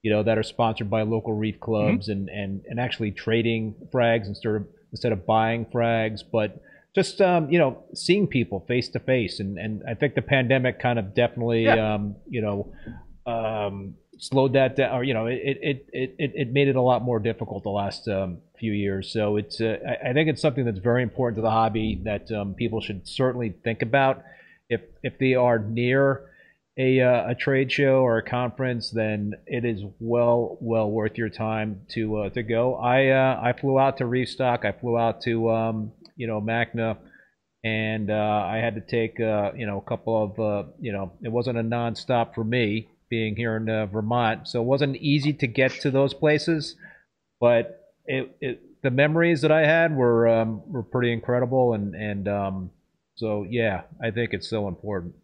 you 0.06 0.12
know, 0.14 0.22
that 0.28 0.38
are 0.38 0.48
sponsored 0.56 0.90
by 0.96 1.02
local 1.16 1.34
reef 1.34 1.58
clubs 1.68 2.06
and, 2.14 2.24
and, 2.30 2.52
and 2.70 2.80
actually 2.86 3.12
trading 3.26 3.74
frags 3.94 4.26
instead 4.28 4.54
of 4.60 4.64
instead 4.94 5.12
of 5.16 5.20
buying 5.26 5.66
frags, 5.76 6.20
but 6.38 6.50
just 7.00 7.20
um, 7.30 7.42
you 7.54 7.60
know, 7.62 7.72
seeing 7.94 8.26
people 8.38 8.58
face 8.68 8.88
to 8.96 9.00
face 9.00 9.36
and, 9.42 9.52
and 9.64 9.74
I 9.92 9.94
think 10.00 10.12
the 10.14 10.22
pandemic 10.36 10.76
kind 10.88 10.98
of 11.02 11.06
definitely 11.24 11.64
Yeah. 11.66 11.96
um, 11.96 12.04
you 12.36 12.42
know, 12.46 12.58
um, 13.36 13.96
slowed 14.28 14.54
that 14.54 14.72
down 14.78 14.92
or 14.96 15.04
you 15.10 15.14
know, 15.18 15.26
it 15.26 15.58
it, 15.72 15.78
it, 16.02 16.10
it, 16.24 16.32
it 16.42 16.48
made 16.58 16.68
it 16.74 16.76
a 16.76 16.86
lot 16.92 17.02
more 17.10 17.20
difficult 17.30 17.64
the 17.64 17.78
last 17.84 18.08
um, 18.08 18.38
few 18.62 18.74
years. 18.86 19.12
So 19.12 19.24
it's 19.42 19.60
uh, 19.60 19.78
I, 19.92 20.10
I 20.10 20.14
think 20.14 20.30
it's 20.30 20.42
something 20.42 20.66
that's 20.68 20.84
very 20.92 21.04
important 21.10 21.36
to 21.40 21.42
the 21.42 21.56
hobby 21.62 21.90
that 22.04 22.32
um, 22.32 22.54
people 22.54 22.80
should 22.80 23.02
certainly 23.08 23.50
think 23.64 23.82
about 23.82 24.16
if 24.70 24.82
if 25.04 25.14
they 25.20 25.34
are 25.34 25.60
near 25.82 26.06
a 26.78 27.00
uh, 27.00 27.30
a 27.30 27.36
trade 27.36 27.72
show 27.72 28.02
or 28.02 28.18
a 28.18 28.24
conference, 28.24 28.92
then 28.92 29.34
it 29.46 29.64
is 29.64 29.82
well 30.00 30.58
well 30.60 30.90
worth 30.90 31.18
your 31.18 31.30
time 31.30 31.82
to 31.92 32.18
uh, 32.18 32.30
to 32.30 32.44
go. 32.44 32.76
I 32.76 33.10
uh, 33.10 33.40
I 33.42 33.54
flew 33.54 33.80
out 33.80 33.98
to 33.98 34.06
Restock. 34.06 34.66
I 34.66 34.74
flew 34.74 34.98
out 34.98 35.22
to 35.22 35.50
um, 35.52 35.94
you 36.16 36.28
know 36.28 36.42
MACNA, 36.42 36.98
and 37.64 38.12
uh, 38.12 38.44
I 38.46 38.58
had 38.58 38.76
to 38.76 38.82
take 38.82 39.20
uh, 39.20 39.54
you 39.56 39.66
know 39.66 39.78
a 39.78 39.90
couple 39.90 40.24
of 40.24 40.40
uh, 40.40 40.70
you 40.80 40.92
know 40.92 41.14
it 41.24 41.30
wasn't 41.30 41.58
a 41.58 41.64
nonstop 41.64 42.36
for 42.36 42.44
me 42.44 42.90
being 43.10 43.36
here 43.36 43.56
in 43.56 43.66
Vermont, 43.66 44.48
so 44.48 44.62
it 44.62 44.66
wasn't 44.66 44.98
easy 44.98 45.32
to 45.32 45.48
get 45.48 45.72
to 45.82 45.92
those 45.92 46.14
places, 46.14 46.76
but 47.40 47.94
it, 48.06 48.36
it 48.42 48.82
the 48.84 48.92
memories 48.92 49.42
that 49.42 49.52
I 49.52 49.66
had 49.66 49.96
were 49.96 50.28
um, 50.28 50.62
were 50.70 50.84
pretty 50.84 51.14
incredible, 51.14 51.74
and 51.74 51.96
and 51.96 52.28
um, 52.28 52.72
so 53.16 53.46
yeah, 53.50 53.84
I 54.04 54.12
think 54.12 54.34
it's 54.34 54.50
so 54.50 54.68
important. 54.68 55.16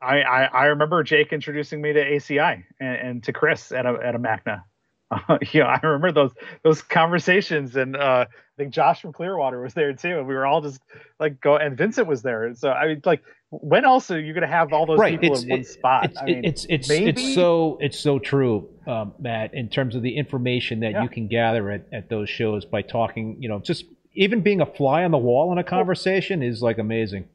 I, 0.00 0.22
I, 0.22 0.44
I 0.44 0.64
remember 0.66 1.02
Jake 1.02 1.32
introducing 1.32 1.80
me 1.80 1.92
to 1.92 2.04
ACI 2.04 2.64
and, 2.80 2.96
and 2.96 3.24
to 3.24 3.32
Chris 3.32 3.72
at 3.72 3.86
a 3.86 3.98
at 4.02 4.14
a 4.14 4.18
Macna. 4.18 4.62
Uh, 5.10 5.38
you 5.52 5.60
know, 5.60 5.66
I 5.66 5.80
remember 5.82 6.12
those 6.12 6.32
those 6.62 6.82
conversations, 6.82 7.76
and 7.76 7.96
uh, 7.96 8.26
I 8.28 8.56
think 8.56 8.72
Josh 8.72 9.02
from 9.02 9.12
Clearwater 9.12 9.60
was 9.60 9.74
there 9.74 9.92
too, 9.92 10.18
and 10.18 10.26
we 10.26 10.34
were 10.34 10.46
all 10.46 10.60
just 10.60 10.80
like 11.18 11.40
go, 11.40 11.56
and 11.56 11.76
Vincent 11.76 12.06
was 12.06 12.22
there. 12.22 12.54
So 12.54 12.70
I 12.70 12.88
mean, 12.88 13.00
like, 13.04 13.22
when 13.50 13.84
else 13.84 14.10
are 14.10 14.20
you 14.20 14.32
going 14.34 14.42
to 14.42 14.48
have 14.48 14.72
all 14.72 14.86
those 14.86 14.98
right. 14.98 15.18
people 15.18 15.34
it's, 15.34 15.44
in 15.44 15.50
one 15.50 15.64
spot? 15.64 16.04
It's 16.04 16.18
I 16.18 16.24
mean, 16.24 16.44
it's 16.44 16.66
it's, 16.68 16.88
maybe- 16.88 17.06
it's 17.06 17.34
so 17.34 17.78
it's 17.80 17.98
so 17.98 18.18
true, 18.18 18.68
um, 18.86 19.14
Matt. 19.18 19.54
In 19.54 19.68
terms 19.68 19.94
of 19.94 20.02
the 20.02 20.16
information 20.16 20.80
that 20.80 20.92
Yeah. 20.92 21.02
you 21.02 21.08
can 21.08 21.26
gather 21.28 21.70
at, 21.70 21.86
at 21.92 22.08
those 22.08 22.28
shows 22.28 22.64
by 22.64 22.82
talking, 22.82 23.36
you 23.40 23.48
know, 23.48 23.58
just 23.58 23.84
even 24.14 24.42
being 24.42 24.60
a 24.60 24.66
fly 24.66 25.04
on 25.04 25.10
the 25.10 25.18
wall 25.18 25.52
in 25.52 25.58
a 25.58 25.64
conversation 25.64 26.42
is 26.42 26.62
like 26.62 26.78
amazing. 26.78 27.28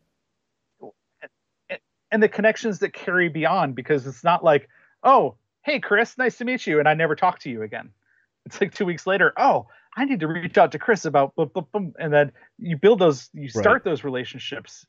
And 2.14 2.22
the 2.22 2.30
connections 2.30 2.80
that 2.80 2.94
carry 2.94 3.28
beyond 3.28 3.76
because 3.76 4.06
it's 4.06 4.24
not 4.24 4.44
like, 4.44 4.70
oh, 5.04 5.36
hey 5.64 5.80
Chris, 5.80 6.16
nice 6.18 6.38
to 6.38 6.46
meet 6.46 6.66
you, 6.68 6.80
and 6.80 6.88
I 6.88 6.94
never 6.94 7.16
talk 7.16 7.40
to 7.40 7.50
you 7.50 7.64
again. 7.64 7.90
It's 8.46 8.62
like 8.62 8.74
two 8.74 8.86
weeks 8.86 9.08
later, 9.08 9.34
oh, 9.36 9.68
I 9.98 10.06
need 10.06 10.20
to 10.20 10.28
reach 10.28 10.58
out 10.58 10.74
to 10.74 10.80
Chris 10.80 11.06
about 11.06 11.36
boom, 11.36 11.50
boom, 11.54 11.68
boom, 11.74 11.94
and 11.98 12.14
then 12.14 12.32
you 12.60 12.78
build 12.78 13.00
those, 13.00 13.30
you 13.34 13.50
start 13.50 13.84
Right. 13.84 13.84
those 13.84 14.04
relationships. 14.04 14.86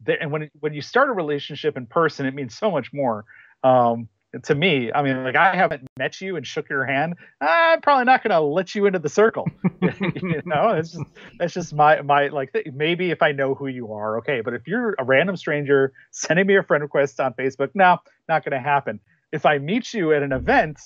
There, 0.00 0.16
and 0.22 0.30
when 0.30 0.50
when 0.60 0.72
you 0.72 0.80
start 0.80 1.08
a 1.08 1.12
relationship 1.12 1.76
in 1.76 1.86
person, 1.86 2.26
it 2.26 2.34
means 2.34 2.56
so 2.56 2.70
much 2.70 2.92
more. 2.92 3.24
Um, 3.64 4.08
to 4.44 4.54
me, 4.54 4.92
I 4.92 5.02
mean, 5.02 5.24
like 5.24 5.36
I 5.36 5.56
haven't 5.56 5.86
met 5.98 6.20
you 6.20 6.36
and 6.36 6.46
shook 6.46 6.68
your 6.68 6.84
hand. 6.84 7.14
I'm 7.40 7.80
probably 7.80 8.04
not 8.04 8.22
going 8.22 8.32
to 8.32 8.40
let 8.40 8.74
you 8.74 8.86
into 8.86 8.98
the 8.98 9.08
circle. 9.08 9.48
you 9.80 10.42
know, 10.44 10.70
it's 10.70 10.92
just 10.92 11.04
that's 11.38 11.54
just 11.54 11.74
my 11.74 12.02
my 12.02 12.28
like 12.28 12.52
th- 12.52 12.66
maybe 12.74 13.10
if 13.10 13.22
I 13.22 13.32
know 13.32 13.54
who 13.54 13.68
you 13.68 13.92
are, 13.92 14.18
okay. 14.18 14.42
But 14.42 14.54
if 14.54 14.66
you're 14.66 14.94
a 14.98 15.04
random 15.04 15.36
stranger 15.36 15.92
sending 16.10 16.46
me 16.46 16.56
a 16.56 16.62
friend 16.62 16.82
request 16.82 17.20
on 17.20 17.32
Facebook, 17.34 17.70
no, 17.74 17.98
not 18.28 18.44
going 18.44 18.52
to 18.52 18.60
happen. 18.60 19.00
If 19.32 19.46
I 19.46 19.58
meet 19.58 19.94
you 19.94 20.12
at 20.12 20.22
an 20.22 20.32
event, 20.32 20.78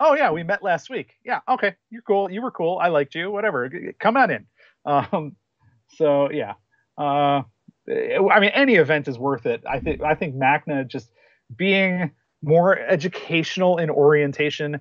oh 0.00 0.14
yeah, 0.14 0.32
we 0.32 0.42
met 0.42 0.62
last 0.62 0.90
week. 0.90 1.14
Yeah, 1.24 1.40
okay, 1.48 1.76
you're 1.90 2.02
cool. 2.02 2.30
You 2.30 2.42
were 2.42 2.50
cool. 2.50 2.78
I 2.78 2.88
liked 2.88 3.14
you. 3.14 3.30
Whatever. 3.30 3.70
Come 4.00 4.16
on 4.16 4.30
in. 4.30 4.46
Um, 4.84 5.36
so 5.90 6.28
yeah. 6.32 6.54
Uh, 6.98 7.42
I 7.88 8.40
mean, 8.40 8.50
any 8.52 8.74
event 8.74 9.06
is 9.06 9.16
worth 9.16 9.46
it. 9.46 9.62
I 9.64 9.78
think 9.78 10.02
I 10.02 10.16
think 10.16 10.34
Macna 10.34 10.88
just 10.88 11.08
being 11.54 12.10
more 12.42 12.78
educational 12.78 13.78
in 13.78 13.90
orientation 13.90 14.80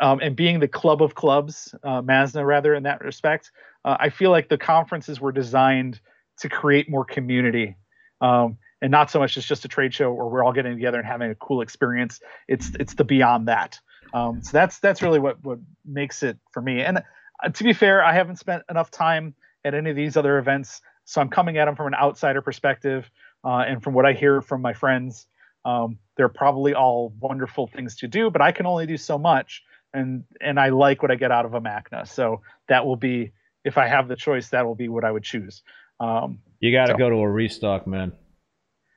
um, 0.00 0.20
and 0.20 0.34
being 0.34 0.60
the 0.60 0.68
club 0.68 1.02
of 1.02 1.14
clubs, 1.14 1.74
uh, 1.84 2.02
Masna 2.02 2.44
rather 2.44 2.74
in 2.74 2.82
that 2.84 3.00
respect. 3.02 3.50
Uh, 3.84 3.96
I 4.00 4.10
feel 4.10 4.30
like 4.30 4.48
the 4.48 4.58
conferences 4.58 5.20
were 5.20 5.32
designed 5.32 6.00
to 6.38 6.48
create 6.48 6.90
more 6.90 7.04
community. 7.04 7.76
Um, 8.20 8.58
and 8.80 8.90
not 8.90 9.10
so 9.10 9.20
much 9.20 9.36
as 9.36 9.46
just 9.46 9.64
a 9.64 9.68
trade 9.68 9.94
show 9.94 10.12
where 10.12 10.26
we're 10.26 10.44
all 10.44 10.52
getting 10.52 10.74
together 10.74 10.98
and 10.98 11.06
having 11.06 11.30
a 11.30 11.34
cool 11.36 11.60
experience. 11.60 12.20
It's 12.48 12.72
it's 12.80 12.94
the 12.94 13.04
beyond 13.04 13.46
that. 13.48 13.78
Um, 14.12 14.42
so 14.42 14.50
that's 14.52 14.80
that's 14.80 15.02
really 15.02 15.20
what 15.20 15.42
what 15.44 15.60
makes 15.86 16.22
it 16.22 16.36
for 16.50 16.60
me. 16.60 16.82
And 16.82 16.98
uh, 16.98 17.48
to 17.48 17.64
be 17.64 17.72
fair, 17.72 18.04
I 18.04 18.12
haven't 18.12 18.36
spent 18.36 18.64
enough 18.68 18.90
time 18.90 19.34
at 19.64 19.74
any 19.74 19.90
of 19.90 19.96
these 19.96 20.16
other 20.16 20.38
events, 20.38 20.82
so 21.04 21.20
I'm 21.20 21.28
coming 21.28 21.58
at 21.58 21.66
them 21.66 21.76
from 21.76 21.86
an 21.86 21.94
outsider 21.94 22.42
perspective. 22.42 23.08
Uh, 23.44 23.64
and 23.66 23.82
from 23.82 23.94
what 23.94 24.06
I 24.06 24.12
hear 24.12 24.40
from 24.40 24.62
my 24.62 24.72
friends, 24.72 25.26
um, 25.64 25.98
they're 26.16 26.28
probably 26.28 26.74
all 26.74 27.12
wonderful 27.20 27.66
things 27.66 27.96
to 27.96 28.08
do, 28.08 28.30
but 28.30 28.42
I 28.42 28.52
can 28.52 28.66
only 28.66 28.86
do 28.86 28.96
so 28.96 29.18
much. 29.18 29.62
And 29.94 30.24
and 30.40 30.58
I 30.58 30.70
like 30.70 31.02
what 31.02 31.10
I 31.10 31.16
get 31.16 31.30
out 31.30 31.44
of 31.44 31.54
a 31.54 31.60
Macna. 31.60 32.06
So 32.08 32.40
that 32.68 32.86
will 32.86 32.96
be 32.96 33.32
if 33.64 33.76
I 33.78 33.86
have 33.86 34.08
the 34.08 34.16
choice, 34.16 34.48
that 34.50 34.64
will 34.66 34.74
be 34.74 34.88
what 34.88 35.04
I 35.04 35.10
would 35.10 35.22
choose. 35.22 35.62
Um, 36.00 36.38
You 36.60 36.72
got 36.72 36.86
to 36.86 36.92
So- 36.92 36.98
go 36.98 37.10
to 37.10 37.16
a 37.16 37.30
restock, 37.30 37.86
man. 37.86 38.12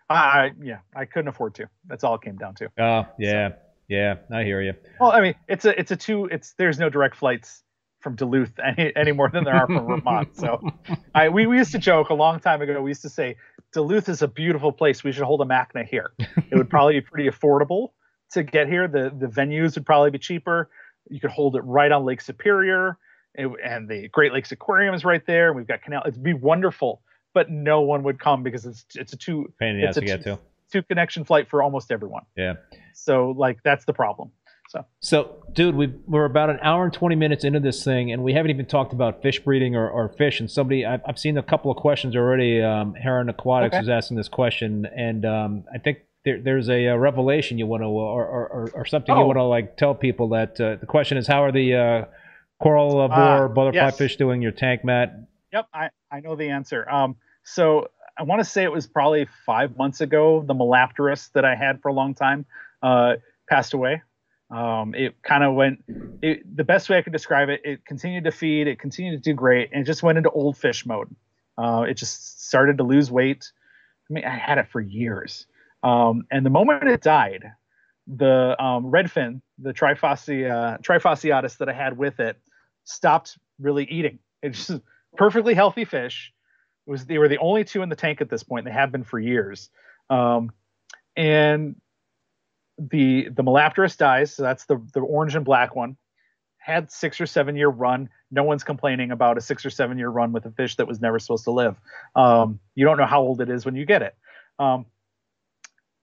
I, 0.09 0.15
I 0.15 0.51
yeah, 0.61 0.79
I 0.95 1.05
couldn't 1.05 1.27
afford 1.29 1.55
to. 1.55 1.67
That's 1.87 2.03
all 2.03 2.15
it 2.15 2.21
came 2.21 2.37
down 2.37 2.55
to. 2.55 2.69
Oh 2.79 3.05
yeah, 3.19 3.53
yeah. 3.89 4.15
I 4.31 4.43
hear 4.43 4.61
you. 4.61 4.73
Well, 4.99 5.11
I 5.11 5.19
mean, 5.19 5.35
it's 5.49 5.65
a 5.65 5.77
it's 5.79 5.91
a 5.91 5.95
two. 5.97 6.25
It's 6.25 6.53
there's 6.57 6.79
no 6.79 6.89
direct 6.89 7.15
flights 7.15 7.63
from 8.06 8.15
Duluth 8.15 8.52
any, 8.64 8.95
any 8.95 9.11
more 9.11 9.30
than 9.32 9.44
there 9.44 9.56
are 9.56 9.65
from 9.65 9.88
Vermont. 9.88 10.38
So, 10.38 10.61
I 11.15 11.27
we, 11.30 11.48
we 11.48 11.57
used 11.57 11.72
to 11.72 11.80
joke 11.80 12.10
a 12.10 12.14
long 12.14 12.40
time 12.40 12.61
ago. 12.61 12.80
We 12.84 12.91
used 12.91 13.02
to 13.02 13.10
say 13.10 13.36
Duluth 13.73 14.07
is 14.07 14.22
a 14.22 14.27
beautiful 14.27 14.72
place. 14.72 15.03
We 15.03 15.11
should 15.11 15.23
hold 15.23 15.41
a 15.41 15.45
Macna 15.45 15.84
here. 15.86 16.11
It 16.52 16.56
would 16.56 16.69
probably 16.69 16.94
be 16.94 17.02
pretty 17.02 17.27
affordable 17.27 17.90
to 18.34 18.44
get 18.44 18.68
here. 18.68 18.88
The 18.88 19.11
the 19.18 19.26
venues 19.26 19.73
would 19.76 19.86
probably 19.88 20.11
be 20.11 20.19
cheaper. 20.19 20.69
You 21.10 21.19
could 21.19 21.32
hold 21.32 21.56
it 21.56 21.61
right 21.61 21.91
on 21.91 22.06
Lake 22.06 22.22
Superior, 22.22 22.98
it, 23.34 23.48
and 23.64 23.90
the 23.90 24.07
Great 24.10 24.32
Lakes 24.34 24.52
Aquarium 24.52 24.94
is 24.94 25.03
right 25.03 25.26
there. 25.26 25.52
We've 25.52 25.68
got 25.68 25.82
canal. 25.82 26.03
It'd 26.06 26.22
be 26.23 26.34
wonderful, 26.34 27.02
but 27.34 27.49
no 27.49 27.82
one 27.82 28.03
would 28.03 28.19
come 28.19 28.44
because 28.44 28.65
it's 28.68 28.86
it's 28.94 29.14
a 29.14 29.18
two 29.18 29.52
Pain 29.60 29.76
in 29.76 29.82
the 29.82 29.88
ass 29.88 29.98
It's 29.98 29.98
a 29.98 30.02
to 30.02 30.06
get 30.06 30.23
two- 30.23 30.36
to. 30.36 30.40
two 30.72 30.84
connection 30.84 31.23
flight 31.26 31.49
for 31.49 31.64
almost 31.64 31.91
everyone. 31.91 32.23
Yeah. 32.38 32.53
So 32.94 33.32
like 33.32 33.64
that's 33.64 33.86
the 33.86 33.94
problem. 33.94 34.30
So 34.67 34.85
So, 34.99 35.43
dude, 35.53 35.75
we 35.75 35.87
we're 36.07 36.25
about 36.25 36.49
an 36.49 36.59
hour 36.61 36.83
and 36.83 36.93
twenty 36.93 37.15
minutes 37.15 37.43
into 37.43 37.59
this 37.59 37.83
thing, 37.83 38.11
and 38.11 38.23
we 38.23 38.33
haven't 38.33 38.51
even 38.51 38.65
talked 38.65 38.93
about 38.93 39.21
fish 39.21 39.39
breeding 39.39 39.75
or, 39.75 39.89
or 39.89 40.09
fish. 40.09 40.39
And 40.39 40.49
somebody, 40.49 40.85
I've, 40.85 41.01
I've 41.07 41.19
seen 41.19 41.37
a 41.37 41.43
couple 41.43 41.69
of 41.71 41.77
questions 41.77 42.15
already. 42.15 42.61
Um, 42.61 42.93
Heron 42.95 43.29
Aquatics 43.29 43.75
Okay. 43.75 43.83
is 43.83 43.89
asking 43.89 44.17
this 44.17 44.27
question, 44.27 44.85
and 44.95 45.25
um, 45.25 45.63
I 45.73 45.77
think 45.77 45.99
there, 46.23 46.41
there's 46.41 46.69
a, 46.69 46.89
uh 46.89 46.95
revelation 46.95 47.59
you 47.59 47.67
want 47.67 47.83
to, 47.83 47.87
or, 47.87 48.25
or, 48.25 48.71
or, 48.73 48.85
something 48.85 49.15
you 49.15 49.21
Oh. 49.21 49.27
want 49.27 49.37
to 49.37 49.43
like 49.43 49.77
tell 49.77 49.93
people. 49.93 50.29
That 50.29 50.59
uh, 50.59 50.75
the 50.77 50.87
question 50.87 51.17
is, 51.17 51.27
how 51.27 51.43
are 51.43 51.51
the 51.51 51.75
uh, 51.75 52.05
coral 52.59 52.99
uh, 53.01 53.07
Ah, 53.09 53.47
butterfly 53.47 53.79
yes. 53.85 53.97
fish 53.97 54.15
doing 54.17 54.41
your 54.41 54.51
tank, 54.51 54.83
Matt? 54.83 55.13
Yep, 55.53 55.67
I, 55.73 55.89
I 56.11 56.19
know 56.21 56.35
the 56.35 56.49
answer. 56.49 56.89
Um, 56.89 57.15
so 57.43 57.89
I 58.17 58.23
want 58.23 58.39
to 58.39 58.45
say 58.45 58.63
it 58.63 58.71
was 58.71 58.87
probably 58.87 59.27
five 59.45 59.77
months 59.77 60.01
ago. 60.01 60.43
The 60.45 60.55
Melapterus 60.55 61.31
that 61.33 61.45
I 61.45 61.53
had 61.55 61.81
for 61.83 61.89
a 61.89 61.93
long 61.93 62.15
time 62.15 62.45
uh, 62.81 63.17
passed 63.47 63.73
away. 63.75 64.01
Um, 64.51 64.93
it 64.93 65.22
kind 65.23 65.43
of 65.43 65.55
went. 65.55 65.84
It, 66.22 66.55
the 66.55 66.63
best 66.63 66.89
way 66.89 66.97
I 66.97 67.01
could 67.01 67.13
describe 67.13 67.49
it, 67.49 67.61
it 67.63 67.85
continued 67.85 68.26
to 68.26 68.31
feed, 68.31 68.67
it 68.67 68.80
continued 68.80 69.23
to 69.23 69.30
do 69.30 69.34
great, 69.34 69.69
and 69.72 69.81
it 69.81 69.85
just 69.85 70.03
went 70.03 70.17
into 70.17 70.30
old 70.30 70.57
fish 70.57 70.85
mode. 70.85 71.15
Uh, 71.57 71.85
it 71.88 71.95
just 71.95 72.45
started 72.45 72.77
to 72.77 72.84
lose 72.84 73.09
weight. 73.09 73.51
I 74.09 74.13
mean, 74.13 74.26
I 74.26 74.38
had 74.38 74.57
it 74.59 74.67
for 74.67 74.81
years, 74.81 75.47
um, 75.81 76.26
and 76.30 76.45
the 76.45 76.51
moment 76.51 76.88
it 76.88 77.01
died, 77.01 77.43
the 78.07 78.55
um, 78.63 78.85
redfin, 78.91 79.41
the 79.57 79.73
trifascia, 79.73 80.81
trifasciatus 80.84 81.57
that 81.57 81.69
I 81.69 81.73
had 81.73 81.97
with 81.97 82.19
it, 82.19 82.38
stopped 82.84 83.38
really 83.59 83.85
eating. 83.85 84.19
It's 84.43 84.67
just 84.67 84.81
perfectly 85.17 85.55
healthy 85.55 85.85
fish. 85.85 86.31
It 86.85 86.91
was 86.91 87.05
they 87.05 87.17
were 87.17 87.27
the 87.30 87.39
only 87.39 87.63
two 87.63 87.81
in 87.81 87.89
the 87.89 87.95
tank 87.95 88.22
at 88.22 88.30
this 88.30 88.43
point. 88.43 88.65
They 88.65 88.72
have 88.72 88.91
been 88.91 89.03
for 89.03 89.17
years, 89.17 89.72
um, 90.11 90.51
and 91.17 91.76
the 92.77 93.30
the 93.30 93.43
Melapterus 93.43 93.97
dies. 93.97 94.34
So 94.34 94.43
that's 94.43 94.65
the 94.65 94.81
the 94.93 95.02
orange 95.02 95.35
and 95.35 95.45
black 95.45 95.76
one. 95.76 95.97
Had 96.57 96.91
six 96.91 97.22
or 97.22 97.26
seven 97.26 97.56
year 97.56 97.69
run. 97.69 98.10
No 98.31 98.43
one's 98.43 98.64
complaining 98.64 99.11
about 99.11 99.38
a 99.38 99.41
six 99.41 99.65
or 99.65 99.69
seven 99.69 99.97
year 99.97 100.10
run 100.10 100.31
with 100.31 100.45
a 100.45 100.52
fish 100.52 100.76
that 100.77 100.88
was 100.88 100.99
never 100.99 101.19
supposed 101.19 101.43
to 101.45 101.52
live. 101.52 101.76
Um, 102.15 102.60
you 102.73 102.85
don't 102.85 102.97
know 102.97 103.06
how 103.06 103.22
old 103.22 103.41
it 103.41 103.49
is 103.49 103.65
when 103.65 103.76
you 103.76 103.85
get 103.85 104.02
it. 104.02 104.15
Um, 104.57 104.85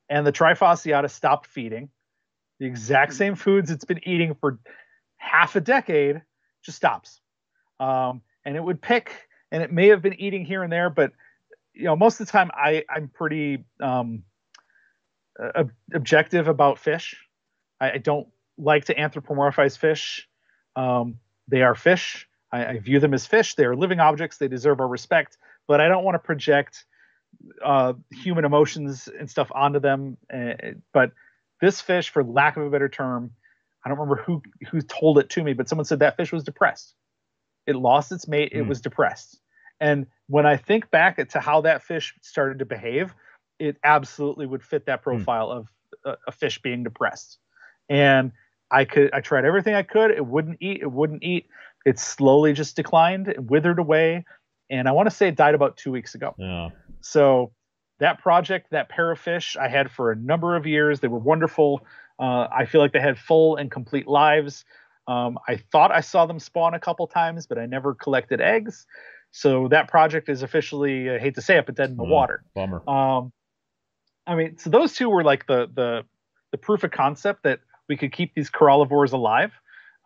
and 0.09 0.27
the 0.27 0.33
Trifasciata 0.33 1.11
stopped 1.11 1.47
feeding 1.47 1.89
the 2.63 2.69
exact 2.69 3.13
same 3.15 3.35
foods 3.35 3.73
it's 3.73 3.85
been 3.85 4.07
eating 4.07 4.37
for 4.37 4.61
half 5.17 5.57
a 5.57 5.61
decade. 5.61 6.23
Just 6.63 6.77
stops, 6.77 7.21
um, 7.81 8.23
and 8.45 8.57
it 8.57 8.63
would 8.63 8.81
pick, 8.81 9.29
and 9.51 9.65
it 9.65 9.73
may 9.73 9.89
have 9.89 10.01
been 10.01 10.15
eating 10.21 10.45
here 10.45 10.63
and 10.63 10.73
there, 10.73 10.89
but 10.89 11.11
you 11.75 11.85
know 11.85 11.97
most 11.97 12.21
of 12.21 12.27
the 12.27 12.31
time 12.31 12.53
I 12.55 12.85
I'm 12.89 13.09
pretty 13.09 13.65
um, 13.81 14.23
ob- 15.41 15.73
objective 15.95 16.49
about 16.49 16.79
fish. 16.79 17.17
I, 17.81 17.93
I 17.93 17.99
don't 17.99 18.29
like 18.59 18.87
to 18.87 18.95
anthropomorphize 18.95 19.79
fish. 19.79 20.29
Um, 20.77 21.19
they 21.49 21.63
are 21.63 21.75
fish. 21.75 22.29
I, 22.53 22.67
I 22.67 22.79
view 22.79 23.01
them 23.01 23.15
as 23.15 23.27
fish. 23.27 23.55
They 23.55 23.65
are 23.65 23.77
living 23.77 24.01
objects. 24.01 24.39
They 24.39 24.49
deserve 24.49 24.81
our 24.81 24.89
respect. 24.89 25.39
But 25.69 25.81
I 25.81 25.89
don't 25.89 26.05
want 26.05 26.15
to 26.17 26.19
project 26.21 26.85
uh, 27.65 27.95
human 28.11 28.45
emotions 28.45 29.09
and 29.19 29.29
stuff 29.31 29.51
onto 29.55 29.81
them. 29.81 30.17
Uh, 30.33 30.55
but 30.93 31.13
this 31.61 31.81
fish, 31.81 32.11
for 32.11 32.23
lack 32.25 32.57
of 32.57 32.65
a 32.65 32.71
better 32.71 32.89
term, 32.89 33.31
I 33.85 33.89
don't 33.89 33.99
remember 33.99 34.23
who 34.23 34.43
who 34.71 34.81
told 34.81 35.19
it 35.19 35.31
to 35.31 35.43
me, 35.43 35.55
but 35.55 35.69
someone 35.69 35.85
said 35.85 36.01
that 36.01 36.17
fish 36.17 36.33
was 36.33 36.45
depressed. 36.45 36.95
It 37.67 37.77
lost 37.77 38.13
its 38.13 38.29
mate. 38.29 38.53
It 38.53 38.63
Hmm. 38.63 38.69
was 38.69 38.81
depressed. 38.81 39.41
And 39.81 40.07
when 40.29 40.47
I 40.47 40.57
think 40.57 40.91
back 40.91 41.17
to 41.31 41.41
how 41.41 41.63
that 41.63 41.83
fish 41.83 42.15
started 42.23 42.61
to 42.61 42.65
behave, 42.65 43.15
it 43.63 43.77
absolutely 43.85 44.47
would 44.47 44.63
fit 44.63 44.87
that 44.87 45.03
profile 45.03 45.51
of 45.51 45.69
a, 46.05 46.17
a 46.27 46.33
fish 46.33 46.61
being 46.63 46.83
depressed. 46.83 47.39
And 47.89 48.33
I 48.71 48.85
could 48.85 49.11
I 49.13 49.21
tried 49.21 49.45
everything 49.45 49.75
I 49.75 49.83
could. 49.83 50.11
It 50.11 50.27
wouldn't 50.27 50.59
eat. 50.61 50.81
It 50.83 50.91
wouldn't 50.91 51.23
eat. 51.23 51.47
It 51.85 51.99
slowly 51.99 52.53
just 52.53 52.75
declined. 52.77 53.29
It 53.29 53.43
withered 53.45 53.79
away. 53.79 54.25
And 54.71 54.89
I 54.89 54.93
want 54.93 55.09
to 55.11 55.15
say 55.15 55.29
it 55.29 55.37
died 55.37 55.55
about 55.55 55.77
two 55.77 55.93
weeks 55.93 56.15
ago. 56.15 56.35
Oh, 56.41 56.71
So 57.01 57.53
that 58.01 58.19
project, 58.21 58.71
that 58.71 58.89
pair 58.89 59.11
of 59.13 59.19
fish, 59.19 59.57
I 59.61 59.69
had 59.69 59.91
for 59.91 60.11
a 60.11 60.17
number 60.17 60.57
of 60.57 60.67
years. 60.67 61.01
They 61.01 61.09
were 61.09 61.19
wonderful. 61.19 61.85
Uh, 62.19 62.49
I 62.51 62.65
feel 62.67 62.81
like 62.81 62.93
they 62.93 63.01
had 63.01 63.19
full 63.19 63.57
and 63.57 63.71
complete 63.71 64.07
lives. 64.09 64.65
Um, 65.07 65.39
I 65.49 65.57
thought 65.73 65.91
I 65.93 66.01
saw 66.01 66.27
them 66.27 66.39
spawn 66.39 66.75
a 66.75 66.81
couple 66.81 67.07
times, 67.07 67.47
but 67.47 67.59
I 67.59 67.67
never 67.67 67.95
collected 67.95 68.41
eggs. 68.41 68.87
So 69.33 69.69
that 69.69 69.89
project 69.89 70.29
is 70.29 70.43
officially, 70.43 71.11
I 71.11 71.19
hate 71.19 71.35
to 71.35 71.43
say 71.43 71.59
it, 71.59 71.67
but 71.67 71.75
dead 71.75 71.91
in 71.91 71.97
the 71.97 72.05
Oh. 72.05 72.07
water. 72.19 72.45
bummer. 72.55 72.83
Um, 72.89 73.33
I 74.27 74.35
mean, 74.35 74.59
so 74.59 74.71
those 74.71 74.95
two 74.95 75.09
were 75.09 75.25
like 75.25 75.47
the 75.47 75.69
the 75.73 76.05
the 76.51 76.59
proof 76.59 76.85
of 76.85 76.91
concept 76.91 77.43
that 77.45 77.61
we 77.89 77.97
could 77.97 78.13
keep 78.13 78.35
these 78.35 78.51
corallivores 78.51 79.13
alive. 79.13 79.53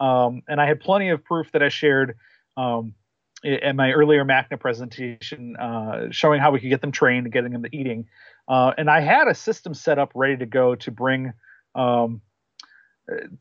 Um, 0.00 0.42
and 0.48 0.60
I 0.60 0.66
had 0.66 0.80
plenty 0.80 1.10
of 1.10 1.24
proof 1.24 1.52
that 1.52 1.62
I 1.62 1.68
shared 1.68 2.16
um, 2.56 2.94
in 3.42 3.76
my 3.76 3.92
earlier 3.92 4.24
MACNA 4.24 4.58
presentation, 4.58 5.56
uh, 5.56 6.08
showing 6.10 6.40
how 6.40 6.50
we 6.50 6.60
could 6.60 6.68
get 6.68 6.80
them 6.80 6.92
trained, 6.92 7.26
and 7.26 7.32
getting 7.32 7.52
them 7.52 7.62
to 7.62 7.76
eating. 7.76 8.06
Uh, 8.48 8.72
and 8.78 8.90
I 8.90 9.00
had 9.00 9.28
a 9.28 9.34
system 9.34 9.74
set 9.74 9.98
up 9.98 10.12
ready 10.14 10.36
to 10.38 10.46
go 10.46 10.74
to 10.76 10.90
bring 10.90 11.32
um, 11.74 12.22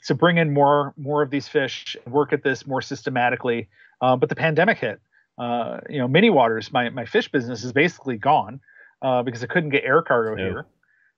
to 0.06 0.16
bring 0.16 0.38
in 0.38 0.54
more 0.54 0.94
more 0.98 1.22
of 1.22 1.30
these 1.30 1.48
fish, 1.48 1.96
work 2.08 2.34
at 2.34 2.44
this 2.44 2.68
more 2.68 2.82
systematically. 2.82 3.70
Uh, 4.02 4.16
but 4.16 4.30
the 4.30 4.36
pandemic 4.36 4.80
hit. 4.80 5.00
Uh, 5.38 5.82
you 5.90 6.00
know, 6.00 6.08
mini 6.08 6.30
waters, 6.30 6.72
my 6.72 6.90
my 6.90 7.06
fish 7.06 7.30
business 7.32 7.64
is 7.64 7.72
basically 7.74 8.18
gone 8.18 8.60
uh, 9.02 9.24
because 9.24 9.44
I 9.44 9.48
couldn't 9.48 9.70
get 9.70 9.84
air 9.84 10.02
cargo 10.02 10.42
yeah. 10.42 10.50
here. 10.50 10.66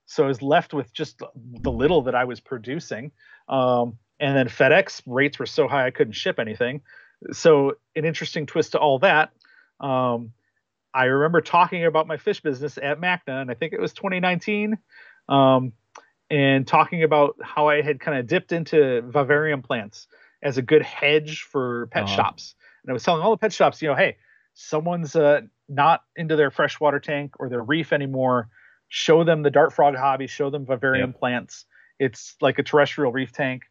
So 0.05 0.23
I 0.23 0.27
was 0.27 0.41
left 0.41 0.73
with 0.73 0.93
just 0.93 1.21
the 1.35 1.71
little 1.71 2.03
that 2.03 2.15
I 2.15 2.23
was 2.23 2.39
producing. 2.39 3.11
Um, 3.49 3.97
and 4.19 4.35
then 4.35 4.47
FedEx 4.47 5.01
rates 5.05 5.37
were 5.37 5.45
so 5.45 5.67
high 5.67 5.85
I 5.85 5.91
couldn't 5.91 6.13
ship 6.13 6.39
anything. 6.39 6.81
So 7.31 7.73
an 7.95 8.05
interesting 8.05 8.45
twist 8.45 8.71
to 8.73 8.79
all 8.79 8.99
that. 8.99 9.31
Um, 9.79 10.31
I 10.93 11.05
remember 11.05 11.41
talking 11.41 11.85
about 11.85 12.07
my 12.07 12.17
fish 12.17 12.41
business 12.41 12.77
at 12.81 12.99
MACNA, 12.99 13.41
and 13.41 13.51
I 13.51 13.53
think 13.53 13.73
it 13.73 13.81
was 13.81 13.93
2019, 13.93 14.77
um, 15.29 15.73
and 16.29 16.65
talking 16.65 17.03
about 17.03 17.35
how 17.43 17.67
I 17.67 17.81
had 17.81 17.99
kind 17.99 18.17
of 18.17 18.27
dipped 18.27 18.51
into 18.51 19.01
vivarium 19.01 19.61
plants 19.61 20.07
as 20.41 20.57
a 20.57 20.61
good 20.61 20.81
hedge 20.81 21.43
for 21.43 21.87
pet 21.87 22.03
uh-huh. 22.03 22.15
shops. 22.15 22.55
And 22.83 22.91
I 22.91 22.93
was 22.93 23.03
telling 23.03 23.21
all 23.21 23.31
the 23.31 23.37
pet 23.37 23.53
shops, 23.53 23.81
you 23.81 23.89
know, 23.89 23.95
hey, 23.95 24.17
someone's 24.59 25.15
uh, 25.15 25.41
not 25.69 26.01
into 26.15 26.35
their 26.35 26.49
freshwater 26.49 26.99
tank 26.99 27.35
or 27.39 27.47
their 27.47 27.61
reef 27.61 27.93
anymore. 27.93 28.49
Show 28.89 29.23
them 29.23 29.43
the 29.43 29.51
dart 29.51 29.71
frog 29.71 29.95
hobby. 29.95 30.25
Show 30.25 30.49
them 30.49 30.65
vivarium 30.65 31.11
yep. 31.11 31.19
plants. 31.19 31.65
It's 31.99 32.35
like 32.41 32.57
a 32.57 32.63
terrestrial 32.63 33.11
reef 33.11 33.31
tank. 33.31 33.63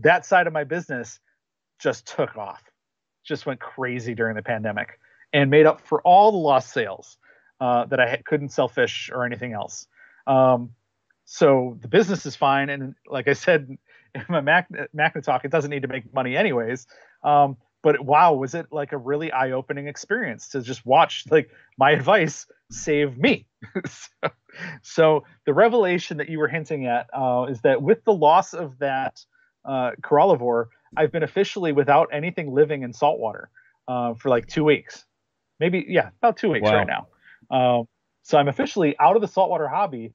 That 0.00 0.26
side 0.26 0.48
of 0.48 0.52
my 0.52 0.64
business 0.64 1.20
just 1.78 2.06
took 2.06 2.36
off, 2.36 2.62
just 3.24 3.46
went 3.46 3.60
crazy 3.60 4.14
during 4.14 4.34
the 4.34 4.42
pandemic, 4.42 4.98
and 5.32 5.48
made 5.48 5.64
up 5.64 5.80
for 5.80 6.02
all 6.02 6.32
the 6.32 6.38
lost 6.38 6.72
sales 6.72 7.16
uh, 7.60 7.84
that 7.86 8.00
I 8.00 8.20
couldn't 8.26 8.48
sell 8.48 8.68
fish 8.68 9.10
or 9.14 9.24
anything 9.24 9.52
else. 9.52 9.86
Um, 10.26 10.70
so 11.24 11.78
the 11.80 11.88
business 11.88 12.26
is 12.26 12.34
fine, 12.34 12.68
and 12.68 12.96
like 13.08 13.28
I 13.28 13.34
said 13.34 13.68
in 14.14 14.24
my 14.28 14.40
Mac, 14.40 14.68
MACNA 14.94 15.22
talk, 15.22 15.44
it 15.44 15.52
doesn't 15.52 15.70
need 15.70 15.82
to 15.82 15.88
make 15.88 16.12
money 16.12 16.36
anyways. 16.36 16.86
Um, 17.22 17.56
but 17.86 18.04
wow, 18.04 18.34
was 18.34 18.52
it 18.52 18.66
like 18.72 18.90
a 18.90 18.98
really 18.98 19.30
eye-opening 19.30 19.86
experience 19.86 20.48
to 20.48 20.60
just 20.60 20.84
watch 20.84 21.22
like 21.30 21.50
my 21.78 21.92
advice 21.92 22.48
save 22.68 23.16
me? 23.16 23.46
so, 23.86 24.30
so, 24.82 25.24
the 25.44 25.54
revelation 25.54 26.16
that 26.16 26.28
you 26.28 26.40
were 26.40 26.48
hinting 26.48 26.86
at 26.86 27.06
uh, 27.16 27.46
is 27.48 27.60
that 27.60 27.80
with 27.80 28.02
the 28.02 28.12
loss 28.12 28.54
of 28.54 28.76
that 28.80 29.24
uh, 29.64 29.92
corallivore, 30.02 30.64
I've 30.96 31.12
been 31.12 31.22
officially 31.22 31.70
without 31.70 32.08
anything 32.12 32.52
living 32.52 32.82
in 32.82 32.92
saltwater 32.92 33.50
uh, 33.86 34.14
for 34.14 34.30
like 34.30 34.48
two 34.48 34.64
weeks, 34.64 35.04
maybe 35.60 35.86
yeah, 35.88 36.08
about 36.20 36.38
two 36.38 36.50
weeks 36.50 36.64
wow. 36.64 36.78
right 36.78 36.88
now. 36.88 37.06
Um, 37.56 37.88
so 38.24 38.36
I'm 38.36 38.48
officially 38.48 38.96
out 38.98 39.14
of 39.14 39.22
the 39.22 39.28
saltwater 39.28 39.68
hobby, 39.68 40.12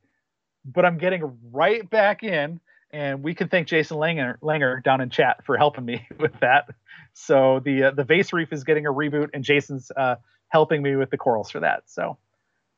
but 0.65 0.83
I'm 0.83 0.97
getting 0.97 1.37
right 1.53 1.89
back 1.89 2.21
in. 2.21 2.59
And 2.93 3.23
we 3.23 3.33
can 3.33 3.47
thank 3.47 3.67
Jason 3.67 3.97
Langer, 3.97 4.37
Langer 4.41 4.83
down 4.83 5.01
in 5.01 5.09
chat 5.09 5.45
for 5.45 5.57
helping 5.57 5.85
me 5.85 6.07
with 6.19 6.37
that. 6.41 6.65
So 7.13 7.61
the 7.63 7.83
uh, 7.83 7.91
the 7.91 8.03
vase 8.03 8.33
reef 8.33 8.51
is 8.53 8.63
getting 8.63 8.85
a 8.85 8.91
reboot, 8.91 9.29
and 9.33 9.43
Jason's 9.43 9.91
uh, 9.95 10.15
helping 10.49 10.81
me 10.81 10.95
with 10.95 11.09
the 11.09 11.17
corals 11.17 11.49
for 11.51 11.59
that. 11.59 11.83
So 11.87 12.17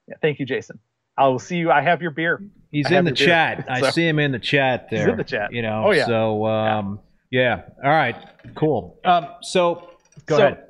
yeah, 0.08 0.16
thank 0.22 0.40
you, 0.40 0.46
Jason. 0.46 0.80
I 1.18 1.28
will 1.28 1.40
see 1.40 1.58
you. 1.58 1.72
I 1.72 1.82
have 1.82 2.02
your 2.02 2.12
beer. 2.12 2.42
He's 2.72 2.90
in 2.90 3.06
the 3.06 3.12
chat. 3.12 3.66
I 3.70 3.92
see 3.92 4.08
him 4.08 4.18
in 4.20 4.32
the 4.32 4.40
chat 4.40 4.90
there. 4.90 5.00
He's 5.00 5.08
in 5.10 5.18
the 5.18 5.24
chat. 5.24 5.54
You 5.54 5.62
know. 5.62 5.84
Oh 5.86 5.92
yeah. 5.92 6.06
So 6.06 6.46
um, 6.46 7.00
yeah 7.00 7.14
yeah. 7.34 7.64
All 7.84 7.90
right. 7.90 8.16
Cool. 8.54 9.00
Um, 9.04 9.28
so 9.42 9.90
go 10.28 10.38
so, 10.38 10.46
ahead. 10.46 10.64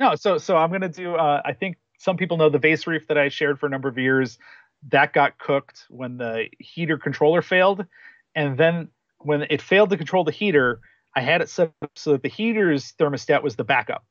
No. 0.00 0.16
So 0.16 0.38
so 0.38 0.56
I'm 0.56 0.72
gonna 0.72 0.88
do. 0.88 1.14
Uh, 1.14 1.40
I 1.44 1.52
think 1.52 1.76
some 1.98 2.16
people 2.16 2.36
know 2.36 2.50
the 2.50 2.58
vase 2.58 2.86
reef 2.86 3.06
that 3.06 3.16
I 3.16 3.28
shared 3.28 3.60
for 3.60 3.66
a 3.66 3.70
number 3.70 3.88
of 3.88 3.96
years. 3.96 4.38
That 4.90 5.12
got 5.12 5.38
cooked 5.38 5.84
when 5.88 6.16
the 6.16 6.46
heater 6.58 6.98
controller 6.98 7.42
failed, 7.42 7.86
and 8.36 8.56
then 8.56 8.88
when 9.20 9.46
it 9.50 9.60
failed 9.60 9.90
to 9.90 9.96
control 9.96 10.22
the 10.22 10.30
heater, 10.30 10.80
I 11.16 11.22
had 11.22 11.40
it 11.40 11.48
set 11.48 11.72
up 11.82 11.90
so 11.96 12.12
that 12.12 12.22
the 12.22 12.28
heater's 12.28 12.92
thermostat 12.92 13.42
was 13.42 13.56
the 13.56 13.64
backup, 13.64 14.04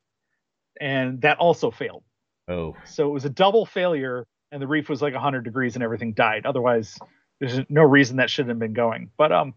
and 0.81 1.22
that 1.22 1.38
also 1.38 1.72
failed. 1.72 2.03
Oh. 2.47 2.76
So 2.85 3.07
it 3.07 3.11
was 3.11 3.23
a 3.23 3.30
double 3.30 3.65
failure, 3.65 4.26
and 4.52 4.61
the 4.61 4.68
reef 4.68 4.89
was 4.89 5.02
like 5.02 5.14
100 5.14 5.43
degrees, 5.43 5.76
and 5.76 5.84
everything 5.84 6.14
died. 6.14 6.45
Otherwise, 6.45 6.97
there's 7.39 7.60
no 7.69 7.84
reason 7.84 8.18
that 8.18 8.30
shouldn't 8.30 8.49
have 8.49 8.60
been 8.60 8.73
going. 8.73 9.11
But 9.15 9.31
um, 9.31 9.53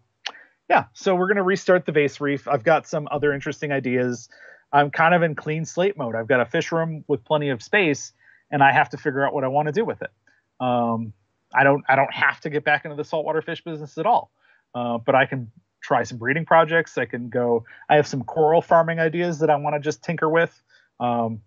yeah, 0.69 0.85
so 0.93 1.15
we're 1.15 1.27
going 1.27 1.37
to 1.37 1.43
restart 1.43 1.85
the 1.85 1.91
vase 1.91 2.21
reef. 2.21 2.47
I've 2.47 2.63
got 2.63 2.87
some 2.87 3.07
other 3.11 3.33
interesting 3.33 3.71
ideas. 3.71 4.29
I'm 4.71 4.91
kind 4.91 5.15
of 5.15 5.23
in 5.23 5.33
clean 5.33 5.65
slate 5.65 5.97
mode. 5.97 6.15
I've 6.15 6.27
got 6.27 6.41
a 6.41 6.45
fish 6.45 6.71
room 6.71 7.03
with 7.07 7.25
plenty 7.25 7.49
of 7.49 7.63
space, 7.63 8.13
and 8.51 8.63
I 8.63 8.71
have 8.71 8.89
to 8.89 8.97
figure 8.97 9.25
out 9.25 9.33
what 9.33 9.43
I 9.43 9.47
want 9.47 9.67
to 9.67 9.71
do 9.71 9.83
with 9.83 10.03
it. 10.03 10.11
Um, 10.59 11.13
I 11.53 11.63
don't 11.63 11.83
I 11.89 11.95
don't 11.95 12.13
have 12.13 12.39
to 12.41 12.51
get 12.51 12.63
back 12.63 12.85
into 12.85 12.95
the 12.95 13.03
saltwater 13.03 13.41
fish 13.41 13.63
business 13.63 13.97
at 13.97 14.05
all, 14.05 14.31
uh, 14.75 14.97
but 14.97 15.15
I 15.15 15.25
can 15.25 15.51
try 15.81 16.03
some 16.03 16.17
breeding 16.17 16.45
projects. 16.45 16.97
I 16.97 17.05
can 17.05 17.29
go. 17.29 17.65
I 17.89 17.95
have 17.95 18.07
some 18.07 18.23
coral 18.23 18.61
farming 18.61 18.99
ideas 18.99 19.39
that 19.39 19.49
I 19.49 19.55
want 19.55 19.75
to 19.75 19.79
just 19.79 20.03
tinker 20.03 20.29
with. 20.29 20.61
Um, 20.99 21.41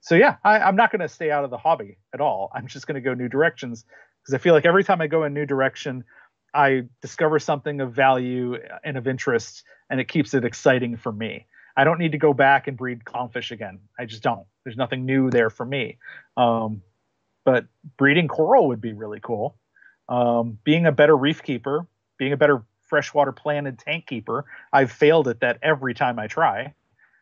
so 0.00 0.14
yeah, 0.14 0.36
I, 0.44 0.58
I'm 0.58 0.76
not 0.76 0.92
going 0.92 1.00
to 1.00 1.08
stay 1.08 1.30
out 1.30 1.44
of 1.44 1.50
the 1.50 1.58
hobby 1.58 1.98
at 2.14 2.20
all. 2.20 2.50
I'm 2.54 2.66
just 2.66 2.86
going 2.86 2.94
to 2.94 3.00
go 3.00 3.14
new 3.14 3.28
directions 3.28 3.84
because 4.22 4.34
I 4.34 4.38
feel 4.38 4.54
like 4.54 4.66
every 4.66 4.84
time 4.84 5.00
I 5.00 5.06
go 5.06 5.22
a 5.22 5.30
new 5.30 5.46
direction, 5.46 6.04
I 6.54 6.84
discover 7.02 7.38
something 7.38 7.80
of 7.80 7.92
value 7.92 8.56
and 8.84 8.96
of 8.96 9.06
interest, 9.06 9.64
and 9.90 10.00
it 10.00 10.08
keeps 10.08 10.34
it 10.34 10.44
exciting 10.44 10.96
for 10.96 11.12
me. 11.12 11.46
I 11.76 11.84
don't 11.84 11.98
need 11.98 12.12
to 12.12 12.18
go 12.18 12.32
back 12.32 12.66
and 12.66 12.76
breed 12.76 13.04
clownfish 13.04 13.50
again. 13.50 13.78
I 13.98 14.04
just 14.04 14.22
don't. 14.22 14.46
There's 14.64 14.76
nothing 14.76 15.06
new 15.06 15.30
there 15.30 15.50
for 15.50 15.64
me. 15.64 15.98
Um, 16.36 16.82
but 17.44 17.66
breeding 17.96 18.28
coral 18.28 18.68
would 18.68 18.80
be 18.80 18.92
really 18.92 19.20
cool. 19.20 19.56
Um, 20.08 20.58
being 20.64 20.86
a 20.86 20.92
better 20.92 21.16
reef 21.16 21.42
keeper, 21.42 21.86
being 22.18 22.32
a 22.32 22.36
better 22.36 22.64
freshwater 22.88 23.32
planted 23.32 23.78
tank 23.78 24.06
keeper. 24.06 24.44
I've 24.72 24.90
failed 24.90 25.28
at 25.28 25.40
that 25.40 25.58
every 25.62 25.94
time 25.94 26.18
I 26.18 26.26
try. 26.26 26.74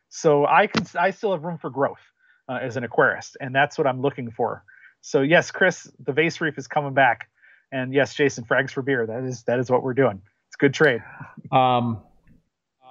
So 0.09 0.47
I 0.47 0.67
can 0.67 0.87
I 0.99 1.11
still 1.11 1.33
have 1.33 1.45
room 1.45 1.59
for 1.59 1.71
growth 1.71 2.01
uh, 2.49 2.59
as 2.63 2.77
an 2.77 2.85
aquarist, 2.85 3.37
and 3.41 3.55
that's 3.55 3.77
what 3.77 3.87
I'm 3.87 4.01
looking 4.01 4.31
for. 4.31 4.65
So 5.01 5.23
yes, 5.23 5.51
Chris, 5.51 5.91
the 6.05 6.13
vase 6.13 6.41
reef 6.41 6.59
is 6.59 6.67
coming 6.67 6.95
back. 6.95 7.29
And 7.73 7.93
yes, 7.93 8.15
Jason, 8.15 8.45
frags 8.45 8.71
for 8.71 8.83
beer. 8.83 9.07
That 9.07 9.25
is 9.25 9.43
that 9.45 9.59
is 9.59 9.71
what 9.71 9.83
we're 9.83 9.95
doing. 9.95 10.23
It's 10.49 10.57
good 10.57 10.73
trade. 10.73 11.03
Um, 11.51 12.03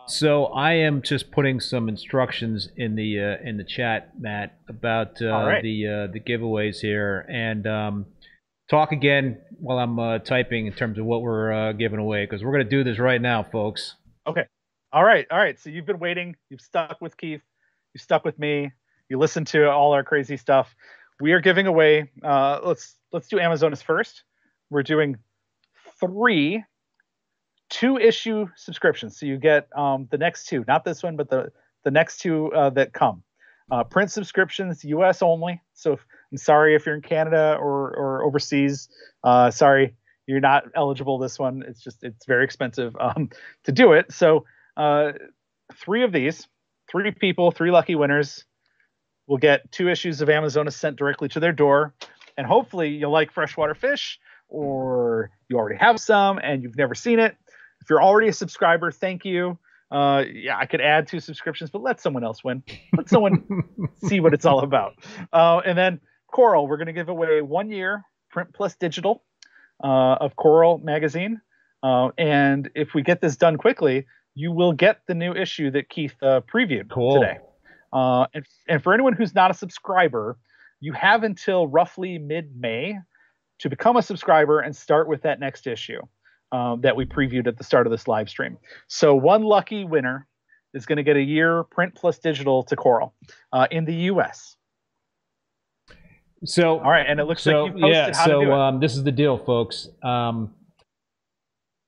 so 0.07 0.45
I 0.45 0.73
am 0.73 1.01
just 1.01 1.31
putting 1.31 1.59
some 1.59 1.89
instructions 1.89 2.69
in 2.75 2.95
the 2.95 3.19
uh, 3.19 3.37
in 3.43 3.57
the 3.57 3.63
chat, 3.63 4.19
Matt, 4.19 4.57
about 4.69 5.21
uh, 5.21 5.27
right. 5.27 5.63
the 5.63 5.87
uh, 5.87 6.07
the 6.07 6.19
giveaways 6.19 6.79
here, 6.79 7.25
and 7.27 7.65
um, 7.65 8.05
talk 8.69 8.91
again 8.91 9.39
while 9.59 9.79
I'm 9.79 9.99
uh, 9.99 10.19
typing 10.19 10.67
in 10.67 10.73
terms 10.73 10.97
of 10.99 11.05
what 11.05 11.21
we're 11.21 11.51
uh, 11.51 11.71
giving 11.73 11.99
away 11.99 12.25
because 12.25 12.43
we're 12.43 12.51
going 12.51 12.65
to 12.65 12.69
do 12.69 12.83
this 12.83 12.99
right 12.99 13.21
now, 13.21 13.43
folks. 13.43 13.95
Okay. 14.27 14.45
All 14.91 15.03
right. 15.03 15.25
All 15.29 15.37
right. 15.37 15.59
So 15.59 15.69
you've 15.69 15.85
been 15.85 15.99
waiting. 15.99 16.35
You've 16.49 16.61
stuck 16.61 17.01
with 17.01 17.17
Keith. 17.17 17.41
You 17.93 17.99
stuck 17.99 18.25
with 18.25 18.39
me. 18.39 18.71
You 19.09 19.19
listened 19.19 19.47
to 19.47 19.69
all 19.69 19.93
our 19.93 20.03
crazy 20.03 20.37
stuff. 20.37 20.75
We 21.19 21.33
are 21.33 21.41
giving 21.41 21.67
away. 21.67 22.11
Uh, 22.23 22.59
let's 22.63 22.95
let's 23.11 23.27
do 23.27 23.39
Amazonas 23.39 23.81
first 23.81 24.23
we're 24.69 24.83
doing 24.83 25.17
three 25.99 26.63
two 27.69 27.97
issue 27.97 28.47
subscriptions. 28.55 29.17
So 29.19 29.25
you 29.25 29.37
get 29.37 29.67
um, 29.75 30.07
the 30.11 30.17
next 30.17 30.47
two, 30.47 30.63
not 30.67 30.85
this 30.85 31.03
one, 31.03 31.15
but 31.15 31.29
the 31.29 31.51
the 31.83 31.91
next 31.91 32.19
two 32.19 32.51
uh, 32.53 32.69
that 32.71 32.93
come. 32.93 33.23
Uh, 33.71 33.83
print 33.83 34.11
subscriptions, 34.11 34.83
U.S. 34.83 35.21
only. 35.23 35.61
So 35.73 35.93
if, 35.93 36.05
I'm 36.31 36.37
sorry 36.37 36.75
if 36.75 36.85
you're 36.85 36.95
in 36.95 37.01
Canada 37.01 37.57
or 37.59 37.95
or 37.95 38.23
overseas. 38.23 38.89
Uh, 39.23 39.51
sorry, 39.51 39.95
you're 40.27 40.39
not 40.39 40.65
eligible. 40.75 41.17
This 41.17 41.37
one, 41.39 41.63
it's 41.67 41.81
just 41.81 42.03
it's 42.03 42.25
very 42.25 42.43
expensive 42.43 42.95
um, 42.99 43.29
to 43.63 43.71
do 43.71 43.93
it. 43.93 44.11
So 44.11 44.45
uh, 44.77 45.13
three 45.73 46.03
of 46.03 46.11
these, 46.11 46.47
three 46.89 47.11
people, 47.11 47.51
three 47.51 47.71
lucky 47.71 47.95
winners 47.95 48.45
will 49.27 49.37
get 49.37 49.71
two 49.71 49.89
issues 49.89 50.21
of 50.21 50.29
Amazonas 50.29 50.75
sent 50.75 50.97
directly 50.97 51.29
to 51.29 51.39
their 51.39 51.51
door, 51.51 51.93
and 52.37 52.45
hopefully 52.45 52.89
you'll 52.89 53.11
like 53.11 53.31
freshwater 53.31 53.75
fish 53.75 54.19
or 54.47 55.31
you 55.49 55.57
already 55.57 55.77
have 55.77 55.99
some 55.99 56.37
and 56.37 56.63
you've 56.63 56.77
never 56.77 56.95
seen 56.95 57.19
it. 57.19 57.35
If 57.81 57.89
you're 57.89 58.01
already 58.01 58.29
a 58.29 58.33
subscriber, 58.33 58.91
thank 58.91 59.25
you. 59.25 59.57
Uh, 59.91 60.23
yeah, 60.31 60.57
I 60.57 60.65
could 60.65 60.81
add 60.81 61.07
two 61.07 61.19
subscriptions, 61.19 61.69
but 61.69 61.81
let 61.81 61.99
someone 61.99 62.23
else 62.23 62.43
win. 62.43 62.63
Let 62.97 63.09
someone 63.09 63.63
see 64.05 64.19
what 64.19 64.33
it's 64.33 64.45
all 64.45 64.59
about. 64.59 64.95
Uh, 65.31 65.61
and 65.65 65.77
then 65.77 65.99
Coral, 66.35 66.67
we're 66.67 66.75
going 66.75 66.87
to 66.87 66.93
give 66.93 67.07
away 67.07 67.41
one 67.41 67.71
year 67.71 68.03
print 68.29 68.49
plus 68.53 68.75
digital 68.75 69.23
uh, 69.81 70.17
of 70.19 70.35
Coral 70.35 70.79
magazine. 70.79 71.39
Uh, 71.81 72.09
and 72.17 72.69
if 72.75 72.93
we 72.93 73.03
get 73.03 73.21
this 73.21 73.37
done 73.37 73.55
quickly, 73.55 74.05
you 74.33 74.51
will 74.51 74.73
get 74.73 74.99
the 75.07 75.15
new 75.15 75.33
issue 75.33 75.71
that 75.71 75.87
Keith 75.87 76.13
uh, 76.21 76.41
previewed 76.41 76.91
cool. 76.91 77.21
today. 77.21 77.37
Uh, 77.93 78.27
and, 78.33 78.45
and 78.67 78.83
for 78.83 78.93
anyone 78.93 79.13
who's 79.13 79.33
not 79.33 79.49
a 79.49 79.53
subscriber, 79.53 80.37
you 80.81 80.91
have 80.91 81.23
until 81.23 81.69
roughly 81.69 82.17
mid 82.17 82.49
May 82.59 82.99
to 83.59 83.69
become 83.69 83.95
a 83.95 84.01
subscriber 84.01 84.59
and 84.59 84.75
start 84.75 85.07
with 85.07 85.21
that 85.21 85.39
next 85.39 85.65
issue 85.67 86.01
um, 86.51 86.81
that 86.81 86.97
we 86.97 87.05
previewed 87.05 87.47
at 87.47 87.57
the 87.57 87.63
start 87.63 87.87
of 87.87 87.91
this 87.91 88.09
live 88.09 88.27
stream. 88.27 88.57
So 88.87 89.15
one 89.15 89.43
lucky 89.43 89.85
winner 89.85 90.27
is 90.73 90.85
going 90.85 90.97
to 90.97 91.03
get 91.03 91.15
a 91.15 91.23
year 91.23 91.63
print 91.63 91.95
plus 91.95 92.19
digital 92.19 92.63
to 92.63 92.75
Coral 92.75 93.13
uh, 93.53 93.67
in 93.71 93.85
the 93.85 93.95
U.S. 94.11 94.54
So 96.43 96.79
all 96.79 96.91
right, 96.91 97.05
and 97.07 97.19
it 97.19 97.25
looks 97.25 97.43
so, 97.43 97.63
like 97.63 97.75
you 97.75 97.81
posted 97.81 97.95
yeah, 97.95 98.13
how 98.15 98.25
so 98.25 98.39
to 98.39 98.45
do 98.45 98.51
it. 98.51 98.57
um, 98.57 98.79
this 98.79 98.95
is 98.95 99.03
the 99.03 99.11
deal, 99.11 99.37
folks. 99.37 99.87
Um, 100.03 100.53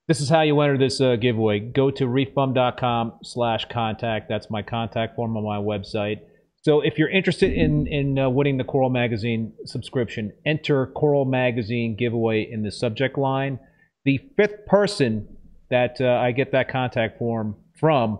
this 0.08 0.20
is 0.20 0.28
how 0.30 0.40
you 0.40 0.58
enter 0.60 0.78
this 0.78 1.00
uh, 1.00 1.16
giveaway. 1.16 1.60
Go 1.60 1.90
to 1.90 2.04
reefbum.com 2.04 3.18
slash 3.22 3.66
contact. 3.70 4.28
That's 4.28 4.50
my 4.50 4.62
contact 4.62 5.16
form 5.16 5.36
on 5.36 5.44
my 5.44 5.58
website. 5.58 6.20
So 6.62 6.80
if 6.80 6.98
you're 6.98 7.10
interested 7.10 7.52
in 7.52 7.86
in 7.86 8.18
uh, 8.18 8.30
winning 8.30 8.56
the 8.56 8.64
Coral 8.64 8.90
Magazine 8.90 9.52
subscription, 9.66 10.32
enter 10.46 10.86
Coral 10.86 11.24
Magazine 11.24 11.94
giveaway 11.94 12.48
in 12.50 12.62
the 12.62 12.70
subject 12.70 13.18
line. 13.18 13.58
The 14.04 14.18
fifth 14.36 14.66
person 14.66 15.36
that 15.70 16.00
uh, 16.00 16.06
I 16.06 16.32
get 16.32 16.52
that 16.52 16.70
contact 16.70 17.18
form 17.18 17.56
from 17.78 18.18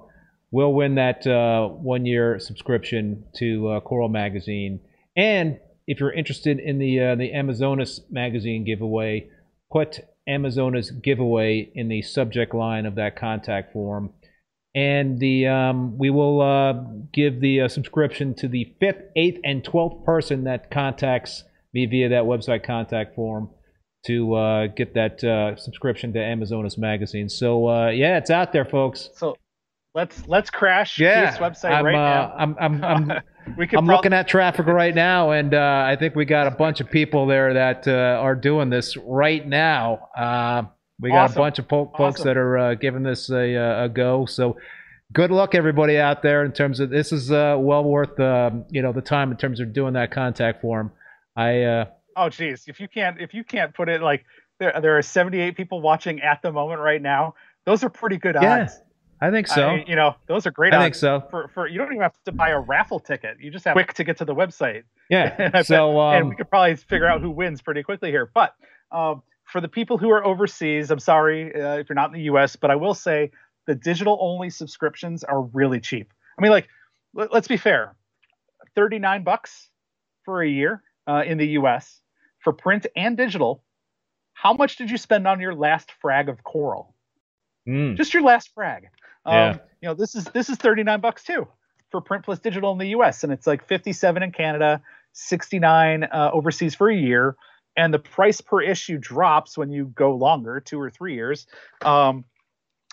will 0.50 0.72
win 0.72 0.94
that 0.96 1.26
uh, 1.26 1.68
one 1.68 2.06
year 2.06 2.38
subscription 2.38 3.24
to 3.36 3.68
uh, 3.68 3.80
Coral 3.80 4.09
Magazine. 4.09 4.80
And 5.16 5.59
if 5.89 5.98
you're 5.98 6.12
interested 6.12 6.60
in 6.60 6.78
the 6.78 7.01
uh, 7.01 7.15
the 7.16 7.35
Amazonas 7.35 8.01
Magazine 8.10 8.65
giveaway, 8.65 9.28
put 9.73 10.01
Amazonas 10.28 10.93
giveaway 10.93 11.70
in 11.74 11.89
the 11.89 12.02
subject 12.02 12.55
line 12.55 12.86
of 12.86 12.94
that 12.94 13.16
contact 13.16 13.73
form 13.73 14.12
and 14.74 15.19
the 15.19 15.47
um, 15.47 15.97
we 15.98 16.10
will 16.10 16.40
uh, 16.40 16.73
give 17.12 17.40
the 17.40 17.62
uh, 17.62 17.69
subscription 17.69 18.35
to 18.35 18.48
the 18.48 18.74
fifth, 18.78 19.02
eighth, 19.16 19.40
and 19.43 19.65
twelfth 19.65 20.05
person 20.05 20.44
that 20.44 20.70
contacts 20.70 21.43
me 21.73 21.86
via 21.86 22.10
that 22.10 22.24
website 22.24 22.65
contact 22.65 23.15
form 23.15 23.51
to 24.06 24.35
uh, 24.35 24.66
get 24.69 24.94
that 24.94 25.24
uh, 25.24 25.56
subscription 25.56 26.12
to 26.12 26.20
Amazonas 26.20 26.78
magazine. 26.78 27.28
So 27.28 27.69
uh, 27.69 27.89
yeah, 27.89 28.19
it's 28.19 28.31
out 28.31 28.52
there, 28.52 28.65
folks. 28.65 29.10
So 29.16 29.36
let's 29.94 30.28
let's 30.28 30.51
crash 30.51 30.98
Yeah, 30.98 31.31
Keith's 31.31 31.40
website 31.40 31.73
I'm, 31.73 31.85
right 31.85 31.93
now. 31.93 32.32
I'm 32.36 32.56
I'm 32.60 32.85
I'm, 32.85 33.12
we 33.57 33.66
could 33.66 33.79
I'm 33.79 33.87
prob- 33.87 33.99
looking 33.99 34.12
at 34.12 34.29
traffic 34.29 34.66
right 34.66 34.95
now, 34.95 35.31
and 35.31 35.55
uh, 35.55 35.85
I 35.87 35.97
think 35.97 36.15
we 36.15 36.25
got 36.25 36.47
a 36.47 36.51
bunch 36.51 36.81
of 36.81 36.91
people 36.91 37.27
there 37.27 37.55
that 37.55 37.87
uh, 37.89 37.93
are 38.20 38.35
doing 38.35 38.70
this 38.70 38.97
right 38.97 39.47
now. 39.47 40.09
Uh, 40.16 40.62
we 41.01 41.11
got 41.11 41.25
Awesome. 41.31 41.37
a 41.39 41.45
bunch 41.45 41.59
of 41.59 41.69
po- 41.69 41.93
folks 41.97 42.20
Awesome. 42.20 42.25
that 42.27 42.37
are 42.37 42.59
uh, 42.59 42.75
giving 42.75 43.03
this 43.03 43.31
a, 43.31 43.57
uh, 43.57 43.85
a 43.85 43.89
go. 43.89 44.27
So, 44.27 44.57
good 45.12 45.31
luck, 45.31 45.55
everybody 45.55 45.99
out 45.99 46.23
there. 46.23 46.45
In 46.45 46.53
terms 46.53 46.81
of 46.81 46.91
this 46.91 47.12
is 47.12 47.31
uh, 47.33 47.57
well 47.59 47.85
worth 47.85 48.19
um, 48.20 48.65
you 48.70 48.83
know 48.83 48.93
the 48.93 49.01
time 49.03 49.31
in 49.31 49.37
terms 49.37 49.61
of 49.61 49.73
doing 49.73 49.95
that 49.95 50.11
contact 50.11 50.61
form. 50.61 50.93
I 51.37 51.62
uh, 51.62 51.85
Oh 52.16 52.29
geez, 52.29 52.65
if 52.66 52.81
you 52.81 52.89
can't 52.89 53.20
if 53.20 53.33
you 53.33 53.45
can't 53.45 53.73
put 53.73 53.89
it 53.89 54.03
like 54.03 54.25
there 54.59 54.79
there 54.81 54.99
are 54.99 55.03
78 55.03 55.57
people 55.57 55.81
watching 55.81 56.20
at 56.20 56.43
the 56.43 56.51
moment 56.53 56.81
right 56.81 57.01
now. 57.01 57.35
Those 57.65 57.85
are 57.85 57.91
pretty 57.91 58.16
good 58.16 58.37
Yeah, 58.41 58.62
odds. 58.62 58.81
I 59.20 59.31
think 59.31 59.47
so. 59.47 59.70
I- 59.70 59.85
you 59.86 59.97
know, 59.97 60.15
those 60.27 60.47
are 60.47 60.51
great 60.51 60.73
I 60.74 60.82
think 60.82 60.95
so. 60.95 61.24
For, 61.31 61.49
for 61.49 61.66
you 61.66 61.78
don't 61.78 61.89
even 61.89 62.03
have 62.03 62.15
to 62.24 62.32
buy 62.32 62.51
a 62.51 62.61
raffle 62.61 63.01
ticket. 63.01 63.39
You 63.40 63.51
just 63.51 63.65
have 63.65 63.74
quick 63.74 63.95
to 63.95 64.05
get 64.05 64.19
to 64.19 64.24
the 64.24 64.35
website. 64.35 64.82
And 65.11 65.32
Yeah. 65.39 65.49
bet- 65.51 65.66
So 65.66 65.99
and 66.01 66.24
um, 66.24 66.28
we 66.31 66.36
could 66.36 66.51
probably 66.51 66.77
figure 66.77 67.07
out 67.07 67.20
who 67.23 67.31
wins 67.31 67.62
pretty 67.62 67.82
quickly 67.82 68.11
here. 68.11 68.31
But 68.32 68.55
um, 68.93 69.23
for 69.45 69.61
the 69.61 69.69
people 69.69 69.97
who 69.99 70.11
are 70.11 70.24
overseas, 70.24 70.90
I'm 70.90 70.99
sorry 70.99 71.55
uh, 71.55 71.78
if 71.78 71.89
you're 71.89 71.95
not 71.97 72.11
in 72.11 72.12
the 72.15 72.24
U.S., 72.24 72.57
but 72.57 72.70
I 72.70 72.77
will 72.77 72.95
say 72.95 73.31
the 73.66 73.74
digital 73.74 74.19
only 74.20 74.51
subscriptions 74.51 75.24
are 75.24 75.43
really 75.43 75.81
cheap. 75.81 76.12
I 76.39 76.43
mean, 76.43 76.51
like, 76.51 76.69
let, 77.15 77.32
us 77.32 77.49
be 77.49 77.57
fair, 77.57 77.97
39 78.74 79.24
bucks 79.24 79.69
for 80.24 80.43
a 80.43 80.49
year 80.49 80.82
uh, 81.07 81.23
in 81.27 81.39
the 81.39 81.47
U.S. 81.61 82.01
for 82.40 82.53
print 82.53 82.86
and 82.97 83.16
digital. 83.16 83.65
How 84.35 84.53
much 84.53 84.77
did 84.77 84.90
you 84.90 84.99
spend 84.99 85.27
on 85.27 85.40
your 85.40 85.55
last 85.55 85.90
frag 86.01 86.28
of 86.28 86.45
coral? 86.45 86.95
mm, 87.69 87.97
just 87.97 88.15
your 88.15 88.23
last 88.23 88.51
frag. 88.55 88.89
Um, 89.28 89.34
Yeah. 89.34 89.59
You 89.80 89.88
know, 89.88 89.94
this 89.94 90.14
is 90.16 90.24
this 90.26 90.48
is 90.48 90.56
39 90.56 91.00
bucks 91.00 91.22
too 91.22 91.46
for 91.90 92.00
print 92.00 92.24
plus 92.24 92.38
digital 92.40 92.72
in 92.72 92.78
the 92.78 92.88
U.S. 92.88 93.22
and 93.24 93.32
it's 93.32 93.46
like 93.46 93.64
57 93.66 94.22
in 94.22 94.32
Canada, 94.32 94.82
69 95.12 96.05
uh, 96.05 96.30
overseas 96.32 96.74
for 96.74 96.90
a 96.90 96.96
year, 96.96 97.36
and 97.76 97.94
the 97.94 97.98
price 97.98 98.40
per 98.40 98.60
issue 98.60 98.98
drops 98.98 99.56
when 99.56 99.70
you 99.70 99.86
go 99.86 100.14
longer, 100.14 100.60
two 100.60 100.80
or 100.80 100.90
three 100.90 101.14
years. 101.14 101.46
Um, 101.84 102.24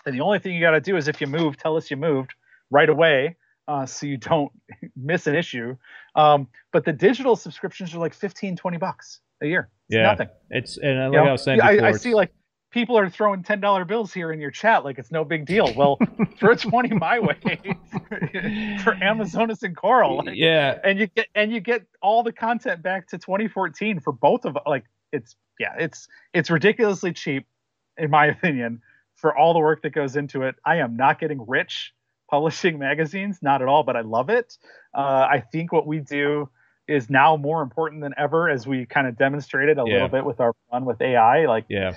and 0.06 0.14
the 0.14 0.20
only 0.20 0.38
thing 0.38 0.54
you 0.54 0.60
got 0.60 0.70
to 0.70 0.80
do 0.80 0.96
is 0.96 1.08
if 1.08 1.20
you 1.20 1.26
move, 1.26 1.56
tell 1.56 1.76
us 1.76 1.90
you 1.90 1.96
moved 1.96 2.34
right 2.70 2.88
away. 2.88 3.36
Uh, 3.68 3.84
so 3.84 4.06
you 4.06 4.16
don't 4.16 4.52
miss 4.96 5.26
an 5.26 5.34
issue. 5.34 5.76
Um, 6.14 6.46
but 6.72 6.84
the 6.84 6.92
digital 6.92 7.34
subscriptions 7.34 7.92
are 7.94 7.98
like 7.98 8.14
15, 8.14 8.56
20 8.56 8.78
bucks 8.78 9.20
a 9.42 9.46
year. 9.46 9.68
It's 9.88 9.96
Yeah. 9.96 10.02
nothing. 10.02 10.28
it's 10.50 10.76
and 10.78 10.98
like 11.00 11.12
You 11.12 11.18
know, 11.24 11.28
I 11.28 11.32
was 11.32 11.42
saying 11.42 11.60
I, 11.60 11.72
before, 11.72 11.86
I 11.86 11.88
it's- 11.88 12.02
see 12.02 12.14
like 12.14 12.32
people 12.76 12.98
are 12.98 13.08
throwing 13.08 13.42
ten 13.42 13.58
dollar 13.58 13.86
bills 13.86 14.12
here 14.12 14.30
in 14.32 14.38
your 14.38 14.50
chat 14.50 14.84
like 14.84 14.98
it's 14.98 15.10
no 15.10 15.24
big 15.24 15.46
deal. 15.46 15.72
Well, 15.74 15.98
throw 16.38 16.54
twenty 16.54 16.90
my 16.94 17.18
way 17.20 17.38
for 18.84 18.92
Amazonas 19.02 19.62
and 19.62 19.74
Coral, 19.74 20.18
like, 20.18 20.36
yeah, 20.36 20.78
and 20.84 20.98
you 20.98 21.06
get 21.06 21.26
and 21.34 21.50
you 21.50 21.60
get 21.60 21.86
all 22.02 22.22
the 22.22 22.32
content 22.32 22.82
back 22.82 23.08
to 23.08 23.18
2014 23.18 24.00
for 24.00 24.12
both 24.12 24.44
of 24.44 24.58
like 24.66 24.84
it's 25.10 25.36
yeah 25.58 25.72
it's 25.78 26.06
it's 26.34 26.50
ridiculously 26.50 27.14
cheap 27.14 27.46
in 27.96 28.10
my 28.10 28.26
opinion 28.26 28.82
for 29.14 29.34
all 29.34 29.54
the 29.54 29.58
work 29.58 29.80
that 29.82 29.94
goes 29.94 30.14
into 30.14 30.42
it. 30.42 30.54
I 30.62 30.76
am 30.76 30.96
not 30.96 31.18
getting 31.18 31.42
rich 31.48 31.94
publishing 32.30 32.78
magazines, 32.88 33.38
not 33.40 33.62
at 33.62 33.68
all, 33.68 33.84
but 33.84 33.96
I 33.96 34.02
love 34.02 34.28
it. 34.28 34.58
Uh, 34.94 35.26
I 35.30 35.42
think 35.50 35.72
what 35.72 35.86
we 35.86 36.00
do 36.00 36.50
is 36.86 37.08
now 37.08 37.36
more 37.36 37.62
important 37.62 38.02
than 38.02 38.12
ever 38.18 38.48
as 38.50 38.66
we 38.66 38.84
kind 38.84 39.06
of 39.08 39.16
demonstrated 39.16 39.78
a 39.78 39.84
Yeah. 39.86 39.94
little 39.94 40.08
bit 40.08 40.24
with 40.26 40.40
our 40.40 40.52
run 40.70 40.84
with 40.84 41.00
AI. 41.00 41.46
Like 41.46 41.64
yeah. 41.68 41.94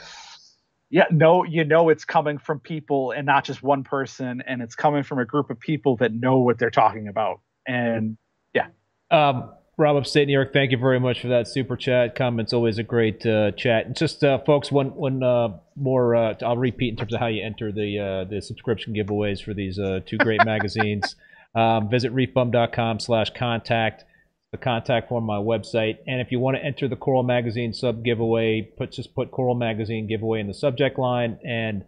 Yeah 0.89 1.05
no 1.11 1.43
you 1.43 1.63
know 1.63 1.89
it's 1.89 2.05
coming 2.05 2.37
from 2.37 2.59
people 2.59 3.11
and 3.11 3.25
not 3.25 3.43
just 3.43 3.61
one 3.61 3.83
person 3.83 4.41
and 4.47 4.61
it's 4.61 4.75
coming 4.75 5.03
from 5.03 5.19
a 5.19 5.25
group 5.25 5.49
of 5.49 5.59
people 5.59 5.95
that 5.97 6.13
know 6.13 6.39
what 6.39 6.57
they're 6.57 6.69
talking 6.69 7.07
about 7.07 7.39
and 7.67 8.17
yeah. 8.53 8.67
Um, 9.11 9.51
Rob 9.77 9.95
Upstate 9.95 10.27
New 10.27 10.33
York, 10.33 10.51
thank 10.51 10.71
you 10.71 10.77
very 10.77 10.99
much 10.99 11.21
for 11.21 11.29
that 11.29 11.47
super 11.47 11.77
chat. 11.77 12.13
Comments 12.15 12.51
always 12.51 12.79
a 12.79 12.83
great 12.83 13.25
uh, 13.25 13.51
chat. 13.51 13.85
And 13.85 13.95
just 13.95 14.23
uh, 14.23 14.39
folks, 14.39 14.71
one 14.71 14.93
one 14.95 15.23
uh, 15.23 15.57
more. 15.77 16.15
Uh, 16.15 16.33
I'll 16.41 16.57
repeat 16.57 16.89
in 16.89 16.97
terms 16.97 17.13
of 17.13 17.21
how 17.21 17.27
you 17.27 17.41
enter 17.41 17.71
the 17.71 17.97
uh, 17.99 18.25
the 18.25 18.41
subscription 18.41 18.93
giveaways 18.93 19.41
for 19.41 19.53
these 19.53 19.79
uh, 19.79 20.01
two 20.05 20.17
great 20.17 20.43
magazines. 20.45 21.15
Um, 21.55 21.89
visit 21.89 22.13
reefbum.com/contact. 22.13 24.03
The 24.51 24.57
contact 24.57 25.09
form 25.09 25.29
on 25.29 25.43
my 25.43 25.57
website. 25.57 25.97
And 26.07 26.21
if 26.21 26.31
you 26.31 26.39
want 26.39 26.57
to 26.57 26.65
enter 26.65 26.87
the 26.87 26.95
Coral 26.95 27.21
Magazine 27.21 27.71
sub 27.71 28.03
giveaway, 28.03 28.61
put 28.61 28.91
just 28.91 29.13
put 29.13 29.29
Coral 29.29 29.53
Magazine 29.53 30.07
giveaway 30.07 30.39
in 30.39 30.47
the 30.47 30.55
subject 30.55 30.97
line. 30.97 31.37
And 31.47 31.85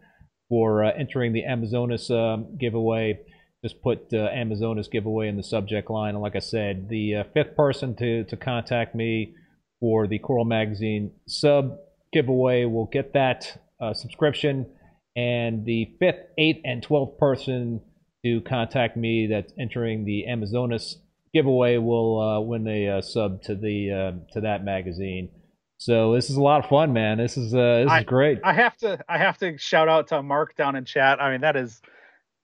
for 0.47 0.83
uh, 0.83 0.91
entering 0.95 1.33
the 1.33 1.45
Amazonas 1.45 2.11
um, 2.11 2.57
giveaway, 2.59 3.19
just 3.63 3.81
put 3.81 4.13
uh, 4.13 4.27
Amazonas 4.27 4.87
giveaway 4.89 5.27
in 5.27 5.37
the 5.37 5.43
subject 5.43 5.89
line. 5.89 6.13
And 6.13 6.21
like 6.21 6.35
I 6.35 6.39
said, 6.39 6.87
the 6.89 7.15
uh, 7.15 7.23
fifth 7.33 7.55
person 7.55 7.95
to, 7.95 8.25
to 8.25 8.37
contact 8.37 8.93
me 8.93 9.33
for 9.79 10.05
the 10.05 10.19
Coral 10.19 10.45
Magazine 10.45 11.13
sub 11.27 11.77
giveaway 12.13 12.65
will 12.65 12.85
get 12.85 13.13
that 13.13 13.59
uh, 13.79 13.93
subscription. 13.93 14.67
And 15.15 15.65
the 15.65 15.95
fifth, 15.99 16.27
eighth, 16.37 16.61
and 16.63 16.83
twelfth 16.83 17.17
person 17.17 17.81
to 18.23 18.41
contact 18.41 18.95
me 18.95 19.27
that's 19.31 19.51
entering 19.59 20.05
the 20.05 20.27
Amazonas 20.27 20.97
giveaway 21.33 21.77
will 21.77 22.19
uh, 22.19 22.39
win 22.41 22.67
a 22.67 22.89
uh, 22.97 23.01
sub 23.01 23.41
to 23.43 23.55
the 23.55 23.91
uh, 23.91 24.33
to 24.33 24.41
that 24.41 24.63
magazine. 24.63 25.29
So 25.77 26.13
this 26.13 26.29
is 26.29 26.35
a 26.35 26.41
lot 26.41 26.63
of 26.63 26.69
fun, 26.69 26.93
man. 26.93 27.17
This 27.17 27.37
is 27.37 27.53
uh, 27.55 27.85
this 27.87 27.99
is 27.99 28.05
great. 28.05 28.39
i 28.43 28.53
have 28.53 28.77
to 28.77 28.99
i 29.09 29.17
have 29.17 29.37
to 29.39 29.57
shout 29.57 29.87
out 29.89 30.07
to 30.09 30.21
mark 30.21 30.55
down 30.55 30.75
in 30.75 30.85
chat 30.85 31.19
i 31.21 31.31
mean 31.31 31.41
that 31.41 31.55
is 31.55 31.81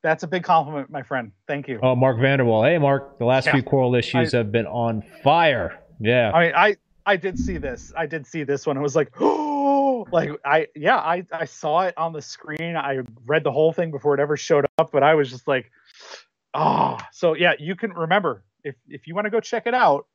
that's 0.03 0.23
a 0.23 0.27
big 0.27 0.43
compliment 0.43 0.89
my 0.89 1.03
friend 1.03 1.31
thank 1.47 1.67
you 1.67 1.79
Oh, 1.83 1.95
Mark 1.95 2.17
Vanderwall. 2.17 2.67
Hey, 2.67 2.77
Mark. 2.77 3.17
The 3.19 3.25
last 3.25 3.45
Yeah. 3.47 3.53
few 3.53 3.63
Coral 3.63 3.93
issues 3.95 4.31
have 4.31 4.51
been 4.51 4.65
on 4.67 5.03
fire. 5.23 5.79
Yeah. 5.99 6.31
i 6.33 6.45
mean 6.45 6.53
i 6.55 6.75
i 7.05 7.15
did 7.15 7.37
see 7.39 7.57
this 7.57 7.91
i 7.97 8.05
did 8.05 8.25
see 8.25 8.43
this 8.43 8.65
one 8.65 8.77
it 8.77 8.81
was 8.81 8.95
like 8.95 9.11
oh 9.19 10.05
like 10.11 10.29
i 10.45 10.67
yeah 10.75 10.97
i 10.97 11.23
i 11.31 11.45
saw 11.45 11.81
it 11.81 11.95
on 11.97 12.13
the 12.13 12.21
screen 12.21 12.75
i 12.75 12.99
read 13.25 13.43
the 13.43 13.51
whole 13.51 13.73
thing 13.73 13.89
before 13.91 14.13
it 14.13 14.19
ever 14.19 14.37
showed 14.37 14.65
up 14.77 14.91
but 14.91 15.01
i 15.03 15.13
was 15.15 15.29
just 15.29 15.47
like 15.47 15.71
oh 16.53 16.97
so 17.11 17.33
yeah 17.35 17.53
you 17.59 17.75
can 17.75 17.91
remember 17.93 18.43
if 18.67 18.75
if 18.87 19.07
you 19.07 19.15
want 19.15 19.25
to 19.25 19.31
go 19.31 19.39
check 19.39 19.67
it 19.67 19.73
out 19.73 20.05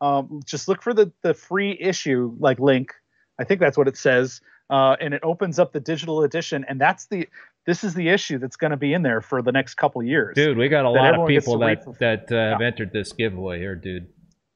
um 0.00 0.40
just 0.44 0.68
look 0.68 0.82
for 0.82 0.92
the 0.94 1.10
the 1.22 1.32
free 1.34 1.76
issue 1.80 2.34
like 2.38 2.58
link 2.58 2.92
i 3.38 3.44
think 3.44 3.60
that's 3.60 3.76
what 3.78 3.88
it 3.88 3.96
says 3.96 4.40
uh 4.70 4.96
and 5.00 5.14
it 5.14 5.20
opens 5.22 5.58
up 5.58 5.72
the 5.72 5.80
digital 5.80 6.22
edition 6.24 6.64
and 6.68 6.80
that's 6.80 7.06
the 7.06 7.28
this 7.66 7.82
is 7.84 7.94
the 7.94 8.08
issue 8.08 8.38
that's 8.38 8.56
going 8.56 8.70
to 8.72 8.76
be 8.76 8.92
in 8.92 9.02
there 9.02 9.20
for 9.20 9.40
the 9.42 9.52
next 9.52 9.74
couple 9.74 10.02
years 10.02 10.34
Dude, 10.34 10.58
we 10.58 10.68
got 10.68 10.84
a 10.84 10.90
lot 10.90 11.18
of 11.18 11.26
people 11.26 11.58
that 11.58 11.84
for- 11.84 11.96
that 12.00 12.30
uh, 12.30 12.50
have 12.52 12.60
entered 12.60 12.92
this 12.92 13.12
giveaway 13.12 13.58
here, 13.58 13.74
dude. 13.74 14.06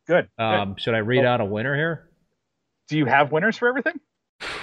good, 0.07 0.29
good. 0.39 0.45
Um, 0.45 0.77
should 0.77 0.95
I 0.95 0.99
read 0.99 1.25
Oh. 1.25 1.29
out 1.29 1.41
a 1.41 1.45
winner 1.45 1.75
here? 1.75 2.11
do 2.89 2.97
you 2.99 3.07
have 3.07 3.33
winners 3.33 3.57
for 3.59 3.69
everything 3.69 3.99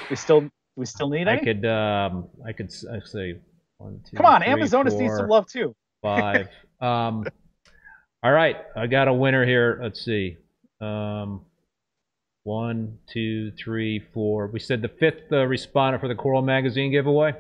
we 0.09 0.15
still 0.15 0.49
we 0.75 0.85
still 0.85 1.09
need 1.09 1.27
I 1.27 1.37
could 1.37 1.65
um 1.65 2.27
I 2.45 2.51
could 2.53 2.71
say 2.71 3.37
one, 3.77 4.01
two, 4.09 4.17
come 4.17 4.25
on 4.25 4.41
three, 4.41 4.51
amazonas 4.51 4.93
needs 4.95 5.15
some 5.15 5.27
love 5.29 5.47
too 5.47 5.75
Five. 6.01 6.49
um 6.81 7.25
all 8.25 8.31
right, 8.31 8.57
I 8.75 8.87
got 8.87 9.07
a 9.07 9.13
winner 9.13 9.45
here. 9.45 9.79
Let's 9.81 10.03
see. 10.03 10.37
Um 10.81 11.41
One, 12.43 12.99
two, 13.11 13.51
three, 13.51 13.99
four. 14.13 14.47
We 14.47 14.59
said 14.59 14.81
the 14.81 14.87
fifth 14.89 15.31
uh, 15.31 15.45
respondent 15.45 16.01
for 16.01 16.07
the 16.07 16.15
Coral 16.15 16.41
Magazine 16.43 16.91
giveaway. 16.91 17.33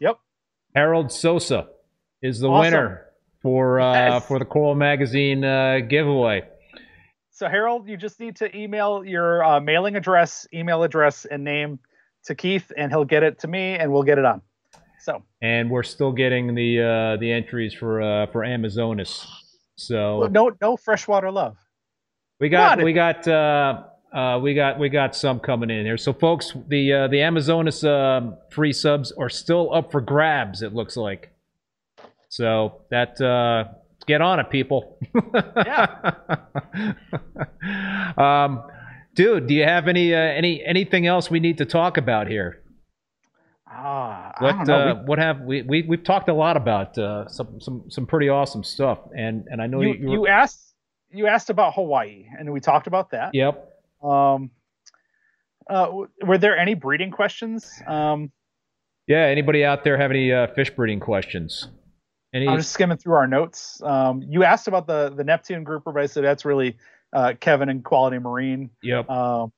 Yep. 0.00 0.18
Harold 0.74 1.12
Sosa 1.12 1.68
is 2.20 2.40
the 2.40 2.48
Awesome. 2.48 2.60
winner 2.60 3.06
for 3.42 3.80
uh, 3.80 3.92
Yes. 3.92 4.26
for 4.26 4.38
the 4.38 4.44
Coral 4.44 4.74
Magazine 4.74 5.44
uh, 5.44 5.78
giveaway. 5.88 6.42
So 7.30 7.48
Harold, 7.48 7.88
you 7.88 7.96
just 7.96 8.18
need 8.20 8.36
to 8.36 8.56
email 8.56 9.04
your 9.04 9.44
uh, 9.44 9.60
mailing 9.60 9.94
address, 9.96 10.46
email 10.54 10.82
address, 10.84 11.24
and 11.26 11.42
name 11.44 11.78
to 12.24 12.34
Keith, 12.34 12.70
and 12.76 12.90
he'll 12.92 13.04
get 13.04 13.22
it 13.24 13.38
to 13.40 13.48
me, 13.48 13.74
and 13.74 13.92
we'll 13.92 14.04
get 14.04 14.18
it 14.18 14.24
on. 14.24 14.40
So 15.00 15.22
and 15.42 15.70
we're 15.70 15.82
still 15.82 16.12
getting 16.12 16.54
the 16.54 16.80
uh, 16.80 17.16
the 17.20 17.30
entries 17.30 17.74
for 17.74 18.00
uh, 18.02 18.26
for 18.32 18.42
Amazonas. 18.44 19.26
So 19.76 20.28
no, 20.30 20.52
no 20.60 20.76
freshwater 20.76 21.30
love. 21.30 21.56
we 22.40 22.48
got 22.48 22.82
we 22.82 22.92
got 22.92 23.26
uh, 23.26 23.82
uh, 24.12 24.38
we 24.40 24.54
got 24.54 24.78
we 24.78 24.88
got 24.88 25.16
some 25.16 25.40
coming 25.40 25.70
in 25.70 25.84
here. 25.84 25.96
So 25.96 26.12
folks, 26.12 26.52
the 26.68 26.92
uh, 26.92 27.08
the 27.08 27.20
Amazonas 27.20 27.82
um 27.84 28.36
free 28.50 28.72
subs 28.72 29.12
are 29.12 29.28
still 29.28 29.74
up 29.74 29.90
for 29.90 30.00
grabs. 30.00 30.62
It 30.62 30.74
looks 30.74 30.96
like. 30.96 31.30
So 32.28 32.82
that 32.90 33.20
uh, 33.20 33.72
get 34.06 34.20
on 34.20 34.40
it, 34.40 34.50
people. 34.50 34.98
Yeah. 35.56 36.14
um, 38.16 38.62
dude, 39.14 39.46
do 39.46 39.54
you 39.54 39.64
have 39.64 39.88
any 39.88 40.14
uh, 40.14 40.18
any 40.18 40.64
anything 40.64 41.06
else 41.06 41.30
we 41.30 41.40
need 41.40 41.58
to 41.58 41.64
talk 41.64 41.96
about 41.96 42.28
here? 42.28 42.60
Ah, 43.76 44.32
I 44.38 44.44
What 44.44 44.52
don't 44.58 44.66
know. 44.66 44.74
uh, 44.74 44.94
what 45.04 45.18
have 45.18 45.40
we, 45.40 45.62
we 45.62 45.82
we've 45.82 46.04
talked 46.04 46.28
a 46.28 46.34
lot 46.34 46.56
about 46.56 46.96
uh, 46.96 47.26
some 47.28 47.60
some 47.60 47.84
some 47.90 48.06
pretty 48.06 48.28
awesome 48.28 48.62
stuff, 48.62 48.98
and 49.16 49.46
and 49.50 49.60
I 49.60 49.66
know 49.66 49.80
you, 49.80 49.88
you. 49.94 49.94
you, 49.94 50.12
you 50.12 50.26
asked 50.28 50.74
you 51.10 51.26
asked 51.26 51.50
about 51.50 51.74
Hawaii, 51.74 52.26
and 52.38 52.52
we 52.52 52.60
talked 52.60 52.86
about 52.86 53.10
that. 53.10 53.30
yep. 53.34 53.70
Um, 54.02 54.50
uh, 55.68 55.88
were 56.22 56.38
there 56.38 56.56
any 56.58 56.74
breeding 56.74 57.10
questions? 57.10 57.70
Um, 57.86 58.30
Yeah. 59.06 59.24
Anybody 59.26 59.64
out 59.64 59.82
there 59.84 59.96
have 59.96 60.10
any 60.10 60.30
uh, 60.32 60.48
fish 60.54 60.70
breeding 60.70 61.00
questions? 61.00 61.68
Any? 62.34 62.48
I'm 62.48 62.58
just 62.58 62.72
skimming 62.72 62.96
through 62.98 63.14
our 63.14 63.26
notes. 63.26 63.80
Um, 63.82 64.22
you 64.28 64.44
asked 64.44 64.66
about 64.68 64.86
the 64.86 65.10
the 65.16 65.24
Neptune 65.24 65.62
grouper, 65.64 65.92
but 65.92 66.02
I 66.02 66.06
said 66.06 66.24
that's 66.24 66.44
really 66.44 66.76
uh, 67.12 67.34
Kevin 67.40 67.68
and 67.68 67.84
Quality 67.84 68.18
Marine. 68.18 68.70
yep. 68.82 69.08
Um, 69.08 69.52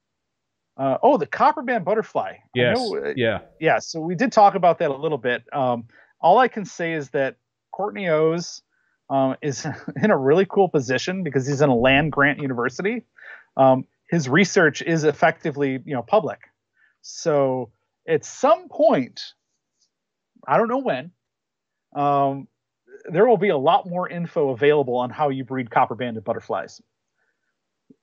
uh, 0.77 0.99
oh, 1.03 1.17
the 1.17 1.27
copper 1.27 1.63
band 1.63 1.85
butterfly. 1.85 2.35
Yes. 2.55 2.77
know, 2.79 2.97
uh, 2.97 3.13
yeah. 3.17 3.41
yeah, 3.61 3.79
so 3.79 4.01
we 4.01 4.15
did 4.15 4.33
talk 4.33 4.55
about 4.55 4.79
that 4.79 4.91
a 4.91 4.97
little 4.97 5.19
bit. 5.19 5.43
Um, 5.53 5.87
all 6.21 6.39
I 6.39 6.49
can 6.49 6.65
say 6.65 6.93
is 6.93 7.11
that 7.11 7.37
Cortney 7.75 8.09
Ohs 8.11 8.63
um, 9.09 9.37
is 9.43 9.67
in 10.03 10.11
a 10.11 10.17
really 10.17 10.47
cool 10.47 10.69
position 10.69 11.23
because 11.23 11.47
he's 11.47 11.61
in 11.61 11.71
a 11.71 11.77
land 11.77 12.13
grant 12.13 12.41
university. 12.41 13.05
Um, 13.57 13.87
his 14.11 14.29
research 14.29 14.83
is 14.83 15.05
effectively, 15.05 15.81
you 15.85 15.95
know, 15.95 16.03
public. 16.03 16.41
So 17.03 17.71
at 18.07 18.25
some 18.25 18.69
point, 18.69 19.21
I 20.47 20.59
don't 20.59 20.69
know 20.69 20.79
when, 20.79 21.11
um, 21.95 22.49
there 23.11 23.27
will 23.27 23.37
be 23.37 23.49
a 23.49 23.57
lot 23.57 23.89
more 23.89 24.09
info 24.09 24.51
available 24.51 24.97
on 24.97 25.11
how 25.11 25.29
you 25.29 25.45
breed 25.45 25.71
copper 25.71 25.95
banded 25.95 26.25
butterflies. 26.25 26.81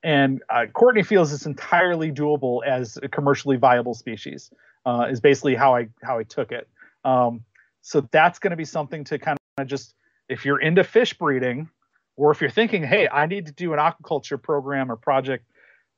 And 0.04 0.42
uh, 0.50 0.66
Cortney 0.74 1.06
feels 1.06 1.32
it's 1.32 1.46
entirely 1.46 2.12
doable 2.12 2.66
as 2.66 2.98
a 3.02 3.08
commercially 3.08 3.58
viable 3.58 3.94
species. 3.94 4.52
Uh, 4.86 5.08
is 5.10 5.22
basically 5.22 5.56
how 5.56 5.74
I 5.74 5.88
how 6.04 6.20
I 6.20 6.24
took 6.24 6.52
it. 6.52 6.68
Um, 7.06 7.46
so 7.82 8.02
that's 8.12 8.38
going 8.38 8.52
to 8.52 8.58
be 8.58 8.66
something 8.66 9.06
to 9.06 9.18
kind 9.18 9.38
of 9.58 9.68
just 9.68 9.96
if 10.28 10.44
you're 10.44 10.60
into 10.60 10.84
fish 10.84 11.14
breeding, 11.14 11.70
or 12.18 12.32
if 12.32 12.42
you're 12.42 12.50
thinking, 12.50 12.84
hey, 12.84 13.08
I 13.08 13.26
need 13.26 13.46
to 13.46 13.54
do 13.54 13.72
an 13.74 13.80
aquaculture 13.80 14.42
program 14.42 14.92
or 14.92 14.98
project 14.98 15.46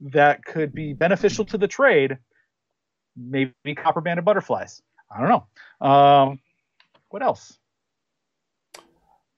that 0.02 0.46
could 0.46 0.74
be 0.74 0.94
beneficial 0.94 1.46
to 1.46 1.58
the 1.58 1.68
trade, 1.68 2.18
maybe 3.18 3.54
copper 3.76 4.02
banded 4.02 4.26
butterflies. 4.26 4.82
I 5.10 5.20
don't 5.20 5.30
know. 5.30 5.88
Um, 5.88 6.40
what 7.10 7.24
else? 7.24 7.58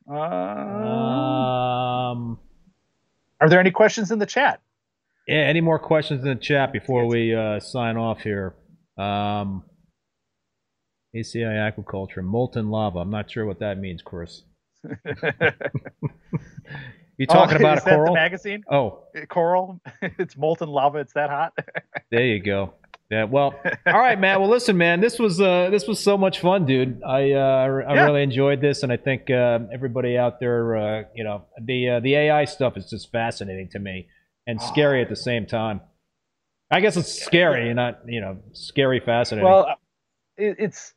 Uh, 0.10 0.14
Um. 2.18 2.40
Are 3.42 3.50
there 3.50 3.60
any 3.60 3.72
questions 3.72 4.12
in 4.12 4.20
the 4.20 4.26
chat? 4.26 4.62
Yeah. 5.28 5.38
Any 5.40 5.62
more 5.62 5.80
questions 5.80 6.24
in 6.24 6.30
the 6.30 6.36
chat 6.36 6.72
before 6.74 7.06
we 7.08 7.34
uh, 7.36 7.60
sign 7.60 7.98
off 7.98 8.22
here? 8.22 8.56
Um. 8.98 9.64
ACI 11.16 11.72
aquaculture, 11.72 12.22
molten 12.22 12.70
lava. 12.70 13.00
I'm 13.00 13.10
not 13.10 13.32
sure 13.32 13.46
what 13.46 13.60
that 13.60 13.80
means, 13.80 14.02
Chris. 14.04 14.44
You 17.20 17.26
talking 17.26 17.56
Oh, 17.56 17.60
about 17.62 17.80
a 17.80 17.86
that 17.86 17.96
coral? 17.96 18.14
the 18.14 18.20
magazine? 18.20 18.64
oh, 18.72 19.04
Coral. 19.28 19.82
it's 20.20 20.38
molten 20.38 20.70
lava. 20.70 21.00
It's 21.00 21.14
that 21.14 21.32
hot. 21.32 21.52
There 22.12 22.24
you 22.26 22.40
go. 22.44 22.76
Yeah. 23.10 23.24
Well, 23.24 23.54
all 23.86 24.00
right, 24.00 24.20
man. 24.20 24.40
Well, 24.42 24.50
listen, 24.50 24.78
man. 24.78 25.00
This 25.00 25.18
was 25.18 25.40
uh, 25.40 25.70
this 25.70 25.88
was 25.88 26.00
so 26.00 26.18
much 26.18 26.42
fun, 26.42 26.66
dude. 26.66 27.02
I 27.04 27.32
uh, 27.32 27.84
I 27.88 27.96
Yeah. 27.96 28.06
really 28.06 28.22
enjoyed 28.24 28.60
this, 28.60 28.84
and 28.84 28.92
I 28.92 28.98
think 28.98 29.30
uh, 29.30 29.60
everybody 29.74 30.18
out 30.18 30.40
there, 30.40 30.76
uh, 30.76 31.04
you 31.16 31.24
know, 31.24 31.46
the 31.62 31.90
uh, 31.90 32.00
the 32.02 32.16
AI 32.16 32.44
stuff 32.46 32.76
is 32.76 32.90
just 32.90 33.12
fascinating 33.12 33.70
to 33.70 33.80
me 33.80 34.08
and 34.46 34.62
scary 34.62 35.02
at 35.02 35.10
the 35.10 35.16
same 35.16 35.46
time. 35.46 35.82
I 36.70 36.82
guess 36.82 36.98
it's 36.98 37.12
scary, 37.12 37.74
not 37.74 38.02
you 38.08 38.20
know, 38.20 38.40
scary, 38.52 39.00
fascinating. 39.00 39.50
well, 39.50 39.78
it, 40.36 40.58
it's 40.60 40.94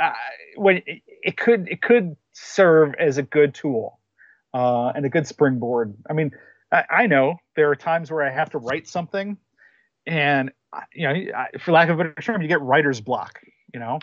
uh, 0.00 0.10
when 0.56 0.78
it, 0.86 1.02
it 1.22 1.36
could 1.36 1.68
it 1.68 1.82
could 1.82 2.16
serve 2.32 2.94
as 2.98 3.16
a 3.18 3.22
good 3.22 3.54
tool 3.54 4.00
uh, 4.54 4.88
and 4.88 5.06
a 5.06 5.08
good 5.08 5.26
springboard. 5.28 5.94
I 6.10 6.14
mean, 6.14 6.32
I, 6.72 6.84
I 6.90 7.06
know 7.06 7.36
there 7.54 7.70
are 7.70 7.76
times 7.76 8.10
where 8.10 8.24
I 8.24 8.32
have 8.32 8.50
to 8.50 8.58
write 8.58 8.88
something, 8.88 9.36
and 10.06 10.50
you 10.94 11.08
know, 11.08 11.14
for 11.60 11.72
lack 11.72 11.88
of 11.88 12.00
a 12.00 12.04
better 12.04 12.22
term, 12.22 12.42
you 12.42 12.48
get 12.48 12.60
writer's 12.60 13.00
block. 13.00 13.40
You 13.74 13.80
know, 13.80 13.98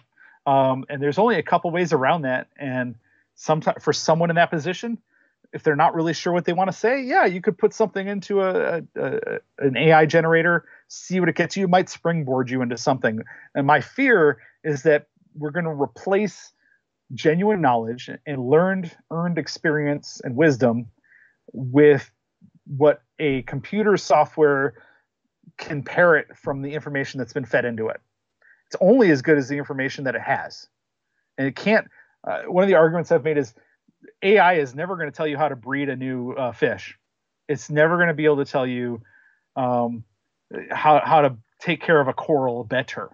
um, 0.46 0.86
and 0.90 1.02
there's 1.02 1.20
only 1.20 1.38
a 1.38 1.44
couple 1.44 1.70
ways 1.72 1.94
around 1.94 2.24
that. 2.24 2.48
And 2.58 2.96
sometimes 3.36 3.84
for 3.84 3.94
someone 3.94 4.30
in 4.30 4.36
that 4.38 4.50
position, 4.50 4.98
if 5.54 5.64
they're 5.64 5.76
not 5.76 5.96
really 5.96 6.14
sure 6.14 6.34
what 6.34 6.46
they 6.46 6.54
want 6.54 6.72
to 6.72 6.78
say, 6.78 7.02
yeah, 7.02 7.26
you 7.26 7.42
could 7.42 7.58
put 7.58 7.74
something 7.74 8.08
into 8.08 8.42
a, 8.42 8.78
a, 8.78 8.84
a 8.96 9.40
an 9.60 9.78
AI 9.78 10.06
generator, 10.06 10.66
see 10.88 11.20
what 11.20 11.30
it 11.30 11.36
gets 11.36 11.58
you. 11.58 11.66
It 11.66 11.70
might 11.70 11.90
springboard 11.90 12.50
you 12.50 12.62
into 12.62 12.78
something. 12.78 13.22
And 13.56 13.66
my 13.66 13.82
fear 13.82 14.40
is 14.64 14.84
that 14.84 15.08
we're 15.36 15.52
going 15.52 15.66
to 15.66 15.72
replace 15.72 16.52
genuine 17.14 17.62
knowledge 17.62 18.10
and 18.26 18.50
learned 18.50 18.96
earned 19.10 19.40
experience 19.40 20.22
and 20.24 20.36
wisdom 20.36 20.88
with 21.52 22.10
what 22.68 23.02
a 23.18 23.42
computer 23.44 23.98
software 23.98 24.76
can 25.60 25.84
parrot 25.84 26.38
from 26.38 26.64
the 26.64 26.74
information 26.74 27.20
that's 27.20 27.34
been 27.34 27.46
fed 27.46 27.66
into 27.66 27.90
it. 27.90 28.02
It's 28.68 28.78
only 28.82 29.12
as 29.12 29.22
good 29.22 29.38
as 29.38 29.48
the 29.50 29.58
information 29.58 30.06
that 30.06 30.16
it 30.16 30.22
has. 30.22 30.68
And 31.38 31.48
it 31.48 31.56
can't. 31.56 31.88
Uh, 32.28 32.44
one 32.44 32.64
of 32.64 32.70
the 32.70 32.76
arguments 32.76 33.12
I've 33.12 33.24
made 33.24 33.38
is 33.38 33.54
AI 34.24 34.56
is 34.56 34.76
never 34.76 34.96
going 34.96 35.12
to 35.12 35.16
tell 35.16 35.28
you 35.28 35.38
how 35.38 35.50
to 35.50 35.56
breed 35.56 35.90
a 35.90 35.96
new 35.96 36.34
uh, 36.34 36.52
fish. 36.52 36.98
It's 37.48 37.70
never 37.70 37.98
going 37.98 38.10
to 38.10 38.14
be 38.14 38.26
able 38.26 38.38
to 38.38 38.46
tell 38.46 38.68
you 38.68 39.02
um, 39.56 40.04
how 40.72 41.02
how 41.04 41.22
to 41.22 41.38
take 41.60 41.82
care 41.82 42.00
of 42.00 42.08
a 42.08 42.14
coral 42.14 42.64
better. 42.64 43.10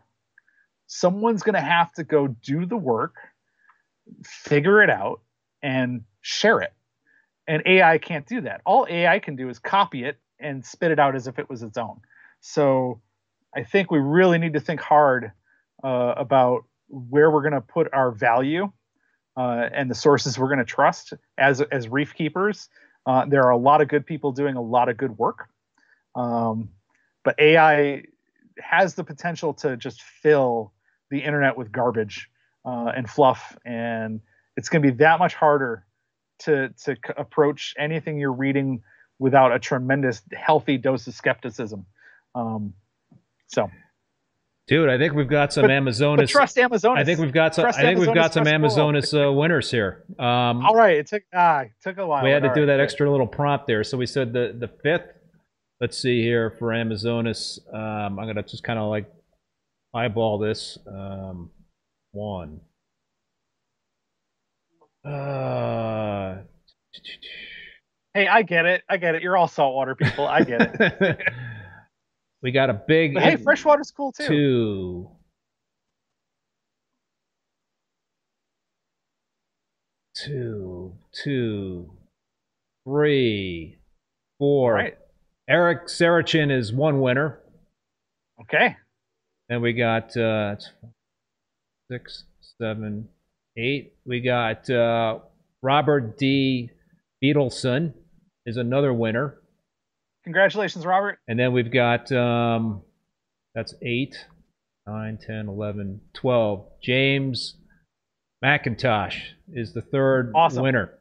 Someone's 0.88 1.43
going 1.43 1.55
to 1.55 1.61
have 1.61 1.91
to 1.93 2.03
go 2.03 2.27
do 2.27 2.65
the 2.65 2.77
work, 2.77 3.15
figure 4.23 4.84
it 4.84 4.89
out, 4.89 5.22
and 5.63 6.03
share 6.22 6.61
it. 6.61 6.73
And 7.47 7.63
AI 7.65 7.97
can't 7.97 8.26
do 8.27 8.41
that. 8.41 8.61
All 8.65 8.88
AI 8.89 9.19
can 9.19 9.35
do 9.35 9.49
is 9.49 9.59
copy 9.59 10.03
it 10.03 10.19
and 10.39 10.65
spit 10.65 10.91
it 10.91 10.99
out 10.99 11.15
as 11.15 11.27
if 11.27 11.39
it 11.39 11.49
was 11.49 11.63
its 11.63 11.77
own. 11.77 12.01
So 12.45 13.01
I 13.55 13.63
think 13.63 13.89
we 13.89 13.97
really 13.97 14.38
need 14.38 14.53
to 14.53 14.59
think 14.59 14.80
hard 14.80 15.31
uh, 15.84 16.13
about 16.15 16.65
where 16.88 17.31
we're 17.31 17.41
going 17.41 17.53
to 17.53 17.61
put 17.61 17.91
our 17.91 18.11
value 18.11 18.72
uh, 19.35 19.69
and 19.73 19.89
the 19.89 19.95
sources 19.95 20.38
we're 20.38 20.47
going 20.47 20.59
to 20.59 20.63
trust 20.63 21.13
as 21.39 21.61
as 21.61 21.89
reef 21.89 22.13
keepers. 22.13 22.69
Uh, 23.07 23.26
there 23.26 23.43
are 23.43 23.49
a 23.49 23.57
lot 23.57 23.81
of 23.81 23.88
good 23.88 24.05
people 24.05 24.31
doing 24.31 24.55
a 24.55 24.61
lot 24.61 24.89
of 24.89 24.97
good 24.97 25.17
work, 25.17 25.47
um, 26.13 26.69
but 27.23 27.35
AI 27.39 28.03
has 28.59 28.93
the 28.93 29.03
potential 29.03 29.53
to 29.55 29.76
just 29.76 30.03
fill 30.03 30.72
the 31.09 31.23
internet 31.23 31.57
with 31.57 31.72
garbage 31.72 32.30
uh, 32.63 32.91
and 32.95 33.09
fluff, 33.09 33.57
and 33.65 34.22
it's 34.55 34.69
going 34.69 34.84
to 34.84 34.91
be 34.91 34.97
that 34.97 35.17
much 35.17 35.34
harder 35.34 35.84
to 36.39 36.69
to 36.84 36.95
c- 36.95 37.13
approach 37.17 37.73
anything 37.80 38.19
you're 38.19 38.31
reading 38.31 38.84
without 39.17 39.51
a 39.51 39.57
tremendous 39.57 40.22
healthy 40.31 40.77
dose 40.77 41.07
of 41.07 41.15
skepticism. 41.15 41.88
Um, 42.35 42.73
so, 43.47 43.69
dude, 44.67 44.89
I 44.89 44.97
think 44.97 45.13
we've 45.13 45.29
got 45.29 45.53
some 45.53 45.63
but 45.63 45.71
Amazonas. 45.71 46.29
trust 46.29 46.57
Amazonas. 46.57 47.01
I 47.01 47.05
think 47.05 47.19
we've 47.19 47.31
got 47.33 47.55
some. 47.55 47.63
I 47.63 47.67
Trust 47.67 47.79
think 47.79 47.99
we've 47.99 48.07
got 48.13 48.35
Amazonas, 48.35 49.09
some. 49.09 49.19
Amazonas 49.19 49.29
uh, 49.29 49.33
winners 49.33 49.71
here. 49.71 50.03
Um, 50.19 50.65
All 50.65 50.75
right, 50.75 50.97
it 50.97 51.07
took 51.07 51.23
ah, 51.33 51.61
it 51.61 51.71
took 51.81 51.97
a 51.97 52.05
while. 52.05 52.23
we 52.23 52.29
had 52.29 52.43
to 52.43 52.53
do 52.53 52.61
right, 52.61 52.65
that 52.67 52.79
extra 52.79 53.09
little 53.09 53.27
prompt 53.27 53.67
there. 53.67 53.83
So 53.83 53.97
we 53.97 54.05
said 54.05 54.33
the 54.33 54.55
the 54.59 54.67
fifth. 54.83 55.11
Let's 55.81 55.97
see 55.97 56.21
here 56.21 56.51
for 56.59 56.73
Amazonas. 56.73 57.59
Um, 57.73 58.19
I'm 58.19 58.27
gonna 58.27 58.43
just 58.43 58.63
kind 58.63 58.79
of 58.79 58.89
like 58.89 59.09
eyeball 59.93 60.39
this. 60.39 60.77
Um, 60.87 61.51
one. 62.11 62.59
Uh, 65.05 66.37
Hey, 68.15 68.29
I 68.29 68.43
get 68.43 68.65
it. 68.65 68.81
I 68.87 68.95
get 68.95 69.15
it. 69.15 69.21
You're 69.23 69.35
all 69.35 69.49
saltwater 69.49 69.93
people. 69.93 70.25
I 70.25 70.41
get 70.43 70.79
it. 70.79 71.19
We 72.45 72.51
got 72.51 72.69
a 72.69 72.73
big 72.73 73.15
But 73.15 73.23
hey, 73.23 73.38
freshwater's 73.38 73.89
cool 73.89 74.11
too. 74.11 74.27
two. 74.27 75.09
Two, 80.13 80.93
two, 81.11 81.91
three, 82.84 83.80
four. 84.38 84.76
Right. 84.76 84.95
Eric 85.49 85.88
Sarachin 85.88 86.55
is 86.55 86.72
one 86.72 87.01
winner. 87.01 87.39
Okay. 88.39 88.76
And 89.49 89.63
we 89.63 89.73
got 89.73 90.15
uh, 90.15 90.55
six, 91.89 92.26
seven, 92.59 93.09
eight. 93.57 93.95
We 94.05 94.22
got 94.22 94.69
uh, 94.69 95.17
Robert 95.63 96.19
D. 96.19 96.69
Beetleson 97.23 97.95
is 98.45 98.57
another 98.57 98.93
winner. 98.93 99.39
Congratulations, 100.26 100.85
Robert. 100.85 101.19
And 101.27 101.39
then 101.39 101.53
we've 101.53 101.72
got 101.72 102.11
um, 102.11 102.81
that's 103.53 103.73
eight, 103.81 104.15
nine, 104.85 105.18
10, 105.26 105.47
11, 105.47 106.02
12. 106.14 106.65
James 106.81 107.56
McIntosh 108.43 109.15
is 109.53 109.73
the 109.73 109.81
third 109.81 110.31
Awesome. 110.35 110.64
winner. 110.64 110.91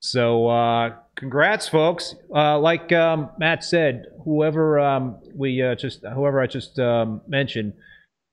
So 0.00 0.46
uh, 0.48 0.94
congrats, 1.16 1.68
folks. 1.68 2.14
Uh, 2.32 2.58
like 2.60 2.92
um, 2.92 3.30
Matt 3.38 3.64
said, 3.64 4.06
whoever 4.24 4.78
um, 4.78 5.18
we 5.34 5.60
uh, 5.60 5.74
just 5.74 6.02
whoever 6.14 6.40
I 6.40 6.46
just 6.46 6.78
um, 6.78 7.20
mentioned, 7.26 7.72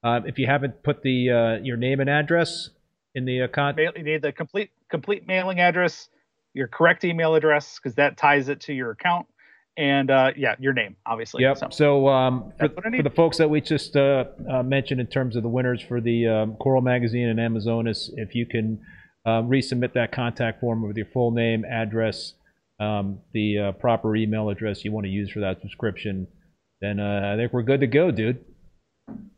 uh, 0.03 0.21
if 0.25 0.37
you 0.37 0.45
haven't 0.45 0.83
put 0.83 1.01
the 1.01 1.31
uh, 1.31 1.63
your 1.63 1.75
name 1.77 1.99
and 2.01 2.09
address 2.09 2.69
in 3.15 3.25
the 3.25 3.39
account, 3.39 3.77
Mail- 3.77 3.93
You 3.95 4.03
need 4.03 4.21
the 4.21 4.31
complete 4.31 4.69
complete 4.91 5.25
mailing 5.27 5.59
address, 5.59 6.07
your 6.53 6.67
correct 6.67 7.03
email 7.03 7.33
address, 7.33 7.79
because 7.79 7.95
that 7.95 8.15
ties 8.15 8.47
it 8.47 8.61
to 8.61 8.73
your 8.73 8.91
account, 8.91 9.25
and 9.77 10.09
uh, 10.09 10.31
yeah, 10.37 10.55
your 10.59 10.73
name, 10.73 10.95
obviously. 11.05 11.43
Yep. 11.43 11.57
So, 11.57 11.67
So 11.71 12.07
um, 12.09 12.51
for, 12.57 12.67
That's 12.67 12.75
what 12.75 12.85
I 12.85 12.97
for 12.97 13.03
the 13.03 13.09
folks 13.09 13.37
that 13.37 13.49
we 13.49 13.61
just 13.61 13.95
uh, 13.95 14.25
uh, 14.51 14.63
mentioned 14.63 14.99
in 15.01 15.07
terms 15.07 15.35
of 15.35 15.43
the 15.43 15.49
winners 15.49 15.81
for 15.81 15.99
the 16.01 16.27
um, 16.27 16.55
Coral 16.55 16.81
Magazine 16.81 17.27
and 17.27 17.39
Amazonas, 17.39 18.11
if 18.15 18.35
you 18.35 18.45
can 18.45 18.79
uh, 19.25 19.41
resubmit 19.41 19.93
that 19.93 20.11
contact 20.11 20.61
form 20.61 20.81
with 20.87 20.95
your 20.97 21.07
full 21.13 21.31
name, 21.31 21.65
address, 21.65 22.33
um, 22.79 23.19
the 23.33 23.57
uh, 23.59 23.71
proper 23.73 24.15
email 24.15 24.49
address 24.49 24.83
you 24.85 24.91
want 24.91 25.05
to 25.05 25.11
use 25.11 25.31
for 25.31 25.39
that 25.41 25.61
subscription, 25.61 26.27
then 26.81 26.99
uh, 26.99 27.31
I 27.33 27.37
think 27.37 27.51
we're 27.53 27.63
good 27.63 27.79
to 27.81 27.87
go, 27.87 28.11
dude. 28.11 28.43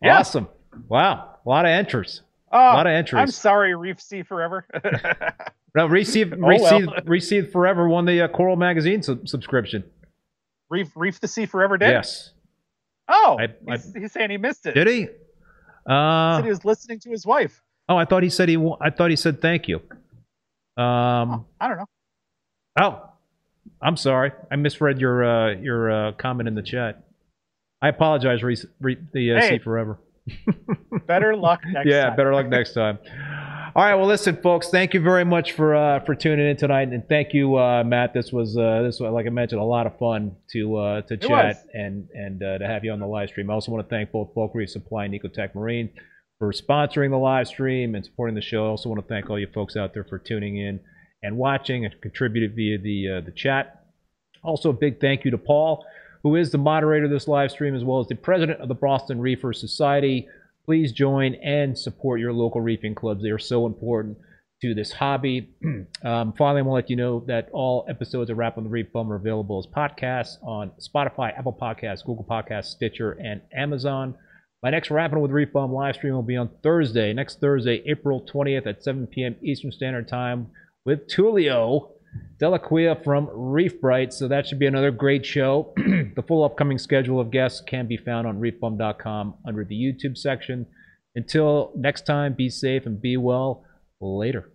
Yeah. 0.02 0.20
Awesome. 0.20 0.48
Wow. 0.90 1.36
A 1.46 1.50
lot 1.50 1.66
of 1.66 1.70
entries. 1.70 2.22
oh, 2.52 2.58
A 2.60 2.74
lot 2.76 2.88
of 2.88 2.92
entries. 2.94 3.20
I'm 3.20 3.32
sorry, 3.32 3.76
Reef 3.76 4.00
Sea 4.02 4.24
Forever. 4.24 4.66
No, 5.76 5.86
receive, 5.86 6.34
Oh, 6.34 6.38
receive, 6.48 6.88
well. 6.88 6.96
receive 7.06 7.52
forever 7.52 7.88
won 7.88 8.06
the 8.06 8.22
uh, 8.22 8.28
Coral 8.30 8.56
Magazine 8.56 9.04
sub- 9.04 9.28
subscription. 9.28 9.84
Reef 10.70 10.92
Reef 10.96 11.20
the 11.20 11.28
Sea 11.28 11.46
Forever 11.46 11.78
did. 11.78 11.90
Yes. 11.90 12.32
Oh, 13.08 13.38
I- 13.40 13.44
I- 13.72 13.78
he's, 13.78 13.94
he's 13.94 14.12
saying 14.12 14.30
he 14.30 14.38
missed 14.38 14.66
it. 14.66 14.74
Did 14.74 14.88
he? 14.88 15.02
He 15.02 15.08
Uh, 15.88 16.38
said 16.38 16.44
he 16.44 16.50
was 16.50 16.66
listening 16.66 17.00
to 17.00 17.10
his 17.10 17.26
wife. 17.26 17.62
Oh, 17.90 17.96
I 17.96 18.04
thought 18.06 18.22
he 18.24 18.30
said 18.30 18.50
he. 18.50 18.58
I 18.82 18.90
thought 18.90 19.10
he 19.10 19.16
said 19.16 19.42
thank 19.42 19.68
you. 19.68 19.78
Um. 20.78 21.46
I 21.60 21.68
don't 21.68 21.78
know. 21.78 21.86
Oh, 22.80 23.10
I'm 23.82 23.96
sorry. 23.98 24.32
I 24.52 24.56
misread 24.58 25.00
your 25.00 25.24
uh, 25.24 25.54
your 25.56 25.90
uh, 25.90 26.12
comment 26.14 26.48
in 26.48 26.56
the 26.56 26.62
chat. 26.62 27.04
I 27.82 27.88
apologize, 27.90 28.44
Reese, 28.44 28.66
Re- 28.82 28.98
the 29.14 29.34
uh, 29.34 29.40
Hey. 29.40 29.50
C 29.58 29.60
forever. 29.64 30.00
Better 31.08 31.36
luck 31.36 31.62
next 31.66 31.88
yeah, 31.88 32.08
time. 32.08 32.16
better 32.18 32.34
luck 32.34 32.48
next 32.48 32.74
time. 32.74 33.00
All 33.78 33.84
right, 33.84 33.94
well, 33.94 34.08
listen, 34.08 34.36
folks. 34.38 34.70
Thank 34.70 34.96
you 34.96 35.02
very 35.02 35.24
much 35.24 35.52
for 35.52 35.76
uh, 35.76 36.00
for 36.00 36.16
tuning 36.16 36.50
in 36.50 36.58
tonight, 36.58 36.88
and 36.88 37.08
thank 37.08 37.32
you, 37.36 37.60
uh, 37.60 37.84
Matt. 37.84 38.12
This 38.12 38.32
was 38.32 38.58
uh, 38.58 38.82
this 38.82 39.00
was, 39.00 39.12
like 39.12 39.28
I 39.28 39.30
mentioned, 39.30 39.62
a 39.62 39.66
lot 39.66 39.86
of 39.86 39.96
fun 40.00 40.36
to 40.54 40.78
uh, 40.78 41.02
to 41.02 41.16
chat 41.16 41.30
was. 41.30 41.66
and 41.76 42.08
and 42.12 42.42
uh, 42.42 42.58
to 42.58 42.66
have 42.66 42.84
you 42.84 42.92
on 42.92 43.00
the 43.00 43.06
live 43.06 43.30
stream. 43.30 43.52
I 43.52 43.54
also 43.54 43.72
want 43.72 43.88
to 43.88 43.96
thank 43.96 44.12
both 44.12 44.34
Bulk 44.34 44.54
Reef 44.56 44.72
Supply 44.72 45.06
and 45.06 45.14
Ecotech 45.14 45.54
Marine 45.54 45.92
for 46.40 46.52
sponsoring 46.54 47.12
the 47.12 47.18
live 47.18 47.48
stream 47.48 47.94
and 47.94 48.04
supporting 48.04 48.34
the 48.34 48.42
show. 48.42 48.66
I 48.66 48.70
also 48.70 48.90
want 48.90 49.00
to 49.00 49.08
thank 49.08 49.30
all 49.30 49.38
you 49.38 49.48
folks 49.54 49.76
out 49.76 49.94
there 49.94 50.04
for 50.04 50.18
tuning 50.18 50.58
in 50.58 50.80
and 51.22 51.38
watching 51.38 51.86
and 51.86 51.94
contributing 52.02 52.56
via 52.56 52.80
the 52.80 53.18
uh, 53.18 53.22
the 53.22 53.32
chat. 53.32 53.86
Also, 54.44 54.72
a 54.72 54.74
big 54.74 55.00
thank 55.00 55.24
you 55.24 55.30
to 55.30 55.38
Paul, 55.38 55.86
who 56.24 56.36
is 56.36 56.50
the 56.50 56.58
moderator 56.58 57.06
of 57.06 57.12
this 57.12 57.28
live 57.28 57.52
stream, 57.52 57.76
as 57.76 57.84
well 57.84 58.00
as 58.00 58.08
the 58.08 58.16
president 58.16 58.60
of 58.60 58.70
the 58.70 58.74
Boston 58.74 59.22
Reefer 59.22 59.54
Society. 59.54 60.28
Please 60.68 60.92
join 60.92 61.36
and 61.36 61.78
support 61.80 62.20
your 62.20 62.34
local 62.34 62.60
reefing 62.60 62.94
clubs. 62.94 63.24
They 63.24 63.30
are 63.30 63.40
so 63.40 63.66
important 63.66 64.18
to 64.62 64.74
this 64.74 64.92
hobby. 64.92 65.50
um, 66.04 66.34
finally, 66.34 66.60
I 66.60 66.62
want 66.64 66.66
to 66.66 66.72
let 66.72 66.90
you 66.90 66.98
know 66.98 67.24
that 67.28 67.50
all 67.54 67.86
episodes 67.90 68.30
of 68.30 68.38
Rap 68.38 68.58
on 68.58 68.66
the 68.66 68.70
ReefBum 68.70 69.10
are 69.10 69.16
available 69.16 69.60
as 69.60 69.68
podcasts 69.68 70.44
on 70.44 70.72
Spotify, 70.80 71.38
Apple 71.38 71.58
Podcasts, 71.60 72.06
Google 72.06 72.26
Podcasts, 72.30 72.66
Stitcher, 72.66 73.12
and 73.12 73.42
Amazon. 73.56 74.16
My 74.62 74.70
next 74.72 74.92
Rapping 74.92 75.22
with 75.22 75.32
ReefBum 75.32 75.72
live 75.72 75.96
stream 75.96 76.14
will 76.14 76.24
be 76.24 76.36
on 76.36 76.50
Thursday, 76.64 77.14
next 77.14 77.40
Thursday, 77.40 77.84
April 77.86 78.26
20th 78.26 78.68
at 78.68 78.84
7 78.84 79.08
p.m. 79.08 79.36
Eastern 79.42 79.72
Standard 79.72 80.08
Time 80.08 80.48
with 80.84 81.08
Tullio 81.08 81.92
Dell'Aquila 82.40 83.04
from 83.04 83.28
ReefBrite. 83.28 84.14
So 84.14 84.28
that 84.28 84.48
should 84.48 84.60
be 84.60 84.68
another 84.68 84.92
great 84.92 85.26
show. 85.26 85.74
the 85.78 86.24
full 86.28 86.44
upcoming 86.44 86.78
schedule 86.78 87.20
of 87.20 87.32
guests 87.32 87.62
can 87.62 87.88
be 87.88 87.98
found 87.98 88.28
on 88.28 88.40
reefbum.com 88.40 89.36
under 89.46 89.64
the 89.64 89.76
YouTube 89.76 90.18
section. 90.18 90.66
Until 91.16 91.72
next 91.76 92.06
time, 92.06 92.34
be 92.34 92.50
safe 92.50 92.86
and 92.86 93.02
be 93.02 93.18
well. 93.18 93.64
Later. 94.00 94.52